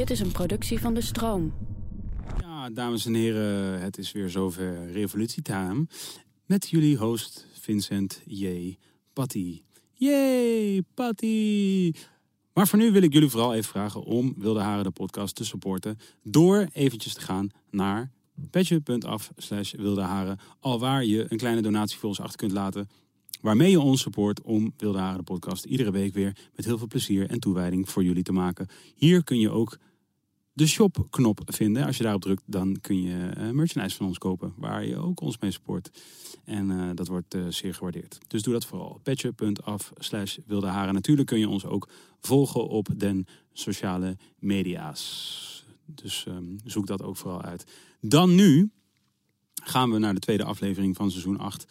[0.00, 1.52] Dit is een productie van De Stroom.
[2.40, 5.86] Ja, dames en heren, het is weer zover revolutietime.
[6.46, 8.76] Met jullie host Vincent J.
[9.12, 9.62] Patty.
[9.92, 11.92] Yay, Patty!
[12.54, 15.44] Maar voor nu wil ik jullie vooral even vragen om Wilde Haren de podcast te
[15.44, 15.98] supporten.
[16.22, 18.10] Door eventjes te gaan naar
[18.50, 20.38] petje.af slash wilde haren.
[20.60, 22.88] Alwaar je een kleine donatie voor ons achter kunt laten.
[23.40, 26.86] Waarmee je ons support om Wilde Haren de podcast iedere week weer met heel veel
[26.86, 28.68] plezier en toewijding voor jullie te maken.
[28.94, 29.78] Hier kun je ook
[30.60, 31.86] de shop-knop vinden.
[31.86, 34.52] Als je daarop drukt, dan kun je eh, merchandise van ons kopen.
[34.56, 35.90] Waar je ook ons mee support.
[36.44, 38.18] En eh, dat wordt eh, zeer gewaardeerd.
[38.26, 39.00] Dus doe dat vooral.
[39.02, 40.94] Petje.af slash wilde haren.
[40.94, 41.88] Natuurlijk kun je ons ook
[42.20, 45.64] volgen op den sociale media's.
[45.84, 47.64] Dus ehm, zoek dat ook vooral uit.
[48.00, 48.70] Dan nu
[49.54, 51.66] gaan we naar de tweede aflevering van seizoen 8.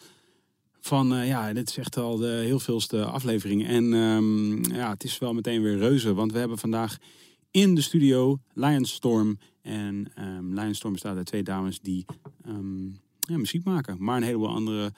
[0.80, 3.66] Van ja, dit is echt al de heel veelste aflevering.
[3.66, 6.14] En ehm, ja, het is wel meteen weer reuze.
[6.14, 6.98] Want we hebben vandaag
[7.50, 9.38] in de studio Lionstorm.
[9.62, 12.04] En um, Lionstorm bestaat uit twee dames die
[12.42, 12.86] ehm,
[13.20, 13.96] ja, muziek maken.
[14.04, 14.92] Maar een heleboel andere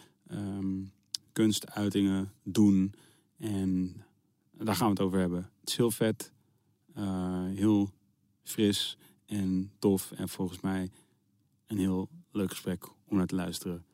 [1.33, 2.95] kunstuitingen doen.
[3.39, 4.03] En
[4.53, 5.50] daar gaan we het over hebben.
[5.61, 6.33] Het is heel vet.
[6.95, 7.91] eh, heel
[8.42, 10.12] fris en tof.
[10.12, 10.91] En volgens mij
[11.67, 13.84] een heel leuk gesprek om naar te luisteren.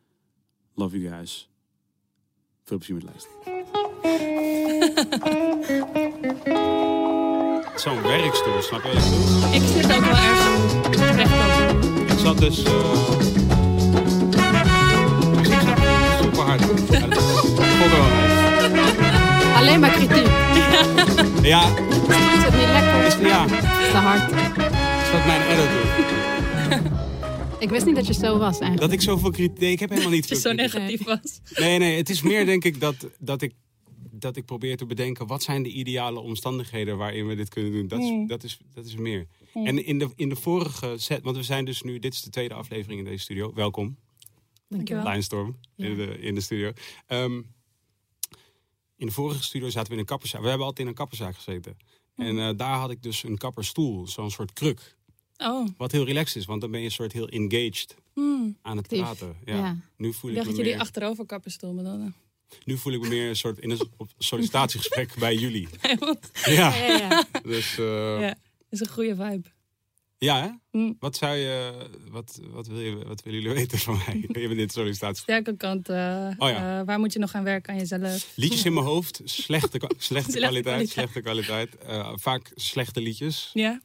[0.75, 1.49] Love you guys.
[2.65, 3.57] Veel plezier met luisteren.
[7.79, 8.91] Zo'n werkstoel, snap je?
[9.53, 10.47] Ik zit ook wel erg.
[12.13, 12.63] Ik zat dus.
[12.63, 12.73] eh,
[15.39, 15.79] ik zat
[16.21, 16.61] super hard.
[16.91, 19.57] Ja, dat vond wel.
[19.57, 20.27] Alleen maar kritiek.
[21.43, 23.07] Ja, Is het niet lekker?
[23.07, 24.31] is, ja, Is te hard.
[24.33, 25.87] is dat mijn editor?
[27.59, 28.81] Ik wist niet dat je zo was eigenlijk.
[28.81, 29.59] Dat ik zoveel kritiek.
[29.61, 30.75] Nee, ik heb helemaal niet Dat je zo kritiek.
[30.79, 31.41] negatief was.
[31.55, 33.53] Nee, nee, het is meer denk ik dat, dat ik
[34.21, 37.89] dat ik probeer te bedenken wat zijn de ideale omstandigheden waarin we dit kunnen doen.
[37.89, 39.27] Dat is, dat is, dat is meer.
[39.53, 42.31] En in de, in de vorige set, want we zijn dus nu, dit is de
[42.31, 43.53] tweede aflevering in deze studio.
[43.55, 43.97] Welkom,
[44.69, 45.05] Dankjewel.
[45.05, 46.73] Lionstorm, in, de, in de studio.
[47.07, 47.43] Ehm,
[48.97, 50.41] in de vorige studio zaten we in een kapperszaak.
[50.41, 51.77] We hebben altijd in een kapperszaak gezeten.
[52.17, 54.97] En eh, daar had ik dus een kapperstoel, zo'n soort kruk.
[55.37, 58.57] Oh, Wat heel relaxed is, want dan ben je een soort heel engaged hmm.
[58.63, 59.01] aan het Actief.
[59.01, 59.37] praten.
[59.45, 59.57] Ja.
[59.57, 59.77] Ja.
[59.97, 60.81] Nu voel ik ik dacht me dat jullie meer...
[60.81, 62.15] achterover kappenstoel bedoelden.
[62.65, 63.81] Nu voel ik me meer een soort in een
[64.19, 65.69] sollicitatiegesprek bij jullie.
[66.45, 67.25] Ja, ja, ja.
[67.43, 68.21] dus uh, ja.
[68.21, 68.35] ja,
[68.71, 69.49] is een goede vibe.
[70.19, 70.49] hè?
[70.73, 70.97] Mm.
[70.99, 71.73] Wat zou je,
[72.11, 74.17] wat, wat, wil je, wat willen jullie weten van mij?
[74.43, 75.41] Je bent dit sollicitatiegesprek.
[75.41, 75.89] Sterke kant.
[75.89, 76.81] eh, Oh ja.
[76.81, 78.33] eh, waar moet je nog gaan werken aan jezelf?
[78.35, 80.91] Liedjes in mijn hoofd, slechte, slechte, Slechte kwaliteit, kwaliteit.
[80.91, 81.77] slechte kwaliteit.
[82.21, 83.51] Vaak slechte liedjes.
[83.53, 83.81] Ja?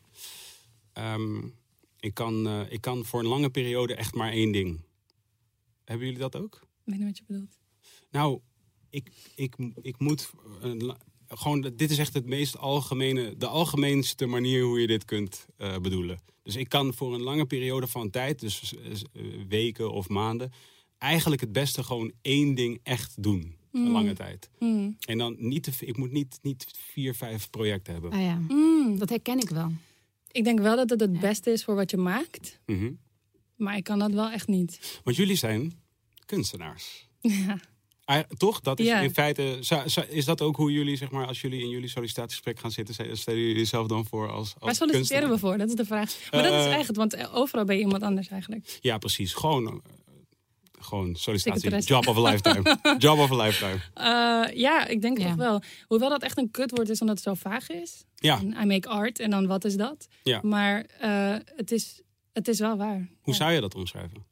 [0.94, 1.38] Ehm,
[2.00, 4.82] ik, kan, ik kan voor een lange periode echt maar één ding.
[5.86, 6.54] Hebben jullie dat ook?
[6.56, 7.58] Ik weet niet wat je bedoelt.
[8.12, 8.40] Nou,
[8.94, 10.30] ik, ik, ik moet.
[10.62, 15.06] een la- gewoon, dit is echt het meest algemene, de algemeenste manier hoe je dit
[15.06, 16.20] kunt eh, bedoelen.
[16.44, 20.52] Dus ik kan voor een lange periode van tijd, dus eh, weken of maanden,
[20.98, 23.56] eigenlijk het beste gewoon één ding echt doen.
[23.72, 24.50] Een lange tijd.
[24.58, 24.96] Hmm.
[25.06, 28.12] En dan niet, te, ik moet niet, niet vier, vijf projecten hebben.
[28.12, 28.98] Ah ja, Hmm.
[29.00, 29.72] dat herken ik wel.
[30.32, 31.20] Ik denk wel dat het het Ja.
[31.20, 32.60] beste is voor wat je maakt.
[32.66, 32.92] Mhm.
[33.56, 35.02] Maar ik kan dat wel echt niet.
[35.04, 35.74] Want jullie zijn
[36.26, 37.08] kunstenaars.
[37.22, 37.60] Ja.
[38.38, 38.60] Toch?
[38.60, 39.00] Dat is Ja.
[39.00, 39.60] in feite.
[40.10, 43.40] is dat ook hoe jullie, zeg maar, als jullie in jullie sollicitatiegesprek gaan zitten, stellen
[43.40, 44.38] jullie jezelf dan voor als.
[44.38, 45.40] als Waar solliciteren we kunstenaar?
[45.40, 45.58] voor?
[45.58, 46.16] Dat is de vraag.
[46.32, 48.78] Maar dat is Eh, echt, want overal ben je iemand anders eigenlijk.
[48.82, 49.34] Ja, precies.
[49.34, 49.74] Gewoon, eh,
[50.80, 51.78] gewoon sollicitatie.
[51.82, 52.78] Job of a lifetime.
[52.98, 53.80] Job of a lifetime.
[53.94, 55.26] Eh, ja, ik denk Ja.
[55.28, 55.62] toch wel.
[55.88, 58.04] Hoewel dat echt een kutwoord is omdat het zo vaag is.
[58.16, 60.08] Ja, En I make art en dan wat is dat?
[60.24, 60.40] Ja.
[60.44, 62.02] Maar eh, het, is,
[62.34, 63.10] het is wel waar.
[63.22, 63.40] hoe Ja.
[63.40, 64.26] zou je dat omschrijven?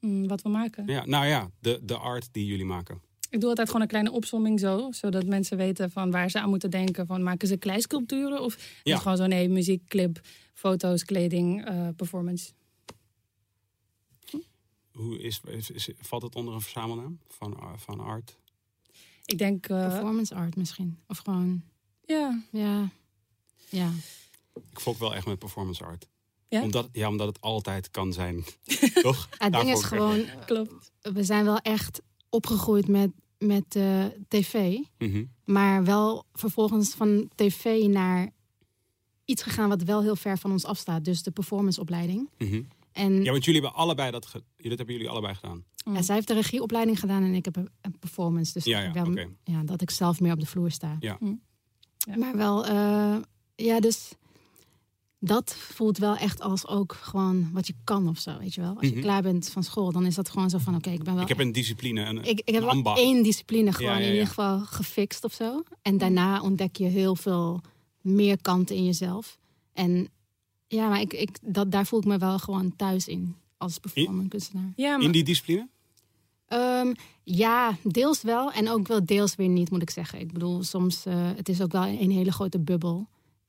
[0.00, 0.86] Mm, wat we maken.
[0.86, 3.00] Ja, nou ja, de, de art die jullie maken.
[3.30, 4.88] Ik doe altijd gewoon een kleine opsomming zo.
[4.92, 7.06] Zodat mensen weten van waar ze aan moeten denken.
[7.06, 8.42] Van maken ze kleisculpturen?
[8.42, 8.98] Of Ja.
[8.98, 10.20] gewoon zo nee, muziek, clip,
[10.54, 12.52] foto's, kleding, eh, performance.
[14.92, 18.36] Hoe is, is, is- valt het onder een verzamelnaam van, uh, van art?
[19.24, 20.98] Ik denk, eh, Performance art misschien.
[21.06, 21.62] Of gewoon,
[22.06, 22.88] ja, ja.
[23.68, 23.90] Ja,
[24.70, 26.08] Ik fok wel echt met performance art.
[26.50, 26.62] Ja?
[26.62, 28.44] Omdat, ja, omdat het altijd kan zijn.
[29.02, 29.28] Toch?
[29.38, 30.92] het ding is gewoon, klopt.
[31.00, 34.78] we zijn wel echt opgegroeid met, met eh, tv.
[34.98, 35.24] Mhm.
[35.44, 38.30] Maar wel vervolgens van tv naar
[39.24, 41.04] iets gegaan wat wel heel ver van ons afstaat.
[41.04, 42.28] Dus de performanceopleiding.
[42.38, 42.62] Mhm.
[42.92, 45.64] En Ja, want jullie hebben allebei dat, ge- dat hebben jullie allebei gedaan.
[45.74, 47.68] ja, zij heeft de regieopleiding gedaan en ik heb een,
[47.98, 48.52] performance.
[48.52, 49.12] Dus Ja, ja, wel,
[49.44, 50.96] ja, dat ik zelf meer op de vloer sta.
[51.00, 51.18] Ja.
[51.98, 52.16] Ja.
[52.16, 53.16] Maar wel, eh,
[53.56, 54.12] ja, dus
[55.22, 58.74] dat voelt wel echt als ook gewoon wat je kan of zo, weet je wel.
[58.76, 59.00] Als je Mhm.
[59.00, 61.28] klaar bent van school, dan is dat gewoon zo van, oké, ik ben wel Ik
[61.28, 64.26] heb een discipline, een, ik, ik heb wel één discipline gewoon Ja, ja, in ieder
[64.26, 65.62] geval gefixt of zo.
[65.82, 67.60] En daarna ontdek je heel veel
[68.00, 69.38] meer kanten in jezelf.
[69.72, 70.08] En
[70.66, 74.28] ja, maar ik, ik, dat, daar voel ik me wel gewoon thuis in als performance
[74.28, 74.72] kunstenaar.
[74.76, 75.68] Ja, maar In die discipline?
[76.46, 76.92] Ehm,
[77.22, 80.20] ja, deels wel en ook wel deels weer niet, moet ik zeggen.
[80.20, 83.06] Ik bedoel, soms, eh het is ook wel een hele grote bubbel.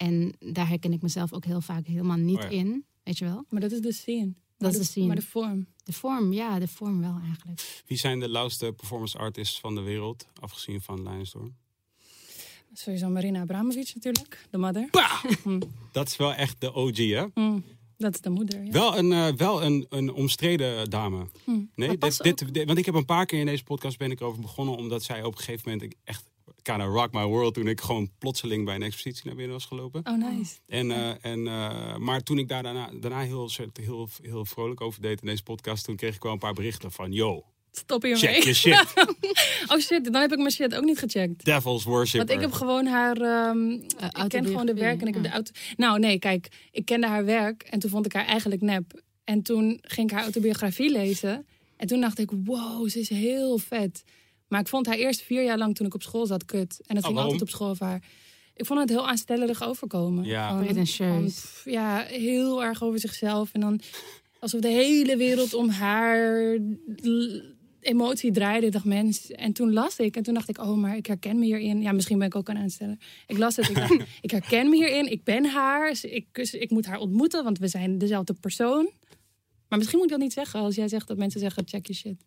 [0.07, 2.49] En daar herken ik mezelf ook heel vaak helemaal niet Oh ja.
[2.49, 3.45] in, weet je wel.
[3.49, 4.33] Maar dat is de scene.
[4.57, 5.07] Dat is de scene.
[5.07, 5.67] Maar de vorm.
[5.83, 7.83] De vorm, ja, de vorm wel eigenlijk.
[7.87, 11.55] Wie zijn de lauwste performance artists van de wereld, afgezien van Lionstorm?
[12.73, 14.89] Sowieso Marina Abramovic natuurlijk, de mother.
[15.91, 17.25] Dat is wel echt de OG, hè?
[17.33, 17.63] Mm,
[17.97, 18.63] dat is de moeder.
[18.63, 18.71] Ja.
[18.71, 21.27] Wel een, eh, wel een, een omstreden dame.
[21.43, 21.51] Hm.
[21.75, 24.19] Nee, dit, dit, dit- want ik heb een paar keer in deze podcast ben ik
[24.19, 26.29] erover begonnen, omdat zij op een gegeven moment echt
[26.61, 29.65] kind of rock my world toen ik gewoon plotseling bij een expositie naar binnen was
[29.65, 30.01] gelopen.
[30.03, 30.53] Oh, nice.
[30.67, 33.49] En, eh, en, eh, maar toen ik daar daarna, daarna heel,
[33.81, 36.91] heel, heel vrolijk over deed in deze podcast, toen kreeg ik wel een paar berichten
[36.91, 38.21] van, yo, Stop hiermee.
[38.21, 38.93] check je shit.
[39.67, 41.45] Oh shit, dan heb ik mijn shit ook niet gecheckt.
[41.45, 42.27] Devil's worshipper.
[42.27, 43.17] Want ik heb gewoon haar.
[43.17, 45.51] ehm, ik ken gewoon de werk en ik heb de auto.
[45.77, 49.01] Nou, nee, kijk, ik kende haar werk en toen vond ik haar eigenlijk nep.
[49.23, 51.45] En toen ging ik haar autobiografie lezen.
[51.77, 54.03] En toen dacht ik, wow, ze is heel vet.
[54.51, 56.81] Maar ik vond haar eerst vier jaar lang toen ik op school zat kut.
[56.85, 57.33] En dat ging waarom?
[57.33, 58.03] altijd op school over haar.
[58.55, 60.25] Ik vond het heel aanstellerig overkomen.
[60.25, 60.57] Ja.
[60.57, 61.61] Pretentieus.
[61.65, 63.53] ja, heel erg over zichzelf.
[63.53, 63.81] En dan
[64.39, 66.57] alsof de hele wereld om haar
[67.79, 68.65] emotie draaide.
[68.65, 69.31] Ik dacht, mens.
[69.31, 70.15] En toen las ik.
[70.15, 71.81] En toen dacht ik, oh, maar ik herken me hierin.
[71.81, 72.97] Ja, misschien ben ik ook een aansteller.
[73.27, 73.69] Ik las het.
[73.69, 75.11] Ik dacht, ik herken me hierin.
[75.11, 75.99] Ik ben haar.
[76.01, 78.91] Ik, dus ik moet haar ontmoeten, want we zijn dezelfde persoon.
[79.67, 81.93] Maar misschien moet ik dat niet zeggen als jij zegt dat mensen zeggen, check je
[81.93, 82.25] shit.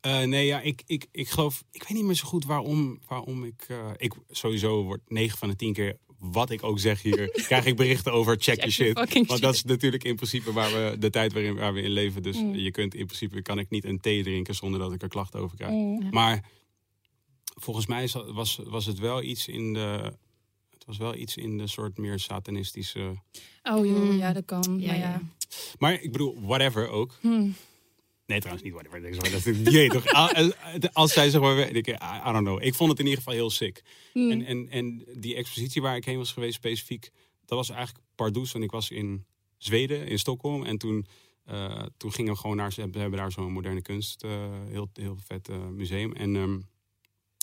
[0.00, 3.44] Eh, nee, ja, ik, ik, ik geloof, ik weet niet meer zo goed waarom, waarom
[3.44, 7.28] ik, eh, ik sowieso word 9 van de 10 keer wat ik ook zeg hier,
[7.48, 8.98] krijg ik berichten over check, Check je your shit.
[8.98, 9.48] fucking Want shit.
[9.48, 12.22] dat is natuurlijk in principe waar we de tijd waarin waar we in leven.
[12.22, 12.54] Dus Mm.
[12.54, 15.40] je kunt in principe kan ik niet een thee drinken zonder dat ik er klachten
[15.40, 15.72] over krijg.
[15.72, 16.08] Mm.
[16.10, 16.44] Maar
[17.44, 20.12] volgens mij was, was het wel iets in de.
[20.70, 23.00] Het was wel iets in de soort meer satanistische.
[23.62, 24.16] Oh joh, Mm.
[24.18, 24.76] ja, dat kan.
[24.80, 25.02] Ja, maar ja.
[25.02, 25.22] ja.
[25.78, 27.18] Maar ik bedoel, whatever ook.
[27.20, 27.54] Hmm.
[28.26, 29.02] Nee, trouwens niet whatever.
[29.02, 30.92] Dat is- dat is- je weet toch?
[30.92, 32.62] Als- zij zeg maar, ik, I I don't know.
[32.62, 33.82] Ik vond het in ieder geval heel sick.
[34.12, 34.30] Hmm.
[34.30, 37.10] En, en, en die expositie waar ik heen was geweest specifiek,
[37.44, 38.52] dat was eigenlijk Pardoes.
[38.52, 39.24] Want ik was in
[39.56, 40.64] Zweden, in Stockholm.
[40.64, 41.06] En toen,
[41.44, 44.30] eh, toen gingen we gewoon naar, ze hebben, hebben daar zo'n moderne kunst, eh,
[44.68, 46.12] heel, heel vet eh, museum.
[46.12, 46.58] En ehm,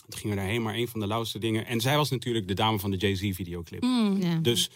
[0.07, 1.65] toen gingen we daarheen, maar een van de lauwste dingen.
[1.65, 3.81] En zij was natuurlijk de dame van de Jay-Z videoclip.
[3.81, 4.41] Hmm.
[4.41, 4.69] Dus,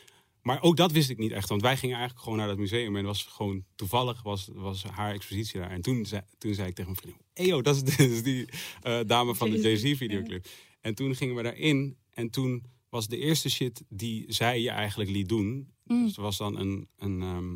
[0.43, 1.49] maar ook dat wist ik niet echt.
[1.49, 2.87] Want wij gingen eigenlijk gewoon naar dat museum.
[2.87, 5.69] En het was gewoon toevallig was, was haar expositie daar.
[5.69, 7.21] En toen zei, toen zei ik tegen mijn vriendin...
[7.33, 8.45] Hey yo, dat is, is die
[8.81, 10.47] eh, dame van de Jay-Z, videoclip.
[10.81, 11.97] En toen gingen we daarin.
[12.09, 15.71] En toen was de eerste shit die zij je eigenlijk liet doen...
[15.85, 16.05] Mm.
[16.05, 17.55] Dus er was dan een, een, ehm,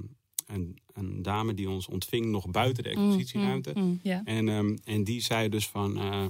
[0.56, 3.72] een, een dame die ons ontving nog buiten de expositieruimte.
[3.75, 4.22] Mm, mm, ja.
[4.24, 5.98] En, ehm, en die zei dus van...
[5.98, 6.25] eh,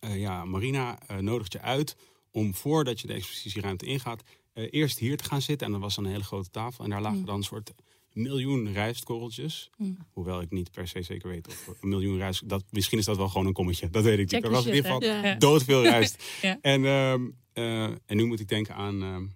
[0.00, 1.96] eh, ja, Marina nodigt je uit
[2.30, 4.22] om voordat je de expositieruimte ingaat...
[4.56, 5.66] eh, eerst hier te gaan zitten.
[5.66, 6.84] En er was dan een hele grote tafel.
[6.84, 7.72] En daar lagen dan een soort
[8.12, 9.70] miljoen rijstkorreltjes.
[9.76, 9.96] Mm.
[10.12, 12.48] Hoewel ik niet per se zeker weet of een miljoen rijst...
[12.48, 13.90] Dat, misschien is dat wel gewoon een kommetje.
[13.90, 14.44] Dat weet ik Check niet.
[14.44, 15.08] Er was in ieder geval?
[15.08, 15.34] Ja.
[15.34, 16.22] doodveel rijst.
[16.42, 16.58] Ja.
[16.60, 19.26] en, ehm, eh, en nu moet ik denken aan ehm,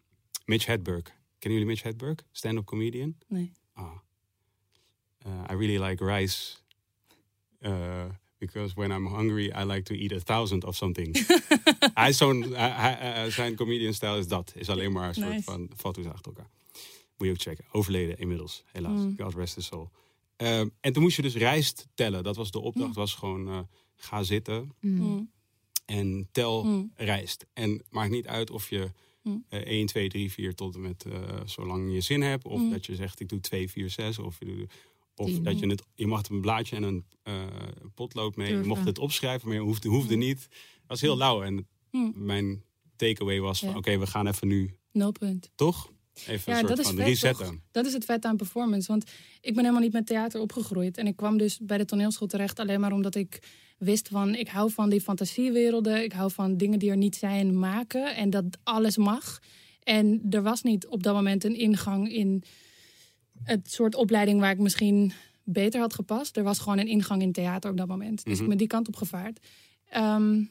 [0.44, 1.02] Mitch Hedberg.
[1.38, 2.18] Kennen jullie Mitch Hedberg?
[2.33, 3.16] Stand-up comedian.
[3.28, 3.52] Nee.
[3.73, 3.85] Ah.
[5.26, 6.56] Uh, I really like rice.
[8.40, 11.16] Uh, because when I'm hungry, I like to eat a thousand of something.
[11.94, 14.52] hij is zo'n, hij- hij- eh, zijn comedian stijl is dat.
[14.56, 15.42] Is alleen maar een soort Nice.
[15.42, 16.50] van foto's achter elkaar.
[17.18, 17.64] Moet je ook checken.
[17.73, 19.00] Overleden inmiddels, helaas.
[19.00, 19.14] Mm.
[19.18, 19.90] God rest his soul.
[20.37, 22.23] Ehm, en toen moest je dus rijst tellen.
[22.23, 22.94] Dat was de opdracht.
[22.94, 23.59] Was gewoon eh,
[23.97, 24.99] ga zitten Mm.
[25.00, 25.30] Mm.
[25.87, 26.92] en tel Mm.
[26.97, 27.47] rijst.
[27.52, 28.90] En maakt niet uit of je
[29.23, 29.44] Mm.
[29.49, 32.44] eh 1, 2, 3, 4 tot en met eh, zolang je zin hebt.
[32.44, 32.70] Of Mm.
[32.70, 34.18] dat je zegt ik doe 2, 4, 6.
[34.18, 34.73] Of, je, doet-
[35.20, 37.34] of dat je het, je mag een blaadje en een eh,
[37.94, 38.56] potlood mee.
[38.56, 40.38] Je mocht het opschrijven, maar je hoefde, hoefde niet.
[40.50, 41.42] Dat was heel lauw.
[41.42, 41.66] En
[42.14, 42.62] mijn
[42.96, 43.76] takeaway was van Ja.
[43.76, 45.50] oké, we gaan even nu, Nul punt.
[45.54, 45.92] toch?
[46.26, 47.62] Even Ja, een dat soort is van vet, resetten.
[47.70, 48.88] Dat is het vet aan performance.
[48.88, 49.04] Want
[49.40, 50.96] ik ben helemaal niet met theater opgegroeid.
[50.96, 53.42] En ik kwam dus bij de toneelschool terecht alleen maar omdat ik
[53.78, 54.34] wist van...
[54.34, 56.02] ik hou van die fantasiewerelden.
[56.04, 58.16] Ik hou van dingen die er niet zijn maken.
[58.16, 59.38] En dat alles mag.
[59.82, 62.42] En er was niet op dat moment een ingang in
[63.44, 64.40] het soort opleiding...
[64.40, 65.12] waar ik misschien
[65.44, 66.37] beter had gepast.
[66.37, 68.25] Er was gewoon een ingang in theater op dat moment.
[68.25, 68.42] Dus Mhm.
[68.42, 69.47] ik ben die kant op gevaard.
[69.88, 70.42] Ehm,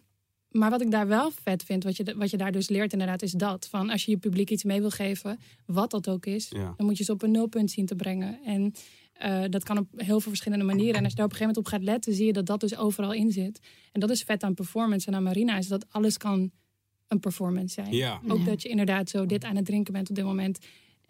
[0.49, 3.21] maar wat ik daar wel vet vind, wat je, wat je daar dus leert inderdaad,
[3.21, 3.67] is dat.
[3.67, 6.73] Van als je je publiek iets mee wil geven, wat dat ook is, Ja.
[6.77, 8.39] dan moet je ze op een nulpunt zien te brengen.
[8.45, 8.73] En
[9.13, 10.95] eh, dat kan op heel veel verschillende manieren.
[10.95, 12.59] En als je daar op een gegeven moment op gaat letten, zie je dat dat
[12.59, 13.59] dus overal in zit.
[13.91, 16.51] En dat is vet aan performance en aan Marina, is dat alles kan
[17.07, 17.93] een performance zijn.
[17.95, 18.43] Ja, Ook Ja.
[18.45, 20.59] dat je inderdaad zo dit aan het drinken bent op dit moment.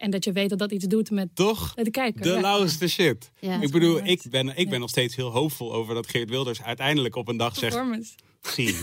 [0.00, 1.74] En dat je weet dat dat iets doet met toch?
[1.74, 2.22] de kijker.
[2.22, 2.40] De ja.
[2.40, 3.30] lauwste shit.
[3.40, 3.60] Ja.
[3.60, 7.16] Ik bedoel, ik ben, ik ben nog steeds heel hoopvol over dat Geert Wilders uiteindelijk
[7.16, 7.74] op een dag zegt...
[7.74, 8.12] Performance.
[8.42, 8.74] Misschien.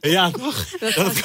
[0.16, 0.68] ja, toch?
[0.78, 1.20] Dat was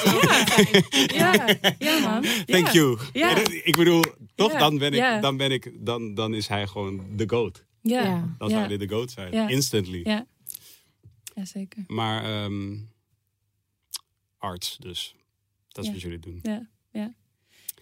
[1.06, 1.46] Ja,
[1.78, 2.22] ja man.
[2.46, 2.72] Thank Ja.
[2.72, 2.98] you.
[3.12, 3.28] Ja.
[3.28, 4.04] Ja, dat- Ik bedoel,
[4.34, 4.52] toch?
[4.52, 7.64] Ja, Dan, ben ik, dan, ben ik, dan, dan is hij gewoon de goat.
[7.82, 8.34] Ja.
[8.38, 8.54] Dan ja.
[8.54, 9.32] zou hij de goat zijn.
[9.32, 9.48] Ja.
[9.48, 10.00] Instantly.
[10.04, 10.26] Ja.
[11.34, 11.84] ja, zeker.
[11.86, 12.76] Maar ehm,
[14.38, 15.14] arts dus.
[15.68, 15.92] Dat is Ja.
[15.92, 16.38] wat jullie doen.
[16.42, 16.68] Ja,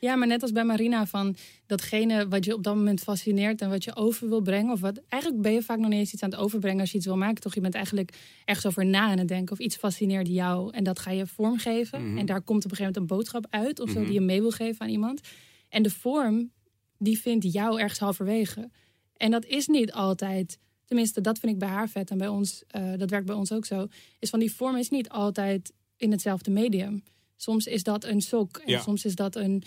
[0.00, 0.16] ja.
[0.16, 1.36] maar net als bij Marina, van
[1.66, 4.72] datgene wat je op dat moment fascineert en wat je over wil brengen.
[4.72, 6.96] Of wat, eigenlijk ben je vaak nog niet eens iets aan het overbrengen als je
[6.96, 7.40] iets wil maken.
[7.42, 8.12] Toch, je bent eigenlijk
[8.44, 9.52] ergens over na aan het denken.
[9.52, 12.08] Of iets fascineert jou en dat ga je vormgeven.
[12.08, 12.18] Mhm.
[12.18, 14.04] En daar komt op een gegeven moment een boodschap uit of zo Mhm.
[14.04, 15.20] die je mee wil geven aan iemand.
[15.68, 16.50] En de vorm,
[16.98, 18.70] die vindt jou ergens halverwege.
[19.16, 22.62] En dat is niet altijd, tenminste dat vind ik bij haar vet en bij ons,
[22.68, 23.86] eh, dat werkt bij ons ook zo.
[24.18, 27.02] Is van die vorm is niet altijd in hetzelfde medium.
[27.36, 28.80] Soms is dat een sok en Ja.
[28.82, 29.62] soms is dat een, Een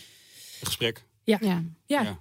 [0.62, 1.06] gesprek.
[1.24, 1.38] Ja.
[1.42, 2.18] ja, Ja.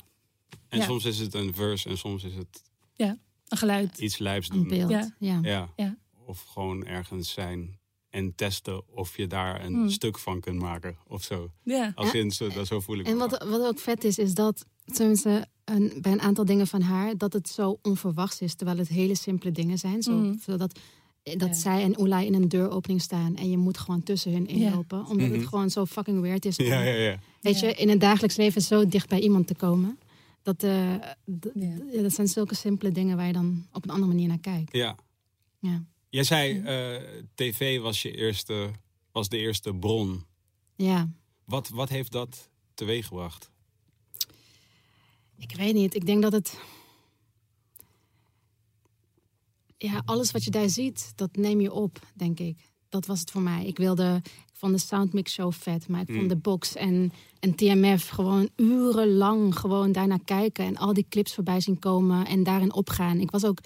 [0.69, 0.85] En Ja.
[0.85, 2.63] soms is het een verse en soms is het
[2.97, 3.21] een
[3.59, 3.99] geluid.
[3.99, 4.69] iets lijps Een doen.
[4.69, 4.91] beeld.
[4.91, 5.15] Ja.
[5.19, 5.39] Ja.
[5.43, 5.73] Ja.
[5.77, 5.97] Ja.
[6.27, 7.79] Of gewoon ergens zijn
[8.11, 9.91] en testen of je daar een Hmm.
[9.91, 11.51] stuk van kunt maken of zo.
[11.63, 12.19] Ja, Als Ja.
[12.19, 13.19] in, zo, dat zo voel ik En me.
[13.29, 17.17] wat, wat ook vet is, is dat tenminste, een, bij een aantal dingen van haar,
[17.17, 20.03] dat het zo onverwachts is, terwijl het hele simpele dingen zijn.
[20.03, 20.39] Zo, Mhm.
[20.39, 20.79] Zodat
[21.23, 21.53] dat Ja.
[21.55, 25.29] zij en Oelai in een deuropening staan en je moet gewoon tussen hun inlopen, omdat
[25.29, 25.39] Mhm.
[25.39, 26.57] het gewoon zo fucking weird is.
[26.59, 27.19] om, Ja, ja, ja.
[27.41, 27.69] Weet Ja.
[27.69, 29.99] je, in het dagelijks leven zo dicht bij iemand te komen.
[30.43, 30.95] Dat, eh,
[32.03, 34.73] dat zijn zulke simpele dingen waar je dan op een andere manier naar kijkt.
[34.77, 34.97] ja.
[35.61, 35.85] Ja.
[36.11, 37.03] Jij zei, eh,
[37.35, 38.71] tv was, je eerste,
[39.13, 40.25] was de eerste bron.
[40.77, 41.09] ja,
[41.45, 43.51] Wat, wat heeft dat teweeggebracht?
[45.39, 45.95] ik weet niet.
[45.95, 46.59] Ik denk dat het.
[49.79, 52.59] Ja, alles wat je daar ziet, dat neem je op, denk ik.
[52.89, 53.67] Dat was het voor mij.
[53.67, 54.21] Ik wilde.
[54.25, 56.17] Ik vond de Soundmix Show vet, maar ik Mm.
[56.17, 60.65] vond de box en, en TMF gewoon urenlang gewoon daarnaar kijken.
[60.65, 63.21] En al die clips voorbij zien komen en daarin opgaan.
[63.21, 63.59] Ik was ook.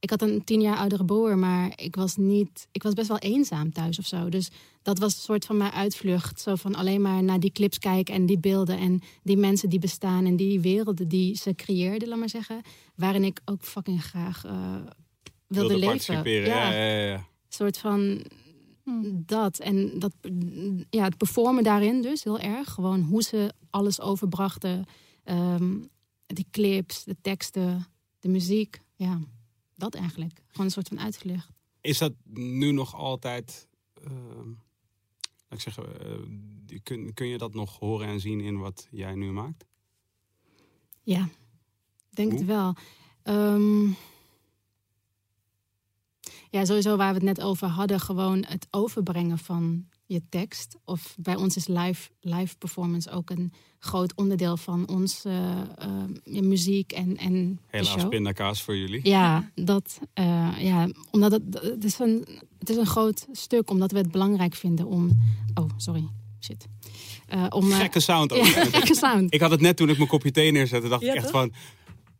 [0.00, 2.68] Ik had een tien jaar oudere broer, maar ik was niet.
[2.72, 4.28] Ik was best wel eenzaam thuis of zo.
[4.28, 4.48] Dus
[4.82, 6.40] dat was een soort van mijn uitvlucht.
[6.40, 9.78] Zo van alleen maar naar die clips kijken en die beelden en die mensen die
[9.78, 12.60] bestaan en die werelden die ze creëerden, laat maar zeggen.
[12.94, 14.74] Waarin ik ook fucking graag eh,
[15.46, 15.86] wilde, leven.
[15.86, 16.48] participeren.
[16.48, 17.06] Ja, ja, ja.
[17.06, 17.14] ja.
[17.14, 18.24] Een soort van
[19.12, 19.58] dat.
[19.58, 20.12] En dat,
[20.90, 22.70] ja, het performen daarin dus heel erg.
[22.72, 24.84] Gewoon hoe ze alles overbrachten.
[25.24, 25.78] Ehm,
[26.26, 27.86] die clips, de teksten,
[28.20, 28.80] de muziek.
[28.94, 29.20] Ja,
[29.74, 30.42] dat eigenlijk.
[30.48, 31.48] Gewoon een soort van uitgelegd.
[31.80, 33.68] Is dat nu nog altijd...
[33.94, 34.48] ehm,
[35.48, 39.14] laat ik zeggen, eh, kun, kun je dat nog horen en zien in wat jij
[39.14, 39.64] nu maakt?
[41.02, 41.24] Ja,
[42.10, 42.38] ik denk Hoe?
[42.38, 42.74] het wel.
[43.22, 43.90] Ehm,
[46.50, 48.00] ja, sowieso waar we het net over hadden.
[48.00, 50.76] Gewoon het overbrengen van je tekst.
[50.84, 56.42] Of bij ons is live, live performance ook een groot onderdeel van ons eh, eh,
[56.42, 58.08] muziek en, en de Helaas show.
[58.08, 59.08] pindakaas voor jullie.
[59.08, 62.26] Ja, dat, eh, ja, omdat het, het, is een,
[62.58, 65.10] het is een groot stuk, omdat we het belangrijk vinden om.
[65.54, 66.08] Oh, sorry,
[66.40, 66.66] shit.
[67.26, 68.44] Eh, om, Gekke sound ook.
[68.54, 69.34] ja, gekke sound.
[69.34, 71.32] Ik had het net toen ik mijn kopje thee neerzette, dacht Ja, ik echt toch?
[71.32, 71.52] van...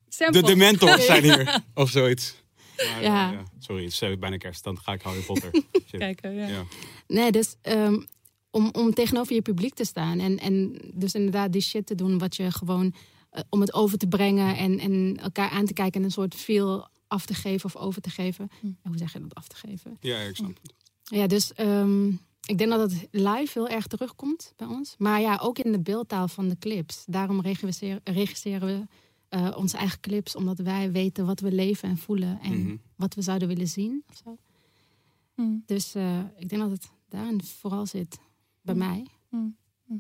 [0.09, 0.41] Sample.
[0.41, 1.61] De Dementors zijn hier.
[1.75, 2.45] Of zoiets.
[2.77, 3.33] Maar, Ja.
[3.33, 4.65] eh, sorry, het is eh, bijna kerst.
[4.65, 5.51] Dan ga ik Harry Potter.
[5.89, 5.99] Shit.
[6.01, 6.47] Kijken, ja.
[6.47, 6.65] Ja.
[7.07, 8.01] Nee, dus ehm,
[8.51, 10.19] om, om tegenover je publiek te staan.
[10.19, 12.95] En, en dus inderdaad die shit te doen wat je gewoon...
[13.31, 16.01] eh, om het over te brengen en, en elkaar aan te kijken...
[16.01, 18.49] en een soort feel af te geven of over te geven.
[18.61, 18.67] Hm.
[18.83, 19.97] Hoe zeg je dat, af te geven?
[20.01, 20.75] ja, ik snap het.
[21.03, 22.09] Ja, dus ehm,
[22.47, 24.95] ik denk dat het live heel erg terugkomt bij ons.
[24.99, 27.05] Maar ja, ook in de beeldtaal van de clips.
[27.07, 28.87] Daarom regisseren, regisseren we
[29.37, 30.37] eh, onze eigen clips.
[30.37, 32.41] Omdat wij weten wat we leven en voelen.
[32.41, 32.77] En Mhm.
[32.97, 34.03] wat we zouden willen zien.
[34.09, 34.39] Of zo.
[35.35, 35.57] Hm.
[35.67, 38.19] Dus eh, ik denk dat het daarin vooral zit.
[38.63, 38.81] Bij Hm.
[38.81, 39.07] mij.
[39.29, 39.37] Hm.
[39.87, 39.95] Hm.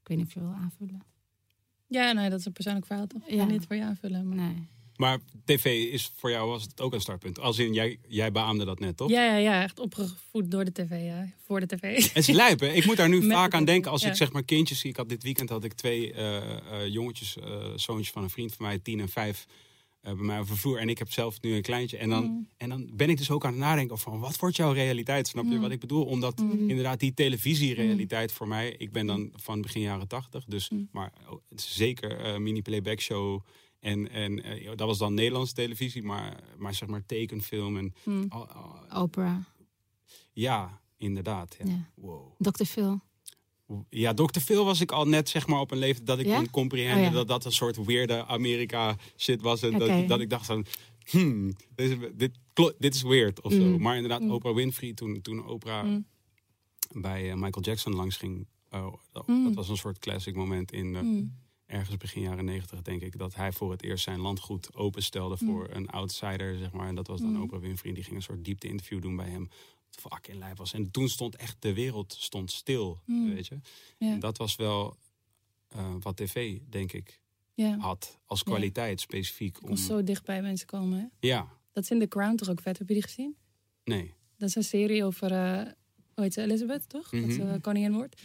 [0.00, 1.02] Ik weet niet of je wil aanvullen.
[1.86, 3.22] Ja, nee, dat is een persoonlijk verhaal toch?
[3.26, 3.44] Ik Ja.
[3.44, 4.28] ga niet voor je aanvullen.
[4.28, 4.36] Maar...
[4.36, 4.66] Nee.
[4.98, 7.38] Maar tv is voor jou was het ook een startpunt.
[7.38, 9.10] Als in, jij, jij beaamde dat net, toch?
[9.10, 11.28] Ja, ja, ja, echt opgevoed door de tv, ja.
[11.44, 11.96] Voor de tv.
[12.12, 12.68] Het is lijp, hè?
[12.68, 14.08] Ik moet daar nu Met vaak aan denken als ja.
[14.08, 14.90] ik zeg maar kindjes zie.
[14.90, 18.54] Ik had dit weekend had ik twee eh, eh, jongetjes, eh zoontjes van een vriend
[18.54, 19.46] van mij, tien en vijf,
[20.00, 20.78] bij mij over vloer.
[20.78, 21.96] En ik heb zelf nu een kleintje.
[21.96, 22.48] En dan, Mm.
[22.56, 25.26] en dan ben ik dus ook aan het nadenken van wat wordt jouw realiteit?
[25.28, 25.60] Snap je Mm.
[25.60, 26.04] wat ik bedoel?
[26.04, 26.68] Omdat Mm.
[26.68, 28.74] inderdaad die televisierealiteit voor mij.
[28.78, 33.00] Ik ben dan van begin jaren tachtig, dus maar oh, het is zeker mini playback
[33.00, 33.42] show.
[33.88, 38.24] En, en eh, dat was dan Nederlandse televisie, maar, maar zeg maar tekenfilm en Hm.
[38.28, 39.44] al- al- Opera.
[40.32, 41.56] ja, inderdaad.
[41.58, 41.70] Ja.
[41.70, 41.90] Ja.
[41.94, 42.34] Wow.
[42.38, 42.64] Dr.
[42.64, 43.00] Phil.
[43.90, 44.40] Ja, Dr.
[44.40, 46.36] Phil was ik al net zeg maar op een leeftijd dat ik Ja?
[46.36, 47.16] kon comprehenden Oh, ja.
[47.16, 49.62] dat dat een soort weirde Amerika shit was.
[49.62, 50.64] En dat, dat ik dacht van,
[51.10, 52.38] hmm, dit, is, dit,
[52.78, 53.58] dit is weird of zo.
[53.64, 53.80] Mm.
[53.80, 56.06] Maar inderdaad, Oprah Winfrey, toen, toen Oprah Mm.
[56.92, 60.86] bij eh, Michael Jackson langs ging, oh, dat, dat was een soort classic moment in
[60.90, 61.34] Mm.
[61.68, 65.68] Ergens begin jaren negentig, denk ik, dat hij voor het eerst zijn landgoed openstelde voor
[65.70, 66.88] een outsider, zeg maar.
[66.88, 67.42] En dat was dan Mm.
[67.42, 69.48] Oprah Winfrey, die ging een soort diepte-interview doen bij hem.
[70.00, 70.72] Wat fucking lijp was.
[70.72, 73.34] En toen stond echt de wereld stond stil, Mm.
[73.34, 73.58] weet je.
[73.98, 74.12] Ja.
[74.12, 74.96] En dat was wel
[75.68, 77.20] eh, wat tv, denk ik,
[77.54, 77.78] Ja.
[77.78, 78.44] had als Ja.
[78.44, 79.62] kwaliteit specifiek.
[79.68, 80.98] Om, zo dicht bij mensen komen.
[80.98, 81.04] Hè?
[81.28, 82.78] Ja, Dat is in The Crown toch ook vet.
[82.78, 83.36] Heb je die gezien?
[83.84, 84.14] nee.
[84.36, 85.62] Dat is een serie over, eh
[86.14, 87.08] hoe heet ze, Elizabeth, toch?
[87.10, 87.60] Dat ze Mhm.
[87.60, 88.22] koningin wordt.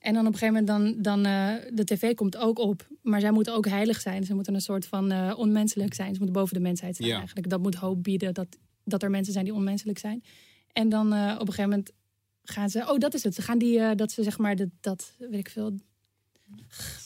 [0.00, 2.88] En dan op een gegeven moment, dan, dan, eh, de tv komt ook op.
[3.02, 4.24] Maar zij moeten ook heilig zijn.
[4.24, 6.12] Ze moeten een soort van eh, onmenselijk zijn.
[6.14, 7.18] Ze moeten boven de mensheid zijn Ja.
[7.18, 7.48] eigenlijk.
[7.50, 8.46] Dat moet hoop bieden, dat,
[8.84, 10.22] dat er mensen zijn die onmenselijk zijn.
[10.72, 11.92] En dan eh, op een gegeven moment
[12.42, 12.84] gaan ze...
[12.88, 13.34] Oh, dat is het.
[13.34, 15.72] Ze gaan die, dat ze zeg maar, de, dat, weet ik veel...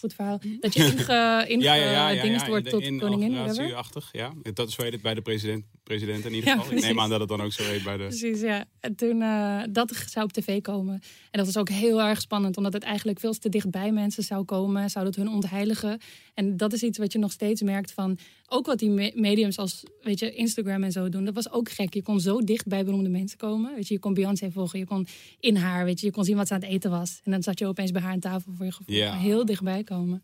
[0.00, 0.40] Goed verhaal.
[0.60, 2.08] Dat je inge, inge Ja, ja, ja.
[2.08, 3.30] ja, ja, wordt tot in koningin.
[3.30, 4.32] inauguratie-achtig, ja.
[4.54, 6.76] Dat is hoe heet het bij de president, president in ieder Ja, geval.
[6.76, 8.04] ik neem aan dat het dan ook zo heet bij de...
[8.06, 8.64] Precies, ja.
[8.80, 10.94] En toen, eh, dat zou op tv komen.
[10.94, 14.44] En dat was ook heel erg spannend, omdat het eigenlijk veel te dichtbij mensen zou
[14.44, 14.90] komen.
[14.90, 15.98] Zou dat hun ontheiligen.
[16.34, 18.18] En dat is iets wat je nog steeds merkt van...
[18.48, 21.24] Ook wat die me- mediums als, weet je, Instagram en zo doen.
[21.24, 21.94] Dat was ook gek.
[21.94, 23.74] Je kon zo dicht bij beroemde mensen komen.
[23.74, 24.78] Weet je, je kon Beyoncé volgen.
[24.78, 25.06] Je kon
[25.40, 26.06] in haar, weet je.
[26.06, 27.20] Je kon zien wat ze aan het eten was.
[27.24, 28.94] En dan zat je opeens bij haar aan tafel voor je gevoel.
[28.96, 29.16] Ja.
[29.16, 30.22] Heel dichtbij komen.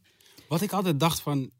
[0.48, 1.50] Wat ik altijd dacht van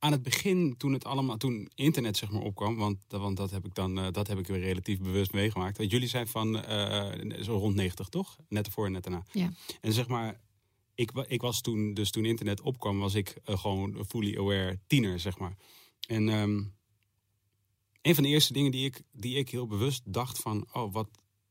[0.00, 3.66] aan het begin, toen het allemaal, toen internet zeg maar opkwam, want, want dat heb
[3.66, 5.78] ik dan, eh, dat heb ik weer relatief bewust meegemaakt.
[5.78, 8.36] Want jullie zijn van eh, zo rond 90, toch?
[8.48, 9.24] Net ervoor en net daarna.
[9.32, 9.52] Ja.
[9.80, 10.40] En zeg maar,
[10.94, 15.20] ik, ik was toen, dus toen internet opkwam, was ik eh, gewoon fully aware tiener,
[15.20, 15.56] zeg maar.
[16.08, 16.62] En ehm,
[18.02, 21.08] een van de eerste dingen die ik, die ik heel bewust dacht van, oh, wat,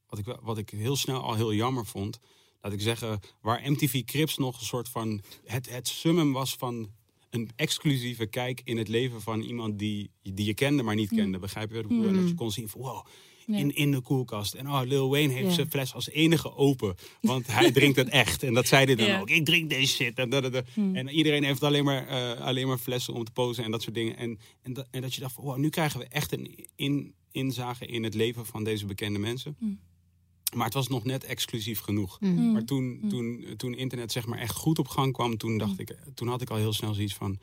[0.08, 2.20] wat, ik, wat ik heel snel al heel jammer vond,
[2.62, 6.90] laat ik zeggen, waar MTV Crips nog een soort van het, het summum was van
[7.30, 11.40] een exclusieve kijk in het leven van iemand die, die je kende, maar niet kende.
[11.40, 12.08] Begrijp je wat ik bedoel?
[12.08, 13.06] En Dat je kon zien van, wow,
[13.48, 14.54] in, in de koelkast.
[14.54, 15.54] En oh, Lil Wayne heeft Ja.
[15.54, 16.96] zijn fles als enige open.
[17.22, 18.44] Want hij drinkt het echt.
[18.44, 19.20] En dat zei hij dan Ja.
[19.20, 19.30] ook.
[19.30, 20.18] Ik drink deze shit.
[20.18, 20.66] En, dat, dat, dat.
[20.94, 23.96] en iedereen heeft alleen maar, eh, alleen maar flessen om te posen en dat soort
[23.96, 24.18] dingen.
[24.18, 27.14] En, en, dat, en dat je dacht van, wow, nu krijgen we echt een in,
[27.32, 29.58] inzage in het leven van deze bekende mensen.
[30.56, 32.20] Maar het was nog net exclusief genoeg.
[32.20, 32.52] Mm.
[32.52, 35.96] Maar toen, toen, toen internet zeg maar echt goed op gang kwam, toen, dacht ik,
[36.14, 37.40] toen had ik al heel snel zoiets van...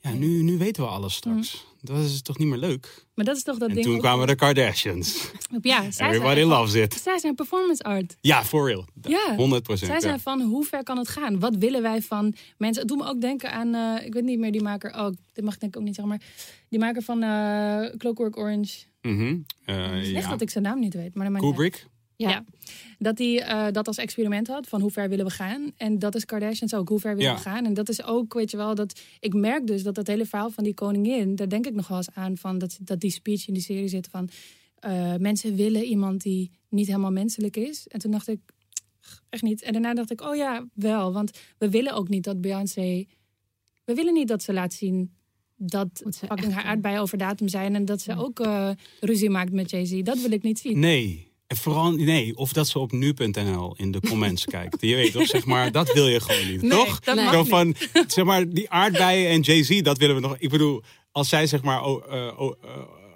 [0.00, 1.66] Ja, nu, nu weten we alles straks.
[1.80, 3.04] Dat is toch niet meer leuk?
[3.14, 3.86] Maar dat is toch dat En ding...
[3.86, 5.30] toen ook- kwamen de Kardashians.
[5.62, 6.94] Ja, zij Everybody zijn, loves it.
[7.02, 8.16] zij zijn performance art.
[8.20, 8.84] Ja, for real.
[9.02, 9.34] Ja.
[9.36, 9.90] 100 procent.
[9.90, 11.38] Zij zijn van hoe ver kan het gaan?
[11.40, 12.80] Wat willen wij van mensen?
[12.82, 14.94] Het doet me ook denken aan, eh, ik weet niet meer die maker.
[14.94, 16.26] Oh, dit mag ik denk ik ook niet zeggen, maar
[16.68, 18.78] die maker van eh Clockwork Orange.
[19.02, 21.86] Eh, Slecht dat ik zijn naam niet weet, maar Kubrick?
[22.16, 22.30] Ja.
[22.30, 22.44] Ja.
[22.98, 25.72] Dat hij eh, dat als experiment had van hoe ver willen we gaan.
[25.76, 27.36] En dat is Kardashians ook, hoe ver willen Ja.
[27.36, 27.64] we gaan.
[27.64, 30.50] En dat is ook, weet je wel, dat ik merk dus dat dat hele verhaal
[30.50, 33.48] van die koningin, daar denk ik nog wel eens aan van dat, dat die speech
[33.48, 34.28] in die serie zit van
[34.78, 37.88] eh, mensen willen iemand die niet helemaal menselijk is.
[37.88, 38.40] En toen dacht ik,
[39.28, 39.62] echt niet.
[39.62, 41.12] En daarna dacht ik, oh ja, wel.
[41.12, 43.06] Want we willen ook niet dat Beyoncé,
[43.84, 45.12] we willen niet dat ze laat zien
[45.64, 48.68] dat ze fucking haar aardbeien over datum zijn en dat ze ook eh,
[49.00, 50.00] ruzie maakt met Jay-Z.
[50.02, 50.78] Dat wil ik niet zien.
[50.78, 51.30] Nee.
[51.46, 54.80] En vooral, nee, of dat ze op nu.nl in de comments kijkt.
[54.80, 57.00] Je weet toch, zeg maar, dat wil je gewoon niet, Nee, toch?
[57.00, 57.24] dat Nee.
[57.24, 57.48] mag Zo niet.
[57.48, 57.74] van,
[58.06, 60.36] zeg maar, die aardbeien en Jay-Z, dat willen we nog.
[60.38, 62.70] Ik bedoel, als zij zeg maar oh, eh, oh, eh,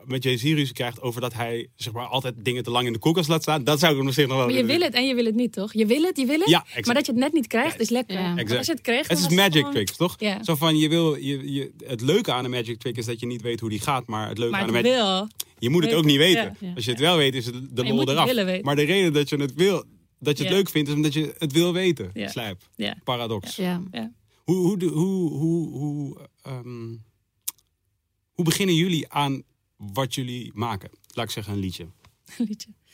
[0.06, 2.98] met Jay-Z ruzie krijgt over dat hij zeg maar altijd dingen te lang in de
[2.98, 4.86] koelkast laat staan, dat zou ik hem op zich nog wel Maar je willen wil
[4.86, 5.72] het en je wil het niet, toch?
[5.72, 6.48] Je wil het, je wil het.
[6.48, 6.86] Ja, exact.
[6.86, 8.16] maar dat je het net niet krijgt, is lekker.
[8.18, 8.22] Ja.
[8.26, 8.58] Want Exact.
[8.58, 10.14] Als je het kreeg, Het is magic gewoon- tricks, toch?
[10.18, 10.44] Ja.
[10.44, 13.26] Zo van, je wil, je, je, het leuke aan een magic trick is dat je
[13.26, 15.28] niet weet hoe die gaat, maar het leuke Maar aan een magic wil.
[15.58, 16.42] Je moet het ook niet weten.
[16.42, 16.66] ja.
[16.68, 16.72] Ja.
[16.74, 18.26] Als je het wel weet, is het de je lol eraf.
[18.26, 18.64] willen weten.
[18.64, 19.84] Maar de reden dat je het wil,
[20.18, 20.58] dat je het Ja.
[20.58, 22.10] leuk vindt, is omdat je het wil weten.
[22.14, 22.28] Ja.
[22.28, 22.68] Slijp.
[22.76, 22.96] Ja.
[23.04, 23.56] Paradox.
[23.56, 23.82] Ja.
[24.44, 26.94] Hoe, hoe, hoe, hoe, hoe, ehm,
[28.32, 29.42] hoe beginnen jullie aan
[29.76, 30.90] wat jullie maken?
[31.14, 31.86] Laat ik zeggen een liedje.
[32.38, 32.68] Liedje.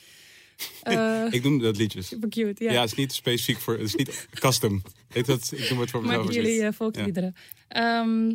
[0.83, 2.07] Eh, Ik noem dat liedjes.
[2.07, 2.73] super cute, ja.
[2.73, 4.83] Ja, het is niet specifiek voor, het is niet custom.
[5.13, 6.19] Ik, dat, ik noem het voor mezelf.
[6.25, 7.35] Maken als jullie eh, volksliederen.
[7.69, 8.29] Ehm,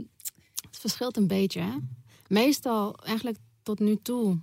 [0.62, 1.62] Het verschilt een beetje.
[1.62, 1.76] Hè?
[2.28, 4.40] Meestal, eigenlijk tot nu toe,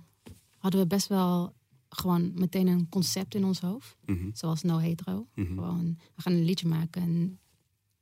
[0.57, 1.53] hadden we best wel
[1.89, 3.95] gewoon meteen een concept in ons hoofd.
[4.05, 5.27] Mhm, Zoals No Hetero.
[5.35, 5.47] mhm.
[5.47, 7.39] Gewoon, we gaan een liedje maken, en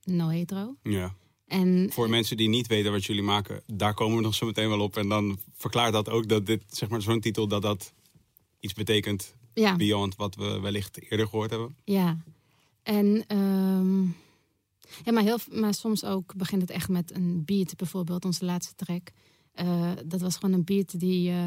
[0.04, 0.76] No Hetero.
[0.84, 1.16] Ja.
[1.54, 4.70] En Voor mensen die niet weten wat jullie maken, daar komen we nog zo meteen
[4.70, 4.98] wel op.
[4.98, 7.94] En dan verklaart dat ook dat dit, zeg maar, zo'n titel, dat dat
[8.60, 11.76] iets betekent ja, beyond wat we wellicht eerder gehoord hebben.
[11.84, 12.18] ja.
[12.84, 14.02] En ehm,
[15.04, 17.76] ja, maar, heel, maar soms ook begint het echt met een beat.
[17.76, 19.12] Bijvoorbeeld onze laatste track.
[19.54, 21.38] Eh, dat was gewoon een beat die eh,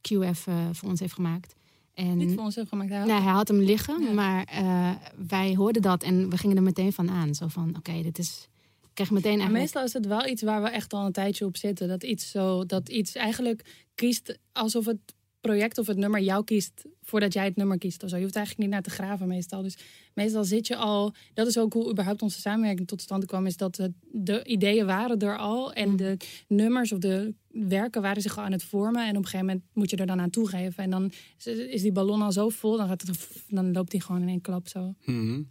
[0.00, 1.54] QF eh, voor ons heeft gemaakt.
[1.94, 2.90] En Niet voor onszelf gemaakt.
[2.90, 4.12] Hij nee, hij had hem liggen, Ja.
[4.12, 4.90] maar eh,
[5.28, 7.34] wij hoorden dat en we gingen er meteen van aan.
[7.34, 8.48] Zo van, oké, dit is...
[8.94, 9.74] Ik kreeg meteen Maar eigenlijk...
[9.74, 11.88] meestal is het wel iets waar we echt al een tijdje op zitten.
[11.88, 14.98] Dat iets, zo, dat iets eigenlijk kiest alsof het
[15.40, 18.02] project of het nummer jou kiest voordat jij het nummer kiest.
[18.02, 18.16] Of zo.
[18.16, 19.62] Je hoeft eigenlijk niet naar te graven meestal.
[19.62, 19.76] Dus
[20.14, 21.14] meestal zit je al...
[21.34, 23.46] Dat is ook hoe überhaupt onze samenwerking tot stand kwam.
[23.46, 25.72] Is dat het- de ideeën waren er al.
[25.72, 26.16] En de
[26.48, 29.02] nummers of de werken waren zich al aan het vormen.
[29.02, 30.84] En op een gegeven moment moet je er dan aan toegeven.
[30.84, 32.76] En dan is- is die ballon al zo vol.
[32.76, 34.94] Dan, gaat het, dan loopt die gewoon in één klap zo.
[35.04, 35.42] Mhm.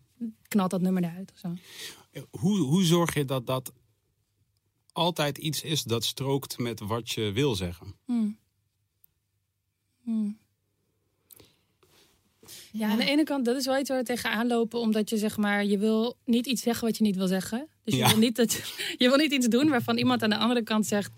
[0.47, 1.53] Knalt dat nummer eruit of zo.
[2.29, 3.71] Hoe, hoe zorg je dat dat
[4.91, 7.95] altijd iets is dat strookt met wat je wil zeggen?
[8.05, 8.37] Hmm.
[10.03, 10.37] Hmm.
[12.71, 14.79] Ja, aan de ene kant, dat is wel iets waar we tegenaan lopen.
[14.79, 17.67] Omdat je zeg maar, je wil niet iets zeggen wat je niet wil zeggen.
[17.83, 18.07] Dus je, Ja.
[18.09, 18.53] wil, niet dat,
[18.97, 21.11] je wil niet iets doen waarvan iemand aan de andere kant zegt...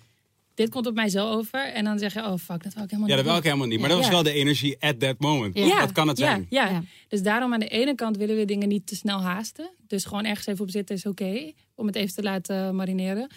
[0.55, 1.59] Dit komt op mij zo over.
[1.73, 3.43] En dan zeg je, oh fuck, dat wil ik helemaal Ja, dat niet wil ik
[3.43, 3.79] helemaal niet.
[3.79, 5.57] Maar dat was wel de energie at that moment.
[5.57, 5.79] Ja.
[5.79, 6.45] Dat kan het ja, zijn.
[6.49, 6.83] Ja, Ja.
[7.07, 9.69] dus daarom aan de ene kant willen we dingen niet te snel haasten.
[9.87, 11.51] Dus gewoon ergens even op zitten is oké.
[11.75, 13.29] om het even te laten marineren.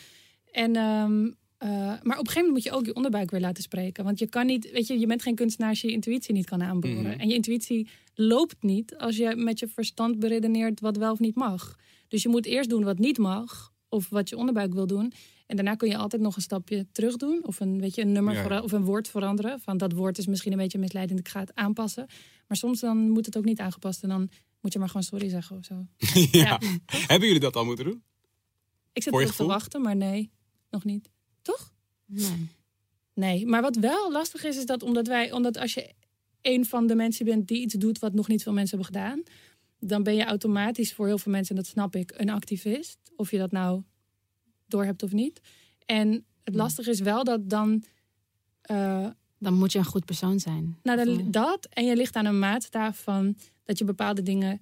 [0.53, 1.27] En, ehm,
[1.59, 4.05] eh, maar op een gegeven moment moet je ook je onderbuik weer laten spreken.
[4.05, 6.47] Want je kan niet, weet je, je bent geen kunstenaar als je je intuïtie niet
[6.47, 7.03] kan aanboren.
[7.03, 7.21] Mhm.
[7.21, 11.35] En je intuïtie loopt niet als je met je verstand beredeneert wat wel of niet
[11.35, 11.77] mag.
[12.09, 13.73] Dus je moet eerst doen wat niet mag.
[13.89, 15.13] Of wat je onderbuik wil doen.
[15.47, 17.47] En daarna kun je altijd nog een stapje terug doen.
[17.47, 18.63] Of een, weet je, een nummer Ja.
[18.63, 19.61] of een woord veranderen.
[19.61, 21.19] Van dat woord is misschien een beetje misleidend.
[21.19, 22.07] Ik ga het aanpassen.
[22.47, 24.03] Maar soms dan moet het ook niet aangepast.
[24.03, 25.87] En dan moet je maar gewoon sorry zeggen of zo.
[26.39, 26.61] ja.
[26.87, 28.03] Hebben jullie dat al moeten doen?
[28.93, 30.31] Ik zit erop te wachten, maar nee,
[30.71, 31.11] nog niet.
[31.43, 31.73] Toch?
[32.07, 32.49] Nee.
[33.15, 35.93] Nee, maar wat wel lastig is, is dat omdat wij, omdat als je
[36.43, 39.23] een van de mensen bent die iets doet wat nog niet veel mensen hebben gedaan,
[39.79, 42.99] dan ben je automatisch voor heel veel mensen, en dat snap ik, een activist.
[43.19, 43.83] Of je dat nou
[44.67, 45.41] doorhebt of niet.
[45.87, 47.85] En het lastige is wel dat dan.
[48.61, 49.07] eh,
[49.41, 50.79] Dan moet je een goed persoon zijn.
[50.83, 54.61] nou, Of- dat en je ligt aan een maatstaaf van dat je bepaalde dingen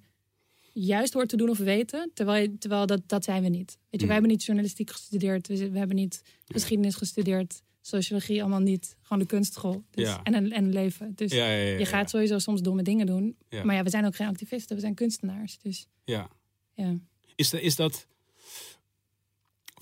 [0.73, 3.77] juist hoort te doen of weten, terwijl, je, terwijl dat, dat zijn we niet.
[3.79, 4.03] Weet je, Mm.
[4.05, 9.19] wij hebben niet journalistiek gestudeerd, we, we hebben niet geschiedenis gestudeerd, sociologie allemaal niet, gewoon
[9.19, 10.23] de kunstschool dus, Ja.
[10.23, 11.15] en, een, en een leven.
[11.15, 14.05] Dus Ja, ja, ja, je gaat sowieso soms domme dingen doen, maar ja, we zijn
[14.05, 15.57] ook geen activisten, we zijn kunstenaars.
[15.57, 16.29] Dus Ja.
[16.73, 16.95] ja.
[17.35, 18.07] Is, de, is dat.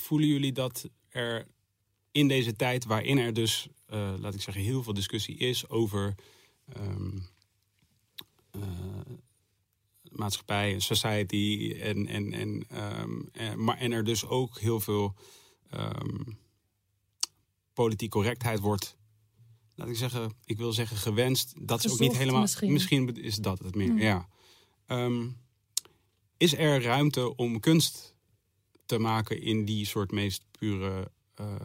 [0.06, 1.48] Voelen jullie dat er
[2.12, 6.16] in deze tijd, waarin er dus, eh, laat ik zeggen, heel veel discussie is over
[6.74, 7.18] ehm,
[8.52, 8.62] eh,
[10.12, 15.16] maatschappij en society, en, en, en, ehm, en, maar, en er dus ook heel veel
[15.70, 16.24] ehm,
[17.74, 18.98] politiek correctheid wordt.
[19.76, 21.54] Laat ik zeggen, ik wil zeggen gewenst.
[21.60, 22.42] Dat is ook niet helemaal.
[22.42, 22.72] misschien.
[22.72, 23.88] Misschien is dat het meer.
[23.88, 24.00] Hmm.
[24.00, 24.28] Ja.
[26.38, 28.15] Is er ruimte om kunst
[28.86, 31.56] te maken in die soort meest pure eh,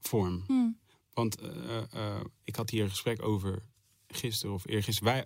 [0.00, 0.44] vorm?
[0.46, 0.68] Hm.
[1.14, 3.62] Want eh, eh, ik had hier een gesprek over
[4.08, 5.12] gisteren of eergisteren.
[5.12, 5.24] Wij,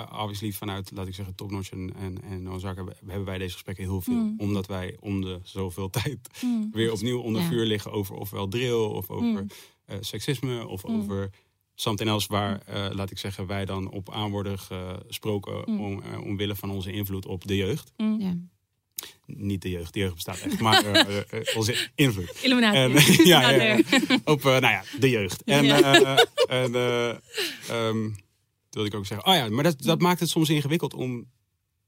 [0.00, 3.52] uh, obviously vanuit, laat ik zeggen, Topnotch en, en, en Ozark hebben, hebben wij deze
[3.52, 4.14] gesprekken heel veel.
[4.14, 4.34] Mm.
[4.38, 6.46] Omdat wij om de zoveel tijd Hm.
[6.78, 7.48] weer opnieuw onder Ja.
[7.48, 9.46] vuur liggen over ofwel drill of over
[9.88, 10.02] Mm.
[10.02, 11.00] seksisme of Mm.
[11.00, 11.30] over
[11.74, 15.80] something else waar, eh, laat ik zeggen, wij dan op aan worden gesproken Mm.
[15.80, 17.92] om, omwille van onze invloed op de jeugd.
[17.96, 18.36] Hm.
[19.26, 22.38] Niet de jeugd, de jeugd bestaat echt, maar eh, eh, onze invloed.
[22.42, 22.76] Illuminati.
[22.76, 23.80] En, ja, ja.
[24.24, 25.42] Op, nou ja, de jeugd.
[25.42, 25.64] En,
[26.48, 27.08] en eh,
[27.68, 28.10] ehm,
[28.70, 29.26] wilde ik ook zeggen.
[29.26, 31.30] Oh ja, maar dat, dat maakt het soms ingewikkeld om,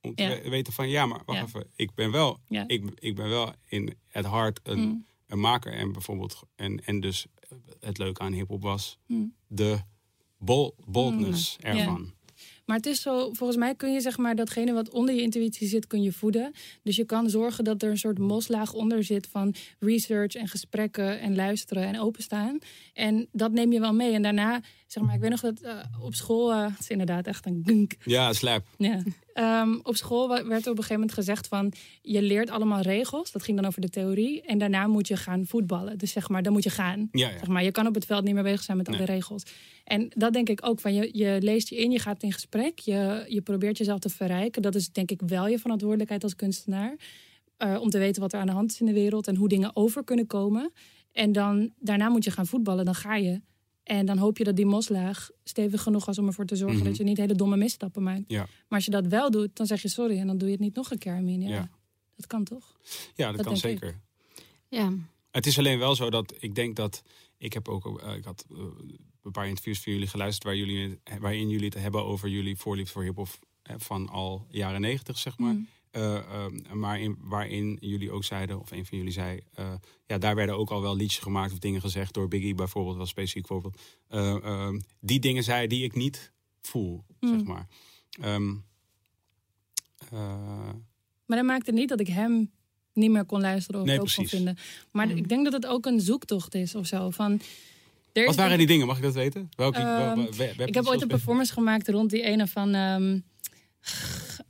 [0.00, 0.88] om te weten van...
[0.88, 1.66] Ja, maar wacht even.
[1.76, 5.32] Ik ben wel, ik, ik ben wel in het hart een, Hm.
[5.32, 5.72] een maker.
[5.72, 6.42] En bijvoorbeeld...
[6.56, 7.26] En, en dus
[7.80, 9.24] het leuke aan hiphop was Hm.
[9.46, 9.78] de
[10.38, 12.14] bol, boldness ervan.
[12.66, 15.68] Maar het is zo, volgens mij kun je zeg maar datgene wat onder je intuïtie
[15.68, 16.52] zit, kun je voeden.
[16.82, 21.20] Dus je kan zorgen dat er een soort moslaag onder zit van research en gesprekken
[21.20, 22.58] en luisteren en openstaan.
[22.94, 24.12] En dat neem je wel mee.
[24.12, 27.26] En daarna, zeg maar, ik weet nog dat eh, op school, eh, het is inderdaad
[27.26, 27.96] echt een gunk.
[28.04, 28.66] Ja, slap.
[28.78, 29.02] Ja.
[29.32, 31.72] Ehm, op school werd er op een gegeven moment gezegd van...
[32.02, 34.42] je leert allemaal regels, dat ging dan over de theorie...
[34.42, 35.98] en daarna moet je gaan voetballen.
[35.98, 37.08] Dus zeg maar, dan moet je gaan.
[37.12, 37.38] Ja, ja.
[37.38, 39.06] Zeg maar, je kan op het veld niet meer bezig zijn met al Nee.
[39.06, 39.42] die regels.
[39.84, 42.78] En dat denk ik ook, van je, je leest je in, je gaat in gesprek...
[42.78, 44.62] Je, je probeert jezelf te verrijken.
[44.62, 46.96] Dat is denk ik wel je verantwoordelijkheid als kunstenaar.
[47.56, 49.26] eh, om te weten wat er aan de hand is in de wereld...
[49.28, 50.72] en hoe dingen over kunnen komen.
[51.12, 53.40] En dan, daarna moet je gaan voetballen, dan ga je...
[53.86, 56.86] En dan hoop je dat die moslaag stevig genoeg was om ervoor te zorgen Mhm.
[56.86, 58.22] dat je niet hele domme misstappen maakt.
[58.26, 58.40] Ja.
[58.42, 60.62] Maar als je dat wel doet, dan zeg je sorry en dan doe je het
[60.62, 61.42] niet nog een keer, Amin.
[61.42, 61.68] Ja, Ja.
[62.16, 62.76] Dat kan toch?
[63.14, 63.60] Ja, dat, Dat kan ik.
[63.60, 64.00] zeker.
[64.68, 64.92] Ja.
[65.30, 67.02] Het is alleen wel zo dat ik denk dat.
[67.38, 68.00] Ik heb ook.
[68.02, 68.56] eh, ik had eh,
[69.22, 70.44] een paar interviews van jullie geluisterd.
[70.44, 73.28] Waar jullie, waarin jullie het hebben over jullie voorliefde voor hip-hop.
[73.62, 75.52] eh, van al jaren negentig, zeg maar.
[75.52, 75.66] Mm.
[75.90, 79.40] Eh, eh, maar in, waarin jullie ook zeiden, of een van jullie zei.
[79.54, 79.72] eh,
[80.06, 83.04] ja, daar werden ook al wel liedjes gemaakt of dingen gezegd door Biggie bijvoorbeeld, was
[83.04, 83.80] een specifiek voorbeeld.
[85.00, 87.32] Die dingen zei die ik niet voel, Hmm.
[87.38, 87.66] zeg maar.
[90.12, 90.18] Eh,
[91.26, 92.50] Maar dat maakte niet dat ik hem
[92.92, 94.56] niet meer kon luisteren of Nee, ook kon vinden.
[94.92, 97.10] Maar ik denk dat het ook een zoektocht is of zo.
[97.10, 97.40] Van,
[98.12, 98.86] wat waren die dingen?
[98.86, 99.48] Mag ik dat weten?
[99.56, 99.78] Welke?
[99.78, 102.74] Ehm, wel- wel- Ik heb ooit een performance gemaakt rond die ene van...
[102.74, 103.18] ehm,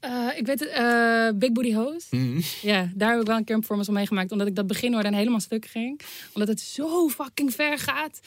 [0.06, 2.16] eh, ik weet het, eh, Big Booty Hose.
[2.16, 2.40] Mhm.
[2.62, 4.32] Ja, daar heb ik wel een keer een performance van meegemaakt.
[4.32, 6.00] Omdat ik dat begin hoorde en helemaal stuk ging.
[6.32, 8.20] Omdat het zo fucking ver gaat.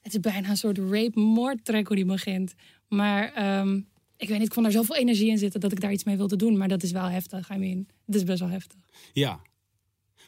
[0.00, 2.54] Het is bijna een soort rape-moord track hoe die begint.
[2.88, 3.76] Maar ehm,
[4.16, 6.16] ik weet niet, ik vond er zoveel energie in zitten dat ik daar iets mee
[6.16, 6.56] wilde doen.
[6.56, 7.86] Maar dat is wel heftig, I mean.
[8.06, 8.78] Het is best wel heftig.
[9.12, 9.40] Ja.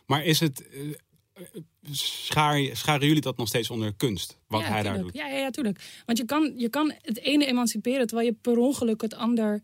[0.06, 0.68] Maar is het...
[0.68, 1.44] eh,
[1.90, 4.38] schaar, scharen jullie dat nog steeds onder kunst?
[4.46, 5.14] Wat ja, hij daar doet?
[5.14, 6.02] Ja, ja, ja, tuurlijk.
[6.06, 9.62] Want je kan, je kan het ene emanciperen terwijl je per ongeluk het ander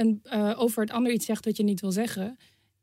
[0.00, 2.36] een, eh, over het ander iets zegt wat je niet wil zeggen.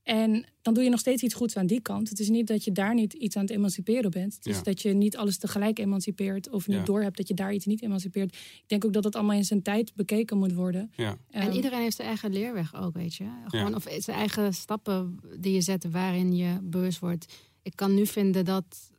[0.04, 2.10] En dan doe je nog steeds iets goeds aan die kant.
[2.10, 4.36] Het is niet dat je daar niet iets aan het emanciperen bent.
[4.36, 4.62] Het is Ja.
[4.64, 6.84] dat je niet alles tegelijk emancipeert of niet Ja.
[6.84, 8.34] doorhebt dat je daar iets niet emancipeert.
[8.36, 10.92] Ik denk ook dat het allemaal in zijn tijd bekeken moet worden.
[10.96, 11.18] Ja.
[11.30, 13.26] En Ehm, iedereen heeft zijn eigen leerweg ook, weet je.
[13.48, 13.76] Gewoon, Ja.
[13.76, 17.34] Of zijn eigen stappen die je zet waarin je bewust wordt.
[17.62, 18.92] Ik kan nu vinden dat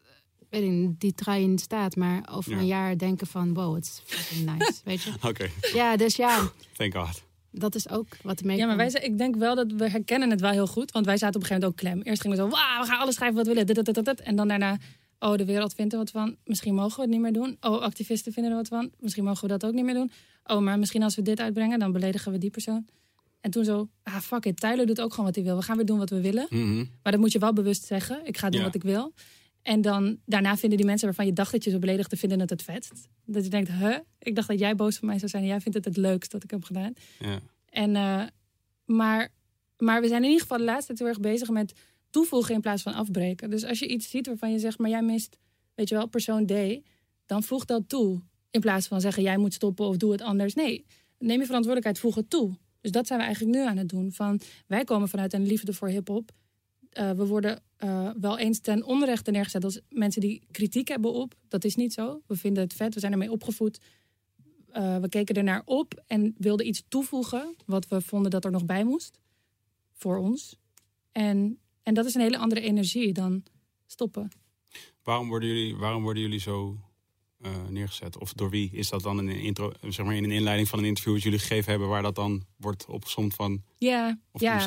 [0.50, 2.58] weet ik, niet, die trui niet staat, maar over Ja.
[2.58, 5.12] een jaar denken van wow, het is fucking nice, weet je.
[5.28, 7.22] Oké, Ja, dus ja, thank God.
[7.50, 10.40] Dat is ook wat ermee Ja, maar wij, ik denk wel dat we herkennen het
[10.40, 10.90] wel heel goed.
[10.92, 12.06] Want wij zaten op een gegeven moment ook klem.
[12.10, 13.66] Eerst gingen we zo, wauw, we gaan alles schrijven wat we willen.
[13.74, 14.20] Dit, dit, dit, dit.
[14.20, 14.78] En dan daarna,
[15.18, 16.36] oh, de wereld vindt er wat van.
[16.44, 17.56] Misschien mogen we het niet meer doen.
[17.60, 18.90] Oh, activisten vinden er wat van.
[18.98, 20.10] Misschien mogen we dat ook niet meer doen.
[20.44, 22.86] Oh, maar misschien als we dit uitbrengen, dan beledigen we die persoon.
[23.40, 24.60] En toen zo, ah, fuck it.
[24.60, 25.56] Tyler doet ook gewoon wat hij wil.
[25.56, 26.46] We gaan weer doen wat we willen.
[26.50, 26.76] Mhm.
[27.02, 28.20] Maar dat moet je wel bewust zeggen.
[28.24, 28.66] Ik ga doen Ja.
[28.66, 29.12] wat ik wil.
[29.62, 32.50] En dan daarna vinden die mensen waarvan je dacht dat je ze beledigde, vinden het
[32.50, 33.08] het vetst.
[33.24, 33.96] Dat je denkt, huh?
[34.18, 35.42] Ik dacht dat jij boos van mij zou zijn.
[35.42, 36.92] En jij vindt het het leukst dat ik heb gedaan.
[37.18, 37.38] Ja.
[37.70, 38.22] En, eh,
[38.84, 39.28] maar,
[39.76, 41.72] maar we zijn in ieder geval de laatste tijd heel erg bezig met
[42.10, 43.50] toevoegen in plaats van afbreken.
[43.50, 45.36] Dus als je iets ziet waarvan je zegt, maar jij mist,
[45.74, 46.52] weet je wel, persoon D,
[47.26, 48.20] dan voeg dat toe.
[48.50, 50.54] In plaats van zeggen, jij moet stoppen of doe het anders.
[50.54, 50.86] Nee,
[51.18, 52.56] neem je verantwoordelijkheid, voeg het toe.
[52.80, 54.12] Dus dat zijn we eigenlijk nu aan het doen.
[54.12, 56.30] Van, wij komen vanuit een liefde voor hip-hop.
[56.90, 61.34] Eh, we worden eh, wel eens ten onrechte neergezet als mensen die kritiek hebben op.
[61.48, 62.22] Dat is niet zo.
[62.26, 63.80] We vinden het vet, we zijn ermee opgevoed.
[64.68, 68.64] Eh, we keken ernaar op en wilden iets toevoegen wat we vonden dat er nog
[68.64, 69.18] bij moest
[69.92, 70.56] voor ons.
[71.12, 73.42] En, en dat is een hele andere energie dan
[73.86, 74.28] stoppen.
[75.02, 76.78] Waarom worden jullie, waarom worden jullie zo
[77.68, 78.18] neergezet?
[78.18, 80.78] Of door wie is dat dan in een, intro, zeg maar in een inleiding van
[80.78, 84.66] een interview dat jullie gegeven hebben, waar dat dan wordt opgezomd van Ja, of ja.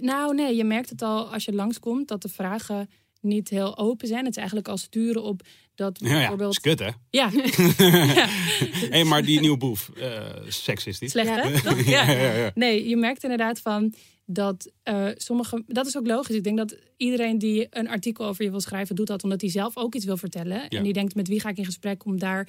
[0.00, 4.08] nou nee, je merkt het al als je langskomt dat de vragen niet heel open
[4.08, 4.20] zijn.
[4.20, 5.42] Het is eigenlijk al sturen op
[5.74, 6.52] dat Ja, ja, bijvoorbeeld...
[6.52, 6.88] is kut hè?
[7.10, 7.30] Ja,
[8.14, 8.26] ja.
[8.90, 11.10] Hé, maar die nieuwe boef, eh seksistisch.
[11.10, 11.42] slecht Ja.
[11.42, 11.70] hè?
[11.90, 12.04] Ja.
[12.04, 12.50] Ja, ja, ja.
[12.54, 13.94] Nee, je merkt inderdaad van
[14.26, 15.62] dat eh, sommige.
[15.66, 16.36] Dat is ook logisch.
[16.36, 19.50] Ik denk dat iedereen die een artikel over je wil schrijven, doet dat omdat hij
[19.50, 20.56] zelf ook iets wil vertellen.
[20.56, 20.68] Ja.
[20.68, 22.48] En die denkt: met wie ga ik in gesprek om daar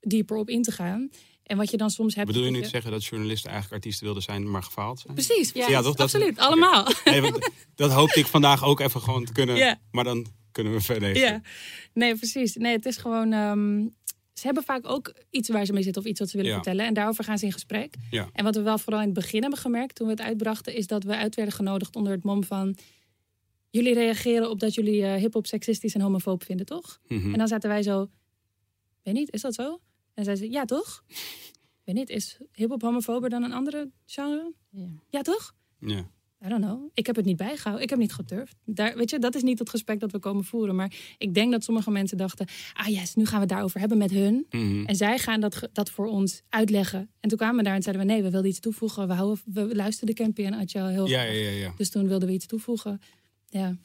[0.00, 1.10] dieper op in te gaan.
[1.42, 2.26] En wat je dan soms hebt.
[2.26, 5.14] Bedoel je nu te zeggen dat journalisten eigenlijk artiesten wilden zijn, maar gefaald zijn?
[5.14, 5.82] Precies, Ja, Ja?
[5.82, 6.38] Dat- absoluut.
[6.38, 6.88] Allemaal.
[7.04, 9.78] Nee, want dat hoopte ik vandaag ook even gewoon te kunnen.
[9.90, 11.16] Maar dan kunnen we verder.
[11.16, 11.40] Ja,
[11.92, 12.54] nee, precies.
[12.54, 13.32] Nee, het is gewoon.
[13.32, 13.86] ehm,
[14.38, 16.56] ze hebben vaak ook iets waar ze mee zitten of iets wat ze willen Ja.
[16.56, 16.86] vertellen.
[16.86, 17.94] En daarover gaan ze in gesprek.
[18.10, 18.28] Ja.
[18.32, 20.86] En wat we wel vooral in het begin hebben gemerkt toen we het uitbrachten, is
[20.86, 22.76] dat we uit werden genodigd onder het mom van.
[23.70, 27.00] Jullie reageren op dat jullie eh hip-hop seksistisch en homofoob vinden, toch?
[27.08, 27.32] Mhm.
[27.32, 28.10] En dan zaten wij zo.
[29.02, 29.80] Weet niet, is dat zo?
[30.14, 31.04] En zei ze: Ja, toch?
[31.84, 34.52] Weet niet, is hip-hop homofober dan een andere genre?
[34.70, 34.86] Ja.
[35.10, 35.54] Ja, toch?
[35.80, 36.10] ja.
[36.44, 36.90] I don't know.
[36.94, 37.82] Ik heb het niet bijgehouden.
[37.82, 38.56] Ik heb niet geturfd.
[38.64, 40.74] Daar, weet je, dat is niet het gesprek dat we komen voeren.
[40.74, 42.46] Maar ik denk dat sommige mensen dachten...
[42.72, 44.46] ah yes, nu gaan we het daarover hebben met hun.
[44.50, 44.84] Mhm.
[44.84, 47.10] En zij gaan dat, dat voor ons uitleggen.
[47.20, 48.12] En toen kwamen we daar en zeiden we...
[48.12, 49.08] nee, we wilden iets toevoegen.
[49.08, 51.34] We, houden, we luisterden Campy en Atja heel ja, graag.
[51.34, 51.72] ja, ja, ja.
[51.76, 53.00] Dus toen wilden we iets toevoegen.
[53.48, 53.76] Ja.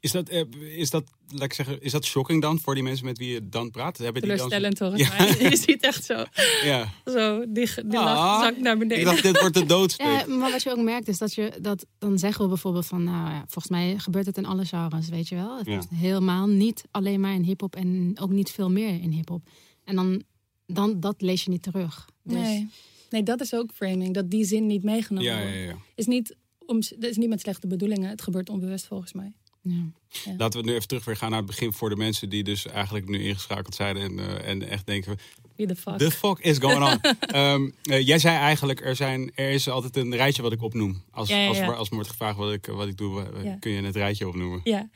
[0.00, 3.04] Is dat, eh, is dat, laat ik zeggen, is dat shocking dan voor die mensen
[3.06, 3.98] met wie je dan praat?
[3.98, 4.96] Hebben die dan toch?
[4.96, 5.24] Ja.
[5.50, 6.24] Je ziet echt zo,
[6.64, 6.92] Ja.
[7.04, 9.04] zo die, die Ah, lach zakt naar Ik beneden.
[9.04, 10.06] dacht, dit wordt de doodsteek.
[10.06, 13.04] Ja, maar wat je ook merkt is dat je dat dan zeggen we bijvoorbeeld van,
[13.04, 15.58] nou ja, volgens mij gebeurt het in alle genres, weet je wel.
[15.58, 15.78] Het Ja.
[15.78, 19.48] is helemaal niet alleen maar in hip-hop en ook niet veel meer in hip-hop.
[19.84, 20.22] En dan,
[20.66, 22.08] dan dat lees je niet terug.
[22.22, 22.68] Dus, Nee.
[23.10, 24.14] nee, dat is ook framing.
[24.14, 25.54] Dat die zin niet meegenomen ja, wordt.
[25.54, 25.76] ja, ja.
[25.94, 26.36] Is niet,
[26.66, 28.08] om, dat is niet met slechte bedoelingen.
[28.10, 29.32] Het gebeurt onbewust volgens mij.
[29.68, 30.34] Ja.
[30.36, 32.66] Laten we nu even terug weer gaan naar het begin voor de mensen die dus
[32.66, 35.18] eigenlijk nu ingeschakeld zijn en, eh, en echt denken,
[35.56, 35.98] de fuck.
[35.98, 37.00] the fuck is going on?
[37.20, 41.02] Ehm, eh, jij zei eigenlijk, er, zijn, er is altijd een rijtje wat ik opnoem.
[41.10, 41.66] Als, Ja, als, ja.
[41.66, 44.60] als me wordt gevraagd wat ik, wat ik doe, eh, kun je het rijtje opnoemen.
[44.64, 44.88] Ja.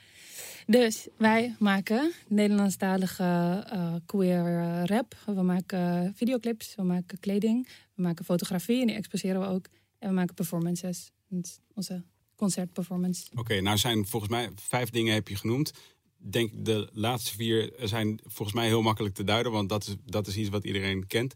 [0.65, 5.15] Dus wij maken Nederlandstalige queer rap.
[5.25, 9.65] We maken videoclips, we maken kleding, we maken fotografie en die exposeren we ook.
[9.99, 11.11] En we maken performances.
[11.29, 12.03] Dat is onze
[12.35, 13.25] concertperformance.
[13.35, 15.71] Oké, nou zijn volgens mij vijf dingen heb je genoemd.
[16.17, 20.27] Denk de laatste vier zijn volgens mij heel makkelijk te duiden, want dat is, dat
[20.27, 21.33] is iets wat iedereen kent.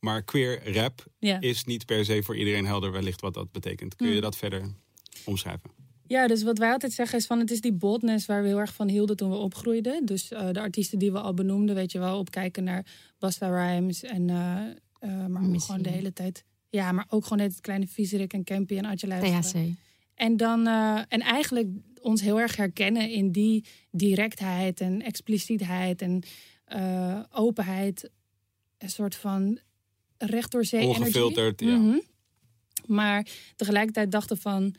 [0.00, 1.40] Maar queer rap Ja.
[1.40, 3.96] is niet per se voor iedereen helder wellicht wat dat betekent.
[3.96, 4.20] Kun je Hmm.
[4.22, 4.74] dat verder
[5.24, 5.70] omschrijven?
[6.06, 8.58] Ja, dus wat wij altijd zeggen is van het is die boldness waar we heel
[8.58, 10.04] erg van hielden toen we opgroeiden.
[10.06, 12.86] Dus eh, de artiesten die we al benoemden, weet je wel, opkijken naar
[13.18, 14.60] Basta Rhymes en eh,
[14.98, 16.44] eh, maar gewoon de hele tijd.
[16.70, 19.42] Ja, maar ook gewoon het kleine Viezerik en Campy en Adje luisteren.
[19.72, 19.78] THC.
[20.16, 21.68] En dan eh, en eigenlijk
[22.00, 26.22] ons heel erg herkennen in die directheid en explicietheid en
[26.64, 28.10] eh, openheid.
[28.78, 29.58] Een soort van
[30.18, 30.86] recht door zee.
[30.86, 31.76] Ongefilterd, ja.
[31.76, 31.98] Mhm.
[32.86, 33.26] Maar
[33.56, 34.74] tegelijkertijd dachten van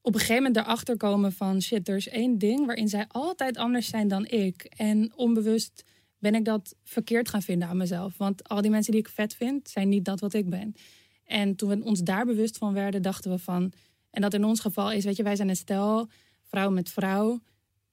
[0.00, 3.56] op een gegeven moment erachter komen van shit, er is één ding waarin zij altijd
[3.56, 4.64] anders zijn dan ik.
[4.64, 5.84] En onbewust
[6.18, 8.16] ben ik dat verkeerd gaan vinden aan mezelf.
[8.16, 10.74] Want al die mensen die ik vet vind, zijn niet dat wat ik ben.
[11.24, 13.72] En toen we ons daar bewust van werden, dachten we van...
[14.12, 16.08] En dat in ons geval is, weet je, wij zijn een stel,
[16.42, 17.40] vrouw met vrouw.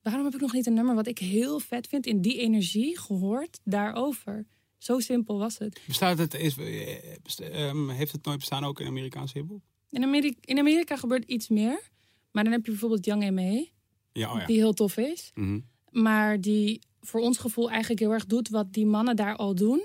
[0.01, 2.99] Waarom heb ik nog niet een nummer wat ik heel vet vind in die energie
[2.99, 4.45] gehoord daarover?
[4.77, 5.81] Zo simpel was het.
[5.87, 9.61] Bestaat het, is, eh, ehm, heeft het nooit bestaan ook in Amerikaanse hiphop?
[9.89, 11.89] In Amerika, in Amerika gebeurt iets meer.
[12.31, 13.65] Maar dan heb je bijvoorbeeld Young M.A.,
[14.11, 14.45] Ja, oh ja.
[14.45, 15.31] die heel tof is.
[15.33, 15.59] Mhm.
[15.89, 19.83] Maar die voor ons gevoel eigenlijk heel erg doet wat die mannen daar al doen.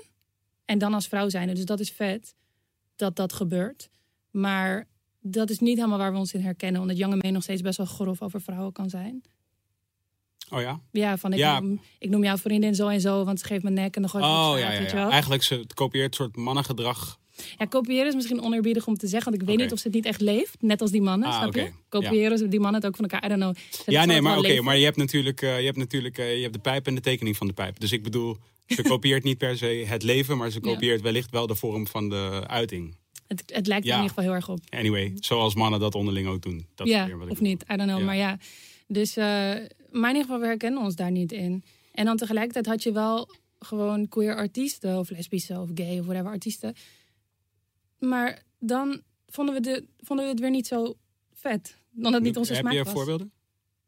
[0.65, 1.55] En dan als vrouw zijn.
[1.55, 2.35] Dus dat is vet
[2.95, 3.89] dat dat gebeurt.
[4.31, 4.87] Maar
[5.27, 6.81] dat is niet helemaal waar we ons in herkennen.
[6.81, 7.29] Omdat Young M.A.
[7.29, 9.23] nog steeds best wel grof over vrouwen kan zijn.
[10.49, 10.79] Oh ja?
[10.91, 11.59] Ja, van ik, Ja.
[11.59, 14.09] Noem, ik noem jouw vriendin zo en zo, want ze geeft me nek en dan
[14.11, 14.93] gooi ik Oh ja, ja, ja.
[14.93, 15.09] wel.
[15.09, 17.19] Eigenlijk ze het kopieert een soort mannengedrag.
[17.57, 19.95] Ja, kopiëren is misschien oneerbiedig om te zeggen, want ik weet niet of ze het
[19.95, 20.61] niet echt leeft.
[20.61, 21.71] Net als die mannen, Ah, snap je?
[21.89, 23.55] Kopiëren ze die mannen het ook van elkaar, I don't know.
[23.83, 26.41] Ze Ja, nee, maar oké, maar je hebt natuurlijk, eh, je hebt natuurlijk eh, je
[26.41, 27.79] hebt de pijp en de tekening van de pijp.
[27.79, 30.71] Dus ik bedoel, ze kopieert niet per se het leven, maar ze Ja.
[30.71, 32.95] kopieert wellicht wel de vorm van de uiting.
[33.27, 33.95] Het, het lijkt er Ja.
[33.97, 34.59] in ieder geval heel erg op.
[34.69, 36.67] Anyway, zoals mannen dat onderling ook doen.
[36.75, 37.99] Dat is ja, meer wat ik of niet, I don't know.
[37.99, 38.05] Ja.
[38.05, 38.37] Maar ja,
[38.87, 41.63] dus, eh, maar in ieder geval, we herkennen ons daar niet in.
[41.91, 46.31] En dan tegelijkertijd had je wel gewoon queer artiesten, of lesbische, of gay, of whatever
[46.31, 46.75] artiesten.
[47.99, 50.95] Maar dan vonden we, de, vonden we het weer niet zo
[51.33, 51.77] vet.
[51.91, 52.93] Dan het niet onze Heb smaak je was.
[52.93, 53.31] voorbeelden?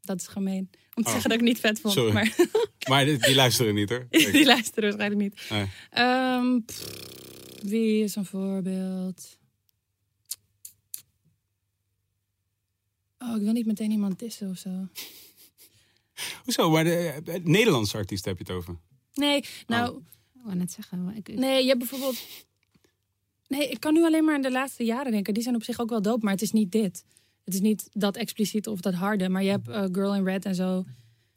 [0.00, 0.70] Dat is gemeen.
[0.94, 1.10] Om te Oh.
[1.12, 1.94] zeggen dat ik niet vet vond.
[1.94, 2.12] Sorry.
[2.12, 2.36] Maar
[2.90, 4.06] Maar die, die luisteren niet hoor.
[4.32, 5.46] die luisteren waarschijnlijk niet.
[5.50, 5.66] Nee.
[5.90, 6.86] Ehm, pff,
[7.62, 9.38] wie is een voorbeeld?
[13.18, 14.70] Oh, ik wil niet meteen iemand dissen of zo.
[16.44, 16.70] Hoezo?
[16.70, 18.76] Maar de, eh, Nederlandse artiest heb je het over.
[19.14, 19.96] Nee, nou,
[20.34, 21.04] Ik wou net zeggen.
[21.04, 22.18] maar Ik, ik- nee, je hebt bijvoorbeeld...
[23.48, 25.34] Nee, ik kan nu alleen maar aan de laatste jaren denken.
[25.34, 27.04] Die zijn op zich ook wel dope, maar het is niet dit.
[27.44, 29.28] Het is niet dat expliciet of dat harde.
[29.28, 30.84] Maar je hebt eh, Girl in Red en zo.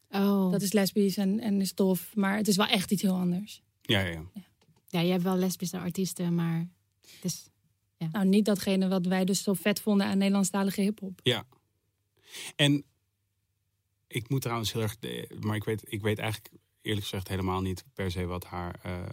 [0.10, 2.16] Oh, Dat is lesbisch en, en is tof.
[2.16, 3.62] Maar het is wel echt iets heel anders.
[3.82, 4.24] Ja, ja, ja.
[4.34, 4.42] ja,
[5.00, 6.68] je hebt wel lesbische artiesten, maar
[7.06, 7.50] het is
[8.12, 11.20] Nou, niet datgene wat wij dus zo vet vonden aan Nederlandstalige hiphop.
[11.24, 11.46] Ja.
[12.56, 12.84] En
[14.08, 14.98] ik moet trouwens heel erg,
[15.40, 19.04] maar ik weet, ik weet eigenlijk eerlijk gezegd helemaal niet per se wat haar eh,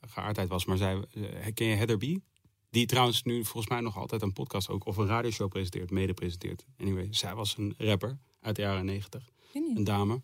[0.00, 0.64] geaardheid was.
[0.64, 2.20] Maar zij, eh, ken je Heather B?
[2.70, 6.14] Die trouwens nu volgens mij nog altijd een podcast ook of een radioshow presenteert, mede
[6.14, 6.64] presenteert.
[6.78, 10.22] Anyway, zij was een rapper uit de jaren negentig, een dame.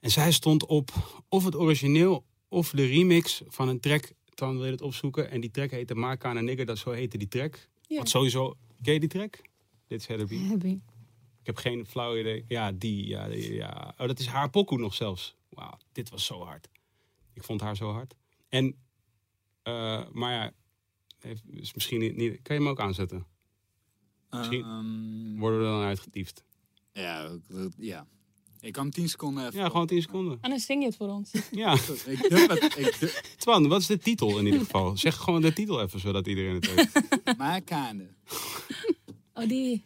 [0.00, 0.90] En zij stond op
[1.28, 4.12] of het origineel of de remix van een track.
[4.34, 5.30] Dan wil je het opzoeken.
[5.30, 7.68] En die track heette Maak en Nigger, dat zo heette die track.
[7.86, 7.98] Ja.
[7.98, 9.40] Wat sowieso, ken je die track?
[9.86, 10.78] Dit is heb ik.
[11.42, 12.44] Heb geen flauw idee.
[12.48, 13.06] Ja, die.
[13.06, 13.94] Ja, die, ja.
[13.98, 15.36] Oh, dat is haar pokoe nog zelfs.
[15.48, 16.68] Wauw, dit was zo hard.
[17.32, 18.14] Ik vond haar zo hard.
[18.48, 18.76] En,
[19.62, 20.52] eh, maar ja,
[21.18, 22.42] heeft, is misschien niet, niet...
[22.42, 23.26] Kan je hem ook aanzetten?
[24.30, 26.44] Misschien- Ehm, Worden we er dan uitgediefd?
[26.92, 27.38] ja,
[27.76, 28.06] ja.
[28.62, 29.58] Ik kan 10 seconden even.
[29.60, 30.38] Ja, gewoon 10 seconden.
[30.40, 31.30] En dan zing je het voor ons.
[31.50, 31.72] Ja.
[32.06, 32.78] Ik durf het.
[32.78, 34.96] Ik durf, Twan, wat is de titel in ieder geval?
[34.96, 37.02] Zeg gewoon de titel even, zodat iedereen het weet.
[37.38, 38.08] maar kaande.
[39.34, 39.84] Oh, die.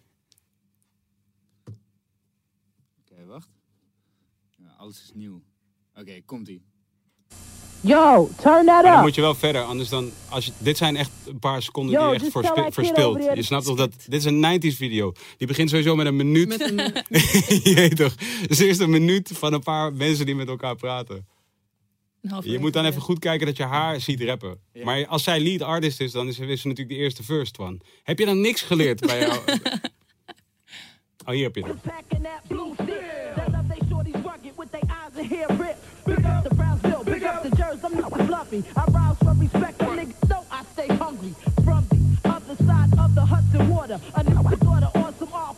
[3.00, 3.48] Oké, wacht.
[4.56, 5.42] Ja, alles is nieuw.
[5.94, 6.64] Oké, komt ie.
[7.86, 9.02] Yo, turn that Maar dan up.
[9.02, 10.10] moet je wel verder, anders dan...
[10.28, 13.24] Als je, dit zijn echt een paar seconden Yo, die je echt kid verspilt.
[13.34, 13.92] Je snapt toch dat...
[14.06, 15.12] Dit is een 90s video.
[15.36, 16.48] Die begint sowieso met een minuut.
[16.48, 16.76] Met een,
[17.74, 18.14] je toch?
[18.40, 21.26] Het is eerst een minuut van een paar mensen die met elkaar praten.
[22.22, 24.58] Een half Je moet dan even goed kijken dat je haar ziet rappen.
[24.72, 24.84] Ja.
[24.84, 27.56] Maar als zij lead artist is, dan is ze is ze natuurlijk de eerste first
[27.56, 27.80] van.
[28.02, 29.38] Heb je dan niks geleerd bij jou?
[31.28, 31.76] Oh, hier heb je het.
[37.66, 38.62] Jersey, I'm not fluffy.
[38.76, 41.32] I rouse for respect, the niggas know I stay hungry.
[41.64, 45.56] From the other side of the Hudson water, a nigga daughter on some off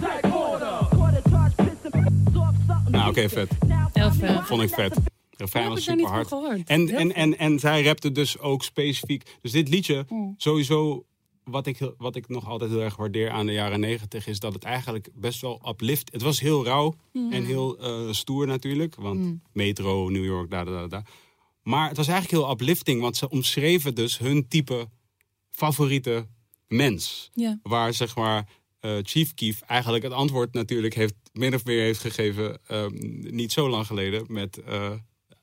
[0.00, 0.86] type order.
[0.96, 2.90] Quarter charge, pissing off something.
[2.90, 3.48] Nou, oké, vet.
[3.92, 4.46] Heel vet.
[4.46, 4.94] Vond ik vet.
[4.94, 6.32] De refrein was super hard.
[6.68, 9.38] En, en, en, en zij rapte dus ook specifiek.
[9.40, 10.34] Dus dit liedje, Mm.
[10.36, 11.04] sowieso,
[11.44, 14.38] wat ik, heel- wat ik nog altijd heel erg waardeer aan de jaren negentig, is
[14.40, 16.12] dat het eigenlijk best wel uplift.
[16.12, 17.32] Het was heel rauw Mm.
[17.32, 18.94] en heel eh, stoer natuurlijk.
[18.94, 21.04] Want metro, New York, daar, daar, daar.
[21.62, 24.88] Maar het was eigenlijk heel uplifting, want ze omschreven dus hun type
[25.50, 26.26] favoriete
[26.66, 27.30] mens.
[27.34, 27.58] Ja.
[27.62, 28.48] Waar zeg maar
[28.80, 32.92] eh, Chief Keef eigenlijk het antwoord natuurlijk heeft, min of meer heeft gegeven, ehm,
[33.34, 34.92] niet zo lang geleden, met eh,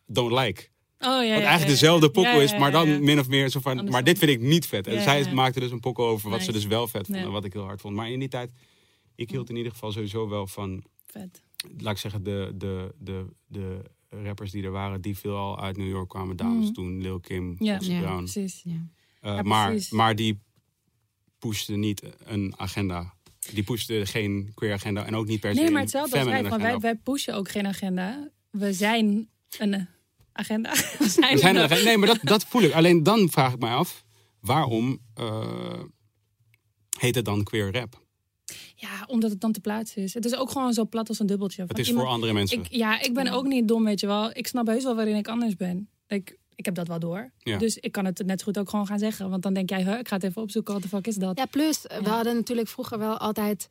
[0.06, 0.68] Don't Like.
[1.00, 3.60] Oh, ja, Wat ja, eigenlijk ja, dezelfde pokoe is, maar dan min of meer zo
[3.60, 4.88] van, maar dit vind ik niet vet.
[4.88, 7.54] En zij maakte dus een pokoe over wat ze dus wel vet vonden, wat ik
[7.54, 7.96] heel hard vond.
[7.96, 8.52] Maar in die tijd,
[9.16, 11.42] ik hield in ieder geval sowieso wel van Vet.
[11.78, 15.78] laat ik zeggen, de, de, de, de rappers die er waren, die veel al uit
[15.78, 16.36] New York kwamen.
[16.38, 16.74] Dames Mhm.
[16.74, 17.78] toen, Lil Kim, Ja.
[17.82, 18.18] Ja, Brown.
[18.18, 18.62] Precies.
[18.64, 18.72] Ja.
[19.22, 19.90] Eh, Ja, maar, precies.
[19.92, 20.40] maar die
[21.40, 23.14] pushten niet een agenda.
[23.54, 26.34] Die pushten geen queer agenda en ook niet per se Nee, maar hetzelfde als wij.
[26.42, 26.80] Van wij, agenda.
[26.80, 28.30] wij pushen ook geen agenda.
[28.50, 29.30] We zijn
[29.60, 29.88] een
[30.32, 30.70] agenda.
[31.00, 32.72] We zijn, We zijn een- geen- nee, maar dat, dat voel ik.
[32.74, 34.06] Alleen dan vraag ik mij af,
[34.40, 35.80] waarom eh,
[37.00, 38.06] heet het dan queer rap?
[38.80, 40.14] Ja, omdat het dan te plaatsen is.
[40.14, 41.66] Het is ook gewoon zo plat als een dubbeltje.
[41.68, 42.60] Het is iemand- voor andere mensen.
[42.60, 44.30] Ik, ja, ik ben ook niet dom, weet je wel.
[44.34, 45.90] Ik snap heus wel waarin ik anders ben.
[46.08, 47.32] Ik, ik heb dat wel door.
[47.38, 47.58] Ja.
[47.58, 49.30] Dus ik kan het net zo goed ook gewoon gaan zeggen.
[49.30, 50.74] Want dan denk jij, huh, ik ga het even opzoeken.
[50.74, 51.38] Wat de fuck is dat?
[51.38, 53.68] Ja, plus, we hadden natuurlijk vroeger wel altijd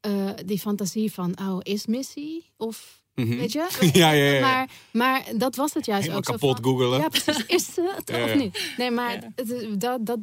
[0.00, 2.40] eh, die fantasie van, oh, is Missy?
[2.56, 3.36] Of, Mhm.
[3.36, 3.68] weet je?
[3.92, 4.40] Ja, ja, ja.
[4.40, 6.40] Maar, maar dat was het juist Helemaal ook.
[6.40, 7.00] zo kapot van- googelen.
[7.00, 7.46] Ja, precies.
[7.46, 8.72] Is ze het Ja, of niet?
[8.76, 9.32] Nee, maar Ja.
[9.34, 10.18] het, het- dat, dat,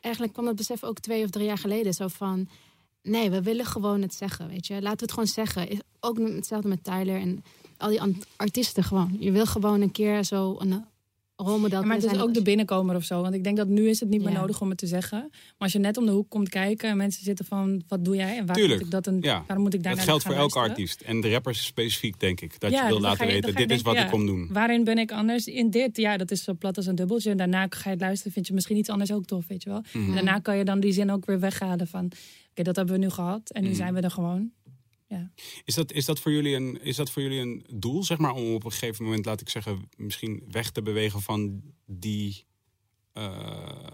[0.00, 1.94] eigenlijk kwam dat besef ook twee of drie jaar geleden.
[1.94, 2.48] Zo van,
[3.04, 4.74] nee, we willen gewoon het zeggen, weet je.
[4.74, 5.68] Laten we het gewoon zeggen.
[6.00, 7.44] Ook hetzelfde met Tyler en
[7.76, 8.00] al die
[8.36, 9.16] artiesten gewoon.
[9.18, 10.84] Je wil gewoon een keer zo een
[11.36, 13.22] rolmodel Ja, maar het is ook de binnenkomer of zo.
[13.22, 14.40] Want ik denk dat nu is het niet meer Ja.
[14.40, 15.18] nodig om het te zeggen.
[15.30, 17.82] Maar als je net om de hoek komt kijken en mensen zitten van...
[17.88, 18.74] wat doe jij en waarom Tuurlijk.
[18.78, 19.44] moet ik, dat een, Ja.
[19.46, 21.00] waarom moet ik daar Dat naar geldt voor elke artiest.
[21.00, 22.60] En de rappers specifiek, denk ik.
[22.60, 24.48] Dat Ja, je wil laten je- weten, dit is wat ik kom doen.
[24.52, 25.46] Waarin ben ik anders?
[25.46, 27.30] In dit, ja, dat is zo plat als een dubbeltje.
[27.30, 29.70] En daarna ga je het luisteren, vind je misschien iets anders ook tof, weet je
[29.70, 29.82] wel.
[29.92, 30.08] Mhm.
[30.08, 32.10] En daarna kan je dan die zin ook weer weghalen van...
[32.54, 33.76] oké, dat hebben we nu gehad en nu Mhm.
[33.76, 34.52] zijn we er gewoon.
[35.64, 38.32] Is dat, is, dat voor jullie een, is dat voor jullie een doel, zeg maar,
[38.34, 42.44] om op een gegeven moment, laat ik zeggen, misschien weg te bewegen van die.
[43.12, 43.86] eh,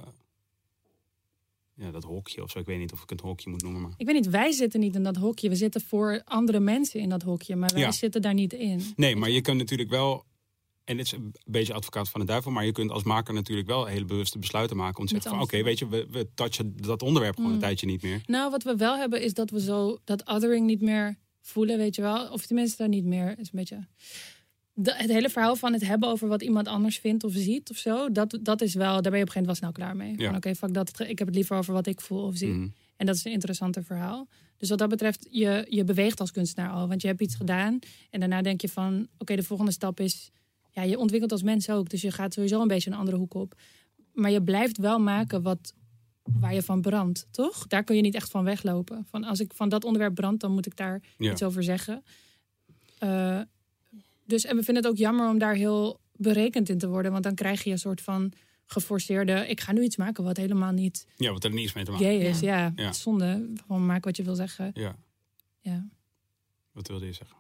[1.75, 2.59] ja, dat hokje of zo.
[2.59, 3.81] Ik weet niet of ik het hokje moet noemen.
[3.83, 3.91] Maar...
[3.97, 5.49] Ik weet niet, wij zitten niet in dat hokje.
[5.49, 7.93] We zitten voor andere mensen in dat hokje, maar wij Ja.
[7.93, 8.83] zitten daar niet in.
[8.97, 10.25] Nee, maar je kunt natuurlijk wel.
[10.91, 13.69] En dit is een beetje advocaat van de duivel, maar je kunt als maker natuurlijk
[13.69, 14.99] wel hele bewuste besluiten maken.
[15.01, 17.63] Om te zeggen van oké, weet je, we, we touchen dat onderwerp gewoon een Mm.
[17.63, 18.21] tijdje niet meer.
[18.27, 21.95] Nou, wat we wel hebben is dat we zo dat othering niet meer voelen, weet
[21.95, 22.29] je wel.
[22.33, 23.31] Of tenminste niet meer.
[23.39, 23.87] Is een beetje.
[24.75, 27.77] De- het hele verhaal van het hebben over wat iemand anders vindt of ziet of
[27.77, 29.97] zo, dat, dat is wel, daar ben je op een gegeven moment wel snel klaar
[29.97, 30.15] mee.
[30.19, 30.27] Ja.
[30.27, 32.49] Van oké, fuck dat, ik heb het liever over wat ik voel of zie.
[32.49, 32.69] Mhm.
[32.97, 34.29] En dat is een interessanter verhaal.
[34.57, 36.89] Dus wat dat betreft, je, je beweegt als kunstenaar al.
[36.89, 37.79] Want je hebt iets gedaan
[38.11, 39.09] en daarna denk je van...
[39.19, 40.31] oké, de volgende stap is...
[40.81, 41.89] ja, je ontwikkelt als mens ook.
[41.89, 43.55] Dus je gaat sowieso een beetje een andere hoek op.
[44.13, 45.75] Maar je blijft wel maken wat,
[46.23, 47.67] waar je van brandt, toch?
[47.67, 49.07] Daar kun je niet echt van weglopen.
[49.11, 51.31] Van als ik van dat onderwerp brand, dan moet ik daar Ja.
[51.33, 52.03] iets over zeggen.
[52.99, 53.41] Eh,
[54.27, 57.13] dus en we vinden het ook jammer om daar heel berekend in te worden.
[57.13, 58.33] Want dan krijg je een soort van
[58.67, 59.47] geforceerde...
[59.49, 62.21] ik ga nu iets maken wat helemaal niet Ja, wat er niets mee te maken.
[62.21, 62.41] is.
[62.41, 62.93] Ja, Ja.
[62.93, 63.51] zonde.
[63.67, 64.71] Gewoon maak wat je wil zeggen.
[64.75, 64.97] Ja,
[65.61, 65.89] Ja.
[66.73, 67.37] wat wilde je zeggen?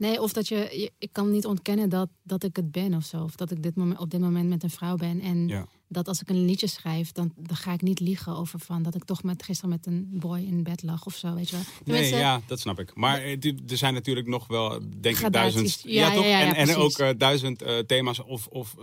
[0.00, 3.04] Nee, of dat je, je- ik kan niet ontkennen dat, dat ik het ben of
[3.04, 3.22] zo.
[3.22, 5.20] Of dat ik dit moment, op dit moment met een vrouw ben.
[5.20, 5.66] En Ja.
[5.88, 8.94] dat als ik een liedje schrijf, dan, dan ga ik niet liegen over van dat
[8.94, 11.64] ik toch met, gisteren met een boy in bed lag of zo, weet je wel.
[11.96, 12.94] Nee, ja, dat snap ik.
[12.94, 15.80] Maar eh, er zijn natuurlijk nog wel, denk ik, duizend.
[15.82, 16.24] Ja, ja, toch?
[16.24, 18.22] ja, en, en ook eh, duizend eh, thema's.
[18.22, 18.74] Of, of,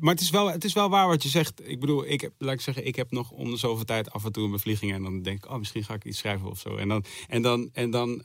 [0.00, 1.68] maar het is, wel, het is wel waar wat je zegt.
[1.68, 4.24] Ik bedoel, ik heb, laat ik zeggen, ik heb nog om de zoveel tijd af
[4.24, 4.92] en toe een bevlieging.
[4.92, 6.76] En dan denk ik, oh, misschien ga ik iets schrijven of zo.
[6.76, 8.22] En dan, en dan, en dan,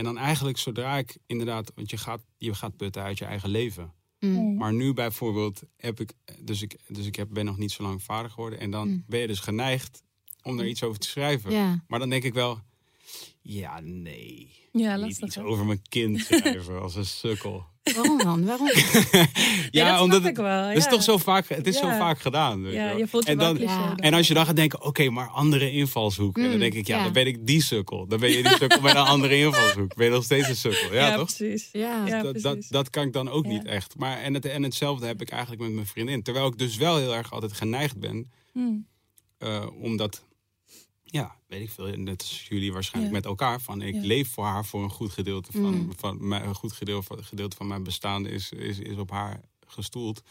[0.00, 3.48] en dan eigenlijk zodra ik inderdaad, want je gaat, je gaat putten uit je eigen
[3.48, 3.92] leven.
[4.20, 7.82] mm, Maar nu bijvoorbeeld heb ik, dus ik, dus ik heb, ben nog niet zo
[7.82, 8.58] lang vader geworden.
[8.58, 9.04] En dan Mm.
[9.06, 10.02] ben je dus geneigd
[10.42, 11.50] om er iets over te schrijven.
[11.52, 11.84] ja.
[11.88, 12.60] Maar dan denk ik wel,
[13.40, 14.58] ja, nee.
[14.72, 15.26] Ja, niet lastig.
[15.26, 15.42] iets hè?
[15.44, 17.66] over mijn kind schrijven als een sukkel.
[17.94, 18.44] Waarom dan?
[18.46, 18.70] Waarom?
[19.70, 20.64] Ja, dat snap ik het, wel.
[20.66, 22.62] het is toch zo vaak, het is zo vaak gedaan.
[22.62, 23.86] Weet je Ja, je voelt je en, wel dan, cliché Ja.
[23.88, 23.96] dan.
[23.96, 26.36] en als je dan gaat denken, oké, maar andere invalshoek.
[26.36, 27.02] En dan Mm, denk ik, ja, ja.
[27.02, 28.06] dan ben ik die sukkel.
[28.06, 29.94] Dan ben je die sukkel met een andere invalshoek.
[29.94, 31.34] Ben je nog steeds een sukkel, ja, Ja, toch?
[31.36, 31.68] precies.
[31.72, 32.04] Ja.
[32.22, 32.68] Dat, dat, precies.
[32.68, 33.50] dat kan ik dan ook Ja.
[33.50, 33.94] niet echt.
[33.98, 36.22] Maar, en, het, en hetzelfde heb ik eigenlijk met mijn vriendin.
[36.22, 38.60] Terwijl ik dus wel heel erg altijd geneigd ben Hm.
[39.38, 40.24] eh, omdat,
[41.10, 43.20] ja, weet ik veel, net als jullie waarschijnlijk Ja.
[43.20, 44.00] met elkaar, van ik Ja.
[44.00, 45.92] leef voor haar voor een goed gedeelte van, Mm.
[45.96, 49.40] van mijn, een goed gedeelte, van- gedeelte van mijn bestaan is, is, is op haar
[49.66, 50.22] gestoeld.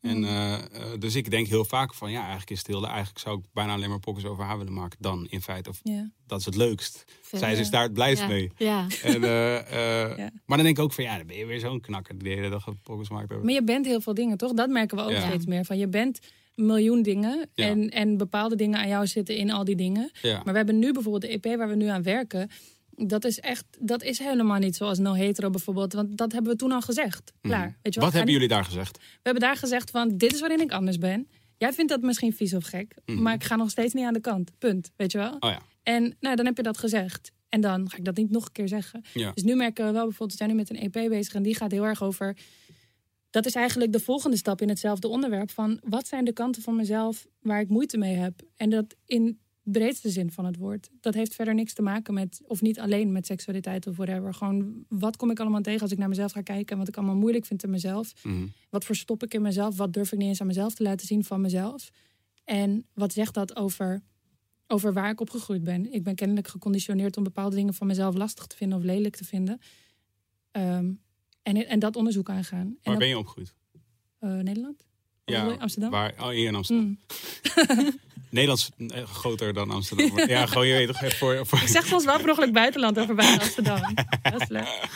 [0.00, 0.24] En, Mm.
[0.24, 3.38] eh, eh, dus ik denk heel vaak van, ja, eigenlijk is het heel, eigenlijk zou
[3.38, 5.70] ik bijna alleen maar pokkers over haar willen maken dan in feite.
[5.70, 5.80] Of
[6.26, 7.04] dat is het leukst.
[7.32, 8.26] Zij is daar het blijst ja.
[8.28, 8.50] mee.
[8.56, 8.86] Ja.
[9.02, 10.16] En, eh.
[10.46, 12.34] Maar dan denk ik ook van, ja, dan ben je weer zo'n knakker die de
[12.34, 13.42] hele dag pokkers maakt.
[13.42, 14.52] Maar je bent heel veel dingen, toch?
[14.52, 15.64] Dat merken we ook steeds meer.
[15.64, 16.18] Van je bent
[16.60, 17.48] miljoen dingen.
[17.54, 17.66] Ja.
[17.66, 20.10] En, en bepaalde dingen aan jou zitten in al die dingen.
[20.22, 20.34] Ja.
[20.34, 22.50] Maar we hebben nu bijvoorbeeld de EP waar we nu aan werken.
[22.94, 25.92] Dat is echt, dat is helemaal niet zoals no hetero bijvoorbeeld.
[25.92, 27.32] Want dat hebben we toen al gezegd.
[27.40, 27.66] Klaar.
[27.66, 27.74] Mhm.
[27.82, 28.00] Weet je?
[28.00, 28.96] Wat Ga hebben jullie daar gezegd?
[28.98, 31.28] We hebben daar gezegd van, dit is waarin ik anders ben.
[31.56, 33.22] Jij vindt dat misschien vies of gek, Mhm.
[33.22, 34.50] maar ik ga nog steeds niet aan de kant.
[34.58, 34.90] Punt.
[34.96, 35.36] Weet je wel?
[35.40, 35.60] Oh ja.
[35.82, 37.32] En nou, dan heb je dat gezegd.
[37.48, 39.04] En dan ga ik dat niet nog een keer zeggen.
[39.14, 39.30] Ja.
[39.34, 41.54] Dus nu merken we wel bijvoorbeeld, we zijn nu met een EP bezig en die
[41.54, 42.36] gaat heel erg over.
[43.30, 45.50] Dat is eigenlijk de volgende stap in hetzelfde onderwerp.
[45.50, 48.42] Van wat zijn de kanten van mezelf waar ik moeite mee heb?
[48.56, 50.88] En dat in breedste zin van het woord.
[51.00, 54.34] Dat heeft verder niks te maken met, of niet alleen met seksualiteit of whatever.
[54.34, 56.96] Gewoon wat kom ik allemaal tegen als ik naar mezelf ga kijken en wat ik
[56.96, 58.12] allemaal moeilijk vind in mezelf.
[58.22, 58.46] Mhm.
[58.70, 59.76] Wat verstop ik in mezelf?
[59.76, 61.90] Wat durf ik niet eens aan mezelf te laten zien van mezelf?
[62.44, 64.02] En wat zegt dat over,
[64.66, 65.92] over waar ik opgegroeid ben?
[65.92, 69.24] Ik ben kennelijk geconditioneerd om bepaalde dingen van mezelf lastig te vinden of lelijk te
[69.24, 69.58] vinden.
[70.50, 70.92] Ehm,
[71.42, 72.66] en, en dat onderzoek aangaan.
[72.66, 73.54] En Waar dat- ben je opgegroeid?
[74.18, 74.86] eh, Nederland?
[75.24, 75.90] Je Amsterdam?
[75.90, 76.84] Waar, oh, hier in Amsterdam.
[76.86, 76.98] Mm.
[78.30, 80.18] Nederlands eh, groter dan Amsterdam.
[80.28, 81.46] Ja, gewoon je weet toch voor...
[81.46, 81.58] voor...
[81.60, 83.94] Ik zeg soms wel per ongeluk buitenland over buiten Amsterdam.
[84.32, 84.88] Dat is leuk.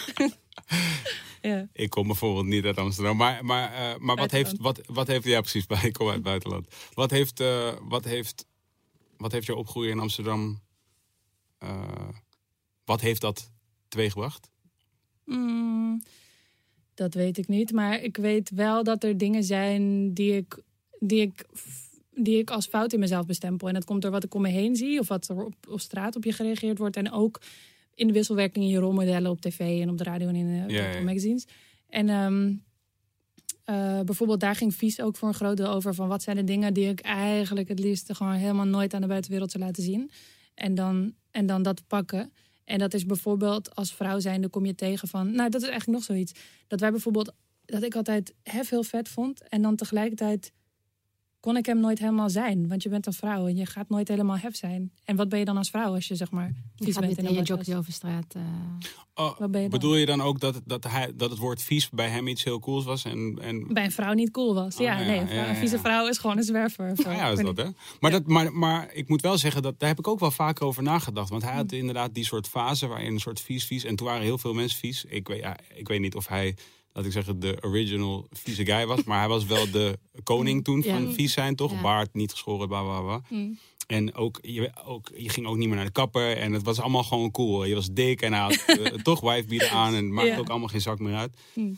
[1.40, 1.68] ja.
[1.72, 3.16] Ik kom bijvoorbeeld niet uit Amsterdam.
[3.16, 5.24] Maar, maar, eh, maar wat, heeft, wat, wat heeft...
[5.24, 5.66] Ja, precies.
[5.82, 6.66] Ik kom uit het buitenland.
[6.94, 8.46] Wat heeft, eh, wat heeft,
[9.16, 10.60] wat heeft jouw opgroeien in Amsterdam...
[12.84, 13.50] wat heeft dat
[13.88, 14.50] teweeggebracht?
[15.24, 16.02] Mm,
[16.94, 17.72] dat weet ik niet.
[17.72, 20.62] Maar ik weet wel dat er dingen zijn die ik,
[20.98, 21.44] die ik,
[22.10, 23.68] die ik als fout in mezelf bestempel.
[23.68, 24.98] En dat komt door wat ik om me heen zie.
[24.98, 26.96] Of wat er op, op straat op je gereageerd wordt.
[26.96, 27.40] En ook
[27.94, 30.72] in de wisselwerking in je rolmodellen op tv en op de radio en in de
[30.74, 31.02] Ja, ja, ja.
[31.02, 31.46] magazines.
[31.88, 32.52] En ehm,
[33.64, 35.94] eh, bijvoorbeeld daar ging Vies ook voor een groot deel over.
[35.94, 39.06] Van wat zijn de dingen die ik eigenlijk het liefst gewoon helemaal nooit aan de
[39.06, 40.10] buitenwereld zou laten zien.
[40.54, 42.32] En dan, en dan dat pakken.
[42.64, 45.34] En dat is bijvoorbeeld als vrouw zijnde kom je tegen van...
[45.34, 46.32] Nou, dat is eigenlijk nog zoiets.
[46.66, 47.32] Dat wij bijvoorbeeld...
[47.64, 49.48] Dat ik altijd hef heel vet vond.
[49.48, 50.52] En dan tegelijkertijd
[51.44, 52.68] kon ik hem nooit helemaal zijn.
[52.68, 54.92] Want je bent een vrouw en je gaat nooit helemaal hef zijn.
[55.04, 57.34] En wat ben je dan als vrouw als je zeg maar vies gaat bent een
[57.34, 58.34] je jogje over straat.
[58.34, 58.42] eh,
[59.14, 61.90] Oh, Wat ben je bedoel je dan ook dat, dat, hij, dat het woord vies
[61.90, 63.04] bij hem iets heel cools was?
[63.04, 63.72] En, en...
[63.72, 64.74] Bij een vrouw niet cool was.
[64.74, 65.80] Oh, ja, ja, nee, een, ja, vrouw- ja, een vieze ja.
[65.80, 66.92] vrouw is gewoon een zwerver.
[66.96, 67.66] Voor- Nou ja, is dat hè.
[68.00, 70.66] Maar, dat, maar, maar ik moet wel zeggen, dat, daar heb ik ook wel vaker
[70.66, 71.28] over nagedacht.
[71.30, 71.78] Want hij had Mm.
[71.78, 73.84] inderdaad die soort fase waarin een soort vies, vies.
[73.84, 75.04] En toen waren heel veel mensen vies.
[75.04, 76.56] Ik weet, ja, ik weet niet of hij,
[76.94, 79.04] laat ik zeggen, de original vieze guy was.
[79.04, 81.72] Maar hij was wel de koning toen van vies zijn, toch?
[81.72, 81.80] Ja.
[81.80, 83.22] Baard, niet geschoren, bla bla bla.
[83.28, 83.58] Mm.
[83.86, 86.36] En ook je, ook, je ging ook niet meer naar de kapper.
[86.36, 87.64] En het was allemaal gewoon cool.
[87.64, 89.94] Je was dik en hij had eh, toch wifebeater aan.
[89.94, 90.38] En maakte Ja.
[90.38, 91.36] ook allemaal geen zak meer uit.
[91.54, 91.76] Mm.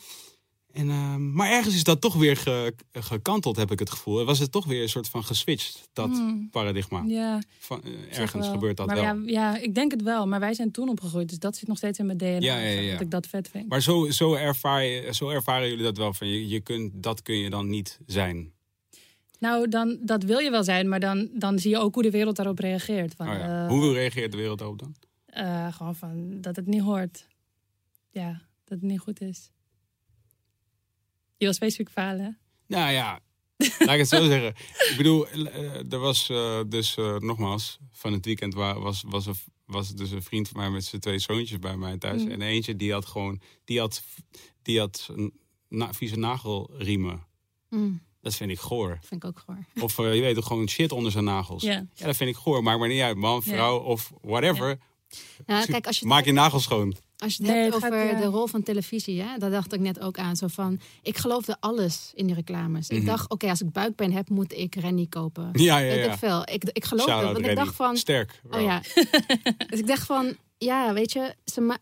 [0.77, 4.25] En, ehm, maar ergens is dat toch weer ge- gekanteld, heb ik het gevoel.
[4.25, 6.49] Was het toch weer een soort van geswitcht, dat Mm.
[6.51, 7.03] paradigma.
[7.07, 9.05] Ja, Van, eh, ergens gebeurt dat maar wel.
[9.05, 10.27] Ja, ja, ik denk het wel.
[10.27, 11.29] Maar wij zijn toen opgegroeid.
[11.29, 12.39] Dus dat zit nog steeds in mijn DNA.
[12.39, 12.93] Ja, ja.
[12.93, 13.69] Dat ik dat vet vind.
[13.69, 16.13] Maar zo, zo, ervaar je, zo ervaren jullie dat wel.
[16.15, 18.53] Van je, je kunt, dat kun je dan niet zijn.
[19.39, 22.11] Nou, dan, dat wil je wel zijn, maar dan, dan zie je ook hoe de
[22.11, 23.15] wereld daarop reageert.
[23.15, 24.95] Van, Oh eh, Hoe reageert de wereld daarop dan?
[25.27, 27.27] eh, gewoon van dat het niet hoort.
[28.11, 28.31] Ja,
[28.65, 29.51] dat het niet goed is.
[31.37, 32.39] Je wil specifiek falen.
[32.67, 33.21] Nou ja,
[33.59, 34.49] laat ik het zo zeggen.
[34.91, 39.27] Ik bedoel, eh, er was eh, dus eh, nogmaals, van het weekend wa- was, was,
[39.27, 42.23] er, was dus een vriend van mij met zijn twee zoontjes bij mij thuis.
[42.23, 42.31] Mm.
[42.31, 44.03] En eentje die had gewoon, die had,
[44.63, 45.33] die had een
[45.69, 47.27] na, vieze nagelriemen.
[47.71, 48.99] mm, Dat vind ik goor.
[49.03, 49.83] vind ik ook goor.
[49.83, 51.63] Of je weet toch gewoon shit onder zijn nagels.
[51.63, 51.87] Ja.
[51.95, 52.63] Ja, dat vind ik goor.
[52.63, 54.79] Maakt maar niet uit, man, vrouw of whatever.
[55.47, 56.95] Nou, kijk, als je, Maak je nagels schoon.
[57.19, 58.21] Als je het Nee, hebt het gaat, over ja.
[58.21, 60.37] de rol van televisie, hè, daar dacht ik net ook aan.
[60.37, 62.89] Zo van, ik geloofde alles in die reclames.
[62.89, 63.01] Mhm.
[63.01, 65.49] Ik dacht, oké, als ik buikpijn heb, moet ik Rennie kopen.
[65.53, 66.13] Ja, ja, Weet ja.
[66.13, 66.43] ik veel.
[66.43, 68.41] Ik, ik geloofde, want ik dacht van, Sterk.
[68.51, 68.81] Oh ja.
[69.71, 71.79] dus ik dacht van, ja, weet je, ze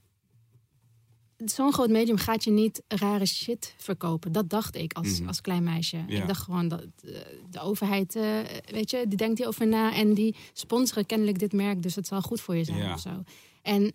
[1.37, 4.33] zo'n groot medium gaat je niet rare shit verkopen.
[4.33, 5.29] Dat dacht ik als, Mhm.
[5.29, 6.05] als klein meisje.
[6.07, 6.21] Ja.
[6.21, 7.11] Ik dacht gewoon dat eh,
[7.51, 8.23] de overheid, eh,
[8.71, 12.23] weet je, die denkt hierover na en die sponsoren kennelijk dit merk, dus het zal
[12.23, 12.93] goed voor je zijn Ja.
[12.93, 13.23] of zo.
[13.63, 13.93] En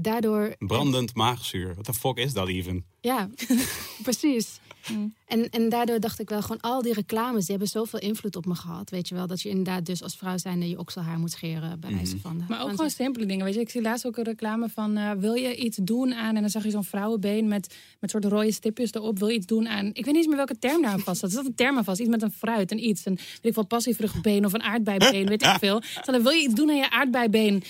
[0.00, 1.74] daardoor, Brandend maagzuur.
[1.74, 2.84] Wat de fuck is dat even?
[3.00, 3.28] ja,
[4.02, 4.60] precies.
[4.92, 5.14] Mm.
[5.26, 8.46] En, en daardoor dacht ik wel, gewoon al die reclames, die hebben zoveel invloed op
[8.46, 8.90] me gehad.
[8.90, 11.90] Weet je wel, dat je inderdaad dus als vrouw zijnde je okselhaar moet scheren, bij
[11.90, 12.22] wijze Mhm.
[12.22, 12.44] van.
[12.48, 13.44] Maar ook Gewoon simpele dingen.
[13.44, 16.34] Weet je, ik zie laatst ook een reclame van: eh, wil je iets doen aan?
[16.36, 19.18] En dan zag je zo'n vrouwenbeen met, met soort rode stipjes erop.
[19.18, 19.86] Wil je iets doen aan?
[19.86, 21.30] Ik weet niet eens meer welke term daar aan vast zat.
[21.30, 22.00] Er zat een term aan vast.
[22.00, 23.06] Iets met een fruit en iets.
[23.06, 25.82] Een weet ik wel, passievruchtbeen of een aardbeibeen, weet ik veel.
[25.94, 27.62] Hadden, wil je iets doen aan je aardbeibeen?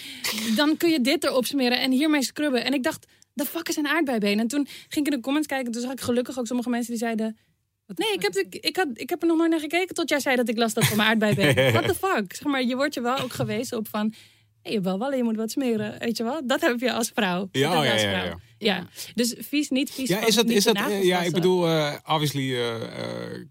[0.56, 2.64] Dan kun je dit erop smeren en hiermee scrubben.
[2.64, 4.38] En ik dacht, de fuck is een aardbeibeen?
[4.38, 5.72] En toen ging ik in de comments kijken.
[5.72, 7.38] Toen zag ik gelukkig ook sommige mensen die zeiden.
[7.86, 10.36] Nee, ik heb, ik, had, ik heb er nog nooit naar gekeken tot jij zei
[10.36, 11.54] dat ik last had van mijn aardbeibeen.
[11.72, 12.34] What the fuck?
[12.34, 14.14] Zeg maar, je wordt je wel ook gewezen op van...
[14.62, 16.46] Hey, je wel wel, je moet wat smeren, weet je wel?
[16.46, 17.48] Dat heb je als vrouw.
[17.52, 18.24] Ja, Dat je ja, als ja, vrouw.
[18.24, 18.38] ja.
[18.58, 18.88] Ja.
[19.14, 23.32] dus vies, niet vies Ja, is dat, is dat, ja, ik bedoel, eh, obviously eh,
[23.32, 23.46] eh,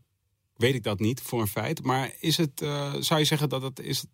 [0.55, 1.83] weet ik dat niet voor een feit.
[1.83, 2.65] Maar is het,
[2.99, 4.05] zou je zeggen dat, het is,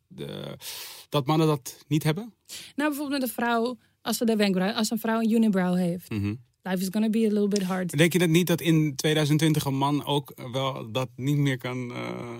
[1.09, 2.33] dat mannen dat niet hebben?
[2.75, 3.77] Nou, bijvoorbeeld met een vrouw,
[4.09, 6.09] als de wenkbrauw, als een vrouw een unibrow heeft.
[6.09, 6.33] Mhm.
[6.63, 7.97] Life is gonna be a little bit hard.
[7.97, 11.91] Denk je dat niet dat in 2020 een man ook wel dat niet meer kan...
[11.91, 12.35] eh,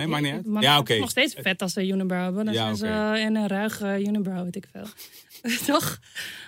[0.00, 0.46] Nee, maakt niet uit.
[0.46, 0.92] Maar Ja, het oké.
[0.94, 2.44] is nog steeds vet als ze unibrow hebben.
[2.44, 2.86] Dan Ja, zijn ze
[3.18, 4.86] eh, in een ruige unibrow, weet ik veel.
[5.74, 5.98] Toch?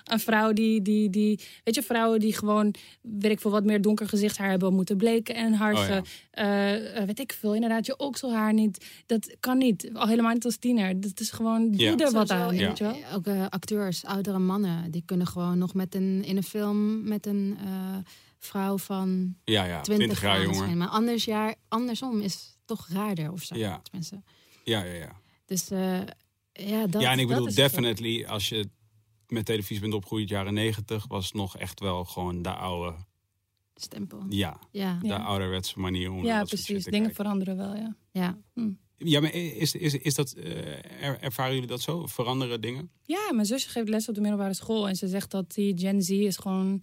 [0.05, 1.41] Een vrouw die, die, die...
[1.65, 5.35] Weet je, vrouwen die gewoon, weet ik veel, wat meer donker gezichtshaar hebben moeten bleken
[5.35, 5.99] en harsen.
[5.99, 8.87] Oh, Eh, eh, weet ik veel, inderdaad, je okselhaar niet.
[9.07, 9.91] Dat kan niet.
[9.93, 11.01] Al helemaal niet als tiener.
[11.01, 11.97] Dat is gewoon, doe Ja.
[11.97, 12.67] er wat aan, Ja.
[12.69, 12.97] weet je wel?
[13.15, 17.27] Ook eh, acteurs, oudere mannen, die kunnen gewoon nog met een, in een film met
[17.27, 17.97] een eh,
[18.39, 19.81] vrouw van Ja, ja.
[19.81, 20.77] 20, 20 jaar zijn.
[20.79, 23.55] Maar anders jaar, andersom is toch raarder of zo.
[23.57, 23.81] Ja.
[23.83, 24.23] Tenminste.
[24.65, 25.21] Ja, ja, ja.
[25.47, 26.01] Dus eh,
[26.53, 28.69] ja, dat ja, en ik bedoel, is definitely, als je
[29.27, 32.97] met televisie bent opgegroeid, jaren 90, was nog echt wel gewoon de oude,
[33.75, 34.25] Stempel.
[34.29, 35.17] ja, Ja, de Ja.
[35.17, 36.85] ouderwetse manier om Ja, dat soort shit precies.
[36.85, 37.25] te Dingen kijken.
[37.25, 37.97] veranderen wel, ja.
[38.11, 38.39] ja.
[39.05, 42.07] Ja, maar is, is, is dat, eh, er- ervaren jullie dat zo?
[42.07, 42.91] Veranderen dingen?
[43.03, 44.89] Ja, mijn zusje geeft les op de middelbare school.
[44.89, 46.83] En ze zegt dat die Gen Z is gewoon...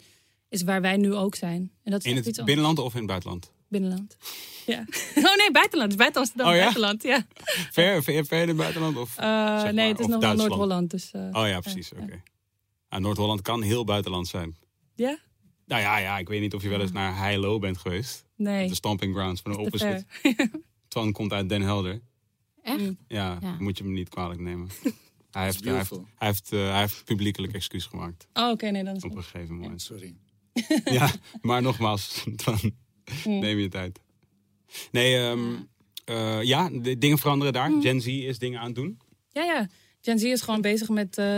[0.50, 1.72] is waar wij nu ook zijn.
[1.84, 3.52] En dat is In het binnenland of in het buitenland?
[3.70, 4.18] Binnenland.
[4.66, 4.86] Ja.
[5.16, 5.92] Oh nee, buitenland.
[5.92, 6.48] Het is buiten Amsterdam.
[6.50, 6.62] Oh ja?
[6.62, 7.26] Buitenland, ja.
[7.72, 8.98] Ver, ver, ver in het buitenland?
[8.98, 10.36] Of, Eh, nee, het is nog wel?
[10.36, 10.92] Noord-Holland.
[10.92, 11.90] Dus, eh, oh ja, precies.
[11.98, 12.04] ja.
[12.04, 12.22] Oké.
[12.90, 14.58] Ah, Noord-Holland kan heel buitenland zijn.
[14.96, 15.18] Ja?
[15.66, 18.26] Nou ja, ja, ik weet niet of je wel eens naar Heilo bent geweest.
[18.36, 18.68] Nee.
[18.68, 20.06] De stomping grounds van de te opposite.
[20.88, 22.02] Twan komt uit Den Helder.
[22.62, 22.80] Echt?
[22.80, 22.98] Mm.
[23.08, 23.56] Ja, Ja.
[23.60, 24.68] moet je hem niet kwalijk nemen.
[25.32, 28.28] Hij heeft, hij heeft, hij heeft, eh, hij heeft publiekelijk excuus gemaakt.
[28.34, 29.82] Oh, oké, nee, dan is Op een gegeven moment.
[29.82, 30.16] Sorry.
[30.84, 31.12] Ja,
[31.42, 32.60] maar nogmaals, Twan.
[33.26, 34.00] Neem je tijd.
[34.92, 35.56] Nee, ehm,
[36.06, 37.70] eh, ja, de dingen veranderen daar.
[37.72, 37.82] Mm.
[37.82, 39.00] Gen Z is dingen aan het doen.
[39.32, 39.68] Ja, ja.
[40.02, 41.38] Gen Z is gewoon bezig met eh,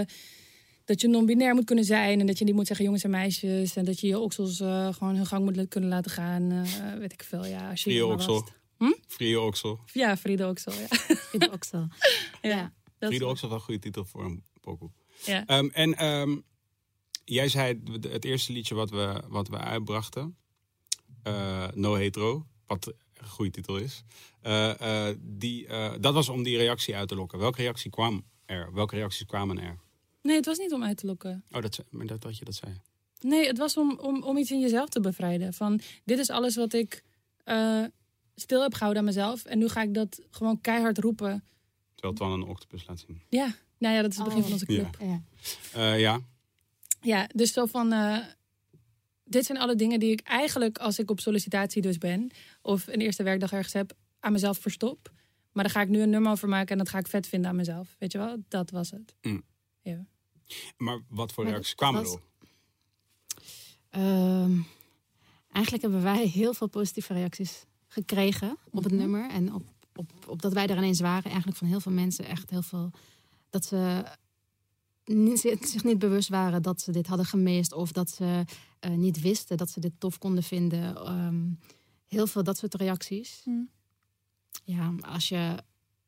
[0.86, 2.20] dat je non-binair moet kunnen zijn.
[2.20, 3.76] En dat je niet moet zeggen jongens en meisjes.
[3.76, 6.52] En dat je je oksels eh, gewoon hun gang moet kunnen laten gaan.
[6.52, 7.70] eh, weet ik veel, ja.
[7.70, 8.48] Als je Free oksel.
[9.08, 9.80] Free Oksel.
[9.94, 10.88] Ja, Friede oksel, ja.
[11.52, 11.88] Ook zo.
[12.42, 12.74] ja.
[13.00, 14.90] wel- Oksel is wel een goede titel voor een pokoe.
[15.26, 15.46] Ja.
[15.46, 16.38] Ehm, en ehm,
[17.26, 20.36] jij zei het- het eerste liedje wat we, wat we uitbrachten.
[21.24, 22.46] Eh, no Hetero.
[22.68, 24.04] Wat een goede titel is.
[24.42, 27.40] eh, eh, die, eh, dat was om die reactie uit te lokken.
[27.40, 28.74] Welke reactie kwam er?
[28.74, 29.78] Welke reacties kwamen er?
[30.22, 31.44] Nee, het was niet om uit te lokken.
[31.52, 32.80] Oh, dat, maar dat, dat je dat zei.
[33.20, 35.54] Nee, het was om, om, om iets in jezelf te bevrijden.
[35.54, 37.04] Van, dit is alles wat ik
[37.44, 37.84] eh,
[38.36, 39.46] stil heb gehouden aan mezelf.
[39.46, 41.44] En nu ga ik dat gewoon keihard roepen.
[41.96, 43.22] Terwijl Twan een octopus laat zien.
[43.30, 44.46] Ja, nou ja, dat is het begin Oh.
[44.46, 44.98] van onze club.
[45.00, 45.22] Ja.
[45.74, 46.20] Eh, ja,
[47.02, 47.92] Ja, dus zo van...
[47.92, 48.18] eh,
[49.32, 52.32] dit zijn alle dingen die ik eigenlijk, als ik op sollicitatie dus ben...
[52.62, 55.12] of een eerste werkdag ergens heb, aan mezelf verstop.
[55.52, 57.50] Maar daar ga ik nu een nummer over maken en dat ga ik vet vinden
[57.50, 57.96] aan mezelf.
[58.00, 58.38] Weet je wel?
[58.48, 59.16] Dat was het.
[59.22, 59.44] Mm.
[59.82, 60.06] Ja.
[60.78, 62.24] maar wat voor reacties kwamen was- erop?
[63.90, 64.58] Ehm,
[65.52, 69.30] eigenlijk hebben wij heel veel positieve reacties gekregen op het nummer.
[69.30, 69.64] En op,
[69.96, 71.24] op, op dat wij er ineens waren.
[71.24, 72.92] Eigenlijk van heel veel mensen echt heel veel.
[73.50, 74.04] Dat ze
[75.62, 77.74] zich niet bewust waren dat ze dit hadden gemist.
[77.74, 78.44] Of dat ze
[78.80, 80.96] eh, niet wisten dat ze dit tof konden vinden.
[80.96, 81.50] Ehm,
[82.08, 83.42] heel veel dat soort reacties.
[83.46, 83.70] Mm.
[84.64, 85.56] Ja, als je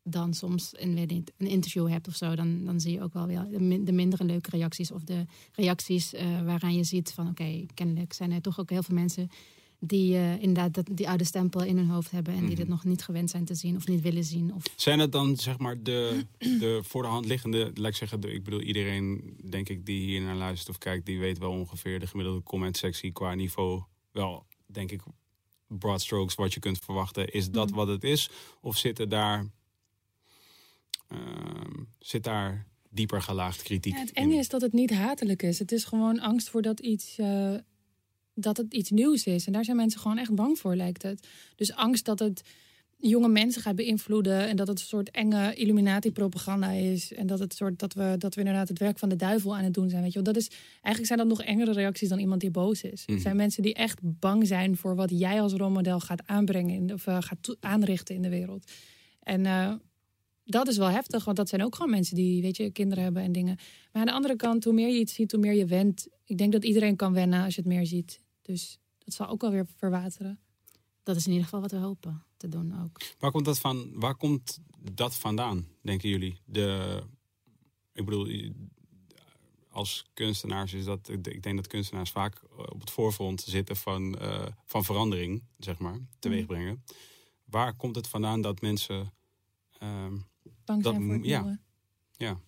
[0.04, 3.14] dan soms een, weet niet, een interview hebt of zo, dan, dan zie je ook
[3.14, 4.92] wel weer de, min- de mindere leuke reacties.
[4.92, 8.84] Of de reacties eh, waaraan je ziet van oké, kennelijk zijn er toch ook heel
[8.84, 9.30] veel mensen
[9.86, 12.58] die eh, inderdaad dat, die oude stempel in hun hoofd hebben en die Mhm.
[12.58, 14.54] dit nog niet gewend zijn te zien of niet willen zien.
[14.54, 18.20] Of, Zijn het dan zeg maar de, de voor de hand liggende, laat ik zeggen,
[18.20, 21.52] de, ik bedoel iedereen denk ik die hier naar luistert of kijkt, die weet wel
[21.52, 23.82] ongeveer de gemiddelde comment sectie qua niveau
[24.12, 25.02] wel, denk ik,
[25.68, 27.34] broad strokes wat je kunt verwachten.
[27.34, 27.76] Is dat Mhm.
[27.78, 28.30] wat het is?
[28.62, 29.50] Of zitten daar,
[31.08, 34.24] ehm, zit daar dieper gelaagd kritiek Ja, het in?
[34.24, 35.60] enge is dat het niet hatelijk is.
[35.60, 37.54] Het is gewoon angst voor dat iets, eh,
[38.34, 39.46] dat het iets nieuws is.
[39.46, 41.28] En daar zijn mensen gewoon echt bang voor, lijkt het.
[41.56, 42.42] Dus angst dat het
[42.98, 44.48] jonge mensen gaat beïnvloeden.
[44.48, 47.14] En dat het een soort enge Illuminati-propaganda is.
[47.14, 49.64] En dat, het soort, dat, we, dat we inderdaad het werk van de duivel aan
[49.64, 50.02] het doen zijn.
[50.02, 50.34] Weet je wel.
[50.34, 53.02] Dat is, eigenlijk zijn dat nog engere reacties dan iemand die boos is.
[53.06, 53.12] Mhm.
[53.14, 56.74] Het zijn mensen die echt bang zijn voor wat jij als rolmodel gaat aanbrengen.
[56.76, 58.72] in de- Of eh, gaat aanrichten in de wereld.
[59.20, 59.74] En eh,
[60.46, 63.24] dat is wel heftig, want dat zijn ook gewoon mensen die, weet je, kinderen hebben
[63.24, 63.56] en dingen.
[63.92, 66.08] Maar aan de andere kant, hoe meer je iets ziet, hoe meer je went.
[66.26, 68.22] Ik denk dat iedereen kan wennen als je het meer ziet.
[68.44, 70.40] Dus dat zal ook wel weer verwateren.
[71.04, 73.02] dat is in ieder geval wat we hopen te doen ook.
[73.20, 73.92] Waar komt dat van?
[73.94, 74.60] Waar komt
[74.92, 76.40] dat vandaan, denken jullie?
[76.46, 77.00] De,
[77.94, 78.52] ik bedoel,
[79.70, 84.46] als kunstenaars is dat, ik denk dat kunstenaars vaak op het voorfront zitten van, eh,
[84.66, 86.84] van verandering, zeg maar, teweeg brengen.
[87.44, 89.14] Waar komt het vandaan dat mensen,
[89.78, 90.18] ehm,
[90.66, 91.60] Bang Dat voor ja.
[92.18, 92.40] ja,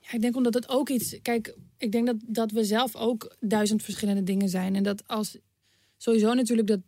[0.00, 1.20] Ja, ik denk omdat het ook iets.
[1.22, 4.74] Kijk, ik denk dat, dat we zelf ook duizend verschillende dingen zijn.
[4.74, 5.38] En dat als.
[5.96, 6.80] Sowieso natuurlijk dat.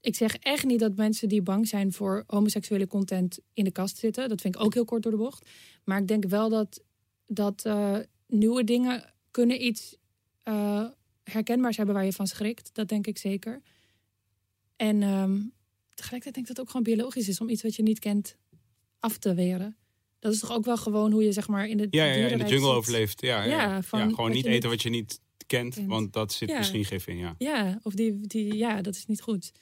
[0.00, 3.96] Ik zeg echt niet dat mensen die bang zijn voor homoseksuele content in de kast
[3.96, 4.28] zitten.
[4.28, 5.50] Dat vind ik ook heel kort door de bocht.
[5.84, 6.82] Maar ik denk wel dat,
[7.26, 9.96] dat eh, nieuwe dingen kunnen iets
[10.42, 10.84] eh,
[11.24, 12.70] herkenbaars hebben waar je van schrikt.
[12.72, 13.62] Dat denk ik zeker.
[14.76, 15.40] En ehm,
[15.94, 18.36] tegelijkertijd denk ik dat het ook gewoon biologisch is om iets wat je niet kent
[19.00, 19.76] af te weren.
[20.18, 22.12] Dat is toch ook wel gewoon hoe je zeg maar in de Ja, ja, in
[22.12, 22.76] de dierenrijk jungle zit.
[22.76, 23.20] overleeft.
[23.20, 25.86] Ja, ja, van gewoon niet eten wat je niet kent, kent.
[25.86, 27.34] want dat zit misschien gif in, ja.
[27.38, 29.52] Ja, of die, die, ja, dat is niet goed.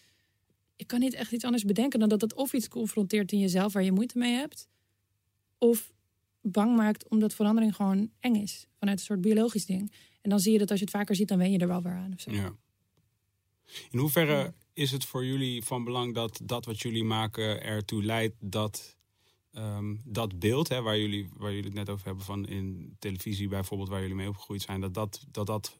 [0.77, 3.73] Ik kan niet echt iets anders bedenken dan dat het of iets confronteert in jezelf
[3.73, 4.69] waar je moeite mee hebt,
[5.59, 5.93] of
[6.41, 9.93] bang maakt omdat verandering gewoon eng is vanuit een soort biologisch ding.
[10.21, 11.83] En dan zie je dat als je het vaker ziet, dan wen je er wel
[11.83, 12.13] weer aan.
[12.13, 12.31] Of zo.
[12.31, 12.57] Ja.
[13.91, 18.35] In hoeverre is het voor jullie van belang dat dat wat jullie maken ertoe leidt
[18.41, 18.96] dat
[19.57, 23.49] ehm, dat beeld, hè, waar, jullie, waar jullie het net over hebben van in televisie
[23.49, 25.77] bijvoorbeeld, waar jullie mee opgegroeid zijn, dat dat, dat, dat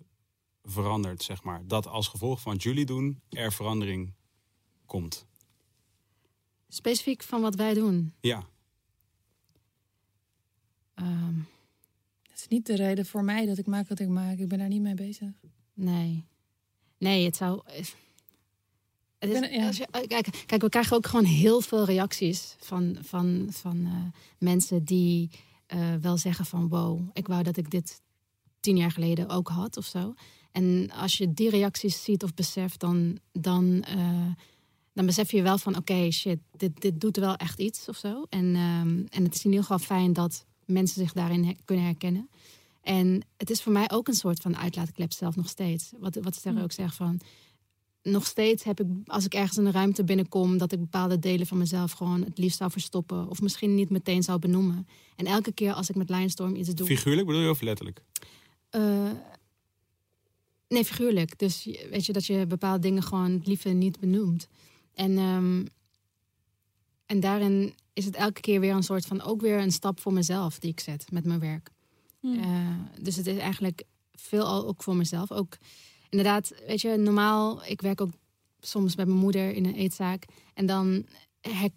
[0.65, 1.67] verandert, zeg maar.
[1.67, 4.15] Dat als gevolg van wat jullie doen, er verandering
[4.87, 5.27] komt.
[6.69, 8.15] Specifiek van wat wij doen.
[8.21, 8.47] Ja,
[10.95, 11.35] Ehm,
[12.23, 14.39] Dat is niet de reden voor mij dat ik maak wat ik maak.
[14.39, 15.31] Ik ben daar niet mee bezig.
[15.75, 16.25] nee.
[16.99, 17.63] Nee, het zou.
[19.19, 19.71] Ja.
[19.77, 24.85] je- kijk, kijk, we krijgen ook gewoon heel veel reacties van, van, van eh, mensen
[24.85, 25.31] die
[25.67, 28.03] eh, wel zeggen van wow, ik wou dat ik dit
[28.61, 30.15] tien jaar geleden ook had of zo.
[30.53, 34.27] En als je die reacties ziet of beseft, dan, dan, eh,
[34.93, 38.23] dan besef je wel van oké, shit, dit, dit doet wel echt iets of zo.
[38.29, 41.85] En, ehm, en het is in ieder geval fijn dat mensen zich daarin her- kunnen
[41.85, 42.29] herkennen.
[42.83, 45.91] En het is voor mij ook een soort van uitlaatklep zelf nog steeds.
[45.99, 47.21] Wat, wat Sterre ook zegt van...
[48.07, 50.59] Nog steeds heb ik, als ik ergens in een ruimte binnenkom...
[50.59, 53.29] dat ik bepaalde delen van mezelf gewoon het liefst zou verstoppen.
[53.29, 54.89] Of misschien niet meteen zou benoemen.
[55.17, 56.87] En elke keer als ik met Lionstorm iets doe...
[56.87, 58.03] figuurlijk bedoel je of letterlijk?
[58.71, 59.11] Eh,
[60.69, 61.39] nee, figuurlijk.
[61.39, 64.49] Dus weet je dat je bepaalde dingen gewoon het liever niet benoemt.
[64.95, 65.65] En, ehm,
[67.07, 70.13] en daarin is het elke keer weer een soort van ook weer een stap voor
[70.13, 71.71] mezelf die ik zet met mijn werk.
[72.21, 72.39] Hmm.
[72.39, 73.83] Eh, dus het is eigenlijk
[74.13, 75.33] veel al ook voor mezelf.
[75.33, 75.57] Ook
[76.09, 78.11] inderdaad, weet je, normaal, ik werk ook
[78.61, 80.25] soms met mijn moeder in een eetzaak.
[80.55, 81.07] En dan
[81.41, 81.71] her-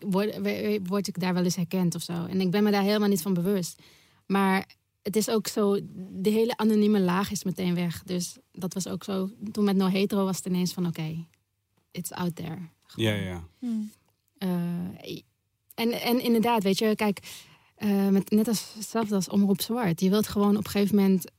[0.88, 2.26] word, ik daar wel eens herkend of zo.
[2.26, 3.82] En ik ben me daar helemaal niet van bewust.
[4.26, 4.68] Maar
[5.02, 5.80] het is ook zo,
[6.12, 8.04] de hele anonieme laag is meteen weg.
[8.04, 11.26] Dus dat was ook zo, toen met No Hetero was het ineens van oké,
[11.92, 12.58] it's out there.
[12.96, 13.44] Ja, ja, ja.
[13.60, 13.92] Hmm.
[14.38, 14.50] Eh,
[15.76, 17.20] en, en inderdaad, weet je, kijk,
[17.76, 20.02] eh, met, net als hetzelfde als Omroep Zwart.
[20.02, 21.32] Je wilt gewoon op een gegeven moment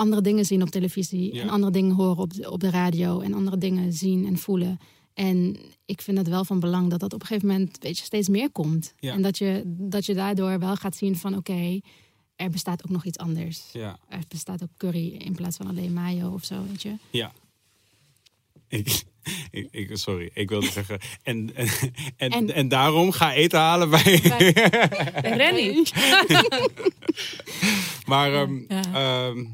[0.00, 1.34] andere dingen zien op televisie.
[1.34, 1.42] Ja.
[1.42, 3.20] En andere dingen horen op de, op de radio.
[3.20, 4.80] En andere dingen zien en voelen.
[5.14, 8.04] En ik vind het wel van belang dat dat op een gegeven moment weet je,
[8.04, 8.94] steeds meer komt.
[8.98, 9.12] Ja.
[9.12, 11.80] En dat je, dat je daardoor wel gaat zien van oké,
[12.36, 13.62] er bestaat ook nog iets anders.
[13.72, 13.98] ja.
[14.08, 16.92] Er bestaat ook curry in plaats van alleen mayo of zo, weet je.
[17.10, 17.32] Ja.
[18.68, 19.02] Ik,
[19.50, 20.98] ik, ik- sorry, ik wilde zeggen.
[21.22, 21.68] En, en,
[22.16, 24.16] en, en, En- daarom ga eten halen bij.
[25.42, 25.82] Rennie.
[28.06, 28.82] maar ehm, Ja.
[29.28, 29.44] ehm,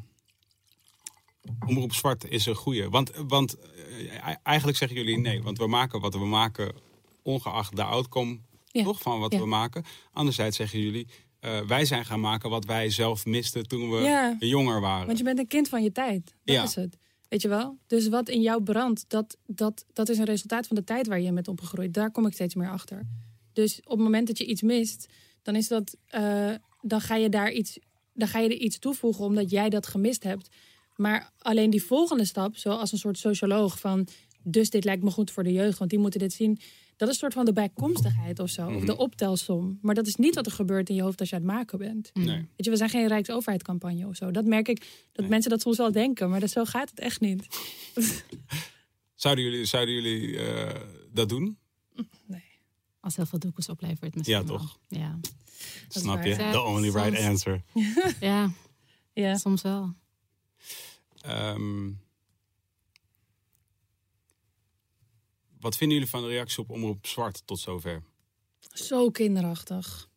[1.66, 2.88] Omroep Zwart is een goeie.
[2.88, 6.74] Want, want eh, eigenlijk zeggen jullie nee, want we maken wat we maken,
[7.22, 8.82] ongeacht de outcome Ja.
[8.84, 9.38] toch, van wat Ja.
[9.38, 9.84] we maken.
[10.12, 11.06] Anderzijds zeggen jullie,
[11.40, 14.36] eh, wij zijn gaan maken wat wij zelf misten toen we Ja.
[14.38, 15.06] jonger waren.
[15.06, 16.34] Want je bent een kind van je tijd.
[16.44, 16.96] Dat is het.
[17.28, 17.78] Weet je wel?
[17.86, 21.20] Dus wat in jou brandt, dat, dat, dat is een resultaat van de tijd waar
[21.20, 21.94] je bent opgegroeid.
[21.94, 23.06] Daar kom ik steeds meer achter.
[23.52, 25.06] Dus op het moment dat je iets mist,
[25.42, 25.96] dan is dat.
[26.06, 27.78] eh, dan ga je daar iets.
[28.14, 30.48] Dan ga je er iets toevoegen omdat jij dat gemist hebt.
[30.96, 34.06] Maar alleen die volgende stap, zoals een soort socioloog van.
[34.42, 36.58] Dus dit lijkt me goed voor de jeugd, want die moeten dit zien.
[36.96, 38.68] Dat is een soort van de bijkomstigheid of zo.
[38.70, 39.78] Of de optelsom.
[39.82, 41.78] Maar dat is niet wat er gebeurt in je hoofd als je aan het maken
[41.78, 42.10] bent.
[42.14, 42.26] Nee.
[42.36, 44.30] Weet je, we zijn geen Rijksoverheidscampagne of zo.
[44.30, 44.78] Dat merk ik,
[45.12, 45.28] dat Nee.
[45.28, 46.30] mensen dat soms wel denken.
[46.30, 47.46] Maar dat, zo gaat het echt niet.
[49.14, 50.80] Zouden jullie, zouden jullie eh,
[51.12, 51.58] dat doen?
[52.26, 52.42] Nee.
[53.00, 54.56] Als heel veel doekens oplevert misschien Ja, wel.
[54.56, 54.78] toch?
[54.88, 55.18] Ja.
[55.88, 56.36] Snap je?
[56.36, 57.26] The only right soms.
[57.28, 57.62] answer.
[58.20, 58.50] ja,
[59.12, 59.34] Ja.
[59.36, 59.94] soms wel.
[61.20, 61.92] Ehm,
[65.60, 68.02] wat vinden jullie van de reactie op Omroep Zwart tot zover?
[68.58, 70.08] Zo kinderachtig.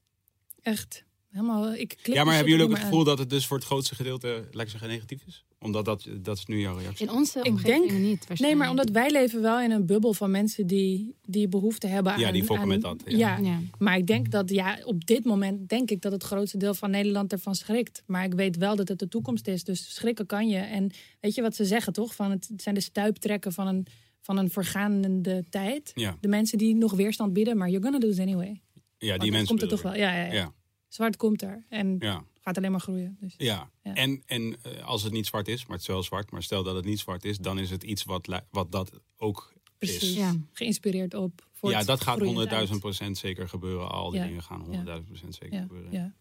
[0.62, 1.04] Echt.
[1.30, 3.58] Helemaal, ik klik ja, maar die hebben jullie ook het gevoel dat het dus voor
[3.58, 5.46] het grootste gedeelte, laat ik zeggen, negatief is?
[5.60, 7.08] Omdat dat, dat is nu jouw reactie.
[7.08, 8.40] In onze Ik omgeving denk- niet.
[8.40, 12.14] Nee, maar omdat wij leven wel in een bubbel van mensen die, die behoefte hebben
[12.14, 12.20] aan...
[12.20, 13.18] Ja, die fokken aan- met dat, ja.
[13.18, 13.38] Ja.
[13.38, 13.60] Ja.
[13.78, 16.90] maar ik denk dat, ja, op dit moment denk ik dat het grootste deel van
[16.92, 18.04] Nederland ervan schrikt.
[18.06, 20.58] Maar ik weet wel dat het de toekomst is, dus schrikken kan je.
[20.58, 22.16] En weet je wat ze zeggen, toch?
[22.16, 23.86] Van het, zijn de stuiptrekken van een,
[24.22, 25.92] van een vergaande tijd.
[25.96, 28.62] Ja, De mensen die nog weerstand bieden, maar you're gonna do it anyway.
[28.98, 29.48] ja die mensen.
[29.48, 29.94] komt er toch wel.
[29.94, 29.98] ik.
[30.00, 30.54] Ja, ja, ja.
[30.90, 31.66] Zwart komt er.
[31.70, 33.18] En ja, gaat alleen maar groeien.
[33.20, 33.34] Dus.
[33.38, 33.70] ja.
[33.84, 33.94] Ja.
[33.94, 36.64] En, en eh, als het niet zwart is, maar het is wel zwart, maar stel
[36.64, 40.02] dat het niet zwart is, dan is het iets wat, wat dat ook Precies.
[40.04, 40.14] is.
[40.16, 40.36] Ja.
[40.52, 41.48] Geïnspireerd op.
[41.54, 42.82] Voor Ja, het dat gaat groeiend honderdduizend uit.
[42.82, 43.92] procent zeker gebeuren.
[43.92, 44.26] Al die Ja.
[44.26, 45.92] dingen gaan honderdduizend procent zeker Ja, gebeuren.
[45.92, 46.14] ja.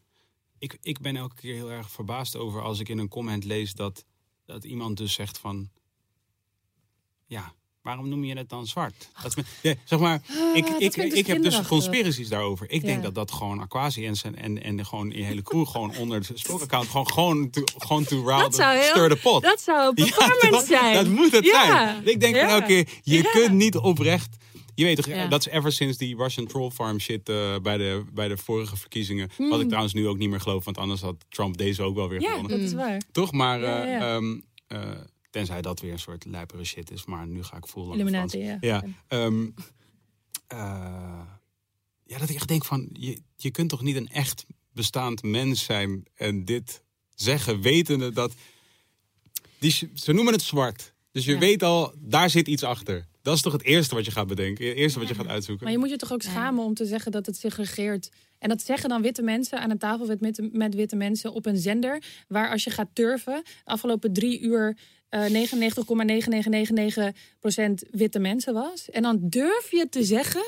[0.58, 3.74] Ik, ik ben elke keer heel erg verbaasd over als ik in een comment lees
[3.74, 4.04] dat
[4.44, 5.70] dat iemand dus zegt van...
[7.26, 9.08] Ja, waarom noem je het dan zwart?
[9.22, 10.20] Dat is ja, zeg maar,
[10.54, 11.68] ik, dat ik, ik dus ik heb dus kinderachtig.
[11.68, 12.70] conspiracies daarover.
[12.70, 16.18] Ik denk dat dat gewoon Aquasians en, en, en gewoon in hele crew gewoon onder
[16.18, 16.88] het spookaccount...
[16.88, 19.42] gewoon, gewoon, to, gewoon to round Dat stir the pot.
[19.42, 20.94] Dat zou Ja, performance dat, zijn.
[20.94, 22.06] dat moet het zijn.
[22.08, 24.36] Ik denk van elke keer, je kunt niet oprecht...
[24.74, 25.26] Je weet toch, Ja.
[25.26, 28.76] dat is ever sinds die Russian troll farm shit eh, bij, de, bij de vorige
[28.76, 29.28] verkiezingen.
[29.36, 29.60] Wat Hmm.
[29.60, 32.20] ik trouwens nu ook niet meer geloof, want anders had Trump deze ook wel weer
[32.20, 32.50] Ja, gewonnen.
[32.50, 33.02] dat is waar.
[33.12, 33.32] Toch?
[33.32, 34.80] Maar Ja, eh, ehm, eh,
[35.30, 37.04] tenzij dat weer een soort lijpere shit is.
[37.04, 37.92] Maar nu ga ik voelen.
[37.94, 38.56] Illuminati, ja.
[38.60, 38.84] Ja.
[39.08, 39.46] ehm,
[40.46, 41.20] eh,
[42.04, 45.64] ja, dat ik echt denk van, je, je kunt toch niet een echt bestaand mens
[45.64, 46.82] zijn en dit
[47.14, 48.32] zeggen, wetende dat...
[49.58, 50.94] Die, ze noemen het zwart.
[51.12, 51.38] Dus je Ja.
[51.38, 53.06] weet al, daar zit iets achter.
[53.22, 54.66] Dat is toch het eerste wat je gaat bedenken.
[54.68, 55.64] Het eerste wat je gaat uitzoeken.
[55.64, 56.30] Maar je moet je toch ook Ja.
[56.30, 58.08] schamen om te zeggen dat het segregeert.
[58.38, 61.46] En dat zeggen dan witte mensen aan een tafel met, met, met witte mensen op
[61.46, 62.02] een zender.
[62.28, 64.76] Waar als je gaat turven, de afgelopen drie uur
[65.08, 65.36] eh 99,9999%
[67.90, 68.90] witte mensen was.
[68.90, 70.42] En dan durf je te zeggen,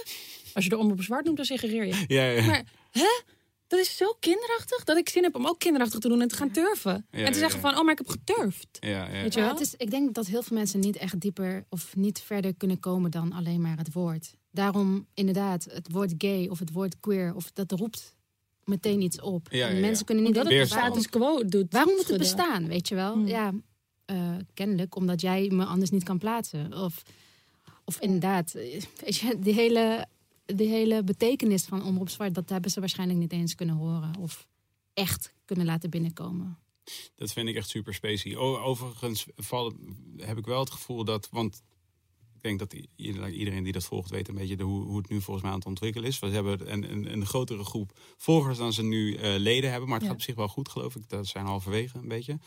[0.54, 2.04] als je de omroep zwart noemt, dan segregeer je.
[2.06, 2.46] ja, ja.
[2.46, 3.20] Maar, hè?
[3.66, 6.36] Dat is zo kinderachtig dat ik zin heb om ook kinderachtig te doen en te
[6.36, 7.06] gaan turven.
[7.11, 7.68] Ja, en te ja, zeggen ja.
[7.68, 8.66] van, oh, maar ik heb geturfd.
[8.80, 9.11] ja, ja.
[9.22, 9.54] Weet je Ja, wel?
[9.54, 12.80] het is, ik denk dat heel veel mensen niet echt dieper of niet verder kunnen
[12.80, 14.34] komen dan alleen maar het woord.
[14.50, 18.16] Daarom inderdaad, het woord gay of het woord queer, of dat roept
[18.64, 19.48] meteen iets op.
[19.50, 21.72] Ja, En ja, mensen kunnen niet Omdat het status quo doet.
[21.72, 23.12] waarom moet het bestaan, weet je wel?
[23.12, 23.26] Hmm.
[23.26, 23.52] Ja,
[24.11, 26.72] eh, kennelijk omdat jij me anders niet kan plaatsen.
[26.82, 27.02] Of,
[27.84, 30.06] of inderdaad, eh, weet je, die hele,
[30.46, 34.16] die hele betekenis van Omroep Zwart, dat hebben ze waarschijnlijk niet eens kunnen horen.
[34.18, 34.46] Of
[34.94, 36.58] echt kunnen laten binnenkomen.
[37.14, 38.38] Dat vind ik echt super specie.
[38.38, 39.72] Overigens val,
[40.16, 41.62] heb ik wel het gevoel dat, want
[42.34, 45.20] ik denk dat iedereen die dat volgt weet een beetje de, hoe, hoe het nu
[45.20, 46.18] volgens mij aan het ontwikkelen is.
[46.18, 49.98] We hebben een, een, een grotere groep volgers dan ze nu eh, leden hebben, maar
[49.98, 50.12] het Ja.
[50.12, 51.08] gaat op zich wel goed, geloof ik.
[51.08, 52.38] Dat zijn halverwege een beetje.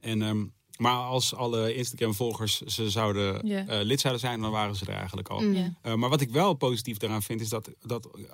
[0.00, 0.46] En, ehm,
[0.80, 5.28] maar als alle Instagram-volgers ze zouden eh, lid zouden zijn, dan waren ze er eigenlijk
[5.28, 5.40] al.
[5.40, 5.76] Mm.
[5.82, 8.24] Uh, maar wat ik wel positief daaraan vind, is dat, dat uh,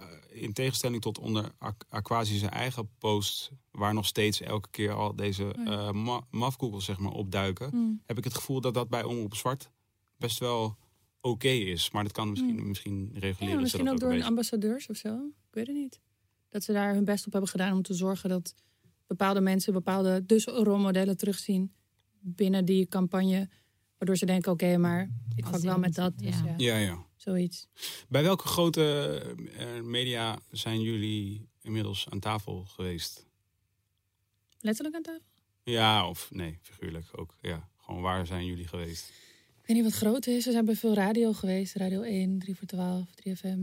[0.43, 5.17] in tegenstelling tot onder Aqu- Aquasi zijn eigen post, waar nog steeds elke keer al
[5.17, 8.03] deze uh, ma mafgoogles zeg maar, opduiken, Hmm.
[8.07, 9.71] heb ik het gevoel dat dat bij Omroep Zwart
[10.17, 10.77] best wel
[11.21, 11.91] oké is.
[11.91, 13.55] Maar dat kan misschien, misschien reguleren.
[13.55, 15.15] Ja, misschien dat ook door een hun ambassadeurs of zo.
[15.49, 16.01] Ik weet het niet.
[16.49, 18.55] Dat ze daar hun best op hebben gedaan om te zorgen dat
[19.07, 21.73] bepaalde mensen bepaalde dus rolmodellen terugzien
[22.27, 23.49] binnen die campagne.
[23.99, 26.19] Waardoor ze denken, oké, maar ik vak wel met dat.
[26.19, 26.77] Dus ja.
[26.77, 27.69] ja, zoiets.
[28.09, 29.19] Bij welke grote
[29.57, 33.27] eh, media zijn jullie inmiddels aan tafel geweest?
[34.61, 35.23] Letterlijk aan tafel.
[35.63, 37.35] Ja, of nee, figuurlijk ook.
[37.41, 39.09] Ja, gewoon waar zijn jullie geweest?
[39.61, 40.45] Ik weet niet wat groot is.
[40.45, 41.75] We zijn bij veel radio geweest.
[41.75, 43.61] Radio 1, 3 voor 12, 3FM,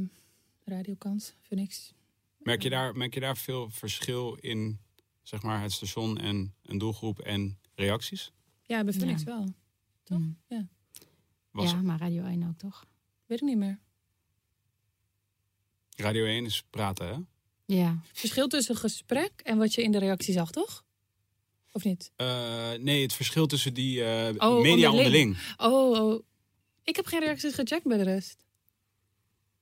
[0.65, 1.93] Radiokans, Phoenix.
[2.37, 4.79] Merk je daar, merk je daar veel verschil in
[5.23, 8.31] zeg maar, het station en een doelgroep en reacties?
[8.63, 9.25] Ja, bij Phoenix Ja.
[9.25, 9.53] wel.
[10.03, 10.17] Toch?
[10.17, 10.37] Mm.
[10.47, 10.67] Ja.
[11.51, 12.85] Was Ja, maar Radio 1 ook toch?
[13.25, 13.79] Weet ik niet meer.
[15.95, 17.17] Radio 1 is praten, hè?
[17.75, 17.99] Ja.
[18.13, 20.85] Verschil tussen gesprek en wat je in de reactie zag, toch?
[21.71, 22.11] Of niet?
[22.15, 25.35] Eh, nee, het verschil tussen die eh, Oh, media onderling.
[25.35, 25.37] onderling.
[25.57, 26.23] Oh, oh.
[26.83, 28.45] Ik heb geen reacties gecheckt bij de rest.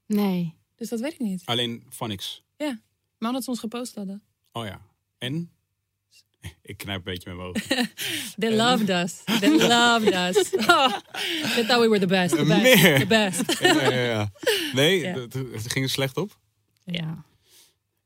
[0.05, 0.55] Nee.
[0.75, 1.45] Dus dat weet ik niet.
[1.45, 2.43] Alleen Phonics.
[2.57, 4.23] Maar omdat ze ons gepost hadden.
[4.51, 4.81] Oh ja.
[5.17, 5.51] En?
[6.61, 7.89] Ik knijp een beetje met mijn ogen.
[8.39, 9.23] They loved us.
[9.39, 10.53] They loved us.
[10.53, 10.97] Oh,
[11.55, 12.35] they thought we were the best.
[12.35, 12.61] The best.
[12.61, 12.99] Meer.
[12.99, 13.59] The best.
[13.59, 14.31] ja, ja, ja.
[14.73, 16.37] Nee, het, ging er slecht op.
[16.85, 17.25] Ja.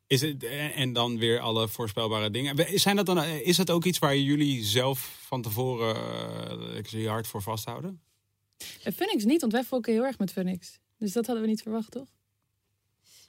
[0.08, 0.44] Is het,
[0.76, 2.80] en dan weer alle voorspelbare dingen.
[2.80, 5.96] Zijn dat dan, is dat ook iets waar jullie zelf van tevoren
[6.76, 8.02] uh, je hard voor vasthouden?
[8.96, 10.80] Phoenix niet, want wij fokken heel erg met Phoenix.
[10.98, 12.08] Dus dat hadden we niet verwacht, toch?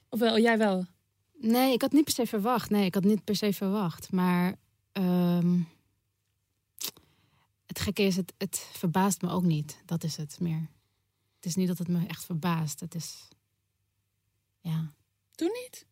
[0.09, 0.85] Of wel, jij wel?
[1.39, 2.69] Nee, ik had niet per se verwacht.
[2.69, 4.11] Nee, ik had niet per se verwacht.
[4.11, 4.55] Maar
[4.97, 5.59] ehm,
[7.65, 9.81] het gekke is, het, het verbaast me ook niet.
[9.85, 10.69] Dat is het meer.
[11.35, 12.79] Het is niet dat het me echt verbaast.
[12.79, 13.27] Het is.
[14.59, 14.91] Ja,
[15.31, 15.85] Toen niet?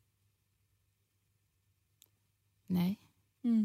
[2.66, 2.98] nee.
[3.42, 3.64] Hm.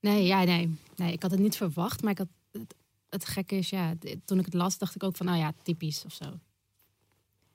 [0.00, 0.78] Nee, ja, nee.
[0.96, 2.02] Nee, ik had het niet verwacht.
[2.02, 2.74] Maar ik had, het,
[3.08, 3.94] het gekke is, ja,
[4.24, 6.38] toen ik het las, dacht ik ook van, nou ja, typisch of zo.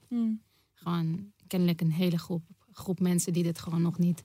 [0.07, 0.33] Hm.
[0.73, 4.23] Gewoon kennelijk een hele groep, groep mensen die dit gewoon nog niet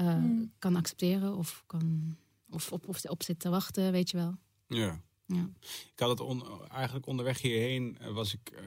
[0.00, 0.52] eh, Hmm.
[0.58, 2.16] kan accepteren of, kan,
[2.50, 4.34] of op, of op zit te wachten, weet je wel.
[4.66, 5.00] Ja.
[5.26, 5.48] Ja.
[5.92, 8.62] Ik had het on- eigenlijk onderweg hierheen eh, was ik, eh,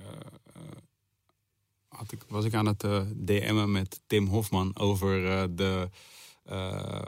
[0.53, 0.61] eh,
[1.87, 5.89] had ik, was ik aan het eh, DM'en met Tim Hofman over eh, de,
[6.43, 7.01] eh,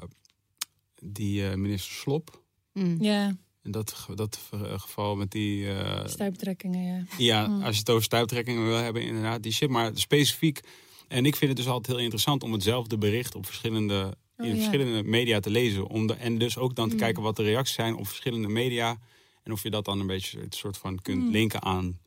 [1.02, 2.44] die eh, minister Slop.
[2.74, 2.98] Mm.
[3.04, 5.74] Ja, En dat, ge- dat ge- geval met die...
[5.74, 7.04] eh, stuiptrekkingen, ja.
[7.18, 7.64] ja, Mm.
[7.64, 9.70] als je het over stuiptrekkingen wil hebben, inderdaad, die shit.
[9.70, 10.60] Maar specifiek,
[11.08, 14.50] en ik vind het dus altijd heel interessant om hetzelfde bericht op verschillende in Oh,
[14.52, 14.56] ja.
[14.56, 15.88] verschillende media te lezen.
[15.88, 17.00] Om de, en dus ook dan te Mm.
[17.02, 18.98] kijken wat de reacties zijn op verschillende media.
[19.44, 21.32] En of je dat dan een beetje het soort van kunt Mm.
[21.32, 22.00] linken aan,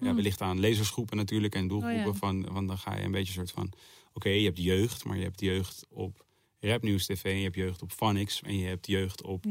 [0.00, 0.14] ja, Mm.
[0.14, 2.06] wellicht aan lezersgroepen natuurlijk en doelgroepen.
[2.06, 2.18] Oh, ja.
[2.18, 3.72] van, van dan ga je een beetje soort van,
[4.12, 6.24] oké, je hebt jeugd, maar je hebt jeugd op
[6.60, 9.44] Rapnieuws TV, en je hebt jeugd op Phonics en je hebt jeugd op.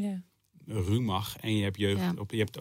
[0.72, 2.13] Rumach en je hebt jeugd Ja.
[2.17, 2.55] op, je hebt,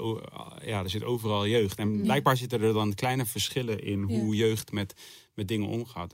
[0.67, 1.79] ja, er zit overal jeugd.
[1.79, 2.03] En Ja.
[2.03, 4.19] blijkbaar zitten er dan kleine verschillen in Ja.
[4.19, 4.95] hoe jeugd met,
[5.35, 6.13] met dingen omgaat.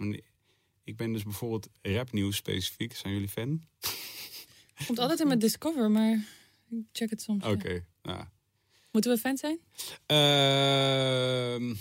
[0.85, 2.97] Ik ben dus bijvoorbeeld rapnieuws specifiek.
[2.97, 3.63] Zijn jullie fan?
[4.87, 6.25] Komt altijd in mijn Discover, maar
[6.71, 7.45] ik check het soms.
[7.45, 7.51] ja.
[7.51, 7.85] Oké.
[8.03, 8.25] nou.
[8.93, 9.59] Moeten we fan zijn?
[10.07, 11.75] Ehm,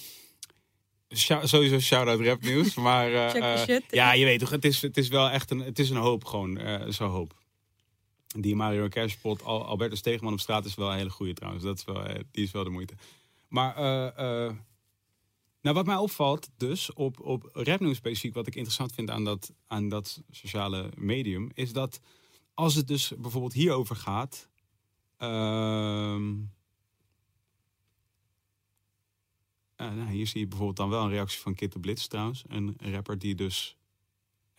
[1.48, 2.74] sowieso shout-out rapnieuws.
[2.88, 3.84] maar eh, Check eh, shit.
[3.90, 6.26] ja, je weet toch, het is, het is wel echt een, het is een hoop
[6.26, 6.58] gewoon.
[6.58, 7.42] eh Zo'n hoop.
[8.34, 8.88] Die Mario
[9.44, 11.64] Al Albertus Stegeman op straat is wel een hele goede trouwens.
[11.64, 12.94] Dat is wel, eh, die is wel de moeite.
[13.48, 14.56] Maar eh, eh,
[15.62, 19.54] nou, wat mij opvalt dus op, op rapnieuws specifiek, wat ik interessant vind aan dat,
[19.68, 22.00] aan dat sociale medium, is dat
[22.54, 24.50] als het dus bijvoorbeeld hierover gaat.
[25.18, 26.34] ehm,
[29.76, 32.44] eh, nou, hier zie je bijvoorbeeld dan wel een reactie van Kit de Blitz trouwens.
[32.48, 33.78] Een rapper die dus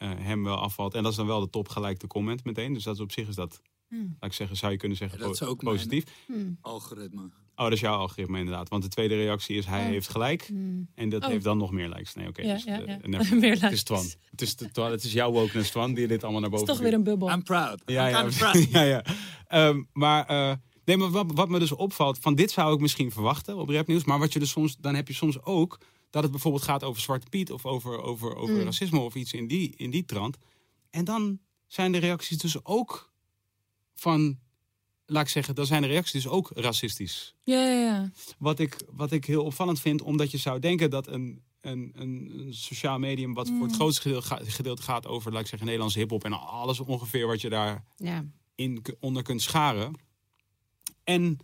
[0.08, 0.94] hem wel afvalt.
[0.94, 2.72] En dat is dan wel de top gelijkte comment meteen.
[2.72, 4.16] Dus dat is op zich is dat, Hmm.
[4.20, 6.04] laat ik zeggen, zou je kunnen zeggen Ja, dat is ook positief.
[6.26, 6.58] Hmm.
[6.60, 7.22] Algoritme.
[7.56, 8.68] Oh, dat is jouw algoritme inderdaad.
[8.68, 9.86] Want de tweede reactie is hij Oh.
[9.86, 10.46] heeft gelijk.
[10.46, 10.88] Hmm.
[10.94, 11.28] En dat Oh.
[11.28, 12.14] heeft dan nog meer likes.
[12.14, 12.42] Nee, oké.
[12.42, 12.98] ja, dus, ja, eh, ja.
[13.34, 13.82] Meer Het is likes.
[13.82, 14.04] Twan.
[14.30, 16.66] Het is, de, Twan, het is jouw wokeness, Twan, die dit allemaal naar Het is
[16.66, 17.30] boven toch weer een bubbel.
[17.30, 17.82] I'm proud.
[17.86, 18.70] Ja, I'm ja, proud.
[18.70, 19.04] ja, ja.
[19.46, 20.52] Ehm, maar, eh,
[20.84, 24.04] nee, maar wat, wat me dus opvalt, van dit zou ik misschien verwachten op rapnieuws.
[24.04, 25.78] Maar wat je dus soms, dan heb je soms ook
[26.14, 28.60] dat het bijvoorbeeld gaat over Zwarte Piet of over, over, over Mm.
[28.62, 30.36] racisme of iets in die, in die trant.
[30.90, 33.12] En dan zijn de reacties dus ook
[33.94, 34.38] van,
[35.06, 37.34] laat ik zeggen, dan zijn de reacties dus ook racistisch.
[37.42, 38.10] Ja, ja, ja.
[38.38, 42.30] Wat ik, wat ik heel opvallend vind, omdat je zou denken dat een, een, een,
[42.38, 43.74] een sociaal medium, wat voor het Mm.
[43.76, 47.40] grootste gedeelte, ga- gedeelte gaat over, laat ik zeggen, Nederlandse hip-hop en alles ongeveer wat
[47.40, 48.24] je daar Ja.
[48.54, 49.94] in onder kunt scharen.
[51.04, 51.38] En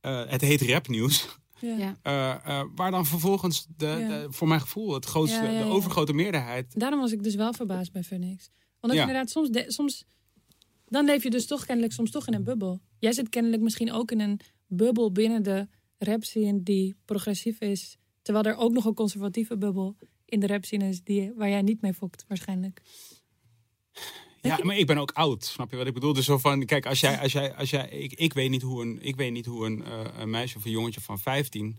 [0.00, 1.28] eh, het heet rapnieuws.
[1.60, 1.96] Ja.
[2.02, 2.30] Eh,
[2.60, 6.80] eh, waar dan vervolgens, de, voor mijn gevoel, het grootste, de overgrote meerderheid.
[6.80, 8.50] Daarom was ik dus wel verbaasd bij Phoenix.
[8.80, 9.04] Omdat Ja.
[9.06, 10.04] inderdaad soms, de- soms...
[10.86, 12.80] Dan leef je dus toch kennelijk soms toch in een bubbel.
[12.98, 17.96] Jij zit kennelijk misschien ook in een bubbel binnen de rap scene die progressief is.
[18.22, 21.62] Terwijl er ook nog een conservatieve bubbel in de rap scene is die, waar jij
[21.62, 22.80] niet mee fokt waarschijnlijk.
[24.42, 26.12] Ja, maar ik ben ook oud, snap je wat ik bedoel?
[26.12, 28.82] Dus zo van, kijk, als jij, als jij, als jij, ik, ik weet niet hoe
[28.82, 31.76] een, ik weet niet hoe een, eh, een meisje of een jongetje van 15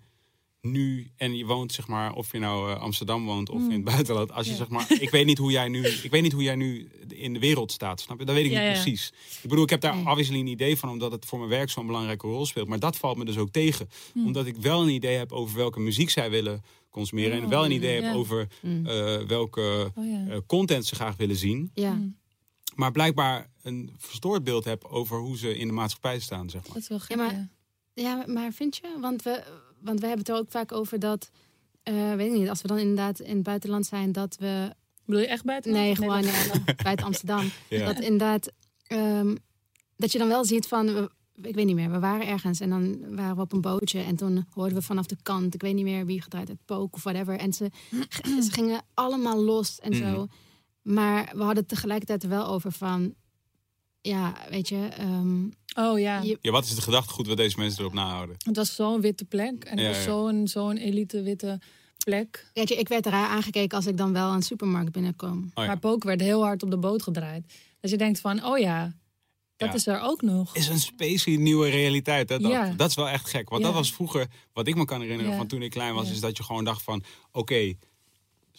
[0.62, 3.84] nu en je woont zeg maar, of je nou eh, Amsterdam woont of in het
[3.84, 4.58] buitenland, als je Ja.
[4.58, 7.34] zeg maar, ik weet niet hoe jij nu, ik weet niet hoe jij nu in
[7.34, 8.26] de wereld staat, snap je?
[8.26, 8.82] Dat weet ik Ja, niet ja.
[8.82, 9.14] precies.
[9.44, 10.06] Ik bedoel, ik heb daar Nee.
[10.06, 12.98] obviously een idee van, omdat het voor mijn werk zo'n belangrijke rol speelt, maar dat
[12.98, 16.30] valt me dus ook tegen, omdat ik wel een idee heb over welke muziek zij
[16.30, 18.86] willen consumeren en Oh, wel een idee heb over Hmm.
[18.86, 20.26] eh, welke Oh ja.
[20.30, 22.00] eh, content ze graag willen zien Ja.
[22.80, 26.74] Maar blijkbaar een verstoord beeld heb over hoe ze in de maatschappij staan, zeg maar.
[26.74, 27.48] Dat is wel gek, Ja, maar- ja.
[27.94, 28.98] Ja, maar vind je?
[29.02, 29.44] Want we,
[29.80, 31.30] want we hebben het er ook vaak over dat,
[31.84, 34.76] eh, weet ik niet, als we dan inderdaad in het buitenland zijn, dat we,
[35.06, 35.72] Bedoel je echt buiten?
[35.72, 36.52] nee, gewoon eh,
[36.84, 37.86] buiten Amsterdam, Ja.
[37.86, 38.52] dat inderdaad,
[38.88, 39.36] ehm,
[39.96, 41.10] dat je dan wel ziet van,
[41.42, 44.16] ik weet niet meer, we waren ergens en dan waren we op een bootje en
[44.16, 47.04] toen hoorden we vanaf de kant, ik weet niet meer wie gedraaid het pook of
[47.04, 47.70] whatever, en ze,
[48.24, 50.28] ze gingen allemaal los en zo.
[50.94, 53.14] Maar we hadden het tegelijkertijd er wel over van,
[54.02, 56.22] ja, weet je, ehm, Oh ja.
[56.22, 58.36] Je- Ja, wat is de gedachtegoed wat deze mensen erop nahouden?
[58.38, 59.64] Het was zo'n witte plek.
[59.64, 60.04] En het Ja, was ja.
[60.04, 61.60] zo'n zo'n elite witte
[62.04, 62.50] plek.
[62.54, 65.38] weet je, ik werd raar aangekeken als ik dan wel een supermarkt binnenkom.
[65.44, 65.66] Oh ja.
[65.66, 67.54] Maar Pook werd heel hard op de boot gedraaid.
[67.80, 68.94] Dus je denkt van, oh ja,
[69.58, 69.76] dat Ja.
[69.76, 70.56] is er ook nog.
[70.56, 72.30] Is een specie nieuwe realiteit.
[72.30, 72.40] Hè?
[72.40, 72.74] Dat, Ja.
[72.78, 73.50] dat is wel echt gek.
[73.50, 73.68] Want Ja.
[73.68, 75.38] dat was vroeger, wat ik me kan herinneren Ja.
[75.38, 76.14] van toen ik klein was, Ja.
[76.14, 77.74] is dat je gewoon dacht van, oké,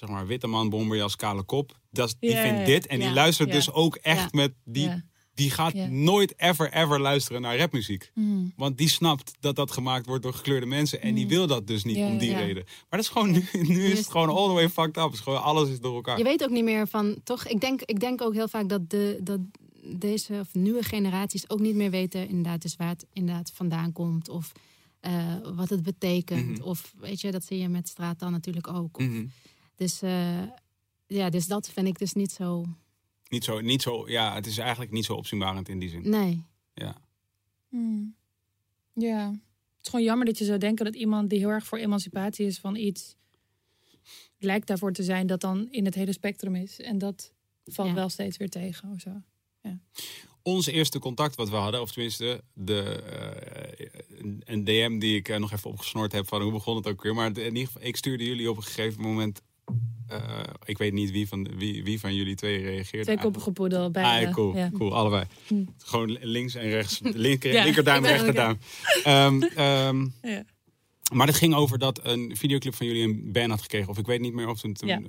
[0.01, 1.79] zeg maar, witte man, bomberjas, kale kop.
[1.91, 4.91] Dat die vindt dit en die luistert dus ook echt met, die,
[5.35, 8.11] die gaat nooit ever, ever luisteren naar rapmuziek.
[8.15, 8.53] Mm.
[8.57, 11.03] Want die snapt dat dat gemaakt wordt door gekleurde mensen.
[11.03, 12.65] En die wil dat dus niet om die reden.
[12.65, 13.45] Maar dat is gewoon, nu,
[13.77, 15.13] nu is het gewoon all the way fucked up.
[15.13, 16.19] Is gewoon, alles is door elkaar.
[16.19, 17.47] Je weet ook niet meer van, toch?
[17.47, 19.41] Ik denk, ik denk ook heel vaak dat, de, dat
[19.95, 24.29] deze of nieuwe generaties ook niet meer weten inderdaad dus waar het inderdaad vandaan komt.
[24.29, 24.53] Of
[25.01, 26.59] eh, wat het betekent.
[26.59, 26.63] Mhm.
[26.69, 28.99] Of weet je, dat zie je met straat dan natuurlijk ook.
[28.99, 29.25] Of- Mhm.
[29.81, 30.43] Dus eh,
[31.07, 32.65] ja, dus dat vind ik dus niet zo.
[33.29, 36.09] Niet zo, niet zo, ja, het is eigenlijk niet zo opzienbarend in die zin.
[36.11, 36.45] Nee.
[36.75, 36.97] Ja.
[37.69, 38.15] Mm.
[38.95, 39.29] Ja.
[39.31, 42.47] Het is gewoon jammer dat je zou denken dat iemand die heel erg voor emancipatie
[42.47, 43.17] is van iets,
[44.39, 46.81] lijkt daarvoor te zijn dat dan in het hele spectrum is.
[46.81, 47.33] En dat
[47.65, 47.95] valt Ja.
[47.95, 49.11] wel steeds weer tegen of zo.
[50.43, 55.29] Ons eerste contact wat we hadden, of tenminste de, eh, een- een DM die ik
[55.29, 57.15] eh, nog even opgesnord heb van hoe begon het ook weer.
[57.15, 59.43] Maar in ieder geval, ik stuurde jullie op een gegeven moment
[60.11, 63.05] eh, ik weet niet wie van, wie, wie van jullie twee reageert.
[63.05, 63.91] Twee koppige poedel.
[63.91, 64.71] Bij, Ah, cool, ja.
[64.75, 65.25] cool, allebei.
[65.47, 65.65] Hm.
[65.79, 67.01] Gewoon links en rechts.
[67.27, 68.59] Linker, Ja, linkerduim, rechterduim.
[69.05, 70.45] Ehm, ehm, Ja.
[71.13, 73.89] Maar het ging over dat een videoclip van jullie een ban had gekregen.
[73.89, 74.73] Of ik weet niet meer of toen...
[74.73, 75.01] toen Ja.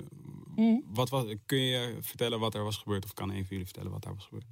[0.56, 0.78] Hm.
[0.92, 3.04] wat was, kun je vertellen wat er was gebeurd?
[3.04, 4.44] Of kan een van jullie vertellen wat daar was gebeurd?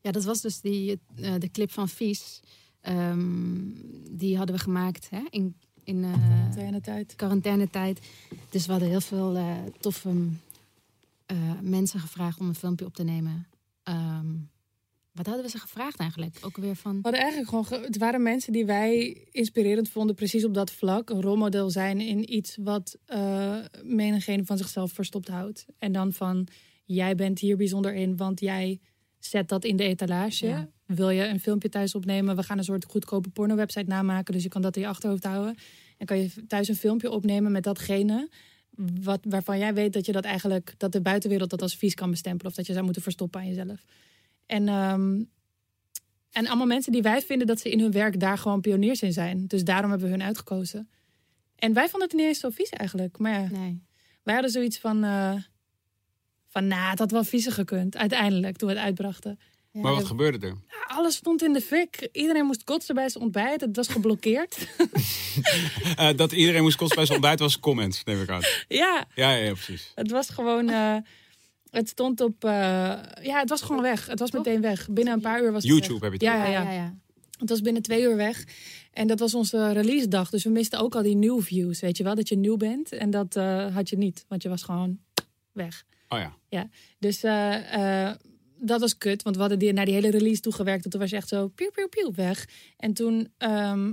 [0.00, 2.40] Ja, dat was dus die, eh, de clip van Vies.
[2.80, 3.24] Ehm,
[4.10, 5.56] die hadden we gemaakt hè, in,
[5.86, 7.16] in eh, Tegen tijd.
[7.16, 8.00] quarantainetijd.
[8.50, 10.28] Dus we hadden heel veel eh, toffe
[11.26, 13.46] eh, mensen gevraagd om een filmpje op te nemen.
[13.82, 14.26] Ehm,
[15.12, 16.38] wat hadden we ze gevraagd eigenlijk?
[16.42, 16.92] Ook weer van...
[16.96, 17.64] We hadden eigenlijk gewoon.
[17.66, 21.10] ge- Het waren mensen die wij inspirerend vonden, precies op dat vlak.
[21.10, 25.66] Een rolmodel zijn in iets wat eh menigeen van zichzelf verstopt houdt.
[25.78, 26.46] En dan van:
[26.84, 28.80] jij bent hier bijzonder in, want jij
[29.30, 30.46] zet dat in de etalage.
[30.46, 30.68] Ja.
[30.86, 32.36] Wil je een filmpje thuis opnemen?
[32.36, 35.56] We gaan een soort goedkope porno-website namaken, dus je kan dat in je achterhoofd houden.
[35.98, 38.28] En kan je thuis een filmpje opnemen met datgene.
[39.02, 42.10] Wat, waarvan jij weet dat je dat eigenlijk, dat de buitenwereld dat als vies kan
[42.10, 42.50] bestempelen.
[42.50, 43.84] Of dat je zou moeten verstoppen aan jezelf.
[44.46, 45.22] En ehm,
[46.32, 49.12] en allemaal mensen die wij vinden dat ze in hun werk daar gewoon pioniers in
[49.12, 49.46] zijn.
[49.46, 50.88] Dus daarom hebben we hun uitgekozen.
[51.56, 53.18] En wij vonden het niet eens zo vies eigenlijk.
[53.18, 53.82] Maar ja, Nee.
[54.22, 55.04] wij hadden zoiets van...
[55.04, 55.34] eh,
[56.56, 57.96] van, nou, het had wel viezer gekund.
[57.96, 59.38] Uiteindelijk, toen we het uitbrachten.
[59.72, 60.54] Ja, maar wat gebeurde er?
[60.68, 62.08] Ja, Alles stond in de fik.
[62.12, 63.60] Iedereen moest kotsen bij zijn ontbijt.
[63.60, 64.56] Het was geblokkeerd.
[65.96, 68.40] Eh, dat iedereen moest kosten bij zijn ontbijt was comments, neem ik aan.
[68.68, 69.92] ja, Ja, ja, ja, precies.
[69.94, 70.68] het was gewoon...
[70.68, 70.96] eh,
[71.70, 72.44] het stond op...
[72.44, 72.50] eh,
[73.22, 74.06] ja, het was gewoon weg.
[74.06, 74.88] Het was meteen weg.
[74.90, 76.10] Binnen een paar uur was het YouTube weg.
[76.10, 76.72] heb je het Ja, ja, ja.
[76.72, 76.94] ja.
[77.38, 78.44] Het was binnen twee uur weg.
[78.92, 80.30] En dat was onze release dag.
[80.30, 81.80] Dus we misten ook al die nieuw views.
[81.80, 82.92] Weet je wel, dat je nieuw bent.
[82.92, 84.24] En dat eh, had je niet.
[84.28, 84.98] Want je was gewoon
[85.52, 85.84] weg.
[86.08, 86.36] Oh ja.
[86.98, 88.16] Dus eh, eh,
[88.58, 89.22] dat was kut.
[89.22, 90.90] Want we hadden die, naar die hele release toegewerkt.
[90.90, 92.48] Toen was echt zo piu, piu, piu, weg.
[92.76, 93.92] En toen ehm,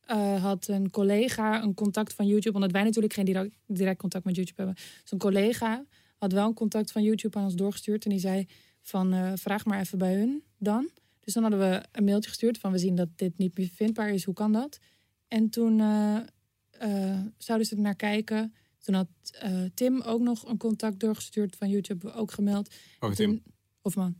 [0.00, 2.54] eh, had een collega een contact van YouTube.
[2.54, 4.74] Omdat wij natuurlijk geen direct, direct contact met YouTube hebben.
[4.74, 5.84] Dus een collega
[6.16, 8.04] had wel een contact van YouTube aan ons doorgestuurd.
[8.04, 8.48] En die zei
[8.82, 10.90] van vraag maar even bij hun dan.
[11.20, 14.10] Dus dan hadden we een mailtje gestuurd van we zien dat dit niet meer vindbaar
[14.10, 14.24] is.
[14.24, 14.78] Hoe kan dat?
[15.28, 15.78] En toen
[17.38, 18.54] zouden ze er naar kijken.
[18.84, 22.74] Toen had eh, Tim ook nog een contact doorgestuurd van YouTube, ook gemeld.
[23.00, 23.30] Oh, Tim.
[23.30, 23.42] Toen,
[23.82, 24.16] of man,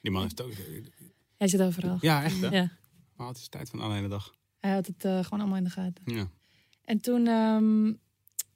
[0.00, 0.52] Die man heeft ook...
[1.36, 1.98] hij zit overal.
[2.00, 2.48] Ja, echt hè?
[2.48, 2.70] Ja,
[3.16, 4.34] Maar het is tijd van alleen de dag.
[4.58, 6.02] hij had het eh, gewoon allemaal in de gaten.
[6.14, 6.28] Ja.
[6.84, 7.92] En toen, ehm,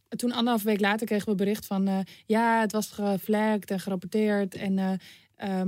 [0.09, 1.87] toen anderhalve week later kregen we bericht van...
[1.89, 4.55] eh, ja, het was geflagd en gerapporteerd.
[4.55, 4.75] En,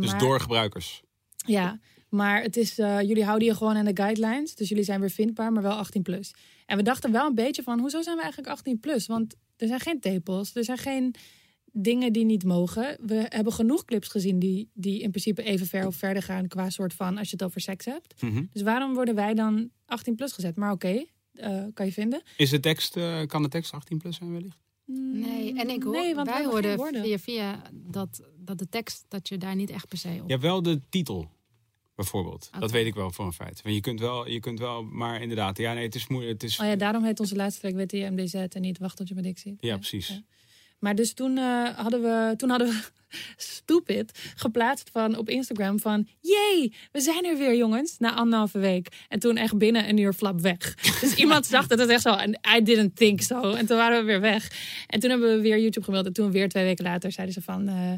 [0.01, 1.03] Dus maar, door gebruikers.
[1.47, 4.55] Ja, maar het is, jullie houden je gewoon aan de guidelines.
[4.55, 6.35] Dus jullie zijn weer vindbaar, maar wel 18 plus.
[6.67, 9.07] En we dachten wel een beetje van, hoezo zijn we eigenlijk 18 plus?
[9.07, 11.15] Want er zijn geen tepels, er zijn geen
[11.73, 12.97] dingen die niet mogen.
[13.07, 16.49] We hebben genoeg clips gezien die, die in principe even ver of verder gaan...
[16.49, 18.23] qua soort van, als je het over seks hebt.
[18.23, 18.45] Mhm.
[18.53, 20.57] Dus waarom worden wij dan 18 plus gezet?
[20.57, 22.23] Maar oké, eh, kan je vinden.
[22.37, 24.59] Is de tekst, eh, kan de tekst 18 plus zijn wellicht?
[24.87, 29.39] Nee, en ik hoor, Nee, wij hoorden via, via dat, dat de tekst, dat je
[29.39, 30.27] daar niet echt per se op...
[30.27, 31.29] Je hebt wel de titel,
[31.95, 32.51] bijvoorbeeld.
[32.59, 33.63] Dat weet ik wel voor een feit.
[33.63, 35.59] Want je kunt wel, je kunt wel maar inderdaad...
[35.59, 36.33] Ja, nee, het is moeilijk.
[36.43, 39.15] Het is, Oh ja, daarom heet onze laatste track WTMDZ en niet Wacht tot je
[39.15, 39.57] met dik ziet.
[39.61, 40.09] ja, precies.
[40.09, 40.23] Ja.
[40.79, 42.83] Maar dus toen, eh, hadden we, toen hadden we
[43.37, 46.09] stupid geplaatst van, op Instagram van...
[46.21, 48.89] Jee, we zijn er weer jongens, na anderhalve week.
[49.09, 50.75] En toen echt binnen een uur flap weg.
[51.01, 53.53] Dus iemand zag dat het echt zo en I didn't think so.
[53.53, 54.51] En toen waren we weer weg.
[54.87, 56.07] En toen hebben we weer YouTube gemeld.
[56.07, 57.69] En toen weer twee weken later zeiden ze van...
[57.69, 57.93] eh,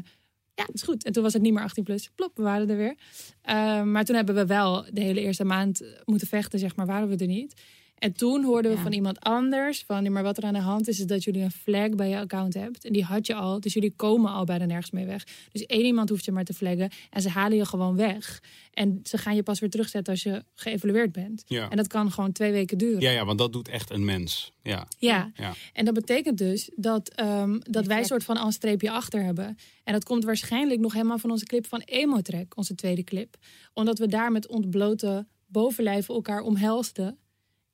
[0.57, 1.03] ja, het is goed.
[1.03, 2.09] En toen was het niet meer 18 plus.
[2.15, 2.95] Plop, we waren er weer.
[3.41, 7.07] Eh, maar toen hebben we wel de hele eerste maand moeten vechten, zeg maar, waren
[7.07, 7.61] we er niet.
[7.97, 8.83] En toen hoorden we Ja.
[8.83, 11.41] van iemand anders van, "Nee, maar wat er aan de hand is, is dat jullie
[11.41, 12.85] een flag bij je account hebt.
[12.85, 15.23] En die had je al, dus jullie komen al bijna nergens mee weg.
[15.51, 18.41] Dus één iemand hoeft je maar te flaggen en ze halen je gewoon weg.
[18.73, 21.43] En ze gaan je pas weer terugzetten als je geëvalueerd bent.
[21.47, 21.69] Ja.
[21.69, 23.01] En dat kan gewoon twee weken duren.
[23.01, 24.51] Ja, ja, want dat doet echt een mens.
[24.61, 25.53] Ja, Ja, ja.
[25.73, 29.57] en dat betekent dus dat, ehm, dat wij soort van al een streepje achter hebben.
[29.83, 33.35] En dat komt waarschijnlijk nog helemaal van onze clip van Emotrek, onze tweede clip.
[33.73, 37.17] Omdat we daar met ontblote bovenlijven elkaar omhelsden.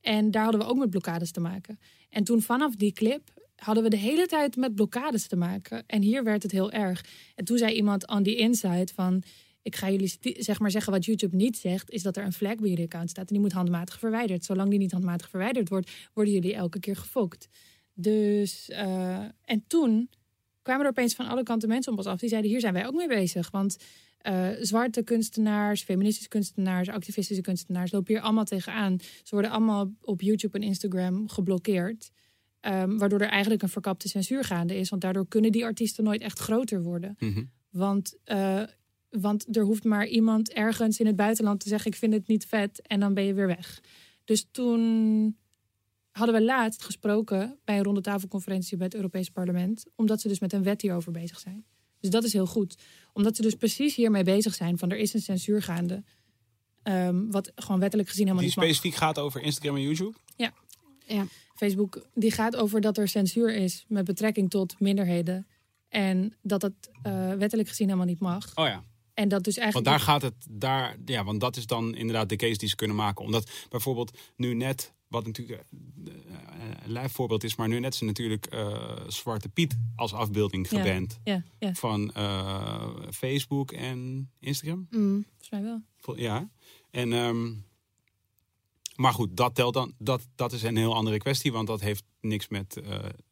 [0.03, 1.79] En daar hadden we ook met blokkades te maken.
[2.09, 5.83] En toen vanaf die clip hadden we de hele tijd met blokkades te maken.
[5.87, 7.05] En hier werd het heel erg.
[7.35, 9.23] En toen zei iemand on the inside van...
[9.61, 11.89] Ik ga jullie zeg maar zeggen wat YouTube niet zegt...
[11.89, 13.27] is dat er een flag bij jullie account staat.
[13.27, 14.45] En die moet handmatig verwijderd.
[14.45, 15.91] Zolang die niet handmatig verwijderd wordt...
[16.13, 17.47] worden jullie elke keer gefokt.
[17.93, 20.09] Dus, eh, en toen
[20.61, 22.19] kwamen er opeens van alle kanten mensen op ons af.
[22.19, 23.51] Die zeiden, hier zijn wij ook mee bezig.
[23.51, 23.77] Want
[24.23, 27.91] eh, zwarte kunstenaars, feministische kunstenaars, activistische kunstenaars...
[27.91, 28.99] lopen hier allemaal tegenaan.
[28.99, 32.11] Ze worden allemaal op YouTube en Instagram geblokkeerd.
[32.59, 34.89] Ehm, waardoor er eigenlijk een verkapte censuur gaande is.
[34.89, 37.15] Want daardoor kunnen die artiesten nooit echt groter worden.
[37.19, 37.43] Mhm.
[37.69, 38.63] Want, eh,
[39.09, 42.45] want er hoeft maar iemand ergens in het buitenland te zeggen: Ik vind het niet
[42.45, 42.81] vet.
[42.81, 43.81] En dan ben je weer weg.
[44.23, 45.37] Dus toen
[46.11, 49.85] hadden we laatst gesproken bij een rondetafelconferentie bij het Europees Parlement.
[49.95, 51.65] Omdat ze dus met een wet hierover bezig zijn.
[52.03, 52.75] Dus dat is heel goed.
[53.13, 56.03] Omdat ze dus precies hiermee bezig zijn van er is een censuur gaande.
[56.83, 58.75] ehm, wat gewoon wettelijk gezien helemaal Die niet mag.
[58.75, 60.13] specifiek gaat over Instagram en YouTube?
[61.07, 61.25] Ja.
[61.55, 65.47] Facebook die gaat over dat er censuur is met betrekking tot minderheden.
[65.89, 68.51] En dat het eh, wettelijk gezien helemaal niet mag.
[68.55, 68.83] Oh ja.
[69.13, 69.85] En dat dus Want eigenlijk.
[69.85, 72.95] daar gaat het, daar, ja, want dat is dan inderdaad de case die ze kunnen
[72.95, 73.25] maken.
[73.25, 75.63] Omdat bijvoorbeeld nu net, wat natuurlijk
[76.05, 76.13] eh,
[76.83, 81.19] een lijf voorbeeld is, maar nu net is natuurlijk eh, Zwarte Piet als afbeelding geband
[81.23, 84.87] Ja, ja, van eh, Facebook en Instagram.
[84.89, 85.25] Mm.
[85.27, 85.81] volgens mij wel.
[86.15, 86.49] Ja.
[86.91, 87.53] En, ehm,
[88.95, 89.93] maar goed, dat telt dan.
[89.97, 92.81] Dat, dat is een heel andere kwestie, want dat heeft niks met.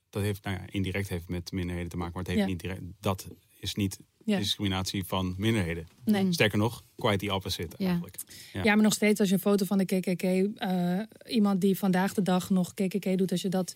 [0.09, 2.81] dat heeft, nou ja, indirect heeft met minderheden te maken, maar het heeft niet direct.
[2.99, 3.27] Dat
[3.59, 4.37] is niet Ja.
[4.37, 5.87] discriminatie van minderheden.
[6.05, 6.33] Nee.
[6.33, 7.87] Sterker nog, quite the opposite Ja.
[7.87, 8.15] eigenlijk.
[8.53, 8.63] Ja.
[8.63, 8.73] Ja.
[8.75, 12.21] maar nog steeds als je een foto van de KKK, eh, iemand die vandaag de
[12.21, 13.75] dag nog KKK doet, als je dat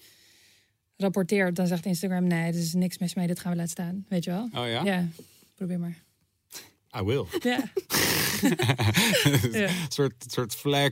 [0.97, 4.05] rapporteert, dan zegt Instagram: nee, er is niks mis mee, dit gaan we laten staan.
[4.09, 4.43] Weet je wel?
[4.43, 4.83] Oh ja?
[4.83, 5.07] Ja,
[5.55, 6.03] probeer maar.
[6.99, 7.25] I will.
[7.41, 7.63] Ja,
[9.51, 9.67] Ja.
[9.69, 10.91] Een soort, soort flag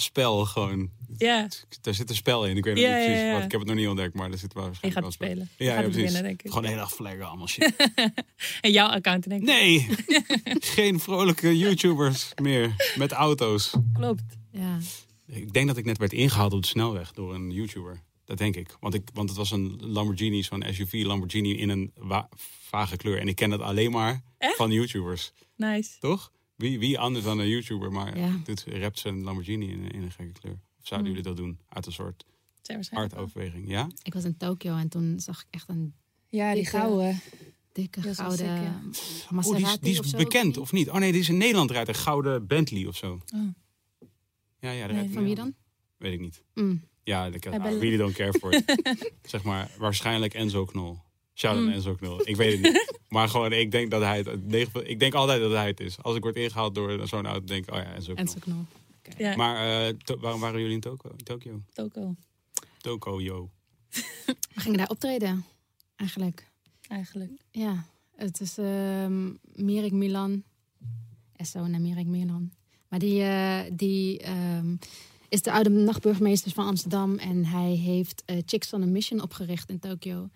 [0.00, 0.90] spel gewoon.
[1.16, 1.48] ja.
[1.80, 2.56] Daar zit een spel in.
[2.56, 3.32] Ik weet Ja, niet precies ja, ja.
[3.34, 3.44] wat.
[3.44, 5.28] Ik heb het nog niet ontdekt, maar er zit wel je waarschijnlijk gaat het wel
[5.30, 5.50] een spelen.
[5.54, 5.66] spel.
[5.66, 6.02] Je Ja, gaat precies.
[6.12, 6.48] winnen, denk ik.
[6.48, 7.72] Gewoon de hele dag flaggen, allemaal shit.
[8.60, 9.46] En jouw account, denk ik.
[9.48, 9.86] Nee,
[10.76, 13.70] geen vrolijke YouTubers meer met auto's.
[13.92, 14.22] Klopt.
[14.52, 14.78] Ja.
[15.26, 18.02] Ik denk dat ik net werd ingehaald op de snelweg door een YouTuber.
[18.24, 18.76] Dat denk ik.
[18.80, 21.92] Want, ik, want het was een Lamborghini, zo'n SUV Lamborghini in een
[22.68, 23.18] vage kleur.
[23.18, 24.56] En ik ken dat alleen maar Echt?
[24.56, 25.32] van YouTubers.
[25.56, 25.90] Nice.
[26.00, 26.32] Toch?
[26.58, 28.40] Wie, wie anders dan een YouTuber, maar Ja.
[28.44, 30.52] doet, rapt zijn Lamborghini in, in een gekke kleur.
[30.80, 31.16] Of zouden Hmm.
[31.16, 31.58] jullie dat doen?
[31.68, 32.24] Uit een soort
[32.90, 33.88] hartoverweging, ja?
[34.02, 35.94] Ik was in Tokio en toen zag ik echt een
[36.26, 37.20] Ja, die Dikke- gouden.
[37.72, 38.80] dikke gouden sick, ja.
[39.24, 40.88] Oh, Maserati die is, die is of zo, bekend, of niet?
[40.90, 43.12] Oh nee, die is in Nederland rijdt een gouden Bentley of zo.
[43.34, 43.40] Oh.
[44.60, 45.54] Ja, ja, Nee, rijdt Van wie dan?
[45.96, 46.42] Weet ik niet.
[46.54, 46.82] Mm.
[47.02, 48.64] Ja, ik I really don't care for it.
[49.22, 50.98] zeg maar, waarschijnlijk Enzo Knol.
[51.38, 51.72] Shout out Mm.
[51.72, 52.20] Enzo Knol.
[52.28, 52.98] Ik weet het niet.
[53.14, 54.68] maar gewoon, ik denk dat hij het...
[54.88, 56.02] Ik denk altijd dat hij het is.
[56.02, 58.24] Als ik word ingehaald door zo'n auto, denk ik, oh ja, Enzo Knol.
[58.24, 58.64] En zo knol.
[59.18, 61.10] Ja, Maar eh, to- waarom waren jullie in Toko?
[61.24, 61.62] Tokio?
[61.72, 62.14] Toko.
[62.80, 63.50] Toko, yo.
[63.90, 65.44] We gingen daar optreden,
[65.96, 66.46] eigenlijk.
[66.88, 67.30] Eigenlijk.
[67.50, 67.84] Ja,
[68.16, 70.42] het is ehm Mirik Milan.
[71.36, 72.50] Esso naar Mirik Milan.
[72.88, 74.74] Maar die, eh, die ehm,
[75.28, 77.16] is de oude nachtburgemeester van Amsterdam.
[77.18, 80.28] En hij heeft eh, Chicks on a Mission opgericht in Tokio.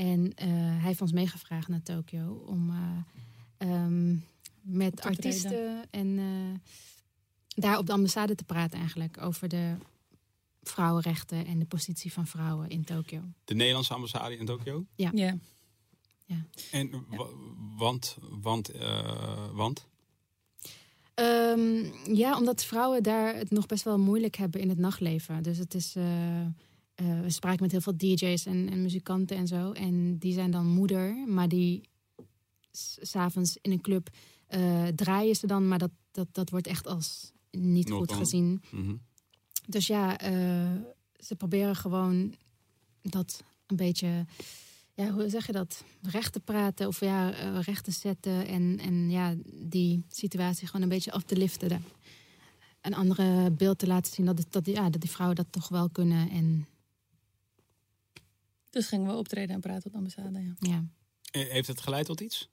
[0.00, 4.16] En eh, hij heeft ons meegevraagd naar Tokio om eh, ehm,
[4.62, 6.58] met te artiesten en eh,
[7.48, 9.74] daar op de ambassade te praten eigenlijk over de
[10.62, 13.20] vrouwenrechten en de positie van vrouwen in Tokio.
[13.44, 14.86] De Nederlandse ambassade in Tokio?
[14.94, 15.10] Ja.
[16.70, 17.26] En wa-
[17.76, 19.86] want, want, eh, want?
[21.14, 25.42] Ehm, ja, omdat vrouwen daar het nog best wel moeilijk hebben in het nachtleven.
[25.42, 25.94] Dus het is.
[27.00, 29.72] Eh, we spraken met heel veel DJ's en, en muzikanten en zo.
[29.72, 31.80] En die zijn dan moeder, maar die
[32.70, 34.08] s- s'avonds in een club
[34.46, 38.62] eh, draaien ze dan, maar dat, dat, dat wordt echt als niet goed gezien.
[38.70, 38.94] Mhm.
[39.68, 40.70] Dus ja, eh,
[41.18, 42.34] ze proberen gewoon
[43.02, 44.26] dat een beetje,
[44.94, 45.84] ja, hoe zeg je dat?
[46.02, 47.28] Recht te praten of ja,
[47.60, 51.84] recht te zetten en, en ja, die situatie gewoon een beetje af te liften.
[52.80, 55.46] Een andere beeld te laten zien dat, het- dat, die- ja, dat die vrouwen dat
[55.50, 56.30] toch wel kunnen.
[56.30, 56.66] En
[58.70, 60.38] Dus gingen we optreden en praten op de ambassade.
[60.42, 60.84] Ja, ja,
[61.30, 62.48] Eh, Heeft het geleid tot iets?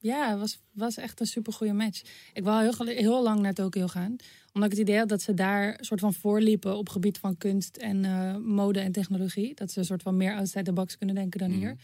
[0.00, 2.02] ja het was, was echt een super goede match.
[2.32, 4.16] Ik wil heel, heel lang naar Tokio gaan.
[4.52, 7.36] Omdat ik het idee had dat ze daar een soort van voorliepen op gebied van
[7.36, 9.54] kunst en eh, mode en technologie.
[9.54, 11.58] Dat ze een soort van meer outside the box kunnen denken dan Mhm.
[11.58, 11.76] hier.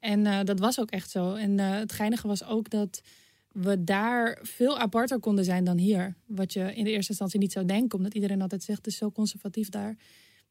[0.00, 1.34] En eh, dat was ook echt zo.
[1.34, 3.00] En eh, het geinige was ook dat
[3.52, 6.14] we daar veel aparter konden zijn dan hier.
[6.26, 8.96] Wat je in de eerste instantie niet zou denken, omdat iedereen altijd zegt het is
[8.96, 9.96] zo conservatief daar.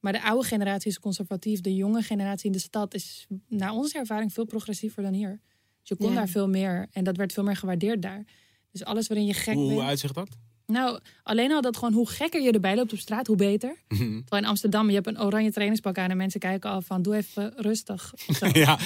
[0.06, 1.62] Maar de oude generatie is conservatief.
[1.62, 5.40] De jonge generatie in de stad is naar onze ervaring veel progressiever dan hier.
[5.80, 6.16] Dus je kon Ja.
[6.16, 6.88] daar veel meer.
[6.92, 8.26] En dat werd veel meer gewaardeerd daar.
[8.72, 9.88] Dus alles waarin je gek Hoe, hoe bent.
[9.88, 10.30] uitzicht dat?
[10.66, 13.78] Nou, alleen al dat gewoon hoe gekker je erbij loopt op straat, hoe beter.
[13.88, 17.16] Terwijl in Amsterdam, je hebt een oranje trainingspak aan en mensen kijken al van doe
[17.16, 18.14] even rustig.
[18.54, 18.78] ja,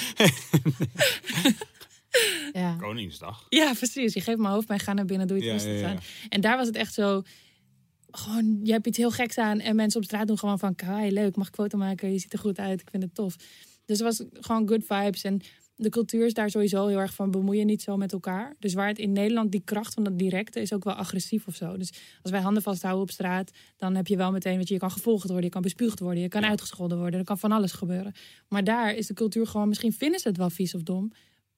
[2.53, 2.75] ja.
[2.79, 3.45] Koningsdag.
[3.49, 4.13] Ja, precies.
[4.13, 5.89] Je geeft me hoofdpijn, ga naar binnen, doe iets Ja, ja.
[5.89, 5.99] aan.
[6.29, 7.23] En daar was het echt zo...
[8.11, 10.75] Gewoon, je hebt iets heel geks aan en mensen op straat doen gewoon van...
[10.75, 12.11] Kai, leuk, mag ik foto maken?
[12.11, 13.35] Je ziet er goed uit, ik vind het tof.
[13.85, 15.23] Dus het was gewoon good vibes.
[15.23, 15.41] En
[15.75, 18.55] de cultuur is daar sowieso heel erg van bemoeien niet zo met elkaar.
[18.59, 21.55] Dus waar het in Nederland, die kracht van dat directe is ook wel agressief of
[21.55, 21.77] zo.
[21.77, 21.91] Dus
[22.21, 24.57] als wij handen vasthouden op straat, dan heb je wel meteen...
[24.57, 27.19] Weet je, je kan gevolgd worden, je kan bespuugd worden, je kan uitgescholden worden.
[27.19, 28.13] Er kan van alles gebeuren.
[28.47, 29.67] Maar daar is de cultuur gewoon...
[29.67, 31.11] Misschien vinden ze het wel vies of dom,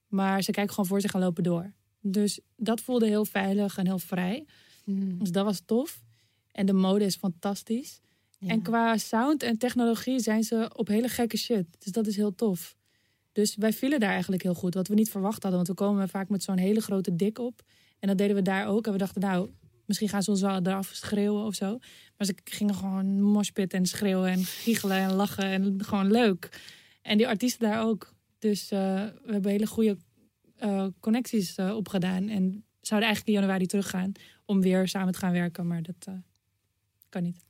[0.07, 1.73] maar ze kijken gewoon voor zich en lopen door.
[2.02, 4.45] Dus dat voelde heel veilig en heel vrij.
[4.86, 5.18] Mhm.
[5.18, 6.02] Dus dat was tof.
[6.52, 8.02] En de mode is fantastisch.
[8.48, 11.65] En qua sound en technologie zijn ze op hele gekke shit.
[11.80, 12.76] Dus dat is heel tof.
[13.32, 14.73] Dus wij vielen daar eigenlijk heel goed.
[14.73, 15.65] Wat we niet verwacht hadden.
[15.65, 17.61] Want we komen vaak met zo'n hele grote dik op.
[17.99, 18.86] En dat deden we daar ook.
[18.86, 19.49] En we dachten, nou,
[19.86, 21.78] misschien gaan ze ons wel eraf schreeuwen of zo.
[22.18, 25.44] Maar ze gingen gewoon moshpitten en schreeuwen en giechelen en lachen.
[25.44, 26.61] En gewoon leuk.
[27.02, 28.14] En die artiesten daar ook.
[28.40, 28.80] Dus eh,
[29.26, 29.98] we hebben hele goede
[30.56, 32.28] eh, connecties eh, opgedaan.
[32.28, 34.11] En zouden eigenlijk in januari teruggaan
[34.45, 35.68] om weer samen te gaan werken.
[35.68, 36.07] Maar dat
[37.12, 37.44] kan niet.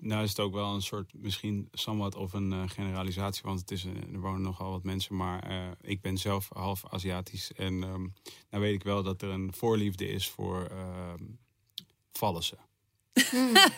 [0.00, 3.70] Nou is het ook wel een soort, misschien somewhat of een eh, generalisatie, want het
[3.70, 7.82] is, eh, er wonen nogal wat mensen, maar eh, ik ben zelf half Aziatisch en
[7.82, 8.00] ehm
[8.50, 11.22] nou weet ik wel dat er een voorliefde is voor ehm
[12.12, 12.58] vallissen.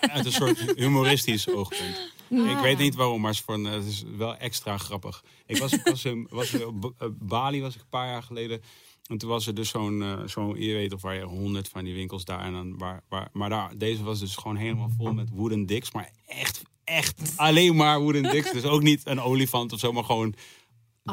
[0.00, 2.12] Uit een soort humoristisch oogpunt.
[2.30, 5.24] Ik weet niet waarom, maar het is, voor een- het is wel extra grappig.
[5.46, 8.22] Ik was, ik was, in- was in- op B- Bali was ik een paar jaar
[8.22, 8.62] geleden.
[9.08, 11.84] En toen was er dus zo'n, eh, zo'n je weet of waar je honderd van
[11.84, 12.40] die winkels daar.
[12.40, 15.92] En dan waar, waar, maar daar, deze was dus gewoon helemaal vol met wooden dicks.
[15.92, 18.52] Maar echt, echt alleen maar wooden dicks.
[18.52, 20.34] Dus ook niet een olifant of zo, maar gewoon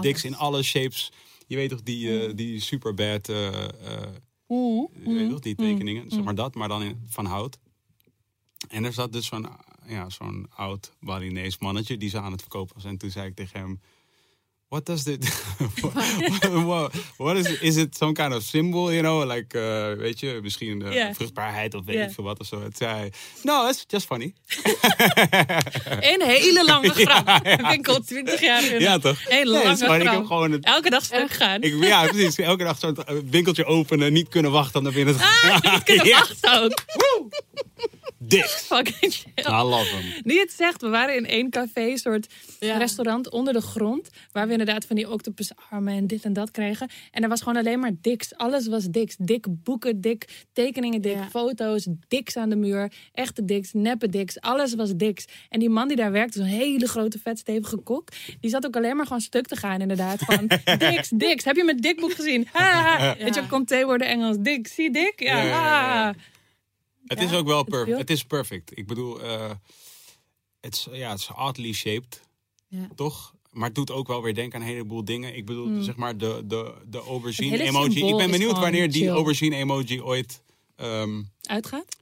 [0.01, 1.11] dicks in alle shapes.
[1.47, 3.27] Je weet toch die, eh, die superbad,
[5.03, 7.57] je weet toch, die tekeningen, zeg maar dat, maar dan in, van hout.
[8.67, 9.47] En er zat dus zo'n
[9.87, 12.85] ja, zo'n oud Balinees mannetje die ze aan het verkopen was.
[12.85, 13.79] En toen zei ik tegen hem...
[14.69, 15.17] What does this...
[16.65, 19.23] what, what is, is it some kind of symbol, you know?
[19.23, 22.61] Like, eh, weet je, misschien eh, vruchtbaarheid of weet ik veel wat of zo.
[22.63, 23.09] Het zei,
[23.43, 24.33] no, it's just funny.
[26.11, 27.27] Een hele lange grap.
[27.45, 28.79] Ja, ik al twintig jaar in.
[28.79, 29.23] Ja, toch?
[29.29, 31.61] Hele Nee, lange ik heb gewoon het, Elke dag stuk gaan.
[31.61, 32.35] ik, ja, precies.
[32.37, 35.51] Elke dag zo'n eh, winkeltje openen, niet kunnen wachten om naar binnen te gaan.
[35.61, 36.17] Ah, niet kunnen Ja.
[36.19, 36.83] wachten ook.
[38.27, 38.53] Dicks.
[38.67, 39.45] Fucking chill.
[39.53, 40.21] I love hem.
[40.23, 42.77] Die het zegt, we waren in één café, een soort Ja.
[42.77, 44.09] restaurant onder de grond.
[44.31, 46.89] Waar we inderdaad van die octopusarmen en dit en dat kregen.
[47.11, 48.35] En er was gewoon alleen maar diks.
[48.35, 49.15] Alles was diks.
[49.19, 51.27] Dik boeken, dik tekeningen, dik Ja.
[51.29, 52.91] foto's, diks aan de muur.
[53.13, 54.41] Echte diks, neppe diks.
[54.41, 55.25] Alles was diks.
[55.49, 58.09] En die man die daar werkte, zo'n hele grote vetstevige kok.
[58.39, 60.19] Die zat ook alleen maar gewoon stuk te gaan inderdaad.
[60.19, 60.47] Van
[60.77, 61.43] diks, diks.
[61.43, 62.47] Heb je mijn dikboek gezien?
[62.51, 63.15] Ha!
[63.17, 64.35] Weet je, komt worden Engels.
[64.39, 65.13] Dik, zie dik?
[65.19, 66.03] Ja, Ja, ja, ja, ja.
[66.03, 66.13] ha.
[67.05, 67.97] Het Ja, is ook wel perfect.
[67.97, 68.77] Het is perfect.
[68.77, 69.51] Ik bedoel, eh,
[70.61, 72.21] het is ja, het is oddly shaped,
[72.67, 72.87] Ja.
[72.95, 73.33] toch?
[73.51, 75.35] Maar het doet ook wel weer denken aan een heleboel dingen.
[75.35, 78.05] Ik bedoel, zeg maar de, de, de aubergine hele emoji.
[78.07, 79.11] Ik ben benieuwd wanneer die chill.
[79.13, 80.41] aubergine emoji ooit.
[80.75, 81.95] ehm, Uitgaat?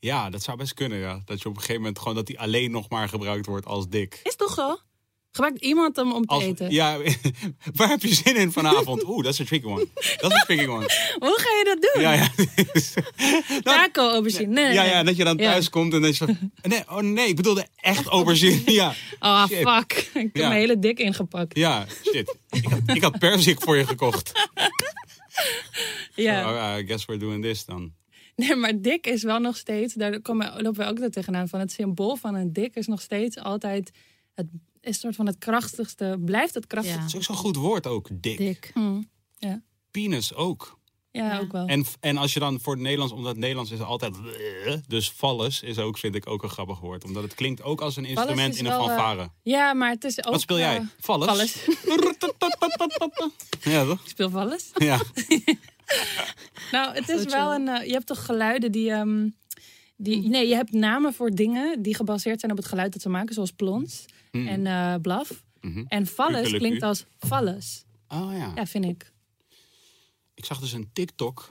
[0.00, 1.22] ja, dat zou best kunnen, ja.
[1.24, 3.88] Dat je op een gegeven moment gewoon dat die alleen nog maar gebruikt wordt als
[3.88, 4.20] dik.
[4.22, 4.76] Is toch zo?
[5.36, 6.70] Gebruikt iemand hem om te Als, eten?
[6.70, 6.98] ja,
[7.76, 9.04] waar heb je zin in vanavond?
[9.04, 9.86] Oeh, dat is een tricky one.
[10.20, 10.86] Dat is een tricky one.
[11.18, 12.02] Hoe ga je dat doen?
[12.02, 12.28] Ja, ja.
[13.62, 14.52] Nou, Taco aubergine.
[14.52, 15.50] Nee, ja, ja, dat je dan Ja.
[15.50, 16.36] thuis komt en dat je.
[16.62, 18.60] Nee, oh nee, ik bedoelde echt aubergine.
[18.80, 18.94] Ja.
[19.20, 19.68] Oh, Shit.
[19.68, 19.92] fuck.
[19.92, 20.48] Ik heb Ja.
[20.48, 21.56] mijn hele dik ingepakt.
[21.56, 22.36] Ja, shit.
[22.50, 24.32] Ik had, ik had perzik voor je gekocht.
[26.14, 26.40] Ja.
[26.50, 27.92] Ja, I guess we're doing this dan.
[28.36, 29.94] Nee, maar dik is wel nog steeds...
[29.94, 31.60] Daar komen, lopen we ook er tegenaan van.
[31.60, 33.90] Het symbool van een dik is nog steeds altijd...
[34.34, 34.46] Het
[34.86, 36.16] is een soort van het krachtigste...
[36.24, 37.00] Blijft het krachtigste.
[37.00, 38.38] Dat is ook zo'n goed woord ook, dik.
[38.38, 38.70] Dik.
[38.74, 39.02] Hm.
[39.38, 39.62] Ja.
[39.90, 40.78] Penis ook.
[41.10, 41.38] Ja, Ja.
[41.38, 41.66] ook wel.
[41.66, 44.14] En, en als je dan voor het Nederlands, omdat het Nederlands is altijd...
[44.86, 47.04] Dus vallus is ook, vind ik, ook een grappig woord.
[47.04, 49.28] Omdat het klinkt ook als een instrument in een eh, fanfare.
[49.42, 50.32] Ja, maar het is ook...
[50.32, 50.76] Wat speel jij?
[50.76, 51.26] eh, Vallus?
[51.26, 51.64] Valles.
[53.62, 54.02] Ja, toch?
[54.02, 54.70] Ik speel valles.
[54.74, 55.00] Ja.
[56.72, 57.68] Nou, het is wel een.
[57.68, 58.90] eh, je hebt toch geluiden die.
[58.90, 59.28] ehm,
[59.96, 63.08] die nee, je hebt namen voor dingen die gebaseerd zijn op het geluid dat ze
[63.08, 64.04] maken, zoals plons
[64.40, 64.48] Mm.
[64.48, 65.44] en eh blaf.
[65.60, 65.84] Mhm.
[65.88, 66.58] En valles Ukeleku.
[66.58, 67.84] klinkt als valles.
[68.08, 68.52] Oh ja.
[68.54, 69.12] Ja, vind ik.
[70.34, 71.48] Ik zag dus een TikTok.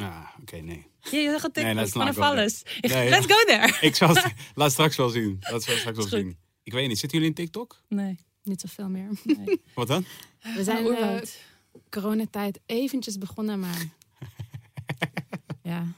[0.00, 0.86] Ah, oké, nee.
[1.10, 2.62] Ja, je het Nee, TikTok let's van not een.
[2.80, 3.08] Nee.
[3.08, 3.76] Let's go there.
[3.88, 5.36] Ik zal het, laat straks wel zien.
[5.40, 6.08] Laat straks wel goed.
[6.08, 6.38] zien.
[6.62, 7.82] Ik weet niet, zitten jullie in TikTok?
[7.88, 8.18] Nee.
[8.42, 9.08] Niet zoveel meer.
[9.74, 10.04] Wat dan?
[10.56, 11.38] We zijn eh, oud?
[11.90, 13.88] coronatijd eventjes begonnen, maar...
[15.62, 15.94] ja.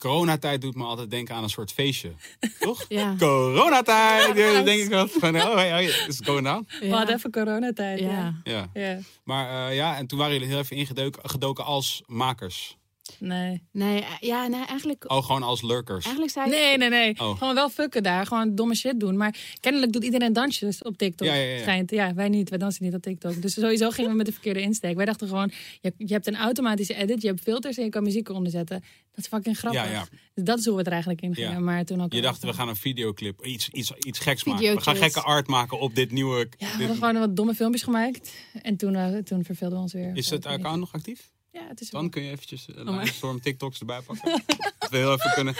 [0.00, 2.12] Coronatijd doet me altijd denken aan een soort feestje.
[2.58, 2.84] Toch?
[2.88, 3.14] Ja.
[3.18, 4.36] Coronatijd!
[4.36, 6.66] Ja, dan denk ik wel van, oh, hey, hey, is het going down?
[6.80, 8.00] We hadden even coronatijd.
[8.00, 8.08] Ja.
[8.08, 8.34] Ja.
[8.44, 8.68] Ja.
[8.88, 8.98] ja.
[9.24, 12.76] Maar eh, ja, en toen waren jullie heel even ingedoken gedoken als makers.
[13.18, 13.62] Nee.
[13.72, 16.04] Nee, eh, ja, nee, eigenlijk, Oh, gewoon als lurkers.
[16.04, 16.52] eigenlijk zei ik...
[16.52, 17.20] Nee, nee, nee.
[17.20, 17.38] Oh.
[17.38, 18.26] Gewoon wel fucken daar.
[18.26, 19.16] Gewoon domme shit doen.
[19.16, 21.26] Maar kennelijk doet iedereen dansjes op TikTok.
[21.26, 21.60] Ja, ja, ja.
[21.60, 21.90] Schijnt.
[21.90, 22.48] Ja, wij niet.
[22.48, 23.42] Wij dansen niet op TikTok.
[23.42, 24.96] Dus sowieso gingen we met de verkeerde insteek.
[24.96, 25.50] Wij dachten gewoon,
[25.80, 27.22] je, je hebt een automatische edit.
[27.22, 28.80] Je hebt filters en je kan muziek eronder zetten.
[29.14, 29.84] Dat is fucking grappig.
[29.84, 30.06] Ja, ja.
[30.34, 31.50] Dus dat is hoe we het er eigenlijk in gingen.
[31.50, 31.58] Ja.
[31.58, 34.74] Maar toen ook Je dacht, we gaan een videoclip, iets, iets, iets geks maken.
[34.74, 36.38] We gaan gekke art maken op dit nieuwe...
[36.38, 38.32] Ja, we dit- hadden gewoon wat domme filmpjes gemaakt.
[38.62, 40.10] En toen, eh, toen verveelden we ons weer.
[40.16, 41.30] is het account nog actief?
[41.52, 43.04] Ja, het is Dan kun je eventjes uh.
[43.04, 44.30] Storm TikToks erbij pakken.
[44.78, 45.54] Dat we heel even kunnen.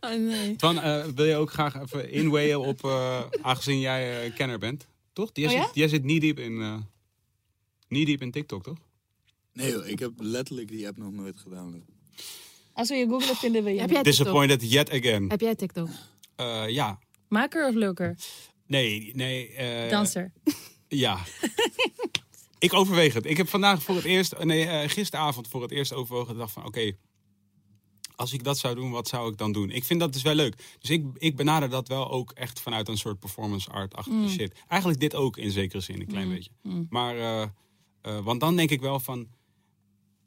[0.00, 0.56] Oh, nee.
[0.56, 4.86] Twan, eh, wil je ook graag even inwayen op, eh, aangezien jij kenner bent?
[5.12, 5.30] Toch?
[5.32, 5.64] Jij, Oh ja?
[5.64, 6.76] zit, jij zit niet diep in, eh
[7.88, 8.78] niet diep in TikTok, toch?
[9.52, 11.84] Nee joh, ik heb letterlijk die app nog nooit gedaan.
[12.72, 13.80] Als we je googlen, vinden we je.
[13.80, 14.24] Heb jij TikTok?
[14.24, 15.30] Disappointed yet again.
[15.30, 15.88] Heb jij TikTok?
[16.36, 16.98] Eh, ja.
[17.28, 18.16] Maker of lurker?
[18.66, 19.48] Nee, nee.
[19.52, 20.32] eh, Danser.
[20.88, 21.18] Ja.
[22.64, 23.26] ik overweeg het.
[23.26, 26.32] Ik heb vandaag voor het eerst, nee, eh, gisteravond voor het eerst overwogen.
[26.32, 26.96] en dacht van, oké,
[28.16, 29.70] als ik dat zou doen, wat zou ik dan doen?
[29.70, 30.56] Ik vind dat dus wel leuk.
[30.78, 34.52] Dus ik, ik benader dat wel ook echt vanuit een soort performance art-achtige shit.
[34.68, 36.50] Eigenlijk dit ook in zekere zin, een klein beetje.
[36.88, 37.42] Maar, eh,
[38.00, 39.28] eh, want dan denk ik wel van...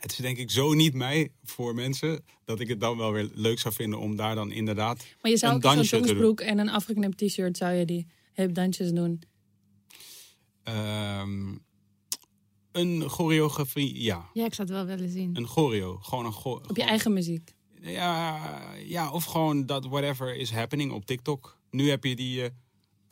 [0.00, 2.24] het is denk ik zo niet mij voor mensen...
[2.44, 5.06] dat ik het dan wel weer leuk zou vinden om daar dan inderdaad...
[5.20, 7.56] Maar je zou een ook zo'n jongensbroek en een afgeknipt t-shirt...
[7.56, 9.22] zou je die hip dansjes doen.
[10.66, 11.54] Ehm,
[12.72, 14.30] een choreografie, ja.
[14.32, 15.30] Ja, ik zou het wel willen zien.
[15.36, 15.98] Een choreo.
[16.02, 17.54] Gewoon een cho- Op je gewoon- eigen muziek.
[17.80, 18.38] Ja,
[18.84, 21.58] ja, of gewoon dat whatever is happening op TikTok.
[21.70, 22.42] Nu heb je die...
[22.44, 22.48] eh,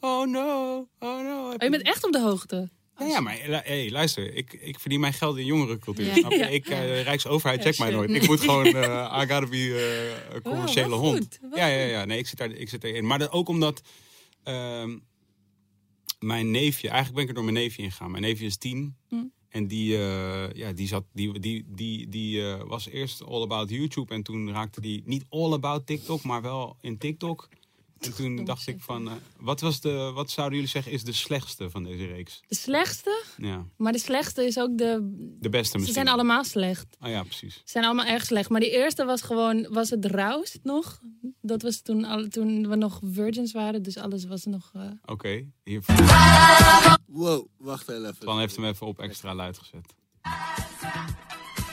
[0.00, 1.46] oh no, oh no.
[1.46, 2.70] Oh, je bent echt op de hoogte.
[2.98, 4.34] Ja, ja, maar eh, hey, luister.
[4.34, 6.04] Ik, ik verdien mijn geld in jongerencultuur.
[6.36, 6.46] Ja.
[6.46, 8.10] Ik, eh, Rijksoverheid checkt mij nooit.
[8.10, 8.66] Ik moet gewoon...
[8.66, 11.38] eh I gotta be een commerciële hond.
[11.40, 12.04] goed, Ja, ja, ja.
[12.04, 13.06] Nee, ik zit, daar, ik zit erin.
[13.06, 13.80] Maar dat ook omdat...
[14.42, 14.98] ehm,
[16.24, 16.88] mijn neefje...
[16.88, 18.10] Eigenlijk ben ik er door mijn neefje ingegaan.
[18.10, 18.96] Mijn neefje is tien.
[19.08, 19.24] Hm.
[19.48, 23.70] En die, eh, ja, die, zat, die, die, die, die eh, was eerst all about
[23.70, 24.14] YouTube.
[24.14, 27.48] En toen raakte die niet all about TikTok, maar wel in TikTok.
[28.04, 29.08] En toen dacht ik van...
[29.08, 32.40] eh, wat, was de, wat zouden jullie zeggen is de slechtste van deze reeks?
[32.48, 34.98] De slechtste, Ja, maar de slechtste is ook de...
[35.40, 35.94] de beste Ze misschien.
[35.94, 36.96] zijn allemaal slecht.
[37.00, 37.54] Oh ja, precies.
[37.54, 38.48] Ze zijn allemaal erg slecht.
[38.50, 39.66] Maar die eerste was gewoon...
[39.70, 41.00] Was het rauwst nog?
[41.40, 43.82] Dat was toen, al, toen we nog virgins waren.
[43.82, 44.70] Dus alles was nog...
[44.74, 45.82] eh, Oké, hier.
[47.06, 48.16] Wow, wacht even.
[48.20, 49.94] Van heeft hem even op extra luid gezet.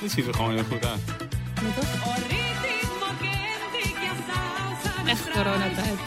[0.01, 1.01] Dit ziet er gewoon heel goed uit.
[5.11, 5.99] Echt coronatijd.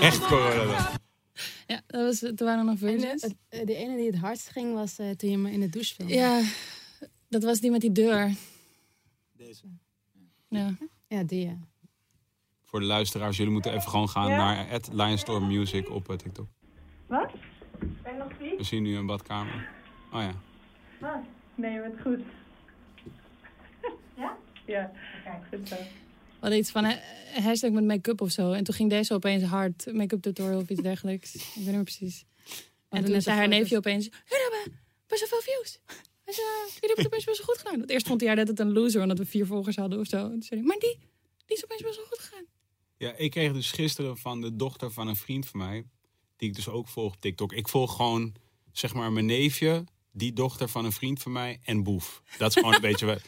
[0.00, 0.84] Echt corona dan.
[1.66, 3.22] Ja, dat was, toen waren we nog En de, virgins.
[3.22, 5.68] het- eh, de ene die het hardst ging was eh, toen je me in de
[5.68, 6.14] douche filmde.
[6.14, 6.40] Ja,
[7.28, 8.34] dat was die met die deur.
[9.36, 9.64] Deze.
[10.48, 10.74] Ja.
[11.08, 11.58] Ja, die ja.
[12.64, 16.46] Voor de luisteraars, jullie moeten even gewoon gaan naar Lionstorm Music op eh, TikTok.
[17.06, 17.30] Wat?
[18.02, 18.56] Ben je nog vies?
[18.56, 19.68] We zien nu een badkamer.
[20.12, 20.32] Oh ja.
[21.00, 21.20] Wat?
[21.54, 22.20] Nee, je bent goed.
[24.16, 24.36] ja?
[24.66, 24.90] Ja.
[25.50, 25.76] Goed zo.
[26.42, 26.98] Hadden iets van een
[27.42, 28.52] hashtag met make-up of zo.
[28.52, 29.92] En toen ging deze opeens hard.
[29.92, 31.34] Make-up tutorial of iets dergelijks.
[31.34, 32.24] Ik weet niet meer precies.
[32.88, 34.08] En toen toen zei haar neefje opeens...
[34.24, 35.80] Hebben best wel veel views.
[36.24, 37.78] Hij zei, jullie hebben het opeens best wel goed gedaan.
[37.78, 40.06] Want eerst vond hij haar dat het een loser, omdat we vier volgers hadden of
[40.06, 40.16] zo.
[40.16, 40.98] En toen zei hij, maar die,
[41.46, 42.44] die is opeens best wel goed gegaan.
[42.96, 45.84] Ja, ik kreeg dus gisteren van de dochter van een vriend van mij,
[46.36, 47.52] die ik dus ook volg op TikTok.
[47.52, 48.34] Ik volg gewoon,
[48.72, 52.22] zeg maar, mijn neefje, die dochter van een vriend van mij en Boef.
[52.38, 53.20] Dat is gewoon een beetje,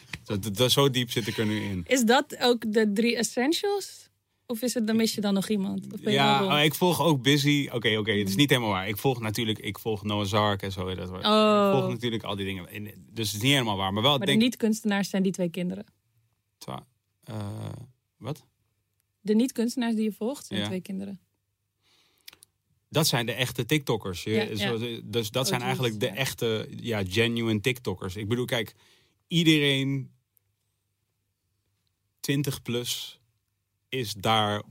[0.53, 1.83] dat, zo diep zit ik er nu in.
[1.87, 4.03] Is dat ook de drie essentials?
[4.47, 5.93] Of is het, dan mis je dan nog iemand?
[5.93, 7.69] Of Ja, ik volg ook Busy.
[7.71, 8.87] Oké, oké, het is niet helemaal waar.
[8.87, 10.95] Ik volg natuurlijk, ik volg Noah's Ark en zo.
[10.95, 11.71] Dat, Ik Oh.
[11.71, 12.67] volg natuurlijk al die dingen.
[12.69, 13.93] En- Dus het is niet helemaal waar.
[13.93, 15.85] Maar wel, Maar denk de niet-kunstenaars zijn die twee kinderen.
[16.57, 16.85] Twa-
[17.23, 17.69] eh,
[18.17, 18.45] wat?
[19.21, 20.65] De niet-kunstenaars die je volgt zijn Ja.
[20.65, 21.19] twee kinderen.
[22.95, 24.23] Dat zijn de echte TikTokkers.
[24.23, 24.45] Ja,
[25.03, 28.15] Dus dat zijn OG's, eigenlijk de echte, ja, genuine TikTokkers.
[28.15, 28.73] Ik bedoel, kijk,
[29.27, 30.11] iedereen
[32.19, 33.19] 20 plus
[33.89, 34.63] is daar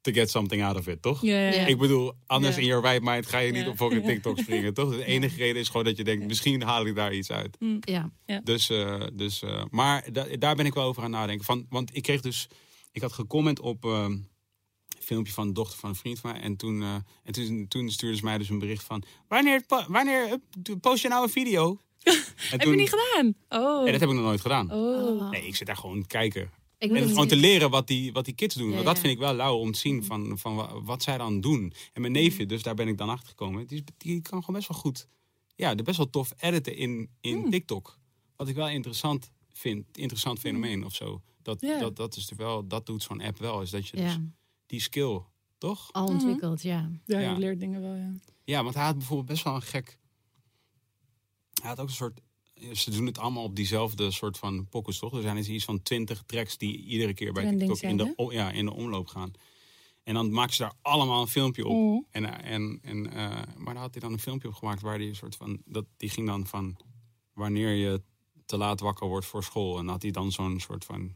[0.00, 1.22] to get something out of it, toch?
[1.22, 1.66] Ja, ja, ja.
[1.66, 2.60] Ik bedoel, anders Ja.
[2.60, 3.68] in your right mind ga je niet Ja.
[3.68, 4.90] op fucking TikTok springen, toch?
[4.90, 7.56] De enige reden is gewoon dat je denkt, misschien haal ik daar iets uit.
[7.80, 8.10] Ja.
[8.44, 11.44] Dus, eh, dus eh, maar da- daar ben ik wel over aan nadenken.
[11.44, 12.48] Van, want ik kreeg dus,
[12.92, 14.28] ik had gecomment op eh, een
[15.08, 16.40] filmpje van de dochter van een vriend van mij.
[16.40, 16.94] En toen, eh,
[17.24, 20.38] en toen, toen stuurde ze mij dus een bericht van, wanneer, po- wanneer
[20.80, 21.80] post je nou een video?
[22.50, 23.34] Heb je niet gedaan?
[23.48, 23.82] Oh.
[23.82, 24.72] Nee, dat heb ik nog nooit gedaan.
[24.72, 25.30] oh.
[25.30, 26.50] Nee, ik zit daar gewoon te kijken.
[26.78, 28.68] Ik En gewoon te leren wat die, wat die kids doen.
[28.68, 29.00] Ja, Want dat ja.
[29.00, 31.72] vind ik wel lauw om te zien van, van wa- wat zij dan doen.
[31.92, 33.66] En mijn neefje, dus daar ben ik dan achter gekomen.
[33.66, 35.08] Die, kan gewoon best wel goed.
[35.56, 37.50] Ja, de best wel tof editen in, in Mm.
[37.50, 37.98] TikTok.
[38.36, 39.98] Wat ik wel interessant vind.
[39.98, 41.22] Interessant fenomeen of zo.
[41.42, 41.78] Dat, Ja.
[41.78, 43.62] dat, dat, is er wel, dat doet zo'n app wel.
[43.62, 44.16] Is dat je dus
[44.68, 45.20] die skill,
[45.58, 45.92] toch?
[45.92, 46.90] al ontwikkeld, ja.
[47.04, 47.32] Ja, Ja.
[47.32, 48.12] je leert dingen wel, ja.
[48.44, 49.98] Ja, want hij had bijvoorbeeld best wel een gek.
[51.60, 52.20] Hij had ook een soort.
[52.72, 55.14] Ze doen het allemaal op diezelfde soort van pockets, toch?
[55.14, 58.34] Er zijn dus iets van twintig tracks die iedere keer bij Trending TikTok in de,
[58.34, 59.32] ja, in de omloop gaan.
[60.02, 61.76] En dan maken ze daar allemaal een filmpje op.
[61.76, 62.04] Oh.
[62.10, 64.98] En, eh, en, en, eh, maar daar had hij dan een filmpje op gemaakt waar
[64.98, 65.62] die een soort van.
[65.64, 66.76] Dat, die ging dan van
[67.32, 68.02] wanneer je
[68.46, 69.70] te laat wakker wordt voor school.
[69.78, 71.14] En dan had hij dan zo'n soort van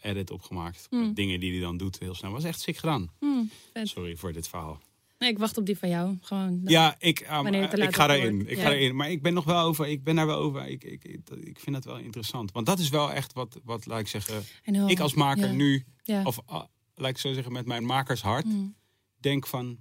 [0.00, 0.86] edit opgemaakt.
[0.90, 1.14] Hmm.
[1.14, 2.30] Dingen die hij dan doet heel snel.
[2.32, 3.10] Was echt sick gedaan.
[3.18, 3.50] Hmm.
[3.82, 4.80] Sorry voor dit verhaal.
[5.18, 6.16] Nee, ik wacht op die van jou.
[6.20, 6.60] Gewoon.
[6.64, 8.50] Ja, ik, um, te ik ga wordt.
[8.50, 8.62] Ik Ja.
[8.62, 8.96] ga erin.
[8.96, 9.86] Maar ik ben nog wel over.
[9.86, 10.66] Ik ben daar wel over.
[10.66, 12.52] Ik, ik, ik, ik vind dat wel interessant.
[12.52, 14.42] Want dat is wel echt wat, wat laat ik zeggen.
[14.62, 14.90] Know.
[14.90, 15.84] Ik als maker nu,
[16.24, 16.62] of uh,
[16.94, 18.74] laat ik zo zeggen, met mijn makershart, Mm.
[19.16, 19.78] denk van.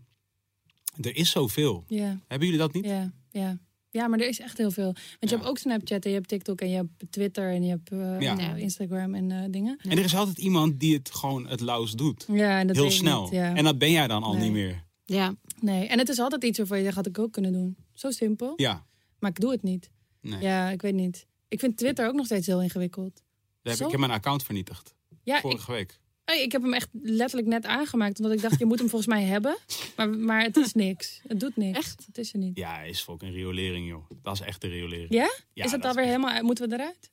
[1.01, 1.83] Er is zoveel.
[2.27, 2.85] Hebben jullie dat niet?
[2.85, 3.57] ja, ja.
[3.89, 4.83] Ja, maar er is echt heel veel.
[4.93, 7.69] Want je hebt ook Snapchat en je hebt TikTok en je hebt Twitter en je
[7.69, 8.33] hebt eh, Ja.
[8.33, 9.79] nou, Instagram en eh, dingen.
[9.83, 12.25] En er is altijd iemand die het gewoon het lauws doet.
[12.31, 13.21] Ja, en dat Heel snel.
[13.23, 13.55] niet, ja.
[13.55, 14.43] En dat ben jij dan al Nee.
[14.43, 14.85] niet meer.
[15.05, 17.77] Ja, Nee, en het is altijd iets waarvan je zegt, had ik ook kunnen doen.
[17.93, 18.53] Zo simpel.
[18.55, 18.85] Ja.
[19.19, 19.89] Maar ik doe het niet.
[20.21, 20.41] Nee.
[20.41, 21.25] Ja, ik weet niet.
[21.47, 23.13] Ik vind Twitter ook nog steeds heel ingewikkeld.
[23.15, 23.23] Daar
[23.61, 23.85] heb ik, Zo?
[23.85, 24.93] ik heb mijn account vernietigd.
[25.23, 25.99] Ja, ik, Vorige week.
[26.33, 28.19] Ik heb hem echt letterlijk net aangemaakt.
[28.19, 29.57] Omdat ik dacht, je moet hem volgens mij hebben.
[29.95, 31.21] Maar, maar het is niks.
[31.27, 31.77] Het doet niks.
[31.77, 32.03] Echt?
[32.05, 32.57] Het is er niet.
[32.57, 34.09] Ja, is fucking riolering, joh.
[34.23, 35.13] Dat is echt de riolering.
[35.13, 35.31] Ja?
[35.53, 36.43] Ja, is het dat alweer echt- helemaal...
[36.43, 37.11] Moeten we eruit?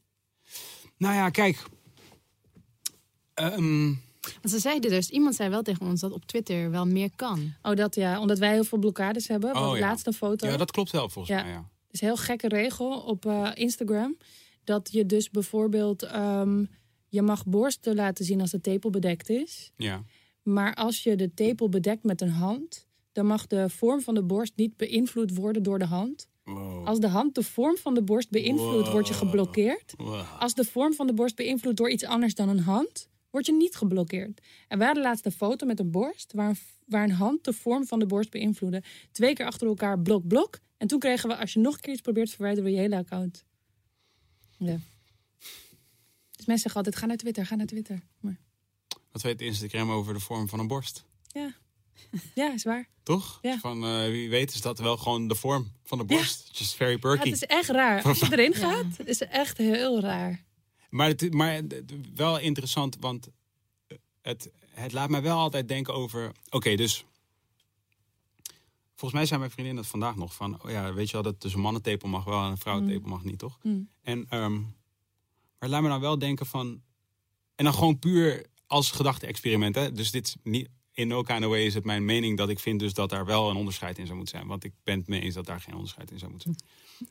[0.97, 1.63] Nou ja, kijk.
[3.35, 3.85] Ehm,
[4.23, 7.53] want ze zeiden dus, iemand zei wel tegen ons dat op Twitter wel meer kan.
[7.63, 8.21] Oh, dat ja.
[8.21, 9.57] Omdat wij heel veel blokkades hebben.
[9.57, 9.81] Oh, ja.
[9.87, 10.47] laatste foto.
[10.47, 11.43] ja, dat klopt wel volgens Ja.
[11.43, 11.59] mij, ja.
[11.59, 14.17] Het is een heel gekke regel op eh, Instagram.
[14.65, 16.03] Dat je dus bijvoorbeeld...
[16.03, 16.65] ehm,
[17.15, 19.73] je mag borsten laten zien als de tepel bedekt is.
[19.77, 20.03] Ja.
[20.43, 22.87] Maar als je de tepel bedekt met een hand...
[23.13, 26.29] dan mag de vorm van de borst niet beïnvloed worden door de hand.
[26.45, 26.87] Wow.
[26.87, 29.95] Als de hand de vorm van de borst beïnvloedt, word je geblokkeerd.
[29.97, 30.23] Wow.
[30.39, 33.53] Als de vorm van de borst beïnvloedt door iets anders dan een hand, word je
[33.53, 34.41] niet geblokkeerd.
[34.69, 37.53] En wij hadden laatst een foto met een borst waar een, waar een hand de
[37.53, 38.83] vorm van de borst beïnvloedde.
[39.13, 40.59] Twee keer achter elkaar blok, blok.
[40.77, 42.97] En toen kregen we, als je nog een keer iets probeert, verwijderen we je hele
[42.97, 43.45] account.
[44.59, 44.79] Ja.
[46.45, 48.03] Dus mensen zeggen altijd, ga naar Twitter, ga naar Twitter.
[48.21, 48.39] Maar,
[49.13, 51.05] Wat weet Instagram over de vorm van een borst?
[51.33, 51.55] ja.
[52.35, 52.89] ja, is waar.
[53.03, 53.39] Toch?
[53.43, 53.59] Ja.
[53.59, 56.59] Van eh, wie weet is dat wel gewoon de vorm van de borst.
[56.59, 57.25] Just very Ja, perky.
[57.31, 58.03] het is echt raar.
[58.03, 60.45] Als je erin gaat, is het echt heel raar.
[60.91, 61.63] Maar, het, maar
[62.15, 63.29] wel interessant, want
[64.23, 66.33] het, het laat mij wel altijd denken over...
[66.51, 67.05] Oké, dus...
[68.95, 70.35] Volgens mij zei mijn vriendin dat vandaag nog.
[70.35, 73.09] Van, oh ja, weet je wel, dat dus een mannentepel mag wel en een vrouwentepel
[73.09, 73.59] mag niet, toch?
[73.63, 73.89] Mm.
[74.03, 74.61] En, ehm,
[75.65, 76.83] maar laat me dan wel denken van...
[77.55, 79.93] En dan gewoon puur als gedachte-experiment, hè?
[79.93, 80.69] Dus dit is niet...
[80.93, 83.25] In no kind of way is het mijn mening dat ik vind dus dat daar
[83.25, 84.49] wel een onderscheid in zou moeten zijn.
[84.49, 86.57] Want ik ben het mee eens dat daar geen onderscheid in zou moeten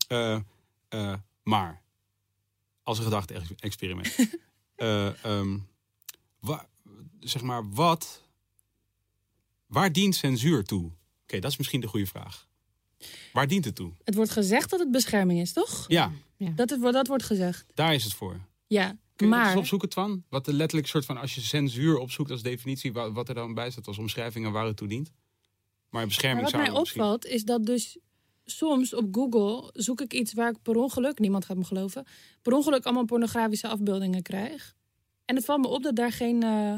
[0.07, 0.45] zijn.
[0.89, 1.81] Eh, eh, maar,
[2.84, 4.15] als een gedachte-experiment.
[4.75, 5.57] Eh, ehm,
[7.19, 8.21] zeg maar, wat...
[9.65, 10.91] Waar dient censuur toe?
[11.23, 12.47] Oké, dat is misschien de goede vraag.
[13.34, 13.91] Waar dient het toe?
[14.03, 15.85] Het wordt gezegd dat het bescherming is, toch?
[15.88, 17.65] Ja, Dat, het, dat wordt gezegd.
[17.73, 18.39] daar is het voor.
[18.67, 19.49] Ja, Kun je maar...
[19.49, 20.23] eens opzoeken, Twan?
[20.30, 23.53] Wat de letterlijk soort van, als je censuur opzoekt als definitie, wa- wat er dan
[23.53, 25.11] bij staat als omschrijving en waar het toe dient?
[25.89, 27.97] Maar bescherming Maar wat zou mij misschien- opvalt is dat dus
[28.45, 32.05] soms op Google zoek ik iets waar ik per ongeluk, niemand gaat me geloven,
[32.41, 34.75] per ongeluk allemaal pornografische afbeeldingen krijg.
[35.25, 36.75] En het valt me op dat daar geen eh,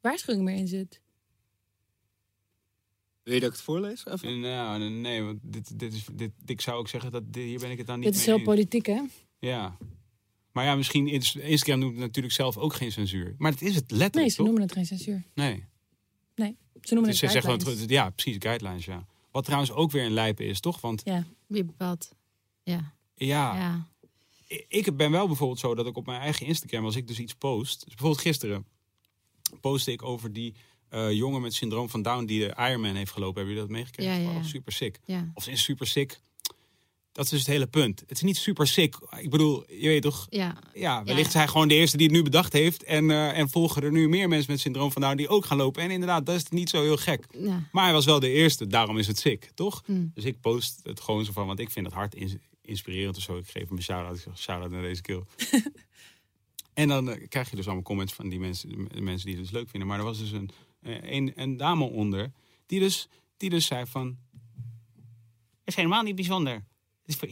[0.00, 1.00] waarschuwing meer in zit.
[3.22, 4.06] Wil je dat ik het voorlees?
[4.06, 4.40] Even?
[4.40, 7.58] Nou, nee, nee, want dit, dit is, dit, ik zou ook zeggen dat dit- hier
[7.58, 8.54] ben ik het dan niet Dit is mee heel eens.
[8.54, 9.00] politiek, hè?
[9.38, 9.76] Ja.
[10.52, 13.34] Maar ja, misschien Ins- Instagram noemt natuurlijk zelf ook geen censuur.
[13.38, 14.44] Maar het is het letterlijk, Nee, ze toch?
[14.46, 15.22] noemen het geen censuur.
[15.34, 15.64] Nee.
[16.34, 17.82] Nee, ze noemen Dus het ze zeggen guidelines.
[17.82, 19.06] gewoon, ja, precies, guidelines, ja.
[19.30, 20.80] Wat trouwens ook weer een lijpe is, toch?
[20.80, 22.10] Want Ja, Wie bepaalt?
[22.62, 22.94] Ja.
[23.14, 23.88] ja,
[24.68, 27.34] ik ben wel bijvoorbeeld zo dat ik op mijn eigen Instagram, als ik dus iets
[27.34, 28.66] post, dus bijvoorbeeld gisteren
[29.60, 30.54] postte ik over die
[30.92, 33.36] eh, jongen met syndroom van Down die de Ironman heeft gelopen.
[33.36, 34.12] Hebben jullie dat meegekregen?
[34.12, 34.36] Ja, ja, ja.
[34.38, 34.98] Oh, super sick.
[35.04, 35.30] ja.
[35.34, 36.20] Of is super sick.
[37.12, 38.00] Dat is dus het hele punt.
[38.00, 38.96] Het is niet super sick.
[39.20, 40.26] Ik bedoel, je weet toch?
[40.30, 40.56] ja.
[40.74, 42.82] Ja, wellicht is hij gewoon de eerste die het nu bedacht heeft.
[42.82, 45.56] En, eh, en volgen er nu meer mensen met syndroom van Down die ook gaan
[45.56, 45.82] lopen.
[45.82, 47.26] En inderdaad, dat is niet zo heel gek.
[47.72, 49.82] Maar hij was wel de eerste, daarom is het sick, toch?
[49.86, 50.10] Mm.
[50.14, 53.22] Dus ik post het gewoon zo van, want ik vind het hard ins- inspirerend of
[53.22, 53.36] zo.
[53.36, 55.22] Ik geef hem een shout-out, ik zeg shout-out naar deze kill.
[56.74, 59.44] en dan eh, krijg je dus allemaal comments van die mensen, de mensen die het
[59.44, 59.88] dus leuk vinden.
[59.88, 60.50] Maar er was dus een,
[60.82, 62.32] een, een dame onder,
[62.66, 64.16] die dus, die dus zei van...
[65.58, 66.52] Het is helemaal niet bijzonder.
[66.52, 66.62] Het
[67.06, 67.28] is voor,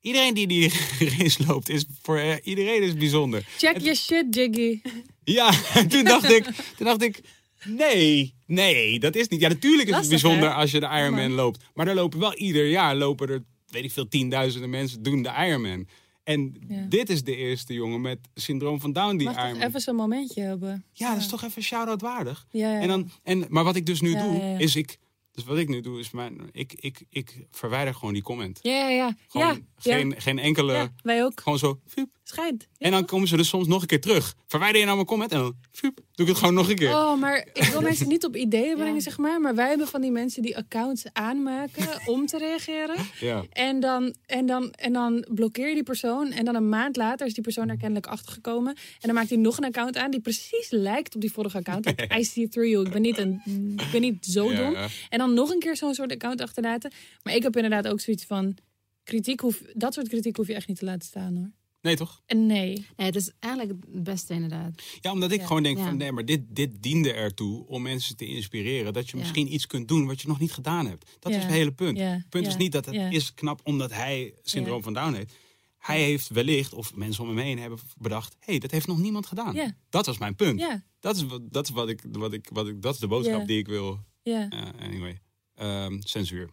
[0.00, 0.72] iedereen die die
[1.18, 3.44] race loopt, is voor eh, iedereen is bijzonder.
[3.56, 4.80] Check your shit, Jiggy.
[5.24, 6.44] Ja, en toen dacht ik,
[6.76, 7.20] toen dacht ik,
[7.64, 9.40] nee, nee, dat is niet.
[9.40, 10.54] Ja, natuurlijk is het bijzonder hè?
[10.54, 11.64] als je de Ironman loopt.
[11.74, 15.32] Maar er lopen wel ieder jaar, lopen er, weet ik veel, tienduizenden mensen doen de
[15.46, 15.88] Ironman.
[16.26, 16.86] En Ja.
[16.88, 19.66] dit is de eerste jongen met syndroom van Down die Mag toch Ironman.
[19.68, 20.84] even zo'n momentje hebben?
[20.92, 22.46] Ja, dat is toch even shout-out waardig.
[22.50, 22.80] Ja.
[22.80, 24.98] En dan, en, maar wat ik dus nu doe, is ik...
[25.32, 28.58] Dus wat ik nu doe, is mijn, ik, ik, ik verwijder gewoon die comment.
[28.62, 29.16] Ja, ja, ja.
[29.28, 30.90] Gewoon geen, geen enkele...
[31.02, 31.40] Wij ook.
[31.40, 32.08] Gewoon zo, fiep.
[32.28, 32.66] Schijnt.
[32.72, 34.34] Ja, En dan komen ze dus soms nog een keer terug.
[34.46, 36.90] Verwijder je nou mijn comment en dan fiep, doe ik het gewoon nog een keer.
[36.94, 39.00] Oh, maar ik wil mensen niet op ideeën brengen, Ja.
[39.00, 39.40] zeg maar.
[39.40, 42.96] Maar wij hebben van die mensen die accounts aanmaken om te reageren.
[43.20, 43.44] Ja.
[43.50, 46.30] En dan, en, dan, en dan blokkeer je die persoon.
[46.32, 48.74] En dan een maand later is die persoon er kennelijk achtergekomen.
[48.76, 51.84] En dan maakt hij nog een account aan die precies lijkt op die vorige account.
[51.86, 52.86] Like, I see through you.
[52.86, 53.40] Ik ben niet, een,
[53.76, 54.72] ik ben niet zo Ja, dom.
[54.72, 54.86] ja.
[55.08, 56.92] En dan nog een keer zo'n soort account achterlaten.
[57.22, 58.56] Maar ik heb inderdaad ook zoiets van...
[59.04, 61.50] Kritiek hoef, dat soort kritiek hoef je echt niet te laten staan hoor.
[61.86, 62.22] Nee, toch?
[62.26, 62.86] Nee.
[62.96, 64.82] Nee, het is eigenlijk het beste inderdaad.
[65.00, 65.46] Ja, omdat ik Ja.
[65.46, 65.84] gewoon denk Ja.
[65.84, 68.92] van nee, maar dit, dit diende ertoe om mensen te inspireren.
[68.92, 69.22] Dat je Ja.
[69.22, 71.16] misschien iets kunt doen wat je nog niet gedaan hebt.
[71.18, 71.38] Dat Ja.
[71.38, 71.98] is het hele punt.
[71.98, 72.04] Ja.
[72.10, 72.50] Het punt Ja.
[72.50, 73.10] is niet dat het Ja.
[73.10, 74.82] is knap omdat hij syndroom Ja.
[74.82, 75.34] van Down heeft.
[75.78, 78.32] Hij heeft wellicht, of mensen om hem heen hebben bedacht...
[78.38, 79.54] hé, hey, dat heeft nog niemand gedaan.
[79.54, 79.76] Ja.
[79.88, 80.60] Dat was mijn punt.
[80.60, 83.06] Ja, Dat, is, wat- dat is wat ik, wat ik, wat ik, dat is de
[83.06, 83.46] boodschap Ja.
[83.46, 83.98] die ik wil.
[84.22, 84.48] ja.
[84.48, 85.20] eh, anyway,
[85.54, 86.50] Ehm, censuur.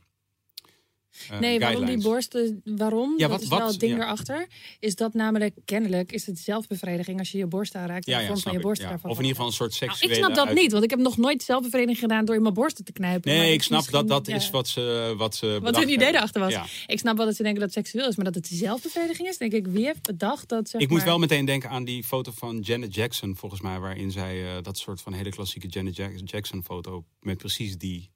[1.29, 3.11] Eh, Nee, waarom die borsten, waarom?
[3.11, 4.03] Ja, dat wat- is wat- wel het ding ja.
[4.03, 4.47] erachter.
[4.79, 8.05] Is dat namelijk, kennelijk, is het zelfbevrediging als je je borst aanraakt.
[8.05, 10.13] Ja, ja, vorm van je borst daarvan Of in ieder geval een soort Nou, seksuele...
[10.13, 12.53] ik snap dat uit- niet, want ik heb nog nooit zelfbevrediging gedaan door in mijn
[12.53, 13.31] borsten te knijpen.
[13.31, 16.41] Nee, dat ik snap dat dat is wat ze, wat ze Wat hun idee erachter
[16.41, 16.55] was.
[16.87, 19.37] Ik snap wel dat ze denken dat het seksueel is, maar dat het zelfbevrediging is,
[19.37, 22.31] denk ik, wie heeft bedacht dat zeg Ik moet wel meteen denken aan die foto
[22.35, 26.19] van Janet Jackson, volgens mij, waarin zij eh, dat soort van hele klassieke Janet Jack-
[26.23, 28.09] Jackson foto met precies die,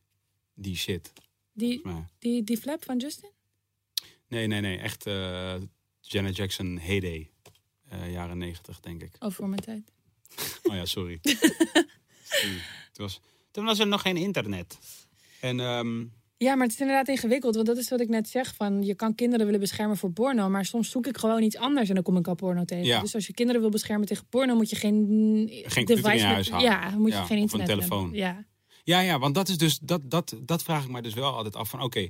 [0.53, 1.11] die shit.
[1.57, 1.81] Die,
[2.19, 3.29] die, die flap van Justin?
[4.27, 5.53] Nee, nee, nee, echt eh,
[6.01, 7.29] Janet Jackson heyday.
[7.89, 9.15] Eh, jaren negentig, denk ik.
[9.19, 9.91] Oh, voor mijn tijd.
[10.63, 11.19] Oh ja, sorry.
[12.93, 13.21] Toen, was,
[13.51, 14.77] toen was er nog geen internet.
[15.41, 15.99] En ehm,
[16.37, 17.55] Ja, maar het is inderdaad ingewikkeld.
[17.55, 18.55] Want dat is wat ik net zeg.
[18.55, 20.49] Van, je kan kinderen willen beschermen voor porno.
[20.49, 22.85] Maar soms zoek ik gewoon iets anders en dan kom ik al porno tegen.
[22.85, 23.01] Ja.
[23.01, 25.05] Dus als je kinderen wil beschermen tegen porno, moet je geen,
[25.49, 26.71] Geen computer in je met- huis houden.
[26.71, 28.01] Ja, moet je geen of een internet telefoon.
[28.01, 28.19] hebben.
[28.19, 28.45] Ja.
[28.87, 31.55] Ja, ja, want dat is dus dat, dat, dat vraag ik mij dus wel altijd
[31.55, 32.09] af van oké,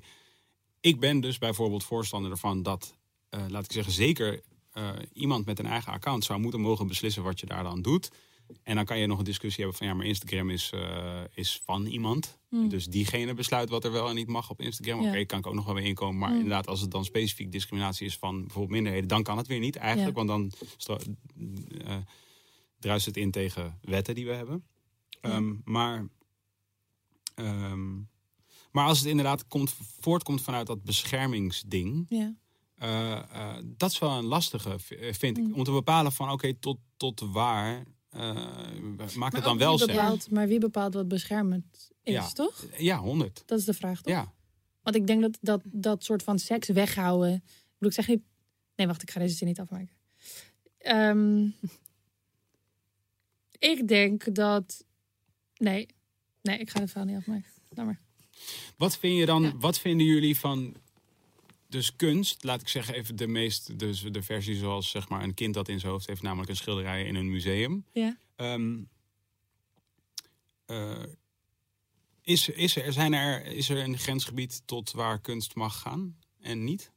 [0.82, 2.96] ik ben dus bijvoorbeeld voorstander ervan dat,
[3.30, 4.42] eh, laat ik zeggen, zeker
[4.72, 8.12] eh, iemand met een eigen account zou moeten mogen beslissen wat je daar dan doet.
[8.64, 11.62] En dan kan je nog een discussie hebben van ja, maar Instagram is, eh, is
[11.66, 12.38] van iemand.
[12.50, 12.70] Hmm.
[12.70, 15.02] Dus diegene besluit wat er wel en niet mag op Instagram.
[15.02, 15.10] Ja.
[15.10, 16.18] Oké, kan ik ook nog wel weer inkomen.
[16.18, 16.38] Maar Hmm.
[16.38, 19.76] inderdaad, als het dan specifiek discriminatie is van bijvoorbeeld minderheden, dan kan het weer niet
[19.76, 20.18] eigenlijk.
[20.18, 20.26] Ja.
[20.26, 20.70] Want dan
[22.80, 24.64] druist het in tegen wetten die we hebben.
[25.22, 26.08] Ehm, maar,
[27.38, 27.96] ehm,
[28.72, 32.36] maar als het inderdaad komt, voortkomt vanuit dat beschermingsding, ja.
[32.76, 35.44] eh, eh, dat is wel een lastige, eh, vind ik.
[35.44, 35.54] Mm.
[35.54, 38.36] Om te bepalen van oké, tot, tot waar eh,
[39.00, 40.20] maakt Maar het dan wel zin?
[40.30, 42.30] Maar wie bepaalt wat beschermend is, Ja.
[42.30, 42.66] toch?
[42.78, 43.44] Ja, honderd.
[43.46, 44.14] Dat is de vraag, toch?
[44.14, 44.34] Ja.
[44.82, 47.34] Want ik denk dat, dat dat soort van seks weghouden...
[47.34, 47.42] Ik
[47.74, 48.22] bedoel, ik zeg niet...
[48.76, 49.96] Nee, wacht, ik ga deze zin niet afmaken.
[50.78, 51.48] Ehm,
[53.74, 54.86] ik denk dat...
[55.58, 55.88] Nee,
[56.48, 57.50] nee, ik ga het verhaal niet afmaken.
[57.70, 58.00] Laat maar.
[58.78, 59.58] Wat vind je dan, Ja.
[59.58, 60.76] wat vinden jullie van
[61.68, 62.44] dus kunst?
[62.44, 65.68] Laat ik zeggen even de meest, dus de versie zoals zeg maar een kind dat
[65.68, 67.86] in zijn hoofd heeft, namelijk een schilderij in een museum.
[67.92, 68.18] Ja.
[68.36, 68.78] Ehm,
[70.66, 71.04] eh,
[72.22, 76.64] is, is, er, zijn er, is er een grensgebied tot waar kunst mag gaan en
[76.64, 76.92] niet?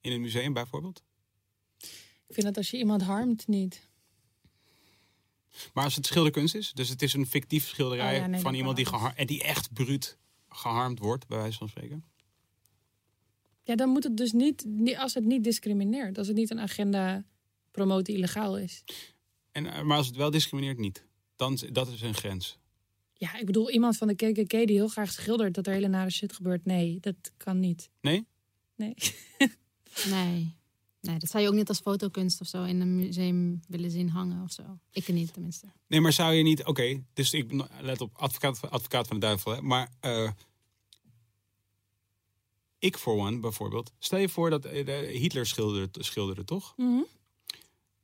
[0.00, 1.02] In een museum bijvoorbeeld?
[2.26, 3.88] Ik vind dat als je iemand harmt, niet.
[5.72, 8.54] Maar als het schilderkunst is, dus het is een fictief schilderij Oh ja, nee, van
[8.54, 10.18] iemand die, en die echt bruut
[10.48, 12.04] geharmd wordt, bij wijze van spreken.
[13.62, 14.96] Ja, dan moet het dus niet, niet...
[14.96, 16.18] Als het niet discrimineert.
[16.18, 17.24] Als het niet een agenda
[17.70, 18.84] promoten die illegaal is.
[19.52, 21.04] En, eh, maar als het wel discrimineert, niet.
[21.36, 22.58] Dan, dat is een grens.
[23.14, 26.10] Ja, ik bedoel, iemand van de KKK die heel graag schildert dat er hele nare
[26.10, 26.64] shit gebeurt.
[26.64, 27.90] Nee, dat kan niet.
[28.00, 28.26] Nee?
[28.76, 28.94] Nee.
[30.10, 30.56] Nee.
[31.02, 34.08] Nee, dat zou je ook niet als fotokunst of zo in een museum willen zien
[34.08, 34.62] hangen of zo.
[34.90, 35.66] Ik niet tenminste.
[35.86, 36.64] Nee, maar zou je niet...
[36.64, 39.52] Oké, dus ik let op, advocaat, advocaat van de duivel.
[39.52, 40.30] Hè, maar eh,
[42.78, 43.92] ik voor one bijvoorbeeld.
[43.98, 46.74] Stel je voor dat eh, Hitler schilderde, schilderde toch?
[46.76, 47.00] Mhm.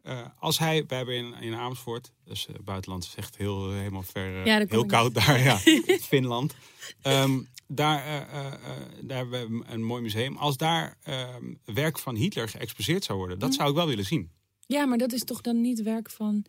[0.09, 4.03] Eh, als hij, wij hebben in, in Amersfoort, dus eh, buitenland is echt heel, helemaal
[4.03, 5.57] ver, eh, Ja, daar kom heel koud daar, ja,
[6.13, 6.55] Finland.
[7.03, 8.61] Ehm, daar, eh, eh, eh,
[9.03, 10.37] daar hebben we een mooi museum.
[10.37, 14.31] Als daar ehm, werk van Hitler geëxposeerd zou worden, dat zou ik wel willen zien.
[14.67, 16.45] Ja, maar dat is toch dan niet werk van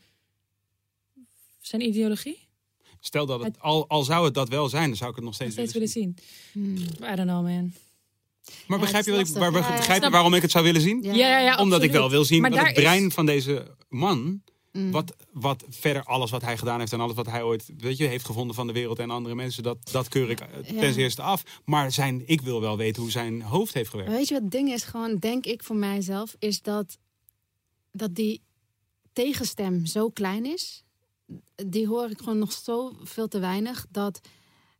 [1.62, 2.48] zijn ideologie?
[3.00, 5.34] Stel dat het, al, al zou het dat wel zijn, dan zou ik het nog
[5.34, 6.16] steeds, Steeds willen willen
[6.54, 6.78] zien.
[6.78, 7.12] zien.
[7.12, 7.74] I don't know, man.
[8.68, 9.68] Maar Ja, begrijp je, wat ik, waar, lastig.
[9.68, 11.04] Ja, ja, begrijp je waarom ik het zou willen zien?
[11.04, 11.58] Ja, Ja, ja, ja.
[11.58, 14.92] Omdat ik wel wil zien Maar wat het brein van deze man, Mm.
[14.92, 18.06] wat, wat verder alles wat hij gedaan heeft en alles wat hij ooit weet je,
[18.06, 20.80] heeft gevonden van de wereld en andere mensen, dat, dat keur ik eh, Ja.
[20.80, 21.44] ten eerste af.
[21.66, 24.12] Maar zijn, ik wil wel weten hoe zijn hoofd heeft gewerkt.
[24.12, 24.84] Weet je wat het ding is?
[24.84, 26.98] Gewoon, denk ik voor mijzelf, is dat,
[27.92, 28.42] dat die
[29.14, 30.84] tegenstem zo klein is.
[31.68, 33.86] Die hoor ik gewoon nog zo veel te weinig.
[33.90, 34.20] Dat,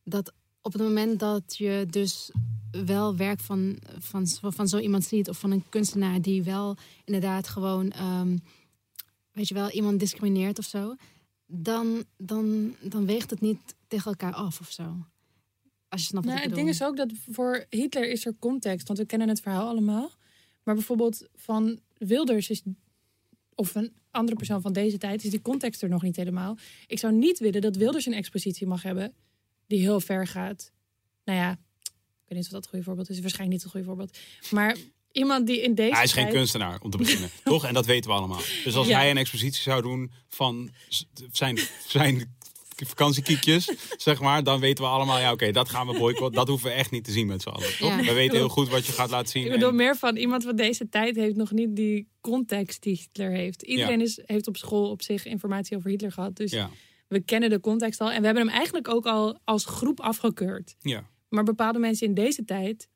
[0.04, 0.34] dat
[0.70, 2.32] op het moment dat je dus
[2.72, 5.30] wel werk van, van, van zo iemand ziet...
[5.30, 7.92] of van een kunstenaar die wel inderdaad gewoon...
[7.92, 8.38] ehm,
[9.32, 10.96] weet je wel, iemand discrimineert of zo...
[11.46, 14.84] dan, dan, dan weegt het niet tegen elkaar af of zo.
[15.88, 18.36] Als je snapt wat Nou, ik het ding is ook dat voor Hitler is er
[18.40, 20.12] context, want we kennen het verhaal allemaal.
[20.64, 22.62] Maar bijvoorbeeld van Wilders is,
[23.56, 26.58] of een andere persoon van deze tijd, is die context er nog niet helemaal.
[26.88, 29.14] Ik zou niet willen dat Wilders een expositie mag hebben
[29.70, 30.72] die heel ver gaat.
[31.26, 31.58] Nou ja, ik
[32.28, 34.18] weet niet of dat het goede voorbeeld is, waarschijnlijk niet het goede voorbeeld.
[34.52, 34.76] Maar
[35.12, 37.30] iemand die in deze Hij is geen kunstenaar, om te beginnen.
[37.44, 37.66] toch?
[37.66, 38.42] En dat weten we allemaal.
[38.64, 38.98] Dus als Ja.
[38.98, 40.70] hij een expositie zou doen van
[41.32, 42.38] zijn, zijn
[42.86, 46.34] vakantiekiekjes, zeg maar, dan weten we allemaal, ja oké, dat gaan we boycotten.
[46.36, 47.78] Dat hoeven we echt niet te zien met z'n allen.
[47.78, 47.90] Toch?
[47.90, 48.04] Ja.
[48.04, 49.46] We weten heel goed wat je gaat laten zien.
[49.46, 52.96] Ik bedoel en- meer van iemand van deze tijd heeft nog niet die context die
[52.96, 53.62] Hitler heeft.
[53.62, 54.06] Iedereen Ja.
[54.06, 56.36] is, heeft op school op zich informatie over Hitler gehad.
[56.36, 56.70] Dus ja,
[57.10, 58.12] we kennen de context al.
[58.12, 60.76] En we hebben hem eigenlijk ook al als groep afgekeurd.
[60.80, 62.90] ja, Maar bepaalde mensen in deze tijd.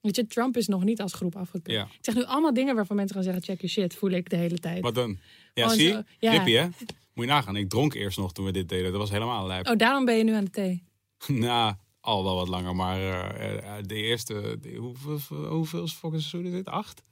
[0.00, 1.76] Weet je, Trump is nog niet als groep afgekeurd.
[1.78, 1.84] ja.
[1.84, 4.36] Ik zeg nu allemaal dingen waarvan mensen gaan zeggen: check your shit, voel ik de
[4.36, 4.82] hele tijd.
[4.82, 5.18] Wat dan?
[5.54, 6.30] Ja, Gewoon zie zo, je?
[6.30, 6.44] ja.
[6.44, 6.64] Hè?
[7.14, 7.56] Moet je nagaan.
[7.56, 8.90] Ik dronk eerst nog toen we dit deden.
[8.90, 9.66] Dat was helemaal lijp.
[9.68, 10.84] Oh, daarom ben je nu aan de thee.
[11.26, 12.76] nou, al wel wat langer.
[12.76, 14.58] Maar eh, eh, de eerste...
[14.60, 16.66] De, hoeveel, hoeveel seizoen is dit?
[16.68, 17.02] Acht?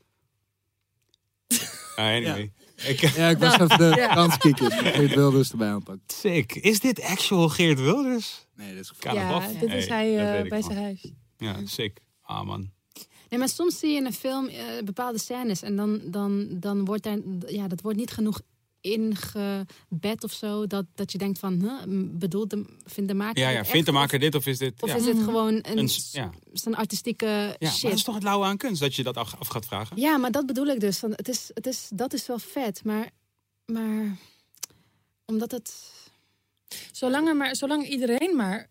[1.96, 2.52] Ah, anyway.
[2.76, 4.14] Ik, Ja, ik was even de Ja.
[4.14, 4.74] kanskiekers.
[4.74, 6.04] Geert Wilders erbij aanpakken.
[6.06, 6.54] sick.
[6.54, 8.46] Is dit actual Geert Wilders?
[8.54, 11.12] Nee, dat is ja, dit is Hey, hij eh, ik bij zijn huis.
[11.38, 11.98] Ja, sick.
[12.22, 12.70] Ah, man.
[13.28, 16.84] Nee, maar soms zie je in een film eh, bepaalde scènes en dan, dan, dan
[16.84, 18.40] wordt daar, ja, dat wordt niet genoeg
[18.92, 20.66] ingebed of zo.
[20.66, 21.82] Dat, dat je denkt van, huh,
[22.18, 23.64] bedoelt de, vindt de maker Ja, dit ja.
[23.64, 24.82] Vindt de maker of- dit of is dit...
[24.82, 24.96] Of ja.
[24.96, 26.30] is het gewoon een, Een ja.
[26.52, 27.82] zijn artistieke Ja, shit?
[27.82, 29.96] dat is toch het lauwe aan kunst, dat je dat af, af gaat vragen?
[30.00, 30.98] Ja, maar dat bedoel ik dus.
[30.98, 33.10] Van, het is, het is, dat is wel vet, maar,
[33.66, 34.16] maar
[35.24, 35.92] omdat het...
[36.92, 38.68] Zolang, er maar, zolang iedereen maar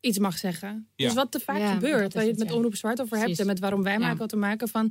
[0.00, 0.88] iets mag zeggen.
[0.96, 1.06] Ja.
[1.06, 2.54] Dus wat te vaak gebeurt, waar je het met ja.
[2.54, 3.98] Omroep Zwart over hebt en met waarom wij Ja.
[3.98, 4.90] maken wat te maken van.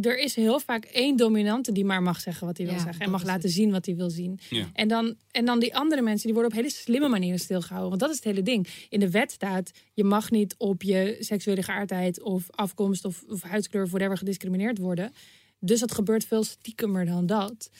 [0.00, 3.04] Er is heel vaak één dominante die maar mag zeggen wat hij wil zeggen.
[3.04, 3.52] En mag laten het.
[3.52, 4.38] zien wat hij wil zien.
[4.50, 4.70] Ja.
[4.72, 7.88] En, dan, en dan die andere mensen, die worden op hele slimme manieren stilgehouden.
[7.88, 8.68] Want dat is het hele ding.
[8.88, 13.42] In de wet staat, je mag niet op je seksuele geaardheid of afkomst of, of
[13.42, 15.12] huidskleur of whatever gediscrimineerd worden.
[15.58, 17.70] Dus dat gebeurt veel stiekemer dan dat.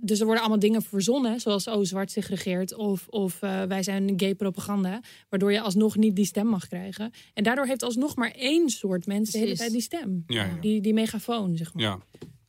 [0.00, 3.82] Dus er worden allemaal dingen verzonnen, zoals oh, zwart zich regeert of, of eh, wij
[3.82, 7.12] zijn gay propaganda, waardoor je alsnog niet die stem mag krijgen.
[7.34, 10.24] En daardoor heeft alsnog maar één soort mens de hele tijd die stem.
[10.26, 10.54] Ja, ja.
[10.60, 11.82] Die, die megafoon, zeg maar.
[11.82, 11.98] Ja.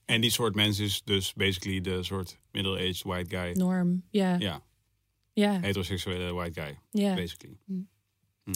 [0.05, 3.51] En die soort mens is dus basically de soort middle-aged white guy.
[3.51, 4.03] Norm.
[4.09, 4.35] Ja.
[4.39, 4.63] Ja,
[5.34, 5.59] Ja.
[5.59, 7.15] heteroseksuele white guy, Ja.
[7.15, 7.57] basically.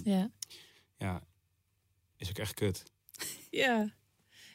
[0.04, 0.32] Ja.
[0.98, 1.24] Ja,
[2.18, 2.84] is ook echt kut.
[3.50, 3.94] Ja.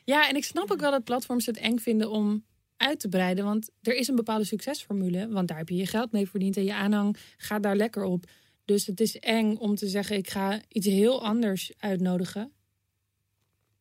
[0.05, 2.45] Ja, en ik snap ook wel dat platforms het eng vinden om
[2.79, 3.45] uit te breiden.
[3.45, 5.29] Want er is een bepaalde succesformule.
[5.29, 8.25] Want daar heb je je geld mee verdiend en je aanhang gaat daar lekker op.
[8.65, 12.53] Dus het is eng om te zeggen, ik ga iets heel anders uitnodigen.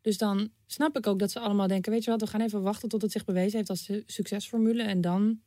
[0.01, 2.61] Dus dan snap ik ook dat ze allemaal denken, weet je wat, we gaan even
[2.61, 4.83] wachten tot het zich bewezen heeft als de succesformule.
[4.83, 5.39] En dan,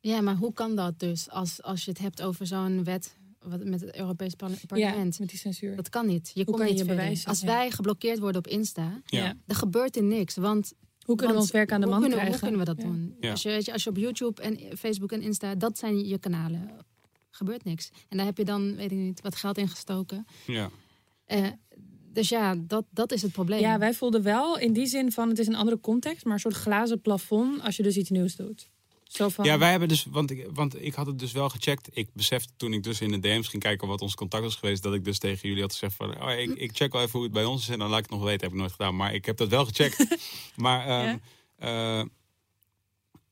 [0.00, 3.64] Ja, maar hoe kan dat dus als, als je het hebt over zo'n wet wat,
[3.64, 5.18] met het Europees parle- ja, parlement?
[5.18, 5.76] met die censuur.
[5.76, 6.30] Dat kan niet.
[6.34, 6.96] Je komt kan niet je verder.
[7.02, 7.28] bewijzen?
[7.28, 7.46] Als Ja.
[7.46, 9.00] wij geblokkeerd worden op Insta.
[9.06, 9.36] Ja.
[9.46, 10.36] dan gebeurt er niks.
[10.36, 10.72] Want
[11.04, 12.40] Hoe kunnen we ons werk aan de hoe man kunnen, krijgen?
[12.40, 12.90] Hoe kunnen we dat Ja.
[12.92, 13.16] doen?
[13.20, 13.30] Ja.
[13.30, 16.18] Als, je, weet je, als je op YouTube en Facebook en Insta, dat zijn je
[16.18, 16.70] kanalen.
[17.30, 17.90] Gebeurt niks.
[18.08, 20.26] En daar heb je dan, weet ik niet, wat geld in gestoken.
[20.46, 20.70] Ja.
[21.24, 21.46] Eh,
[22.12, 23.60] dus ja, dat, dat is het probleem.
[23.60, 26.40] Ja, wij voelden wel in die zin van het is een andere context, maar een
[26.40, 28.70] soort glazen plafond als je dus iets nieuws doet.
[29.12, 31.88] Zo van, Ja, wij hebben dus, want ik, want ik had het dus wel gecheckt.
[31.92, 34.82] Ik besefte toen ik dus in de DM's ging kijken wat ons contact was geweest,
[34.82, 37.22] dat ik dus tegen jullie had gezegd van, oh, ik, ik check wel even hoe
[37.22, 38.40] het bij ons is en dan laat ik het nog weten.
[38.40, 40.06] Heb ik nooit gedaan, maar ik heb dat wel gecheckt.
[40.56, 41.16] maar ehm,
[41.56, 42.04] eh,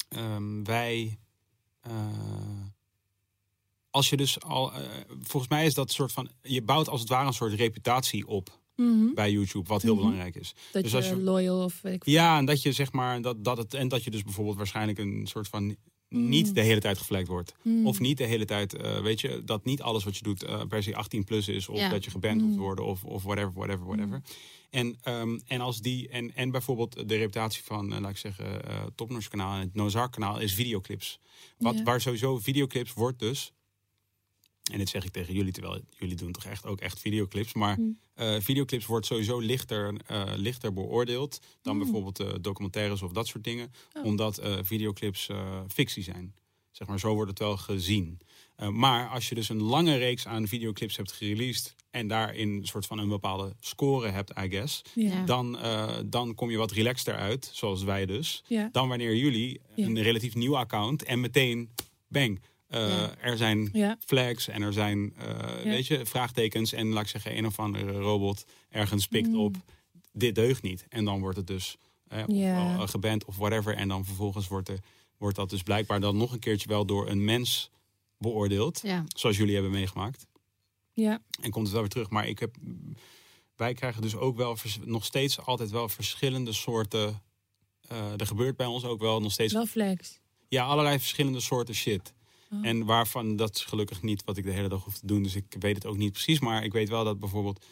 [0.09, 1.19] ehm, wij,
[1.81, 1.93] eh,
[3.91, 4.83] als je dus al, eh,
[5.23, 8.60] volgens mij is dat soort van, je bouwt als het ware een soort reputatie op
[8.81, 9.15] Mhm.
[9.15, 10.03] bij YouTube, wat heel Mhm.
[10.03, 10.55] belangrijk is.
[10.73, 12.07] dat dus je, als je- loyal of weet ik.
[12.07, 14.99] Ja, en dat je zeg maar dat, dat het en dat je dus bijvoorbeeld waarschijnlijk
[14.99, 15.77] een soort van
[16.09, 17.55] niet de hele tijd gevlekt wordt.
[17.63, 17.87] Mm.
[17.87, 20.63] Of niet de hele tijd, eh, weet je, dat niet alles wat je doet eh,
[20.69, 21.69] per se 18 plus is.
[21.69, 21.89] Of Ja.
[21.89, 22.57] dat je geband Mm.
[22.57, 24.23] worden of, of whatever, whatever, whatever.
[24.71, 28.61] En, ehm, en als die, en, en bijvoorbeeld de reputatie van, eh, laat ik zeggen,
[28.95, 31.21] Topnotch kanaal en het Nozar kanaal is videoclips.
[31.59, 31.83] Wat, Ja.
[31.83, 33.53] Waar sowieso videoclips wordt dus,
[34.71, 37.53] en dit zeg ik tegen jullie, terwijl jullie doen toch echt ook echt videoclips.
[37.55, 37.99] Maar Mm.
[38.15, 41.83] eh, videoclips wordt sowieso lichter, eh, lichter beoordeeld dan Mm.
[41.83, 43.73] bijvoorbeeld eh, documentaires of dat soort dingen.
[43.93, 44.05] Oh.
[44.05, 46.35] Omdat eh, videoclips eh, fictie zijn.
[46.71, 48.19] Zeg maar, zo wordt het wel gezien.
[48.57, 52.67] Eh, maar als je dus een lange reeks aan videoclips hebt gereleased en daarin een
[52.67, 55.25] soort van een bepaalde score hebt, I guess, Ja.
[55.25, 58.43] dan, eh, dan kom je wat relaxter uit, zoals wij dus.
[58.47, 58.69] Ja.
[58.73, 59.87] Dan wanneer jullie Ja.
[59.87, 61.71] een relatief nieuw account en meteen,
[62.09, 62.41] bang,
[62.71, 63.17] eh, Ja.
[63.19, 63.97] er zijn Ja.
[64.05, 67.93] flags en er zijn, eh, weet je, vraagtekens en laat ik zeggen, een of andere
[67.93, 69.39] robot ergens pikt Mm.
[69.41, 69.57] op,
[70.13, 70.87] dit deugt niet.
[70.89, 71.77] En dan wordt het dus
[72.09, 73.75] eh, geband of whatever.
[73.75, 74.79] En dan vervolgens wordt, er,
[75.19, 77.71] wordt dat dus blijkbaar dan nog een keertje wel door een mens
[78.19, 78.83] beoordeeld.
[79.17, 80.27] Zoals jullie hebben meegemaakt.
[80.93, 81.23] Ja.
[81.43, 82.11] En komt het wel weer terug.
[82.11, 82.57] Maar ik heb,
[83.57, 87.23] wij krijgen dus ook wel nog steeds altijd wel verschillende soorten.
[88.19, 90.19] er gebeurt bij ons ook wel nog steeds Wel flex.
[90.49, 92.13] ja, allerlei verschillende soorten shit.
[92.63, 95.23] En waarvan, dat is gelukkig niet wat ik de hele dag hoef te doen.
[95.23, 96.41] Dus ik weet het ook niet precies.
[96.41, 97.65] Maar ik weet wel dat bijvoorbeeld...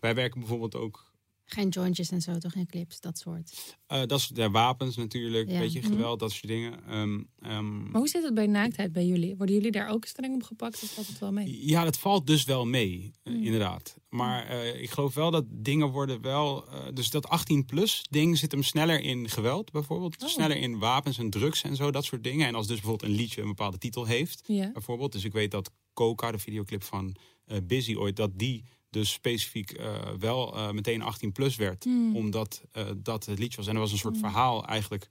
[0.00, 1.07] Wij werken bijvoorbeeld ook
[1.50, 2.52] Geen jointjes en zo, toch?
[2.52, 3.76] Geen clips, dat soort.
[3.86, 5.58] Eh, dat is de wapens natuurlijk, Ja.
[5.58, 5.88] weet je, Mhm.
[5.88, 6.84] geweld, dat soort dingen.
[6.86, 9.36] Ehm, ehm, Maar hoe zit het bij naaktheid bij jullie?
[9.36, 11.66] Worden jullie daar ook streng op gepakt of valt het wel mee?
[11.68, 13.42] Ja, dat valt dus wel mee, eh, Mm.
[13.44, 13.96] inderdaad.
[14.08, 16.68] Maar eh, ik geloof wel dat dingen worden wel...
[16.68, 20.22] eh, dus dat 18-plus ding zit hem sneller in geweld bijvoorbeeld.
[20.22, 20.28] Oh.
[20.28, 22.46] Sneller in wapens en drugs en zo, dat soort dingen.
[22.46, 24.70] En als dus bijvoorbeeld een liedje een bepaalde titel heeft, Ja.
[24.72, 25.12] bijvoorbeeld.
[25.12, 29.70] Dus ik weet dat Coca, de videoclip van eh Busy ooit, dat die dus specifiek
[29.70, 31.84] eh, wel eh, meteen 18-plus werd.
[31.84, 32.16] Hmm.
[32.16, 33.66] Omdat eh, dat het liedje was.
[33.66, 35.10] En er was een soort verhaal eigenlijk...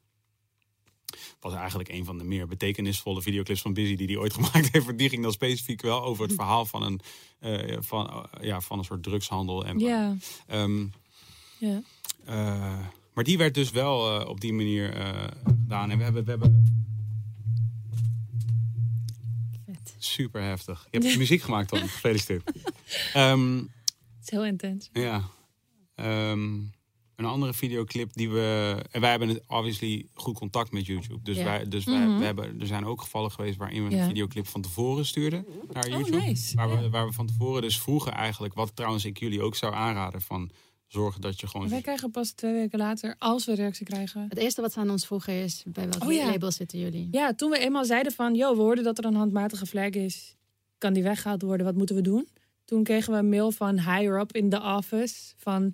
[1.39, 4.97] was eigenlijk een van de meer betekenisvolle videoclips van Busy die hij ooit gemaakt heeft.
[4.97, 6.99] Die ging dan specifiek wel over het verhaal van een,
[7.83, 9.65] van, ja, van een soort drugshandel.
[9.65, 10.15] En, Ja,
[10.47, 10.85] Ehm,
[11.57, 11.81] ja.
[12.25, 12.79] eh,
[13.13, 14.93] maar die werd dus wel op die manier
[15.43, 15.91] gedaan.
[15.91, 16.85] En we hebben, we hebben
[20.13, 20.87] super heftig.
[20.91, 21.79] Je hebt muziek gemaakt dan.
[21.79, 22.51] Gefeliciteerd.
[23.13, 24.89] Ehm, Het is heel intens.
[24.93, 25.23] Ja.
[25.95, 26.53] Ehm,
[27.15, 28.75] een andere videoclip die we.
[28.91, 31.19] En wij hebben obviously goed contact met YouTube.
[31.23, 31.43] Dus, Ja.
[31.43, 32.17] wij, dus wij, Mhm.
[32.19, 34.01] we hebben, er zijn ook gevallen geweest waarin we Ja.
[34.01, 36.17] een videoclip van tevoren stuurden naar Oh, YouTube.
[36.17, 36.55] nice.
[36.55, 39.73] Waar, we, waar we van tevoren dus vroegen eigenlijk, wat trouwens ik jullie ook zou
[39.73, 40.51] aanraden van
[40.87, 41.69] zorgen dat je gewoon.
[41.69, 44.25] Wij krijgen pas twee weken later, als we reactie krijgen.
[44.29, 46.25] Het eerste wat ze aan ons vroegen is, bij welk Oh ja.
[46.25, 47.07] label zitten jullie?
[47.11, 50.35] Ja, toen we eenmaal zeiden van, yo, we hoorden dat er een handmatige flag is.
[50.77, 51.65] Kan die weggehaald worden?
[51.65, 52.27] Wat moeten we doen?
[52.65, 55.33] Toen kregen we een mail van higher up in the office.
[55.37, 55.73] Van,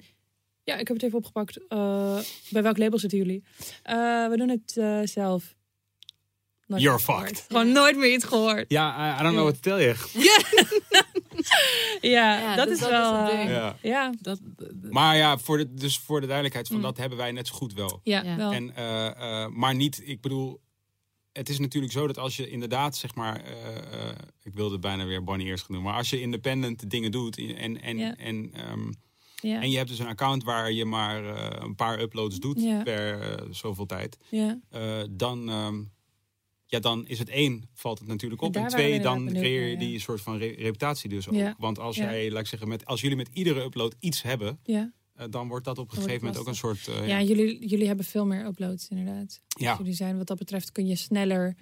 [0.64, 1.68] ja, ik heb het even opgepakt.
[1.68, 2.19] Eh,
[2.49, 3.44] bij welk label zitten jullie?
[3.84, 5.56] Eh, we doen het eh, zelf.
[6.68, 7.45] Nooit You're fucked.
[7.48, 8.65] Gewoon nooit meer iets gehoord.
[8.68, 9.95] Ja, I, I don't know what to tell you.
[12.02, 13.26] Ja, Ja, dat dus is dat wel...
[13.28, 13.49] is ding.
[13.49, 13.76] Ja.
[13.82, 14.40] ja, Dat,
[14.90, 16.82] Maar ja, voor de, dus voor de duidelijkheid van Mm.
[16.84, 17.99] dat hebben wij net zo goed wel.
[18.03, 18.36] ja, Ja.
[18.36, 18.52] wel.
[18.52, 20.61] En, eh, eh, maar niet, ik bedoel,
[21.32, 23.78] het is natuurlijk zo dat als je inderdaad, zeg maar, eh,
[24.10, 27.82] eh, ik wilde bijna weer Bonnie eerst genoemd, maar als je independent dingen doet en,
[27.82, 28.15] en, Ja.
[28.15, 28.91] en, ehm,
[29.36, 29.61] ja.
[29.61, 32.84] en je hebt dus een account waar je maar eh, een paar uploads doet Ja.
[32.84, 34.60] per zoveel tijd, ja.
[34.70, 35.82] eh, dan, ehm,
[36.74, 38.56] ja, dan is het één, valt het natuurlijk op.
[38.56, 39.80] En twee, dan creëer je ja.
[39.80, 41.36] die soort van re- reputatie dus ook.
[41.36, 41.56] Ja.
[41.58, 42.04] Want als Ja.
[42.04, 44.91] jij, laat ik zeggen, met, als jullie met iedere upload iets hebben, ja.
[45.16, 46.88] eh, dan wordt dat op een gegeven moment ook een soort...
[46.88, 49.41] eh, Ja, jullie, jullie hebben veel meer uploads inderdaad.
[49.48, 49.70] ja.
[49.70, 51.56] Dus jullie zijn wat dat betreft kun je sneller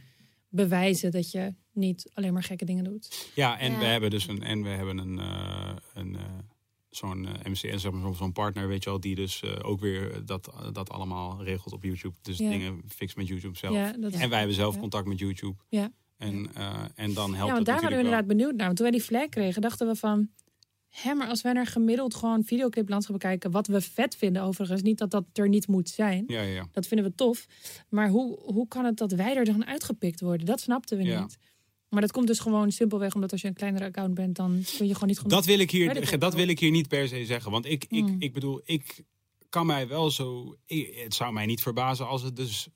[0.49, 3.29] bewijzen dat je niet alleen maar gekke dingen doet.
[3.35, 3.79] Ja, en Ja.
[3.79, 6.23] we hebben dus een, en we hebben een, eh, een eh,
[6.91, 10.25] zo'n eh, MCN, zeg maar, zo'n partner, weet je wel, die dus eh, ook weer
[10.25, 12.15] dat, dat allemaal regelt op YouTube.
[12.21, 12.49] Dus Ja.
[12.49, 13.75] dingen fix met YouTube zelf.
[13.75, 15.55] Ja, dat is, En wij hebben zelf contact met YouTube.
[15.69, 15.91] Ja.
[16.17, 18.65] En, eh, en dan helpt ja, want het daar waren we inderdaad benieuwd naar.
[18.65, 20.29] Want toen wij die flag kregen, dachten we van...
[20.89, 23.51] Hé, maar als wij naar gemiddeld gewoon videocliplandschap bekijken...
[23.51, 26.23] wat we vet vinden overigens, niet dat dat er niet moet zijn.
[26.27, 26.67] Ja, ja, ja.
[26.71, 27.45] Dat vinden we tof.
[27.89, 30.45] Maar hoe, hoe kan het dat wij er dan uitgepikt worden?
[30.45, 31.21] Dat snapten we Ja.
[31.21, 31.37] niet.
[31.91, 34.35] Maar dat komt dus gewoon simpelweg omdat als je een kleinere account bent...
[34.35, 35.33] dan kun je gewoon niet genoeg...
[35.33, 37.51] Dat wil ik hier, dat wil ik hier niet per se zeggen.
[37.51, 38.15] Want ik, ik, Mm.
[38.19, 39.03] ik bedoel, ik
[39.49, 40.55] kan mij wel zo...
[40.65, 42.67] ik- het zou mij niet verbazen als het dus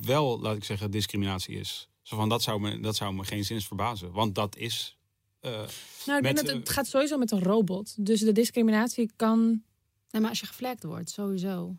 [0.00, 1.88] wel, laat ik zeggen, discriminatie is.
[2.02, 4.12] Zo van, dat zou me, dat zou me geen zins verbazen.
[4.12, 4.96] Want dat is...
[5.40, 7.94] eh, nou, ik denk met, dat eh, het gaat sowieso met een robot.
[8.06, 9.62] Dus de discriminatie kan...
[10.10, 11.76] Nee, maar als je geflagd wordt, sowieso.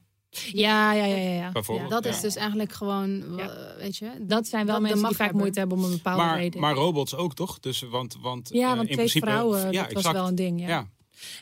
[0.51, 1.31] Ja, ja, ja, ja.
[1.31, 1.51] ja.
[1.51, 1.89] bijvoorbeeld.
[1.89, 2.09] Dat ja.
[2.09, 3.49] is dus eigenlijk gewoon, Ja.
[3.49, 4.09] eh, weet je...
[4.19, 6.61] Dat zijn wel Dat mensen die vaak moeite hebben om een bepaalde maar, reden.
[6.61, 7.59] maar robots ook, toch?
[7.59, 10.15] Dus, want, want, ja, eh, want in twee principe, vrouwen, ja, dat was exact.
[10.15, 10.59] wel een ding.
[10.59, 10.67] Ja.
[10.67, 10.87] Ja.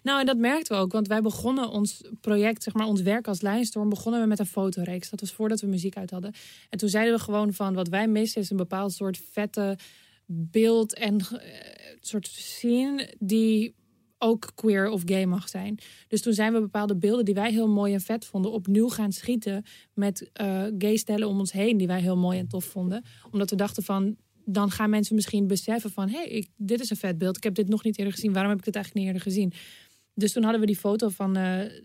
[0.04, 3.28] Nou, en dat merkten we ook, want wij begonnen ons project, zeg maar ons werk
[3.28, 5.10] als Lijnstorm, begonnen we met een fotoreeks.
[5.10, 6.34] Dat was voordat we muziek uit hadden.
[6.70, 9.78] En toen zeiden we gewoon van, wat wij missen is een bepaald soort vette
[10.26, 11.28] beeld en eh,
[12.02, 13.76] soort scene die
[14.22, 15.78] ook queer of gay mag zijn.
[16.08, 19.12] Dus toen zijn we bepaalde beelden die wij heel mooi en vet vonden opnieuw gaan
[19.12, 19.64] schieten
[19.94, 23.04] met eh gay stellen om ons heen die wij heel mooi en tof vonden.
[23.32, 24.16] Omdat we dachten van,
[24.46, 26.10] dan gaan mensen misschien beseffen van...
[26.10, 27.38] hé, hey, ik- dit is een vet beeld.
[27.38, 28.34] Ik heb dit nog niet eerder gezien.
[28.34, 29.54] Waarom heb ik dit eigenlijk niet eerder gezien?
[30.14, 31.38] Dus toen hadden we die foto van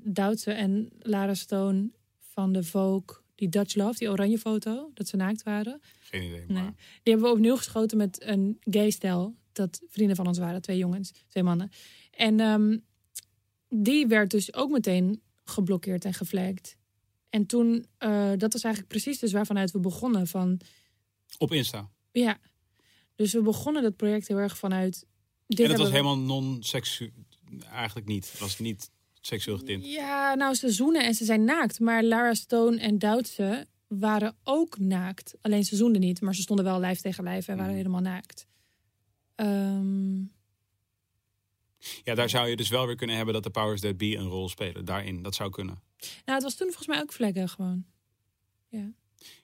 [0.05, 3.17] Duitse en Lara Stone van de Vogue...
[3.35, 5.81] die Dutch Love, die oranje foto, dat ze naakt waren.
[6.01, 6.39] Geen idee.
[6.49, 6.63] Nee.
[6.63, 9.35] Maar, Die hebben we opnieuw geschoten met een gay stel.
[9.53, 11.71] Dat vrienden van ons waren, twee jongens, twee mannen.
[12.17, 12.79] En ehm,
[13.69, 16.77] die werd dus ook meteen geblokkeerd en geflagd.
[17.31, 20.27] En toen, eh, dat was eigenlijk precies dus waarvanuit we begonnen.
[20.27, 20.61] Van,
[21.39, 21.91] op Insta.
[22.13, 22.39] ja,
[23.15, 25.07] dus we begonnen dat project heel erg vanuit...
[25.47, 27.11] Dit en dat was we- helemaal non-seksueel.
[27.71, 28.31] Eigenlijk niet.
[28.31, 29.87] Het was niet seksueel getint.
[29.87, 31.81] Ja, nou, ze zoenen en ze zijn naakt.
[31.81, 35.35] Maar Lara Stone en Duitse waren ook naakt.
[35.41, 37.77] Alleen ze zoenden niet, maar ze stonden wel lijf tegen lijf en waren Mhm.
[37.81, 38.47] helemaal naakt.
[39.35, 40.23] Ehm,
[42.05, 44.29] Ja, daar zou je dus wel weer kunnen hebben dat de powers that be een
[44.29, 44.85] rol spelen.
[44.85, 45.83] Daarin, dat zou kunnen.
[45.99, 47.85] nou, het was toen volgens mij ook vlekken gewoon.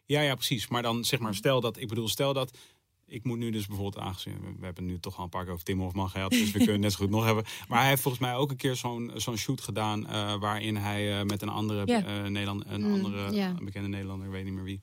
[0.04, 0.68] Ja, ja, precies.
[0.68, 2.58] Maar dan zeg maar, stel dat, ik bedoel, stel dat
[3.06, 5.64] ik moet nu dus bijvoorbeeld aangezien, we- hebben nu toch al een paar keer over
[5.64, 7.44] Tim Hofman gehad, dus we kunnen net zo goed nog hebben.
[7.68, 11.18] Maar hij heeft volgens mij ook een keer zo'n zo'n shoot gedaan eh, waarin hij
[11.18, 12.04] eh, met een andere, Ja.
[12.04, 13.54] eh, Nederland, een Mm, andere ja.
[13.62, 14.80] bekende Nederlander, ik weet niet meer wie,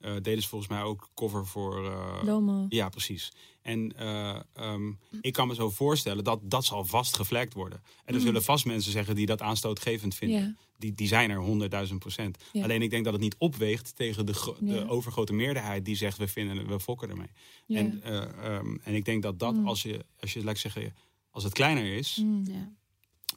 [0.00, 1.86] eh deden ze volgens mij ook cover voor.
[1.86, 2.66] eh, Lomo.
[2.68, 3.32] ja, precies.
[3.62, 7.82] En eh, ehm, ik kan me zo voorstellen dat dat zal vast geflagd worden.
[8.04, 10.58] En er zullen vast mensen zeggen die dat aanstootgevend vinden.
[10.78, 12.38] Die, die zijn er honderdduizend procent.
[12.52, 12.62] Ja.
[12.62, 16.28] Alleen ik denk dat het niet opweegt tegen de, de overgrote meerderheid die zegt we
[16.28, 17.30] vinden we fokken ermee.
[17.68, 19.66] En, eh, ehm, en ik denk dat dat Mm.
[19.66, 20.94] als je, als je laat ik zeggen,
[21.30, 22.44] als het kleiner is, Mm.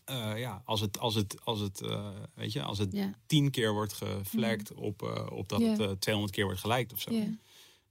[0.05, 0.33] Ja.
[0.33, 3.13] eh, ja, als het, als het, als het, eh, weet je, als het Ja.
[3.25, 7.01] tien keer wordt geflagd op, eh, op dat het eh, 200 keer wordt geliked of
[7.01, 7.11] zo,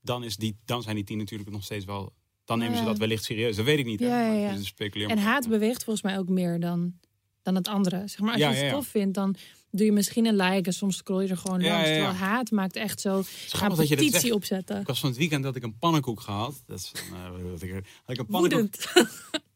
[0.02, 2.12] dan, is die, dan zijn die tien natuurlijk nog steeds wel.
[2.44, 3.56] Dan nemen ze dat wellicht serieus.
[3.56, 4.00] Dat weet ik niet.
[4.00, 6.98] Ja, ja, speculeer En haat beweegt volgens mij ook meer dan,
[7.42, 8.08] dan het andere.
[8.08, 9.36] Zeg maar, als Ja, je het tof vindt, dan
[9.70, 11.88] doe je misschien een like en soms scroll je er gewoon Ja, langs.
[11.88, 13.16] Terwijl haat maakt echt zo.
[13.18, 13.24] Een
[13.68, 14.80] dat je dat petitie opzetten.
[14.80, 16.62] Ik was van het weekend dat ik een pannenkoek gehad.
[16.66, 17.70] Dat is, had
[18.06, 18.74] ik een pannenkoek.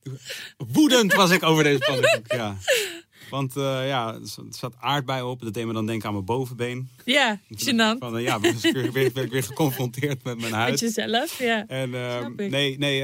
[0.56, 1.14] Woedend.
[1.14, 2.32] Was ik over deze pannenkoek.
[2.32, 2.56] Ja.
[3.30, 4.20] Want eh, ja, er
[4.50, 5.42] zat- aardbei op.
[5.42, 6.88] Dat deed me dan denken aan mijn bovenbeen.
[7.04, 7.98] Ja, gênant.
[7.98, 10.70] Van, eh, ja, ben ik weer, weer, ben ik weer geconfronteerd met mijn huid.
[10.70, 11.66] Met jezelf, ja.
[11.66, 12.50] En Snap ik.
[12.50, 13.02] nee, nee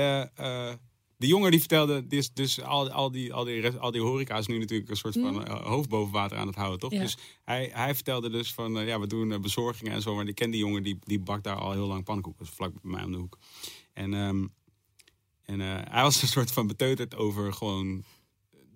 [1.21, 4.47] de jongen die vertelde, dus, dus al, al, die, al, die, al die horeca is
[4.47, 6.93] nu natuurlijk een soort van eh, hoofd boven water aan het houden, toch?
[6.93, 7.01] Ja.
[7.01, 10.51] Dus hij, hij vertelde dus van, ja, we doen bezorgingen en zo, maar ik ken
[10.51, 13.13] die jongen, die, die bakt daar al heel lang pannenkoeken, dus vlak bij mij om
[13.13, 13.39] de hoek.
[13.93, 14.47] En, ehm,
[15.51, 18.05] en eh, hij was een soort van beteuterd over gewoon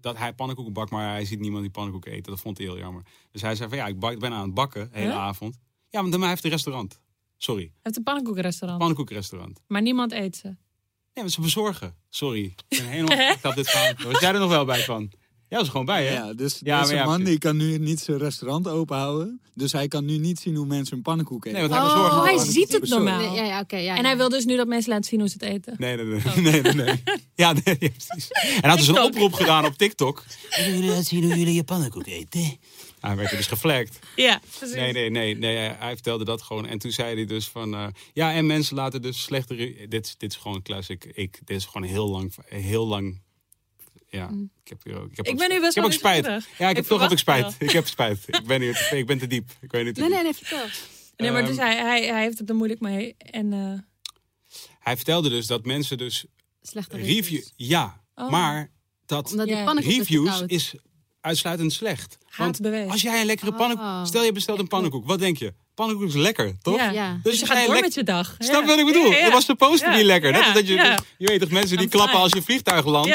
[0.01, 2.33] dat hij pannenkoeken bakt, maar hij ziet niemand die pannenkoeken eten.
[2.33, 3.03] Dat vond hij heel jammer.
[3.31, 5.19] Dus hij zei van, ja, ik, bak, ben aan het bakken, de hele Huh?
[5.21, 5.59] avond.
[5.91, 7.01] Ja, maar hij heeft een restaurant.
[7.37, 8.79] Sorry, Hij heeft een pannenkoekenrestaurant.
[8.81, 9.61] pannenkoekenrestaurant.
[9.67, 10.47] maar niemand eet ze.
[10.47, 11.97] Nee, maar ze bezorgen.
[12.09, 12.45] Sorry.
[12.45, 14.11] Ik ben helemaal op dit verhaal.
[14.13, 15.11] Was jij er nog wel bij van?
[15.55, 16.13] Ja, er gewoon bij, hè?
[16.15, 17.31] Ja, dus Ja, deze ja, man precies.
[17.31, 19.41] die kan nu niet zijn restaurant open houden.
[19.55, 21.59] Dus hij kan nu niet zien hoe mensen een pannenkoek eten.
[21.61, 23.05] Nee, want hij Oh, hij ziet het Persoon.
[23.05, 23.21] normaal.
[23.21, 23.77] Nee, ja, ja, oké.
[23.77, 24.09] ja, En ja.
[24.09, 25.75] hij wil dus nu dat mensen laten zien hoe ze het eten.
[25.79, 26.21] Nee, nee, nee.
[26.53, 27.03] nee, nee, nee.
[27.35, 28.31] Ja, nee, ja, precies.
[28.31, 30.25] En hij had dus een oproep gedaan op TikTok.
[30.57, 32.57] Willen jullie laten zien hoe jullie je pannenkoek eten?
[33.01, 33.99] Hij werd er dus geflagd.
[34.17, 34.77] Ja, precies.
[34.77, 35.57] Nee, nee, nee, nee.
[35.57, 36.67] Hij vertelde dat gewoon.
[36.67, 37.75] En toen zei hij dus van...
[37.75, 39.55] eh, ja, en mensen laten dus slechte...
[39.55, 41.05] re- Dit, is- dit is gewoon een classic.
[41.15, 42.33] Ik, dit is gewoon heel lang...
[42.49, 43.23] Heel lang
[44.15, 44.29] ja,
[44.65, 45.11] ik heb hier ook...
[45.11, 45.61] Ik, heb Ik ook ben nu spijt.
[45.61, 46.25] best Ik heb wel ook spijt.
[46.59, 47.55] Ja, ik Ik heb toch heb ik spijt.
[47.69, 48.19] Ik heb spijt.
[48.27, 49.51] Ik ben, hier, ik ben te diep.
[49.61, 50.67] Ik weet niet te Nee, nee, nee, vertel.
[51.17, 53.15] Nee, maar dus Ehm, hij, hij, hij heeft het er moeilijk mee.
[53.19, 53.79] En, eh,
[54.79, 56.25] Hij vertelde dus dat mensen dus
[56.63, 57.43] Slechte review...
[57.57, 58.31] Ja, Oh.
[58.31, 58.71] maar
[59.07, 59.75] dat Ja.
[59.75, 60.75] te reviews is
[61.21, 62.19] uitsluitend slecht.
[62.37, 63.57] Want als jij een lekkere Oh.
[63.57, 64.07] pannenkoek...
[64.07, 65.07] Stel je bestelt een pannenkoek.
[65.07, 65.55] Wat denk je?
[65.75, 66.77] Pannenkoek is lekker, toch?
[66.77, 66.91] Ja.
[66.91, 67.21] Ja.
[67.23, 68.37] Dus je gaat door met je dag.
[68.39, 68.67] Snap je Ja.
[68.67, 69.11] wat ik bedoel?
[69.11, 69.23] Ja, ja.
[69.25, 69.97] Het was supposed to Ja.
[69.97, 70.33] be lekker.
[70.33, 70.99] Net dat je, ja.
[71.19, 72.23] je weet toch, mensen die I'm klappen fine.
[72.25, 73.09] als je vliegtuig landt.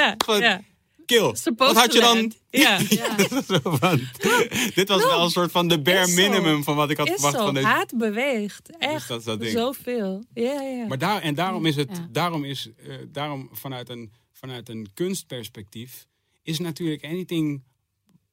[1.10, 1.36] Kill.
[1.36, 2.34] Supposed Wat had je dan?
[2.50, 2.78] Ja.
[4.76, 6.22] Dit was wel een soort van de bare Is zo.
[6.22, 7.44] minimum van wat ik had Is verwacht zo.
[7.46, 7.66] van deze.
[7.68, 8.78] Haat beweegt.
[8.78, 9.08] Echt.
[9.08, 9.44] dat is dat.
[9.46, 10.24] Zoveel.
[10.34, 10.86] Ja, ja.
[10.88, 12.08] Maar daar, en daarom is het, Ja.
[12.12, 16.08] daarom is, eh, daarom vanuit een, vanuit een kunstperspectief,
[16.44, 17.64] is natuurlijk anything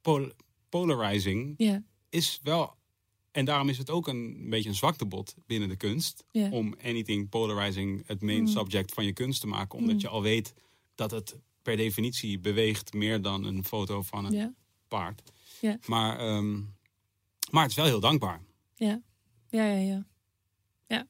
[0.03, 0.33] pol-
[0.69, 1.83] polarizing, ja.
[2.11, 2.75] is wel,
[3.33, 8.03] en daarom is het ook een beetje een zwaktebod binnen de kunst, om anything polarizing
[8.07, 8.47] het main Mm.
[8.47, 10.01] subject van je kunst te maken, omdat Mm.
[10.01, 10.55] je al weet
[10.95, 11.37] dat het
[11.67, 14.53] per definitie beweegt meer dan een foto van een Ja.
[14.89, 15.23] paard.
[15.61, 15.79] Ja.
[15.87, 16.55] Maar, ehm,
[17.51, 18.41] maar het is wel heel dankbaar.
[18.75, 19.03] Ja.
[19.51, 21.07] Ja, ja, ja.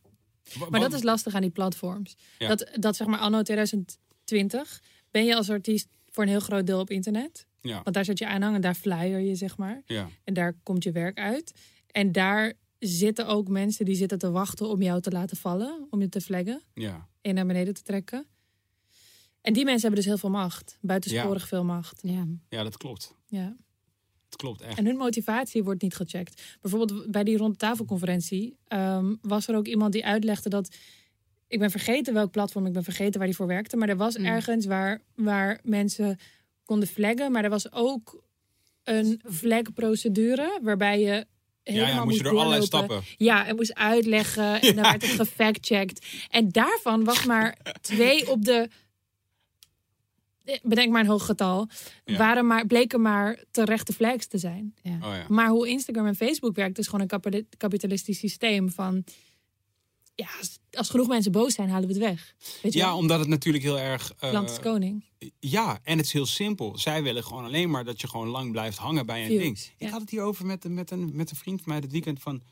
[0.59, 2.17] Wa- Maar dat is lastig aan die platforms.
[2.39, 2.49] Ja.
[2.49, 6.81] Dat, dat zeg maar anno 2020 ben je als artiest voor een heel groot deel
[6.81, 7.47] op internet.
[7.61, 9.83] ja, Want daar zet je aanhang en daar flyer je, zeg maar.
[9.87, 11.53] ja, En daar komt je werk uit.
[11.87, 15.87] En daar zitten ook mensen die zitten te wachten om jou te laten vallen.
[15.91, 17.09] Om je te flaggen ja.
[17.21, 18.27] en naar beneden te trekken.
[19.47, 20.79] En die mensen hebben dus heel veel macht.
[20.81, 22.01] Buitensporig veel macht.
[22.03, 22.27] Ja.
[22.49, 23.15] ja, dat klopt.
[23.27, 23.57] Ja.
[24.25, 24.79] Het klopt echt.
[24.79, 26.43] En hun motivatie wordt niet gecheckt.
[26.61, 30.75] Bijvoorbeeld bij die rondtafelconferentie ehm was er ook iemand die uitlegde dat.
[31.49, 33.77] Ik ben vergeten welk platform, ik ben vergeten waar die voor werkte.
[33.77, 34.25] Maar er was Mm.
[34.25, 36.19] ergens waar, waar mensen
[36.65, 37.33] konden flaggen.
[37.33, 38.23] Maar er was ook
[38.85, 41.27] een flagprocedure waarbij je.
[41.63, 42.59] Helemaal Ja, ja, moest je door doorlopen.
[42.61, 43.03] allerlei stappen.
[43.27, 44.61] Ja, en moest uitleggen.
[44.61, 46.07] En dan werd het gefactcheckt.
[46.31, 48.69] En daarvan was maar twee op de.
[50.63, 51.69] Bedenk maar een hoog getal.
[52.05, 52.17] Ja.
[52.17, 54.75] Waren maar, bleken maar terechte flags te zijn.
[54.83, 54.93] Ja.
[54.95, 55.25] Oh ja.
[55.29, 59.05] Maar hoe Instagram en Facebook werkt, is gewoon een kapitali- kapitalistisch systeem van.
[60.15, 60.29] Ja,
[60.73, 62.35] als, genoeg mensen boos zijn, halen we het weg.
[62.63, 62.97] Weet je Ja, wel?
[62.97, 64.13] omdat het natuurlijk heel erg.
[64.21, 65.05] Land is koning.
[65.41, 66.79] ja, en het is heel simpel.
[66.79, 69.59] Zij willen gewoon alleen maar dat je gewoon lang blijft hangen bij een Views, ding.
[69.79, 72.43] Ik had het hierover met, met, een, met een vriend van mij dit weekend van.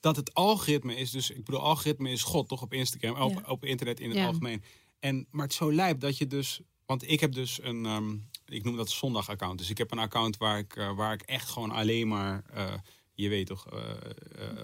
[0.00, 3.42] Dat het algoritme is, dus ik bedoel, algoritme is God toch op Instagram, op, Ja.
[3.50, 4.26] op internet in het Ja.
[4.26, 4.62] algemeen.
[5.00, 6.60] En, maar het is zo lijp dat je dus.
[6.86, 8.16] Want ik heb dus een, ehm,
[8.46, 9.58] ik noem dat zondag-account.
[9.58, 12.72] Dus ik heb een account waar ik, eh, waar ik echt gewoon alleen maar, eh,
[13.14, 13.80] je weet toch, van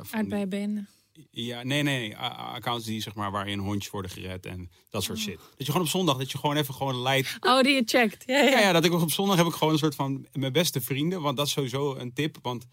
[0.03, 0.89] die- Aardbeienbenen.
[1.31, 5.37] Ja, nee, nee, Accounts die, zeg maar, waarin hondjes worden gered en dat soort shit.
[5.37, 7.37] Dat je gewoon op zondag, dat je gewoon even gewoon leidt.
[7.41, 8.23] Oh, die je checkt.
[8.27, 8.51] Ja, ja.
[8.51, 11.21] Ja, ja, dat ik op zondag heb ik gewoon een soort van mijn beste vrienden.
[11.21, 12.39] Want dat is sowieso een tip.
[12.43, 12.67] Want,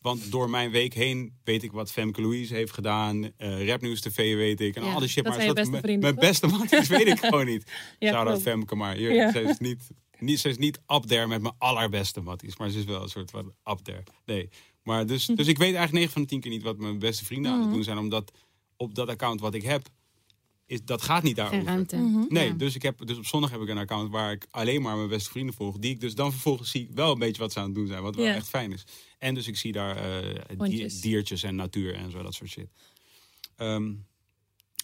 [0.00, 3.30] want door mijn week heen weet ik wat Femke Louise heeft gedaan.
[3.36, 4.76] eh Rapnieuws TV weet ik.
[4.76, 5.24] En Ja, al die shit.
[5.24, 6.66] dat maar zijn je dat- beste mijn- vrienden, Mijn beste man
[6.98, 7.70] weet ik gewoon niet.
[7.98, 8.42] Ja, Shout out klopt.
[8.42, 9.32] Femke, maar hier, Ja.
[9.32, 12.56] ze is niet, niet, ze is niet up there met mijn allerbeste matties.
[12.56, 14.02] Maar ze is wel een soort van up there.
[14.26, 14.48] Nee.
[14.82, 17.24] Maar dus, dus ik weet eigenlijk 9 van de 10 keer niet wat mijn beste
[17.24, 17.98] vrienden aan het doen zijn.
[17.98, 18.30] Omdat
[18.76, 19.88] op dat account wat ik heb,
[20.66, 21.58] is, dat gaat niet daarover.
[21.60, 22.26] Geen ruimte.
[22.28, 22.54] Nee, Ja.
[22.54, 25.08] dus, ik heb, dus op zondag heb ik een account waar ik alleen maar mijn
[25.08, 25.78] beste vrienden volg.
[25.78, 28.02] Die ik dus dan vervolgens zie wel een beetje wat ze aan het doen zijn.
[28.02, 28.34] Wat wel Ja.
[28.34, 28.84] echt fijn is.
[29.18, 32.68] En dus ik zie daar eh, diertjes en natuur en zo, dat soort shit.
[33.56, 33.86] Ehm,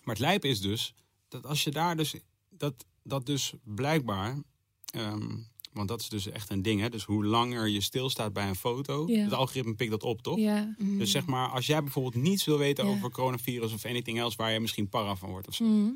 [0.05, 0.95] maar het lijp is dus,
[1.29, 2.15] dat als je daar dus,
[2.51, 4.43] dat, dat dus blijkbaar,
[4.91, 5.37] ehm,
[5.73, 6.89] want dat is dus echt een ding hè.
[6.89, 10.39] Dus hoe langer je stilstaat bij een foto, het algoritme pikt dat op toch?
[10.39, 10.75] Ja.
[10.79, 14.53] Dus zeg maar, als jij bijvoorbeeld niets wil weten over coronavirus of anything else waar
[14.53, 15.91] je misschien para van wordt of zo Mhm.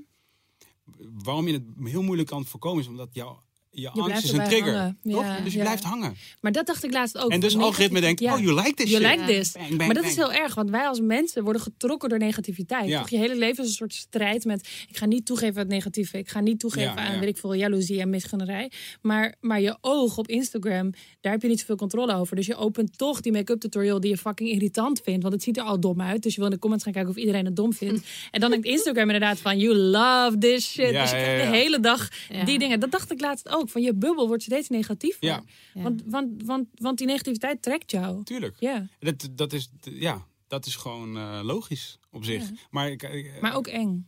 [1.13, 3.43] waarom je het heel moeilijk kan voorkomen is omdat jouw
[3.81, 4.73] je, angst blijft is een trigger.
[4.75, 4.99] hangen.
[5.03, 5.23] Toch?
[5.23, 5.65] Ja, dus je ja.
[5.65, 6.17] blijft hangen.
[6.41, 7.31] Maar dat dacht ik laatst ook.
[7.31, 8.35] en dus algoritme denkt, ja.
[8.35, 9.11] oh, you like this You shit.
[9.21, 9.53] like this.
[9.53, 12.89] Bang, bang, maar dat is heel erg, want wij als mensen worden getrokken door negativiteit.
[12.89, 12.99] Ja.
[12.99, 13.09] Toch?
[13.11, 14.69] Je hele leven is een soort strijd met...
[14.89, 16.19] ik ga niet toegeven aan het negatieve.
[16.19, 17.19] Ik ga niet toegeven Ja, aan, ja.
[17.21, 18.71] weet ik veel, jaloezie en misgunnerij.
[19.03, 22.37] Maar, maar je oog op Instagram, daar heb je niet zoveel controle over.
[22.37, 25.23] Dus je opent toch die make-up tutorial die je fucking irritant vindt.
[25.23, 26.23] Want het ziet er al dom uit.
[26.23, 28.07] Dus je wil in de comments gaan kijken of iedereen het dom vindt.
[28.31, 30.91] En dan denkt Instagram inderdaad van, you love this shit.
[30.91, 31.51] Ja, dus je ja, krijgt ja.
[31.51, 32.45] de hele dag Ja.
[32.45, 32.81] die dingen.
[32.81, 33.68] Dat dacht ik laatst ook.
[33.71, 35.25] Van je bubbel wordt steeds negatiever.
[35.25, 35.43] Ja,
[35.75, 35.83] Ja.
[35.83, 38.25] Want, want, want, want die negativiteit trekt jou.
[38.25, 38.57] tuurlijk.
[38.61, 42.43] Ja, Dat, dat, is, ja, dat is gewoon eh, logisch op zich.
[42.43, 42.55] Ja.
[42.71, 44.07] Maar, ik, ik- maar ook eng.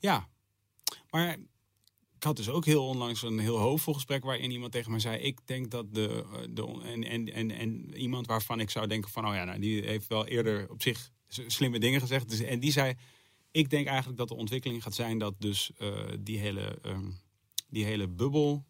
[0.00, 0.28] Ja,
[1.10, 1.38] maar
[2.16, 5.18] ik had dus ook heel onlangs een heel hoopvol gesprek waarin iemand tegen mij zei:
[5.18, 6.24] Ik denk dat de.
[6.50, 9.82] de en, en, en, en iemand waarvan ik zou denken: van, Oh ja, nou, die
[9.82, 12.28] heeft wel eerder op zich slimme dingen gezegd.
[12.28, 12.94] Dus, en die zei:
[13.50, 17.10] Ik denk eigenlijk dat de ontwikkeling gaat zijn dat dus eh, die hele, ehm,
[17.68, 18.64] die hele bubbel.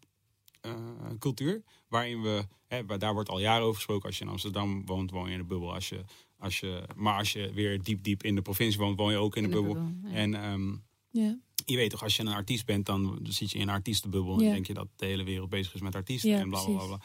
[0.61, 0.73] eh,
[1.19, 4.05] cultuur, waarin we, hè, waar- daar wordt al jaren over gesproken.
[4.07, 5.73] Als je in Amsterdam woont, woon je in de bubbel.
[5.73, 6.03] Als je,
[6.37, 9.35] als je, maar als je weer diep, diep in de provincie woont, woon je ook
[9.35, 9.83] in de, In de bubbel.
[9.83, 10.15] bubbel, ja.
[10.15, 10.75] En ehm,
[11.11, 11.37] Ja.
[11.65, 14.37] je weet toch, als je een artiest bent, dan zit je in een artiestenbubbel.
[14.39, 14.51] En Ja.
[14.51, 16.85] denk je dat de hele wereld bezig is met artiesten Ja, en bla bla bla.
[16.85, 16.99] bla.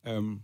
[0.00, 0.36] Ehm,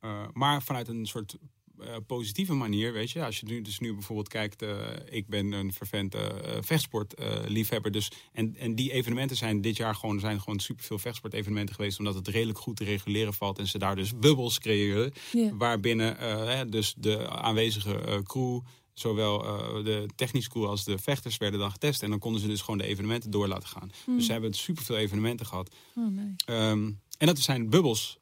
[0.00, 1.36] eh, maar vanuit een soort
[1.80, 3.24] eh, positieve manier, weet je.
[3.24, 4.78] Als je nu, dus nu bijvoorbeeld kijkt, eh,
[5.10, 6.22] ik ben een vervent uh,
[6.60, 7.90] vechtsportliefhebber.
[7.90, 11.98] dus, en, en die evenementen zijn dit jaar gewoon, zijn gewoon superveel vechtsportevenementen geweest.
[11.98, 13.58] Omdat het redelijk goed te reguleren valt.
[13.58, 15.12] En ze daar dus bubbels creëren.
[15.32, 15.56] Ja.
[15.56, 18.60] Waarbinnen eh, dus de aanwezige eh, crew
[18.92, 22.02] zowel eh, de technische crew als de vechters werden dan getest.
[22.02, 23.90] En dan konden ze dus gewoon de evenementen door laten gaan.
[24.06, 25.74] Dus ze hebben superveel evenementen gehad.
[25.94, 26.34] Oh, nee.
[26.44, 28.18] Ehm, en dat zijn bubbels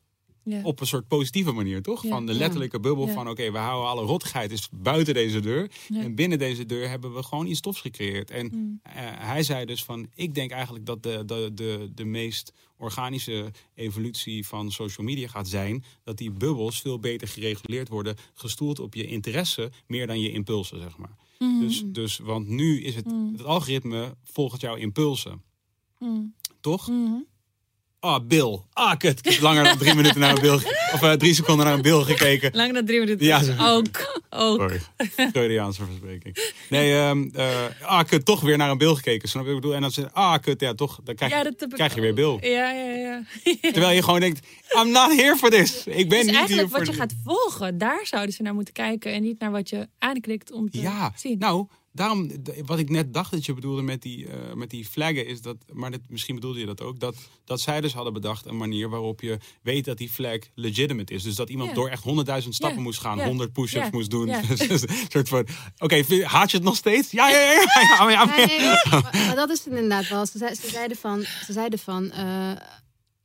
[0.48, 0.60] Ja.
[0.62, 2.02] op een soort positieve manier, toch?
[2.02, 2.08] Ja.
[2.08, 3.28] Van de letterlijke bubbel van...
[3.28, 5.70] oké, we houden alle rottigheid is buiten deze deur.
[5.94, 8.30] En binnen deze deur hebben we gewoon iets tofs gecreëerd.
[8.30, 8.80] En Mm.
[8.82, 10.08] eh, hij zei dus van...
[10.14, 15.48] ik denk eigenlijk dat de, de, de, de meest organische evolutie van social media gaat
[15.48, 15.84] zijn...
[16.04, 18.16] dat die bubbels veel beter gereguleerd worden...
[18.34, 21.16] gestoeld op je interesse meer dan je impulsen, zeg maar.
[21.38, 21.60] Mhm.
[21.60, 23.04] Dus, dus, want nu is het...
[23.06, 23.32] Mm.
[23.32, 25.42] het algoritme volgt jouw impulsen,
[25.98, 26.34] Mm.
[26.60, 26.88] toch?
[26.88, 27.12] Mhm.
[28.06, 28.58] Ah, Bill.
[28.72, 29.26] Ah, kut.
[29.26, 30.54] Ik heb langer dan drie minuten naar een Bill...
[30.92, 32.50] of eh, drie seconden naar een Bill gekeken.
[32.54, 33.26] Langer dan drie minuten.
[33.26, 33.52] Ja, zo.
[33.58, 34.22] ook.
[34.30, 34.58] ook.
[34.60, 34.80] Sorry,
[35.32, 36.36] Freudiaanse verspreking.
[36.68, 37.48] Nee, ehm eh,
[37.82, 39.28] ah, kut, toch weer naar een Bill gekeken.
[39.28, 39.76] Snap je wat ik bedoel?
[39.76, 41.94] En dan zeg ah, kut, ja, toch, dan krijg, Ja, je- dat heb ik krijg
[41.94, 42.38] je weer Bill.
[42.40, 43.22] Ja, ja, ja.
[43.72, 44.46] Terwijl je gewoon denkt,
[44.82, 45.84] I'm not here for this.
[45.86, 47.00] Ik ben Dus niet hier eigenlijk voor wat je dit.
[47.00, 49.12] gaat volgen, daar zouden ze naar moeten kijken.
[49.12, 51.38] En niet naar wat je aanklikt om te Ja, zien.
[51.38, 51.66] nou,
[51.96, 52.30] daarom,
[52.66, 55.56] wat ik net dacht dat je bedoelde met die, eh, met die flaggen, is dat,
[55.72, 59.20] maar misschien bedoelde je dat ook, dat, dat zij dus hadden bedacht een manier waarop
[59.20, 61.22] je weet dat die flag legitimate is.
[61.22, 64.26] Dus dat iemand door echt honderdduizend stappen moest gaan, honderd push-ups ja, moest doen.
[64.26, 64.42] ja.
[64.48, 65.46] een soort van,
[65.78, 67.10] oké, haat je het nog steeds?
[67.10, 68.80] Ja, ja, ja, ja, ja, ja, ja.
[68.90, 70.26] Ja, nee, dat is het inderdaad wel.
[70.26, 72.50] Ze zeiden van, ze zeiden van eh,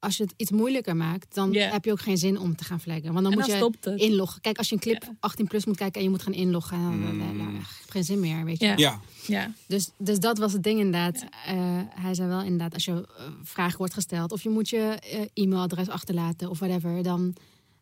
[0.01, 2.79] als je het iets moeilijker maakt, dan heb je ook geen zin om te gaan
[2.79, 3.03] flaggen.
[3.03, 3.47] Want dan En moet
[3.81, 4.41] dan je inloggen.
[4.41, 5.15] Kijk, als je een clip Ja.
[5.19, 7.05] 18 plus moet kijken en je moet gaan inloggen, dan Mm.
[7.05, 8.65] dan- dan- dan- geen zin meer, weet je.
[8.65, 8.73] Ja.
[8.77, 9.53] Ja, Ja.
[9.67, 11.25] Dus, dus dat was het ding inderdaad.
[11.45, 11.53] Eh,
[11.89, 15.43] hij zei wel inderdaad, als je eh, vragen wordt gesteld of je moet je eh,
[15.43, 17.33] e-mailadres achterlaten of whatever, dan,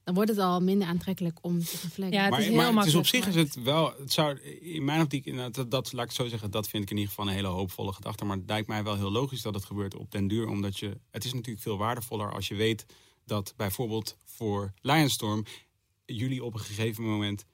[0.10, 2.18] dan wordt het al minder aantrekkelijk om te flaggen.
[2.18, 4.40] Ja, het maar, is heel maar het is op zich is het wel, het zou
[4.60, 6.96] in mijn optiek, inderdaad, dat, dat, laat ik het zo zeggen, dat vind ik in
[6.98, 8.26] ieder geval een hele hoopvolle gedachte.
[8.26, 10.98] Maar het lijkt mij wel heel logisch dat het gebeurt op den duur, omdat je,
[11.12, 12.86] het is natuurlijk veel waardevoller als je weet
[13.26, 15.46] dat bijvoorbeeld voor Lionstorm
[16.06, 17.46] jullie op een gegeven moment,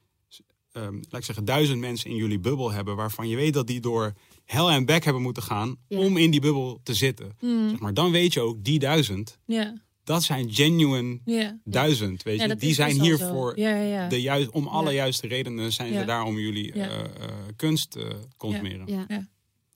[0.72, 3.80] ehm, laat ik zeggen, duizend mensen in jullie bubbel hebben, waarvan je weet dat die
[3.80, 4.12] door
[4.44, 5.98] hell en back hebben moeten gaan Ja.
[5.98, 7.36] om in die bubbel te zitten.
[7.40, 7.68] Mm.
[7.68, 9.84] Zeg maar dan weet je ook, die duizend, Ja.
[10.06, 12.56] Dat zijn genuine duizend, weet je.
[12.56, 14.08] Die zijn hier voor Ja, ja, ja.
[14.08, 18.20] de juist, om alle juiste redenen zijn ze daar om jullie eh, eh, kunst te
[18.36, 18.86] consumeren.
[18.86, 19.04] Ja.
[19.08, 19.28] Ja.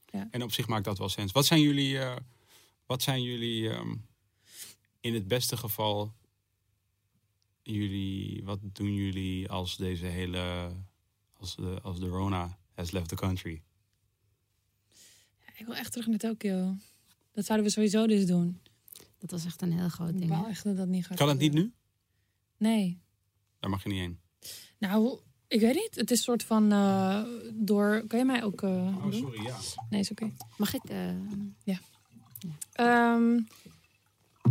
[0.06, 0.28] Ja.
[0.30, 1.32] En op zich maakt dat wel sens.
[1.32, 2.16] Wat zijn jullie, eh,
[2.86, 3.94] wat zijn jullie ehm,
[5.00, 6.12] in het beste geval,
[7.62, 10.70] jullie, wat doen jullie als deze hele,
[11.32, 13.62] als de, als de Rona has left the country?
[15.56, 16.76] Ik wil echt terug naar Tokio.
[17.32, 18.60] Dat zouden we sowieso dus doen.
[19.20, 20.30] Dat was echt een heel groot Ik ding.
[20.30, 20.48] wou hè?
[20.48, 21.72] echt dat dat niet gaat Kan het niet nu?
[22.56, 23.00] Nee.
[23.60, 24.18] Daar mag je niet heen.
[24.78, 25.18] Nou,
[25.48, 25.94] ik weet niet.
[25.94, 27.22] Het is een soort van eh,
[27.54, 28.04] door...
[28.06, 29.12] Kan je mij ook eh, Oh, doen?
[29.12, 29.56] sorry, ja.
[29.90, 30.32] Nee, is oké.
[30.56, 30.84] Mag ik?
[30.84, 31.08] eh,
[32.72, 33.38] Ehm,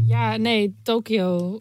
[0.05, 1.59] ja, nee, Tokio.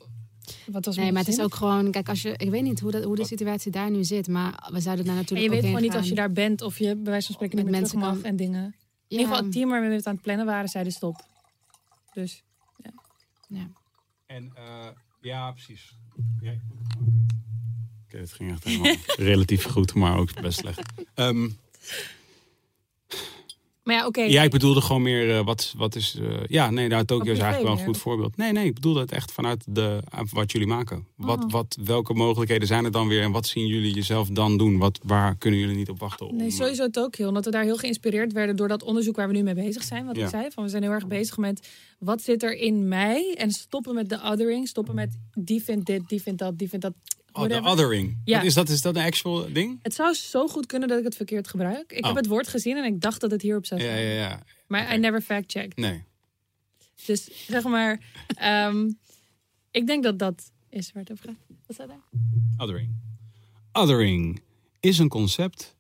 [0.67, 2.91] Wat was nee, maar het is ook gewoon, kijk, als je, ik weet niet hoe,
[2.91, 5.65] dat, hoe de situatie daar nu zit, maar we zouden daar En natuurlijk je weet
[5.65, 7.99] gewoon niet als je daar bent of je bij wijze van spreken niet Met mensen
[7.99, 8.63] mag kan- en dingen.
[8.65, 11.25] In Ja, ieder geval het team waarmee we het aan het plannen waren, zeiden stop.
[12.13, 12.43] Dus
[13.49, 13.71] ja.
[14.27, 14.89] En eh,
[15.21, 15.97] ja, precies.
[16.41, 16.55] Ja.
[18.05, 20.93] Oké, het ging echt helemaal relatief goed, maar ook best slecht.
[21.15, 21.49] Ehm,
[23.89, 24.21] Maar ja, oké.
[24.23, 26.17] Ja, ik bedoelde gewoon meer, eh, wat, wat is...
[26.21, 28.37] eh, ja, nee, nou, Tokio is eigenlijk wel een goed voorbeeld.
[28.37, 31.07] Nee, nee, ik bedoelde het echt vanuit de, eh, wat jullie maken.
[31.17, 31.51] Wat, Oh.
[31.51, 34.79] wat, welke mogelijkheden zijn er dan weer en wat zien jullie jezelf dan doen?
[34.79, 36.27] Wat, waar kunnen jullie niet op wachten?
[36.29, 37.29] Om, Nee, eh, sowieso Tokio.
[37.29, 40.07] Omdat we daar heel geïnspireerd werden door dat onderzoek waar we nu mee bezig zijn.
[40.07, 40.25] Wat Ja.
[40.25, 40.51] ik zei.
[40.51, 43.35] Van we zijn heel erg bezig met wat zit er in mij.
[43.39, 44.69] En stoppen met de othering.
[44.69, 46.95] Stoppen met die vindt dit, die vindt dat, die vindt dat.
[47.43, 48.17] Oh, de othering.
[48.25, 48.37] Ja.
[48.37, 49.79] Wat is, dat, is dat een actual ding?
[49.83, 51.93] Het zou zo goed kunnen dat ik het verkeerd gebruik.
[51.93, 52.07] Ik Oh.
[52.07, 54.01] heb het woord gezien en ik dacht dat het hierop zou Ja, staan.
[54.01, 54.43] ja, ja.
[54.67, 54.95] Maar Oké.
[54.95, 55.77] I never fact-checked.
[55.77, 56.05] Nee.
[57.07, 58.01] Dus zeg maar,
[58.35, 58.91] ehm,
[59.71, 61.37] ik denk dat dat is waar het over gaat.
[61.67, 62.03] Wat staat daar?
[62.57, 62.91] Othering.
[63.73, 64.43] Othering
[64.81, 65.77] is een concept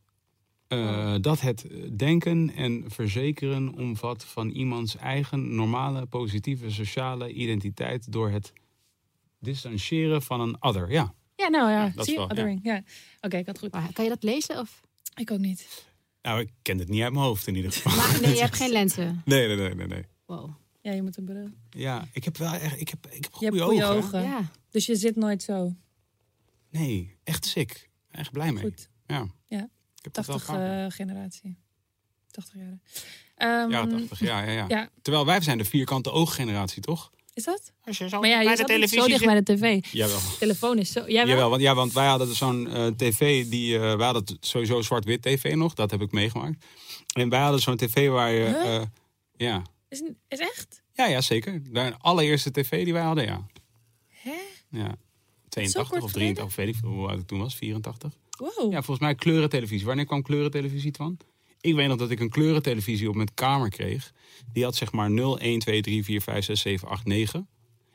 [0.69, 1.15] eh, Oh.
[1.21, 1.67] dat het
[1.97, 8.53] denken en verzekeren omvat van iemands eigen normale positieve sociale identiteit door het
[9.41, 10.91] distancieren van een other.
[10.91, 12.19] Ja, Ja, nou ja, dat is zie je?
[12.19, 12.33] wel, ja.
[12.33, 12.61] Othering.
[12.63, 12.83] Ja.
[13.21, 13.73] Oké, ik had het goed.
[13.73, 14.59] Maar Kan je dat lezen?
[14.59, 14.81] Of?
[15.15, 15.85] Ik ook niet.
[16.23, 17.97] nou ik ken het niet uit mijn hoofd in ieder geval.
[17.97, 19.23] Maar, nee, je hebt geen lenzen.
[19.25, 20.05] Nee, nee, nee, nee, nee.
[20.27, 20.51] Wow.
[20.81, 21.49] Ja, je moet een bril.
[21.71, 23.97] Ja, ik heb wel echt, ik heb, ik heb Je hebt goede ogen.
[23.97, 24.23] ogen.
[24.23, 24.51] Ja.
[24.71, 25.75] Dus je zit nooit zo.
[26.71, 27.91] Nee, echt sick.
[28.11, 28.63] Echt blij mee.
[28.63, 28.89] Goed.
[29.07, 29.27] Ja.
[29.47, 29.63] Ja.
[29.97, 30.87] Ik heb dat wel 80 vaak.
[30.87, 31.59] eh, generatie.
[32.31, 32.79] 80 jaar.
[33.35, 34.89] Ehm, Ja, 80, ja, ja, ja, ja.
[35.03, 37.11] Terwijl wij zijn de vierkante ooggeneratie, toch?
[37.39, 37.73] Is dat?
[37.85, 39.85] Als je zo Maar ja, niet zo dicht bij de tv.
[39.93, 40.19] Jawel.
[40.39, 41.05] Telefoon is zo...
[41.07, 41.51] Jij wel?
[41.51, 45.55] Want, ja, want wij hadden zo'n eh, tv, die, eh wij hadden sowieso zwart-wit tv
[45.55, 46.65] nog, dat heb ik meegemaakt.
[47.13, 48.77] En wij hadden zo'n tv waar je, Huh?
[48.77, 48.83] eh,
[49.37, 49.63] ja.
[49.89, 50.83] Is, is echt?
[50.93, 51.73] ja, ja, zeker.
[51.73, 53.47] De allereerste tv die wij hadden, ja.
[54.09, 54.39] Hè?
[54.71, 54.95] ja.
[55.49, 58.13] 82 kort of 83, of weet ik veel hoe oud ik toen was, 84.
[58.39, 58.73] Wow.
[58.73, 59.87] Ja, volgens mij kleurentelevisie.
[59.87, 61.19] Wanneer kwam kleurentelevisie van?
[61.61, 64.13] Ik weet nog dat ik een kleurentelevisie op mijn kamer kreeg.
[64.53, 67.49] Die had zeg maar 0, 1, 2, 3, 4, 5, 6, 7, 8, 9.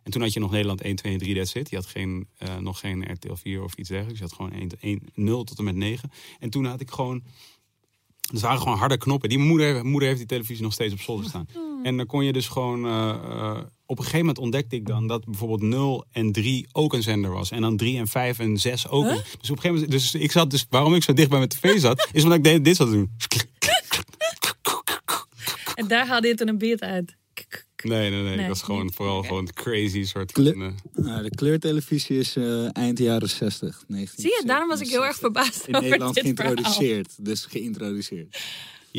[0.03, 1.69] En toen had je nog Nederland 1, 2 en 3, that's it.
[1.69, 4.19] Je had geen, eh, nog geen RTL 4 of iets dergelijks.
[4.19, 6.11] Je had gewoon 1, 1, 0 tot en met 9.
[6.39, 7.23] En toen had ik gewoon...
[8.31, 9.29] Het waren gewoon harde knoppen.
[9.29, 11.47] Die moeder, moeder heeft die televisie nog steeds op zolder staan.
[11.83, 12.85] En dan kon je dus gewoon...
[12.85, 13.59] eh,
[13.93, 17.31] op een gegeven moment ontdekte ik dan dat bijvoorbeeld 0 en 3 ook een zender
[17.31, 17.51] was.
[17.51, 19.03] En dan 3 en 5 en 6 ook.
[19.09, 19.91] Dus op een gegeven moment...
[19.91, 20.65] Dus ik zat dus...
[20.69, 22.09] Waarom ik zo dicht bij mijn tv zat...
[22.11, 23.09] is omdat ik deed- dit zat te doen.
[25.75, 27.15] En daar haalde je toen een beat uit.
[27.83, 28.35] Nee, nee, nee.
[28.35, 29.27] Nee, ik was gewoon vooral Oké.
[29.27, 30.61] gewoon crazy soort Kle- van...
[30.61, 33.83] eh, Nou, de kleurtelevisie is eh, eind jaren 60.
[33.87, 36.45] 19, Zie je, daarom was ik heel erg verbaasd In over Nederland dit verhaal.
[36.53, 37.25] geïntroduceerd.
[37.25, 38.37] Dus geïntroduceerd.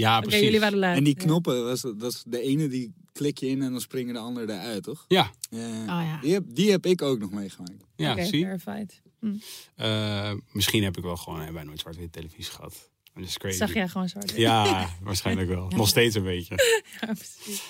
[0.01, 0.41] Ja, precies.
[0.41, 0.97] jullie waren lui.
[0.97, 4.15] En die knoppen, was, dat is de ene die klik je in en dan springen
[4.15, 5.05] de andere eruit, toch?
[5.09, 6.19] Ja, Eh, Oh ja.
[6.23, 7.85] die, heb, die heb ik ook nog meegemaakt.
[7.97, 8.45] ja Oké, zie.
[8.45, 9.03] verified.
[9.21, 9.35] Hm.
[9.77, 12.91] Eh, misschien heb ik wel gewoon hebben wij nooit zwart-wit televisie gehad.
[13.15, 13.57] Dat is crazy.
[13.57, 14.31] Zag jij gewoon zwart.
[14.37, 15.69] Ja, waarschijnlijk wel.
[15.69, 16.55] Nog steeds een beetje.
[17.01, 17.63] Ja, precies.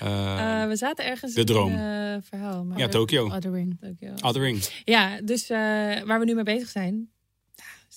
[0.00, 1.72] Eh, Eh, we zaten ergens de in droom.
[1.72, 2.64] een eh, verhaal.
[2.64, 3.30] Maar ja, Tokyo.
[3.30, 3.76] Othering.
[3.80, 4.14] Tokyo.
[4.28, 4.68] Othering.
[4.84, 5.56] Ja, dus eh,
[6.02, 7.10] waar we nu mee bezig zijn.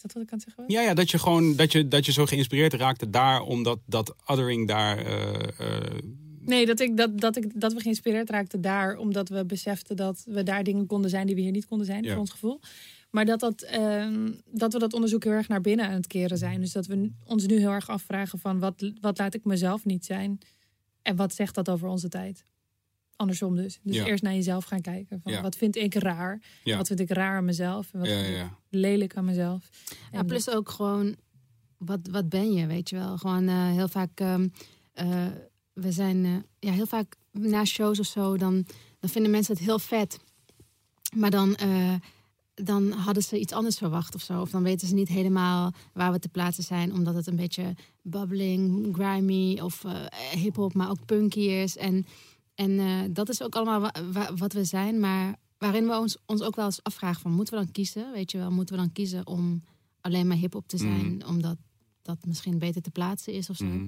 [0.04, 0.64] Is dat wat ik kan zeggen?
[0.68, 4.16] Ja, ja, dat je gewoon dat je, dat je zo geïnspireerd raakte daar, omdat dat
[4.26, 4.98] othering daar.
[4.98, 5.98] eh, eh,
[6.40, 8.98] Nee, dat, ik, dat, dat, ik, dat we geïnspireerd raakten daar.
[8.98, 12.04] Omdat we beseften dat we daar dingen konden zijn die we hier niet konden zijn,
[12.04, 12.10] Ja.
[12.12, 12.60] voor ons gevoel.
[13.10, 16.38] Maar dat, dat, ehm, dat we dat onderzoek heel erg naar binnen aan het keren
[16.38, 16.60] zijn.
[16.62, 20.06] Dus dat we ons nu heel erg afvragen van wat, wat laat ik mezelf niet
[20.06, 20.40] zijn?
[21.02, 22.46] En wat zegt dat over onze tijd?
[23.22, 23.80] Andersom dus.
[23.84, 24.06] Dus Ja.
[24.06, 25.20] eerst naar jezelf gaan kijken.
[25.24, 25.42] Van Ja.
[25.42, 26.42] Wat vind ik raar?
[26.64, 26.78] Ja.
[26.78, 27.94] Wat vind ik raar aan mezelf?
[27.94, 29.70] En wat ja, vind ja, ik lelijk aan mezelf?
[30.12, 31.16] En plus ook gewoon,
[31.78, 33.18] wat, wat ben je, weet je wel?
[33.18, 34.48] Gewoon eh, heel vaak, ehm,
[34.94, 35.26] eh,
[35.74, 38.66] we zijn eh, ja, heel vaak na shows of zo, dan,
[39.00, 40.20] dan vinden mensen het heel vet.
[41.16, 41.94] Maar dan, eh,
[42.54, 44.42] dan hadden ze iets anders verwacht of zo.
[44.42, 47.74] Of dan weten ze niet helemaal waar we te plaatsen zijn, omdat het een beetje
[48.02, 51.78] bubbling, grimy of eh hip-hop, maar ook punky is.
[51.78, 52.06] En,
[52.64, 56.18] En eh, dat is ook allemaal wa- wa- wat we zijn, maar waarin we ons,
[56.26, 58.12] ons ook wel eens afvragen van moeten we dan kiezen?
[58.12, 59.64] Weet je wel, moeten we dan kiezen om
[60.02, 61.28] alleen maar hip-hop te zijn, Mhm.
[61.28, 61.58] omdat
[62.02, 63.66] dat misschien beter te plaatsen is of zo?
[63.66, 63.88] Mhm.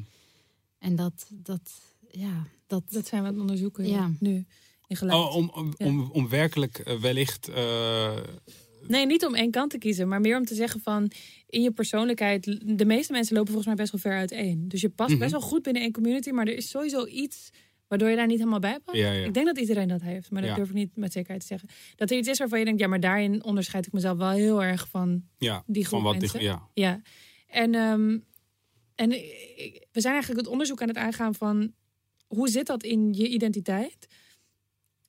[0.79, 1.71] En dat, dat,
[2.11, 4.11] ja, dat, Dat zijn we aan het onderzoeken ja.
[4.19, 4.45] Nu.
[4.87, 5.19] In geluid.
[5.19, 5.85] Oh, om, om, Ja.
[5.85, 7.47] om, om werkelijk eh, wellicht...
[7.47, 8.11] eh,
[8.87, 11.11] Nee, niet om één kant te kiezen, maar meer om te zeggen van
[11.47, 12.43] in je persoonlijkheid.
[12.77, 14.67] De meeste mensen lopen volgens mij best wel ver uiteen.
[14.67, 15.19] Dus je past Mhm.
[15.19, 17.49] best wel goed binnen één community, maar er is sowieso iets
[17.87, 18.97] waardoor je daar niet helemaal bij past.
[18.97, 19.25] Ja, ja.
[19.25, 20.55] Ik denk dat iedereen dat heeft, maar dat Ja.
[20.55, 21.69] durf ik niet met zekerheid te zeggen.
[21.95, 24.63] Dat er iets is waarvan je denkt, ja, maar daarin onderscheid ik mezelf wel heel
[24.63, 26.39] erg van ja, die groep van wat mensen.
[26.39, 26.67] die- ja.
[26.73, 27.01] Ja,
[27.47, 28.17] en, ehm,
[28.95, 29.09] en
[29.91, 31.73] we zijn eigenlijk het onderzoek aan het aangaan van
[32.27, 34.07] hoe zit dat in je identiteit?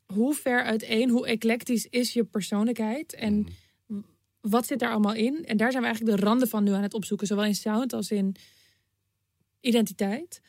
[0.07, 3.15] Hoe ver uiteen, hoe eclectisch is je persoonlijkheid?
[3.15, 3.47] En
[3.87, 4.01] Mhm.
[4.41, 5.45] wat zit daar allemaal in?
[5.45, 7.93] En daar zijn we eigenlijk de randen van nu aan het opzoeken, zowel in sound
[7.93, 8.37] als in
[9.61, 10.41] identiteit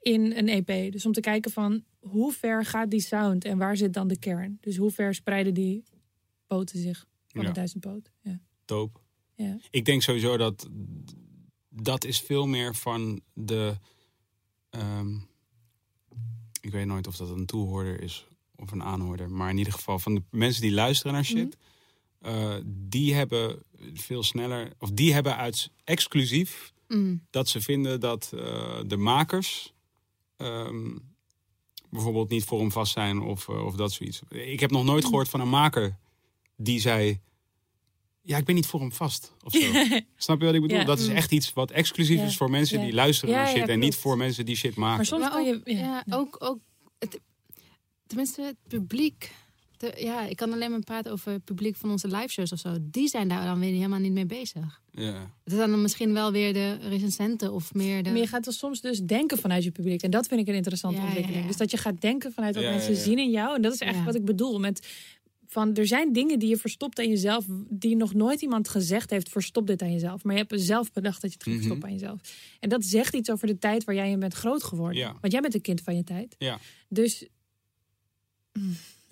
[0.00, 0.92] in een EP.
[0.92, 4.18] Dus om te kijken van hoe ver gaat die sound en waar zit dan de
[4.18, 4.58] kern?
[4.60, 5.84] Dus hoe ver spreiden die
[6.46, 7.48] poten zich van Ja.
[7.48, 8.10] de duizendpoot?
[8.20, 8.40] Ja.
[8.64, 9.00] Dope.
[9.34, 9.58] Ja.
[9.70, 10.68] Ik denk sowieso dat
[11.68, 13.74] dat is veel meer van de.
[14.70, 15.14] ehm,
[16.60, 19.98] ik weet nooit of dat een toehoorder is of een aanhoorder, maar in ieder geval
[19.98, 21.56] van de mensen die luisteren naar shit,
[22.20, 23.62] eh, die hebben
[23.94, 29.74] veel sneller, of die hebben uit exclusief Mm, dat ze vinden dat eh, de makers
[30.40, 30.96] ehm,
[31.90, 34.20] bijvoorbeeld niet voor hem vast zijn of, eh, of dat zoiets.
[34.28, 35.96] Ik heb nog nooit gehoord van een maker
[36.56, 37.20] die zei.
[38.22, 39.34] Ja, ik ben niet voor hem vast.
[39.44, 39.72] Of zo.
[40.16, 40.76] Snap je wat ik bedoel?
[40.78, 40.84] Ja.
[40.84, 41.14] Dat is Mm.
[41.14, 42.24] echt iets wat exclusief Ja.
[42.24, 42.84] is voor mensen Ja.
[42.84, 43.68] die luisteren Ja, naar ja, shit.
[43.68, 44.96] en niet voor mensen die shit maken.
[44.96, 45.54] Maar soms Maar kan je...
[45.54, 46.58] ook, Ja, ja, ook, ook
[46.98, 47.20] het,
[48.06, 49.34] tenminste het publiek.
[49.76, 52.58] De, ja, ik kan alleen maar praten over het publiek van onze live shows of
[52.58, 52.76] zo.
[52.80, 54.79] Die zijn daar dan weer helemaal niet mee bezig.
[54.92, 55.32] Ja.
[55.44, 58.10] Het zijn dan misschien wel weer de recensenten of meer de...
[58.10, 60.02] Maar je gaat er soms dus denken vanuit je publiek.
[60.02, 61.40] En dat vind ik een interessante Ja, ontwikkeling.
[61.42, 61.46] ja.
[61.48, 62.98] Dus dat je gaat denken vanuit wat mensen ja.
[63.00, 63.54] zien in jou.
[63.56, 64.04] En dat is echt Ja.
[64.04, 64.58] wat ik bedoel.
[64.58, 64.86] Met
[65.46, 67.44] van, er zijn dingen die je verstopt aan jezelf...
[67.68, 70.24] die nog nooit iemand gezegd heeft, verstop dit aan jezelf.
[70.24, 71.64] Maar je hebt zelf bedacht dat je het ging Mhm.
[71.64, 72.20] verstoppen aan jezelf.
[72.60, 74.96] En dat zegt iets over de tijd waar jij in bent groot geworden.
[74.98, 75.16] Ja.
[75.20, 76.34] Want jij bent een kind van je tijd.
[76.38, 76.58] Ja.
[76.88, 77.26] Dus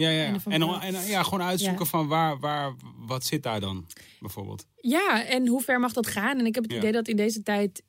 [0.06, 0.36] ja, ja.
[0.44, 1.90] En, en ja, gewoon uitzoeken Ja.
[1.90, 3.86] van waar, waar, wat zit daar dan,
[4.20, 4.66] bijvoorbeeld.
[4.76, 6.38] ja, en hoe ver mag dat gaan?
[6.38, 6.78] En ik heb het Ja.
[6.78, 7.82] idee dat in deze tijd...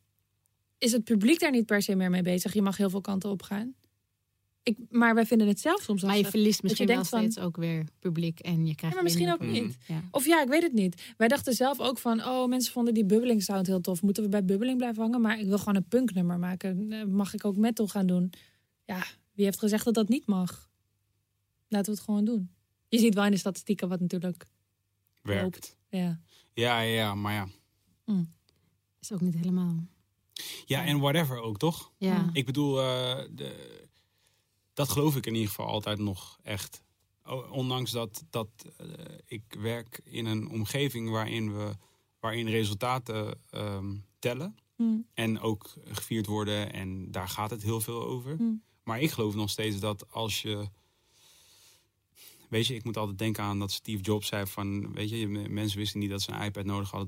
[0.78, 2.54] is het publiek daar niet per se meer mee bezig.
[2.54, 3.74] Je mag heel veel kanten op gaan.
[4.64, 7.20] Ik, maar wij vinden het zelf soms maar je verliest misschien je wel denkt van-
[7.32, 8.40] steeds ook weer publiek.
[8.40, 9.78] En je krijgt Ja, maar misschien ook niet.
[9.88, 10.02] Ja.
[10.12, 11.14] Of ja, ik weet het niet.
[11.18, 14.02] Wij dachten zelf ook van, oh, mensen vonden die bubbeling sound heel tof.
[14.02, 15.22] Moeten we bij bubbeling blijven hangen?
[15.22, 16.92] Maar ik wil gewoon een punknummer maken.
[16.92, 18.30] Eh, Mag ik ook metal gaan doen?
[18.86, 19.04] Ja,
[19.34, 20.69] wie heeft gezegd dat dat niet mag?
[21.70, 22.52] Laten we het gewoon doen.
[22.88, 24.46] Je ziet wel in de statistieken wat natuurlijk
[25.22, 25.44] Werkt.
[25.44, 25.78] loopt.
[25.90, 26.20] Ja.
[26.54, 27.48] Ja, ja, ja, maar ja.
[29.00, 29.88] Is ook niet helemaal.
[30.66, 31.92] Ja, en whatever ook, toch?
[31.98, 32.30] Ja.
[32.34, 33.82] Ik bedoel, eh, de,
[34.74, 36.82] dat geloof ik in ieder geval altijd nog echt.
[37.52, 38.88] Ondanks dat, dat eh,
[39.26, 41.76] ik werk in een omgeving waarin, we,
[42.20, 44.56] waarin resultaten ehm, tellen.
[44.76, 45.06] Mm.
[45.14, 46.74] En ook gevierd worden.
[46.74, 48.36] En daar gaat het heel veel over.
[48.40, 48.64] Mm.
[48.84, 50.70] Maar ik geloof nog steeds dat als je...
[52.50, 54.94] Weet je, ik moet altijd denken aan dat Steve Jobs zei van...
[54.94, 57.08] Weet je, mensen wisten niet dat ze een iPad nodig hadden...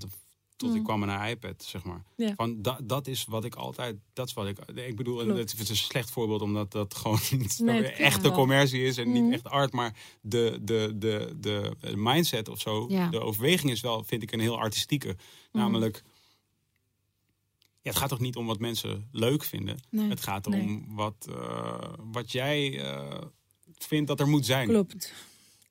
[0.55, 0.75] tot Mm.
[0.75, 2.03] ik kwam naar een iPad, zeg maar.
[2.15, 2.33] Ja.
[2.35, 3.95] Van, dat, dat is wat ik altijd...
[4.13, 4.57] Dat is wat ik...
[4.75, 5.39] Ik bedoel, Klopt.
[5.51, 6.41] het is een slecht voorbeeld...
[6.41, 8.31] omdat dat gewoon niet Nee, echte wel.
[8.31, 8.97] commercie is...
[8.97, 9.23] en Mhm.
[9.23, 12.85] niet echt art, maar de, de, de, de, de mindset of zo...
[12.89, 13.09] Ja.
[13.09, 15.07] de overweging is wel, vind ik, een heel artistieke.
[15.07, 15.17] Mhm.
[15.63, 16.03] Namelijk...
[17.83, 19.77] Ja, het gaat toch niet om wat mensen leuk vinden.
[19.89, 20.09] Nee.
[20.09, 20.61] Het gaat Nee.
[20.61, 23.21] om wat, eh, wat jij eh,
[23.77, 24.67] vindt dat er moet zijn.
[24.67, 25.13] Klopt.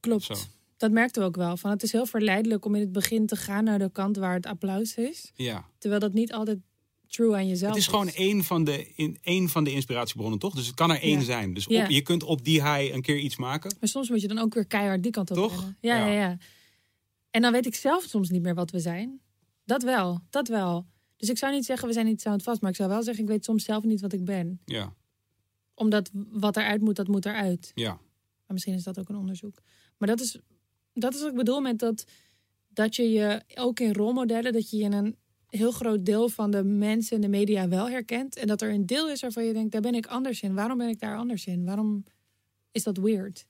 [0.01, 0.25] Klopt.
[0.25, 0.35] Zo.
[0.77, 1.57] Dat merkten we ook wel.
[1.57, 4.35] Van, het is heel verleidelijk om in het begin te gaan naar de kant waar
[4.35, 5.33] het applaus is.
[5.35, 5.65] Ja.
[5.79, 6.59] Terwijl dat niet altijd
[7.07, 10.55] true aan jezelf Het is gewoon één van, de, in, één van de inspiratiebronnen, toch?
[10.55, 11.25] Dus het kan er één Ja.
[11.25, 11.55] zijn.
[11.55, 11.89] Dus Ja.
[11.89, 13.77] je kunt op die high een keer iets maken.
[13.81, 15.73] Maar soms moet je dan ook weer keihard die kant op Toch?
[15.81, 16.13] Ja, ja, Ja.
[16.21, 16.39] ja.
[17.31, 19.21] En dan weet ik zelf soms niet meer wat we zijn.
[19.65, 20.87] Dat wel, dat wel.
[21.17, 23.31] Dus ik zou niet zeggen we zijn niet soundvast, maar ik zou wel zeggen ik
[23.31, 24.61] weet soms zelf niet wat ik ben.
[24.65, 24.95] Ja,
[25.75, 27.73] Omdat wat eruit moet, dat moet eruit.
[27.75, 27.89] ja.
[28.47, 29.59] Maar misschien is dat ook een onderzoek.
[30.01, 30.39] Maar dat is,
[30.93, 32.05] dat is wat ik bedoel met dat,
[32.69, 35.17] dat je je ook in rolmodellen, dat je je in een
[35.47, 38.37] heel groot deel van de mensen en de media wel herkent.
[38.37, 40.55] En dat er een deel is waarvan je denkt, daar ben ik anders in.
[40.55, 41.65] Waarom ben ik daar anders in?
[41.65, 42.05] Waarom
[42.73, 43.47] is dat weird?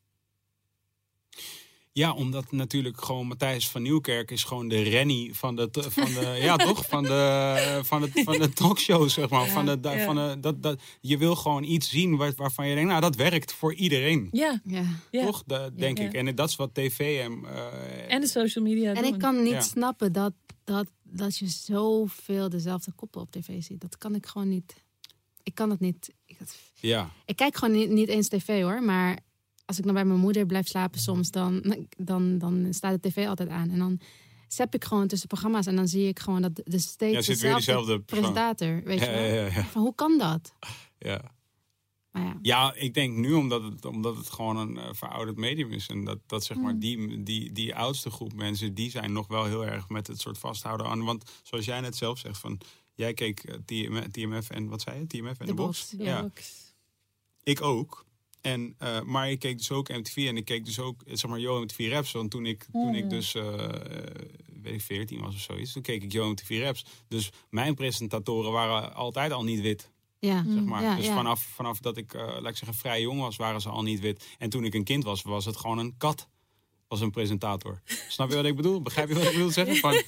[1.93, 6.39] Ja, omdat natuurlijk gewoon Matthijs van Nieuwkerk is gewoon de Rennie van de, van de
[6.43, 9.47] ja toch, van de, van de, van de talkshows, zeg maar.
[9.47, 10.05] Ja, van de, ja.
[10.05, 13.17] van de, dat, dat, je wil gewoon iets zien waar, waarvan je denkt, nou dat
[13.17, 14.29] werkt voor iedereen.
[14.33, 15.25] Ja, Ja.
[15.25, 16.05] Toch, Dat denk Ja.
[16.05, 16.13] ik.
[16.13, 17.45] En dat is wat tv en...
[17.45, 19.13] eh, En de social media En doen.
[19.15, 19.61] ik kan niet Ja.
[19.61, 20.33] snappen dat,
[20.65, 23.81] dat, dat je zoveel dezelfde koppen op tv ziet.
[23.81, 24.75] Dat kan ik gewoon niet.
[25.43, 26.11] Ik kan het niet.
[26.27, 27.11] Ik, dat- Ja.
[27.25, 28.83] ik kijk gewoon niet, niet eens tv hoor.
[28.83, 29.19] Maar
[29.71, 33.27] als ik dan bij mijn moeder blijf slapen soms, dan, dan, dan staat de tv
[33.27, 33.71] altijd aan.
[33.71, 34.01] En dan
[34.49, 38.01] zap ik gewoon tussen programma's en dan zie ik gewoon dat de steeds Ja, dezelfde
[38.01, 38.83] presentator.
[38.85, 39.45] Weet Ja, je wel?
[39.45, 39.65] ja.
[39.65, 40.55] Van, hoe kan dat?
[40.99, 41.21] Ja.
[42.11, 42.39] Maar ja.
[42.43, 45.87] Ja, ik denk nu omdat het, omdat het gewoon een eh, verouderd medium is.
[45.87, 46.63] En dat, dat zeg Mm.
[46.63, 50.21] maar, die, die, die oudste groep mensen, die zijn nog wel heel erg met het
[50.21, 51.05] soort vasthouden aan.
[51.05, 52.59] Want zoals jij net zelf zegt, van
[52.95, 55.07] jij keek eh, TM, TMF en wat zei je?
[55.07, 55.91] TMF en de, De box.
[55.91, 56.73] Box, Ja, box.
[57.43, 58.05] ik ook.
[58.41, 61.31] En, eh, maar ik keek dus ook MTV en ik keek dus ook, eh, zeg
[61.31, 62.13] maar, Yo MTV Raps.
[62.13, 63.69] Want toen ik, toen ik dus, eh,
[64.63, 66.85] weet ik, 14 was of zoiets, toen keek ik Yo MTV Raps.
[67.09, 69.91] Dus mijn presentatoren waren altijd al niet wit.
[70.19, 70.45] Ja.
[70.49, 70.83] Zeg maar.
[70.83, 71.15] Ja, dus ja.
[71.15, 74.27] Vanaf, vanaf dat ik, laat ik zeggen, vrij jong was, waren ze al niet wit.
[74.39, 76.29] En toen ik een kind was, was het gewoon een kat.
[76.89, 77.83] Was een presentator.
[78.09, 78.83] Snap je wat ik bedoel?
[78.83, 79.77] Begrijp je wat ik bedoel zeggen?
[79.77, 80.03] Van,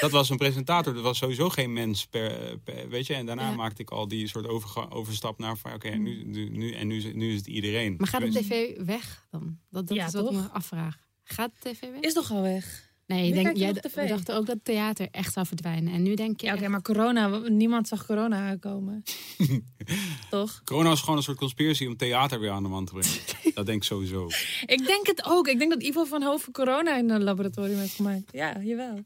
[0.00, 0.94] dat was een presentator.
[0.94, 3.14] Dat was sowieso geen mens per, per- weet je.
[3.14, 3.54] En daarna Ja.
[3.54, 4.46] maakte ik al die soort
[4.90, 7.94] overstap naar van, oké, nu, nu, nu, en nu, is het- nu is het iedereen.
[7.98, 9.58] Maar gaat de Dus- tv weg dan?
[9.70, 10.42] Dat, dat Ja, is wat ik toch?
[10.42, 10.96] me afvraag.
[11.24, 12.00] Gaat de tv weg?
[12.00, 12.92] Is toch al weg?
[13.06, 15.92] Nee, ik denk, jij we dachten ook dat theater echt zou verdwijnen.
[15.92, 16.46] En nu denk je.
[16.46, 19.02] Ja, oké, echt- maar corona, niemand zag corona aankomen.
[20.30, 20.60] toch?
[20.64, 23.18] Corona is gewoon een soort conspiracy om theater weer aan de man te brengen.
[23.54, 24.28] dat denk ik sowieso.
[24.66, 25.48] Ik denk het ook.
[25.48, 28.28] Ik denk dat Ivo van Hoven corona in een laboratorium heeft gemaakt.
[28.32, 29.04] Ja, jawel.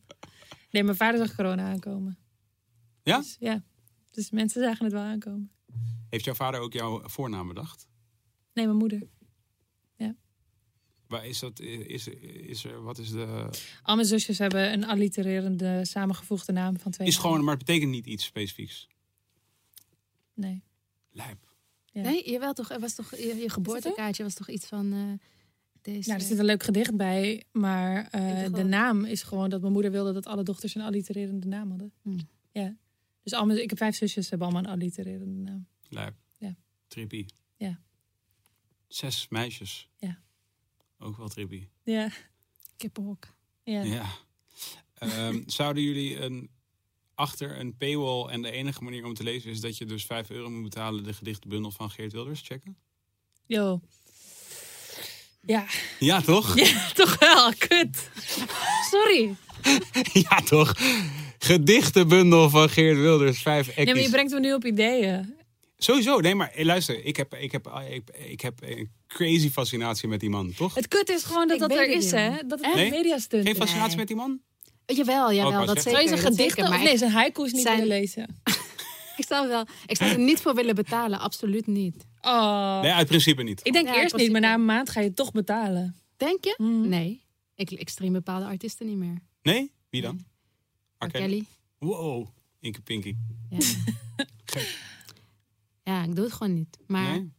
[0.70, 2.18] Nee, mijn vader zag corona aankomen.
[3.02, 3.18] Ja?
[3.18, 3.62] Dus, ja.
[4.10, 5.50] Dus mensen zagen het wel aankomen.
[6.10, 7.88] Heeft jouw vader ook jouw voornaam bedacht?
[8.52, 9.08] Nee, mijn moeder.
[11.08, 11.60] Waar is dat?
[11.60, 13.50] Is, is er, wat is de...
[13.82, 17.30] Al mijn zusjes hebben een allitererende samengevoegde naam van twee Is namen.
[17.30, 18.88] gewoon, maar het betekent niet iets specifieks.
[20.34, 20.62] Nee.
[21.10, 21.38] Lijp.
[21.84, 22.02] Ja.
[22.02, 22.70] Nee, jawel toch?
[22.70, 25.28] Er was toch je, je geboortekaartje was toch iets van eh,
[25.92, 26.08] deze.
[26.08, 29.72] Nou, er zit een leuk gedicht bij, maar eh, de naam is gewoon dat mijn
[29.72, 31.92] moeder wilde dat alle dochters een allitererende naam hadden.
[32.02, 32.18] Hmm.
[32.52, 32.76] Ja.
[33.22, 35.66] Dus al mijn, ik heb vijf zusjes, ze hebben allemaal een allitererende naam.
[35.88, 36.14] Lijp.
[36.38, 36.56] Ja.
[36.88, 37.26] Trippie.
[37.56, 37.80] Ja.
[38.86, 39.88] Zes meisjes.
[39.96, 40.18] Ja.
[40.98, 41.68] Ook wel trippie.
[41.82, 42.10] Ja.
[42.76, 43.36] kippenhok.
[43.62, 43.82] Ja.
[43.82, 44.06] Ja.
[44.94, 46.50] Ehm, zouden jullie een,
[47.14, 50.30] achter een paywall en de enige manier om te lezen is dat je dus 5
[50.30, 52.76] euro moet betalen de gedichtenbundel van Geert Wilders checken?
[53.46, 53.80] Yo.
[55.40, 55.64] Ja.
[55.98, 56.56] Ja, toch?
[56.58, 57.52] ja, toch wel.
[57.58, 58.10] Kut.
[58.90, 59.34] Sorry.
[60.28, 60.74] ja, toch?
[61.38, 64.10] Gedichtenbundel van Geert Wilders, 5 Nee, maar je ekkies.
[64.10, 65.36] brengt me nu op ideeën.
[65.78, 70.08] Sowieso, nee, maar eh, luister, ik heb, ik, heb, ik, ik heb een crazy fascinatie
[70.08, 70.74] met die man, toch?
[70.74, 72.30] Het kut is gewoon dat Ik dat er is, hè?
[72.46, 72.76] Dat het Echt?
[72.76, 73.58] een mediastunt Geen is.
[73.58, 73.96] fascinatie Nee.
[73.98, 74.40] met die man?
[74.86, 75.90] Jawel, jawel, wou dat zeker.
[75.90, 78.40] Zou je zijn dat gedichten maar nee, zijn haiku's niet zijn- willen lezen?
[79.16, 82.06] ik zou wel, ik zou er niet voor willen betalen, absoluut niet.
[82.28, 82.80] Oh.
[82.80, 83.66] Nee, uit principe niet.
[83.66, 85.96] Ik denk Ja, eerst niet, maar na een maand ga je toch betalen.
[86.16, 86.54] Denk je?
[86.58, 86.88] Mhm.
[86.88, 87.22] Nee,
[87.54, 89.18] ik, ik stream bepaalde artiesten niet meer.
[89.42, 89.72] Nee?
[89.90, 90.24] Wie dan?
[90.98, 91.06] R.
[91.06, 91.24] Kelly?
[91.24, 91.44] Kelly.
[91.78, 92.26] Wow,
[92.60, 93.16] Inke Pinky.
[93.50, 93.58] Ja.
[95.90, 96.78] ja, ik doe het gewoon niet.
[96.86, 97.32] Maar Nee?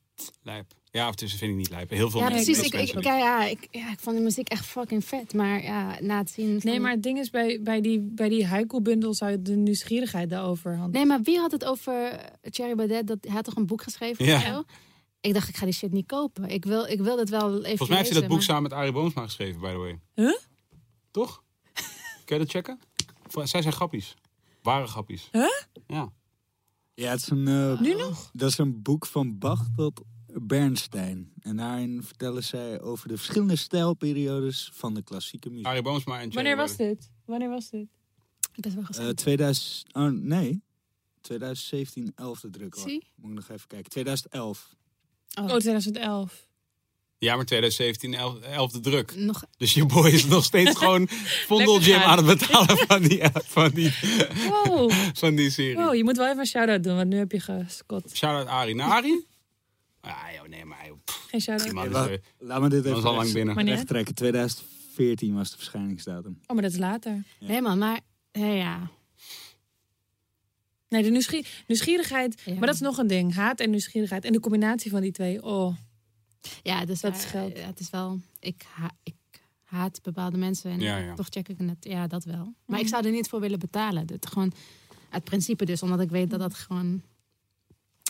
[0.44, 0.74] Lijp.
[0.92, 1.90] Ja, of tussen vind ik niet lijp.
[1.90, 2.72] Heel veel ja, mensen- precies.
[2.90, 5.34] Ik, ik, ja, ja, ik, ja, ik vond de muziek echt fucking vet.
[5.34, 6.62] Maar ja, na het zien.
[6.62, 9.56] van- Nee, maar het ding is, bij, bij die, bij die haiku-bundel zou je de
[9.56, 10.94] nieuwsgierigheid de overhand.
[10.94, 12.20] Nee, maar wie had het over
[12.50, 13.08] Thierry Baudet?
[13.08, 14.36] Dat, hij had toch een boek geschreven Ja.
[14.36, 14.64] of zo?
[15.22, 16.50] Ik dacht, ik ga die shit niet kopen.
[16.50, 18.74] Ik wil, ik wil het wel even Volgens mij heeft hij dat boek samen met
[18.74, 20.00] Arie Boomsma geschreven, by the way.
[20.16, 20.38] Huh?
[21.12, 21.44] Toch?
[22.26, 22.80] Kun je dat checken?
[23.28, 24.14] Voor- Zij zijn grappies.
[24.62, 25.30] Ware grappies.
[25.32, 25.44] Huh?
[25.88, 26.12] Ja.
[26.94, 28.30] Ja, het is een, eh, Nu nog?
[28.34, 30.02] dat is een boek van Bach tot
[30.34, 31.32] Bernstein.
[31.42, 35.66] En daarin vertellen zij over de verschillende stijlperiodes van de klassieke muziek.
[35.66, 37.10] Arie Boomsma en Thierry Wanneer was dit?
[37.26, 37.88] Wanneer was dit?
[38.56, 39.14] Best wel Eh, gezellig.
[39.14, 40.64] 2000, oh, nee,
[41.22, 42.76] 2017, 11e druk.
[42.76, 43.08] Zie?
[43.16, 43.90] Moet ik nog even kijken.
[43.90, 44.76] 2011.
[45.40, 46.48] Oh, Oh, 2011.
[47.18, 49.16] Ja, maar 2017, 11, 11e druk.
[49.16, 51.08] nog, Dus je boy is nog steeds gewoon
[51.48, 52.18] Vondel Lekker Jim gaan.
[52.18, 53.94] aan het betalen van die, van die,
[54.50, 54.92] Wow.
[55.14, 55.76] van die serie.
[55.76, 58.12] wow, je moet wel even een shout-out doen, want nu heb je gescot.
[58.18, 58.76] Shout-out Arie.
[58.76, 59.28] Naar Arie?
[60.10, 61.86] Ah, joh, nee, maar joh, pff, Geen shout-out.
[61.86, 63.56] is, Wa- eh, Laat me dit even al lang binnen.
[63.56, 63.74] Wanneer?
[63.74, 64.16] recht trekken.
[64.16, 66.40] 2014 was de verschijningsdatum.
[66.48, 67.24] Oh, maar dat is later.
[67.40, 68.00] nee man, maar
[68.32, 68.90] ja, ja.
[70.90, 72.42] Nee, de nieuwsgier- nieuwsgierigheid.
[72.46, 72.54] Ja.
[72.54, 73.34] Maar dat is nog een ding.
[73.34, 74.26] Haat en nieuwsgierigheid.
[74.26, 75.44] En de combinatie van die twee.
[75.44, 75.76] Oh.
[76.64, 77.58] ja dus Dat is geld.
[77.58, 79.16] ja, het is wel, ik, ha, ik
[79.64, 81.14] haat bepaalde mensen en Ja, ja.
[81.16, 81.78] toch check ik het.
[81.80, 82.54] Ja, dat wel.
[82.66, 84.08] Maar ik zou er niet voor willen betalen.
[84.12, 84.52] Het gewoon
[85.10, 87.02] uit principe dus, omdat ik weet dat dat gewoon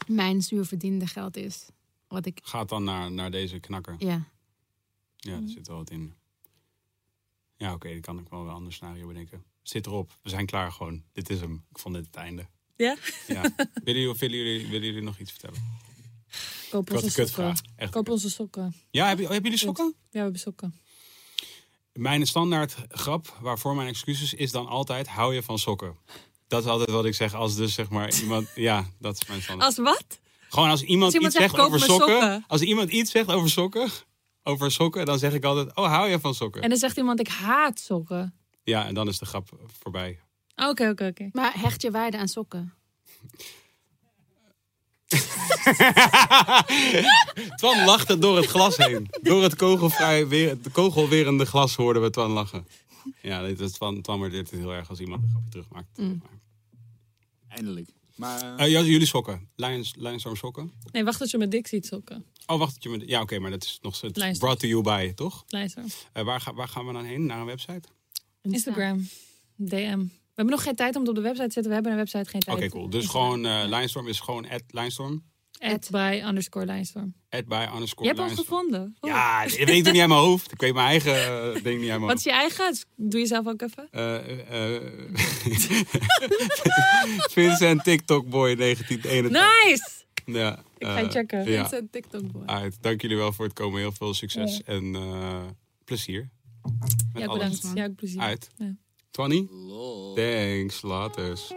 [0.07, 1.65] mijn zuurverdiende geld is.
[2.09, 3.95] Wat ik, Gaat dan naar, naar deze knakker.
[3.99, 4.25] ja.
[5.21, 6.13] Ja, er zit wel wat in.
[7.57, 9.43] Ja, oké, dan kan ik wel een ander scenario bedenken.
[9.61, 10.17] Zit erop.
[10.21, 11.03] We zijn klaar gewoon.
[11.13, 11.65] Dit is hem.
[11.69, 12.47] Ik vond dit het einde.
[12.75, 12.97] Ja?
[13.27, 13.41] Ja.
[13.83, 15.77] willen, jullie, willen, jullie, willen jullie nog iets vertellen?
[16.69, 17.23] Koop onze een sokken.
[17.25, 17.59] kutvraag.
[17.75, 17.91] Echt.
[17.91, 18.75] Koop onze sokken.
[18.91, 19.85] Ja, heb je- hebben jullie sokken?
[19.97, 20.75] Ja, we hebben sokken.
[21.93, 25.97] Mijn standaard grap, waarvoor mijn excuses, is dan altijd: hou je van sokken?
[26.47, 28.47] Dat is altijd wat ik zeg als dus zeg maar iemand.
[28.55, 29.77] Ja, dat is mijn standaard.
[29.77, 30.19] Als wat?
[30.49, 32.43] Gewoon als iemand, Als iemand iets zegt, over sokken, sokken.
[32.47, 33.89] Als iemand iets zegt over sokken,
[34.43, 36.61] over sokken, dan zeg ik altijd: Oh, hou je van sokken?
[36.61, 38.33] En dan zegt iemand, ik haat sokken.
[38.63, 39.49] Ja, en dan is de grap
[39.81, 40.19] voorbij.
[40.55, 41.29] Oké, oké, oké.
[41.31, 42.73] Maar hecht je waarde aan sokken?
[47.55, 49.07] Twan lachte door het glas heen.
[49.21, 52.67] Door het kogelvrij, weer, het kogelwerende glas hoorden we Twan lachen.
[53.21, 55.97] Ja, dit is Twan, Twan waardeert het heel erg als iemand een grapje terugmaakt.
[55.97, 56.21] Mm.
[57.47, 57.89] Eindelijk.
[58.19, 59.49] Maar Eh, ja, jullie sokken.
[59.55, 60.71] Lions, Lionstorm sokken.
[60.91, 62.25] Nee, wacht tot je met Dixie sokken.
[62.45, 62.83] Oh, wacht.
[62.83, 65.43] Je met, ja, oké, maar dat is nog steeds brought to you by, toch?
[65.47, 65.83] Lijster.
[66.13, 67.25] Eh, waar, ga- waar gaan we dan heen?
[67.25, 67.81] Naar een website?
[68.41, 69.07] Instagram.
[69.55, 69.97] DM.
[69.99, 71.67] We hebben nog geen tijd om het op de website te zetten.
[71.71, 72.57] We hebben een website, geen tijd.
[72.57, 72.89] Oké, cool.
[72.89, 75.23] Dus gewoon, eh Lionstorm is gewoon at Lionstorm.
[75.59, 77.13] At by underscore Lijnstorm.
[77.29, 78.95] At by Je underscore hebt ons gevonden.
[79.01, 79.13] Oeh.
[79.13, 80.51] Ja, dat weet ik toch niet uit mijn hoofd.
[80.51, 82.17] Ik weet mijn eigen eh, ding niet uit mijn Wat hoofd.
[82.17, 82.77] is je eigen?
[82.95, 83.87] Doe je zelf ook even?
[83.91, 84.81] Eh, eh,
[87.31, 89.31] Vincent TikTok Boy 1981.
[89.65, 89.97] Nice!
[90.25, 91.51] Ja, Ik ga je checken.
[91.51, 91.59] Ja.
[91.69, 92.43] Vincent TikTok boy.
[92.45, 92.77] Uit.
[92.81, 93.79] Dank jullie wel voor het komen.
[93.79, 95.41] Heel veel succes en eh,
[95.85, 96.29] plezier.
[97.13, 97.59] Met Ja, alles.
[97.61, 97.77] bedankt.
[97.77, 98.19] Ja, ook plezier.
[98.21, 98.49] Uit.
[98.57, 98.75] Ja.
[99.11, 99.47] Twanny?
[100.15, 100.81] Thanks.
[100.81, 101.53] Laters.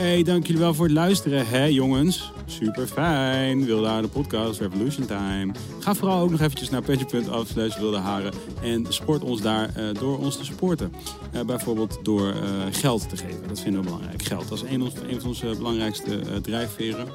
[0.00, 2.32] Hey, dank jullie wel voor het luisteren, hè jongens.
[2.46, 3.64] Super fijn.
[3.64, 5.52] Wilde Haren podcast, Revolution Time.
[5.78, 8.32] Ga vooral ook nog eventjes naar petje.af slash wilde haren.
[8.62, 10.92] En support ons daar eh, door ons te supporten.
[11.32, 12.36] Eh, bijvoorbeeld door eh,
[12.70, 13.48] geld te geven.
[13.48, 14.22] Dat vinden we belangrijk.
[14.22, 17.08] Geld, dat is een, van onze belangrijkste drijfveren.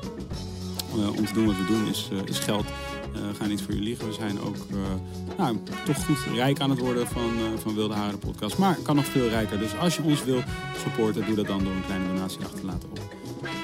[1.17, 2.65] Om te doen wat we doen is, is geld.
[3.15, 4.07] Eh, gaan niet voor jullie liegen.
[4.07, 7.93] We zijn ook eh, nou, toch goed rijk aan het worden van, eh, van Wilde
[7.93, 8.57] Haren podcast.
[8.57, 9.59] Maar kan nog veel rijker.
[9.59, 10.41] Dus als je ons wil
[10.77, 12.99] supporten, doe dat dan door een kleine donatie achter te laten op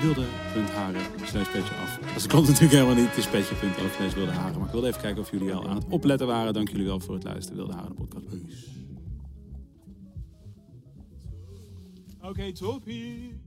[0.02, 1.99] wilde.haren slash petje af.
[2.14, 3.07] Dat klopt natuurlijk helemaal niet.
[3.07, 4.57] Het is petje.af wilde haren.
[4.57, 6.53] Maar ik wilde even kijken of jullie al aan het opletten waren.
[6.53, 7.57] Dank jullie wel voor het luisteren.
[7.57, 8.26] Wilde Haren podcast.
[12.22, 13.40] Oké, toppie.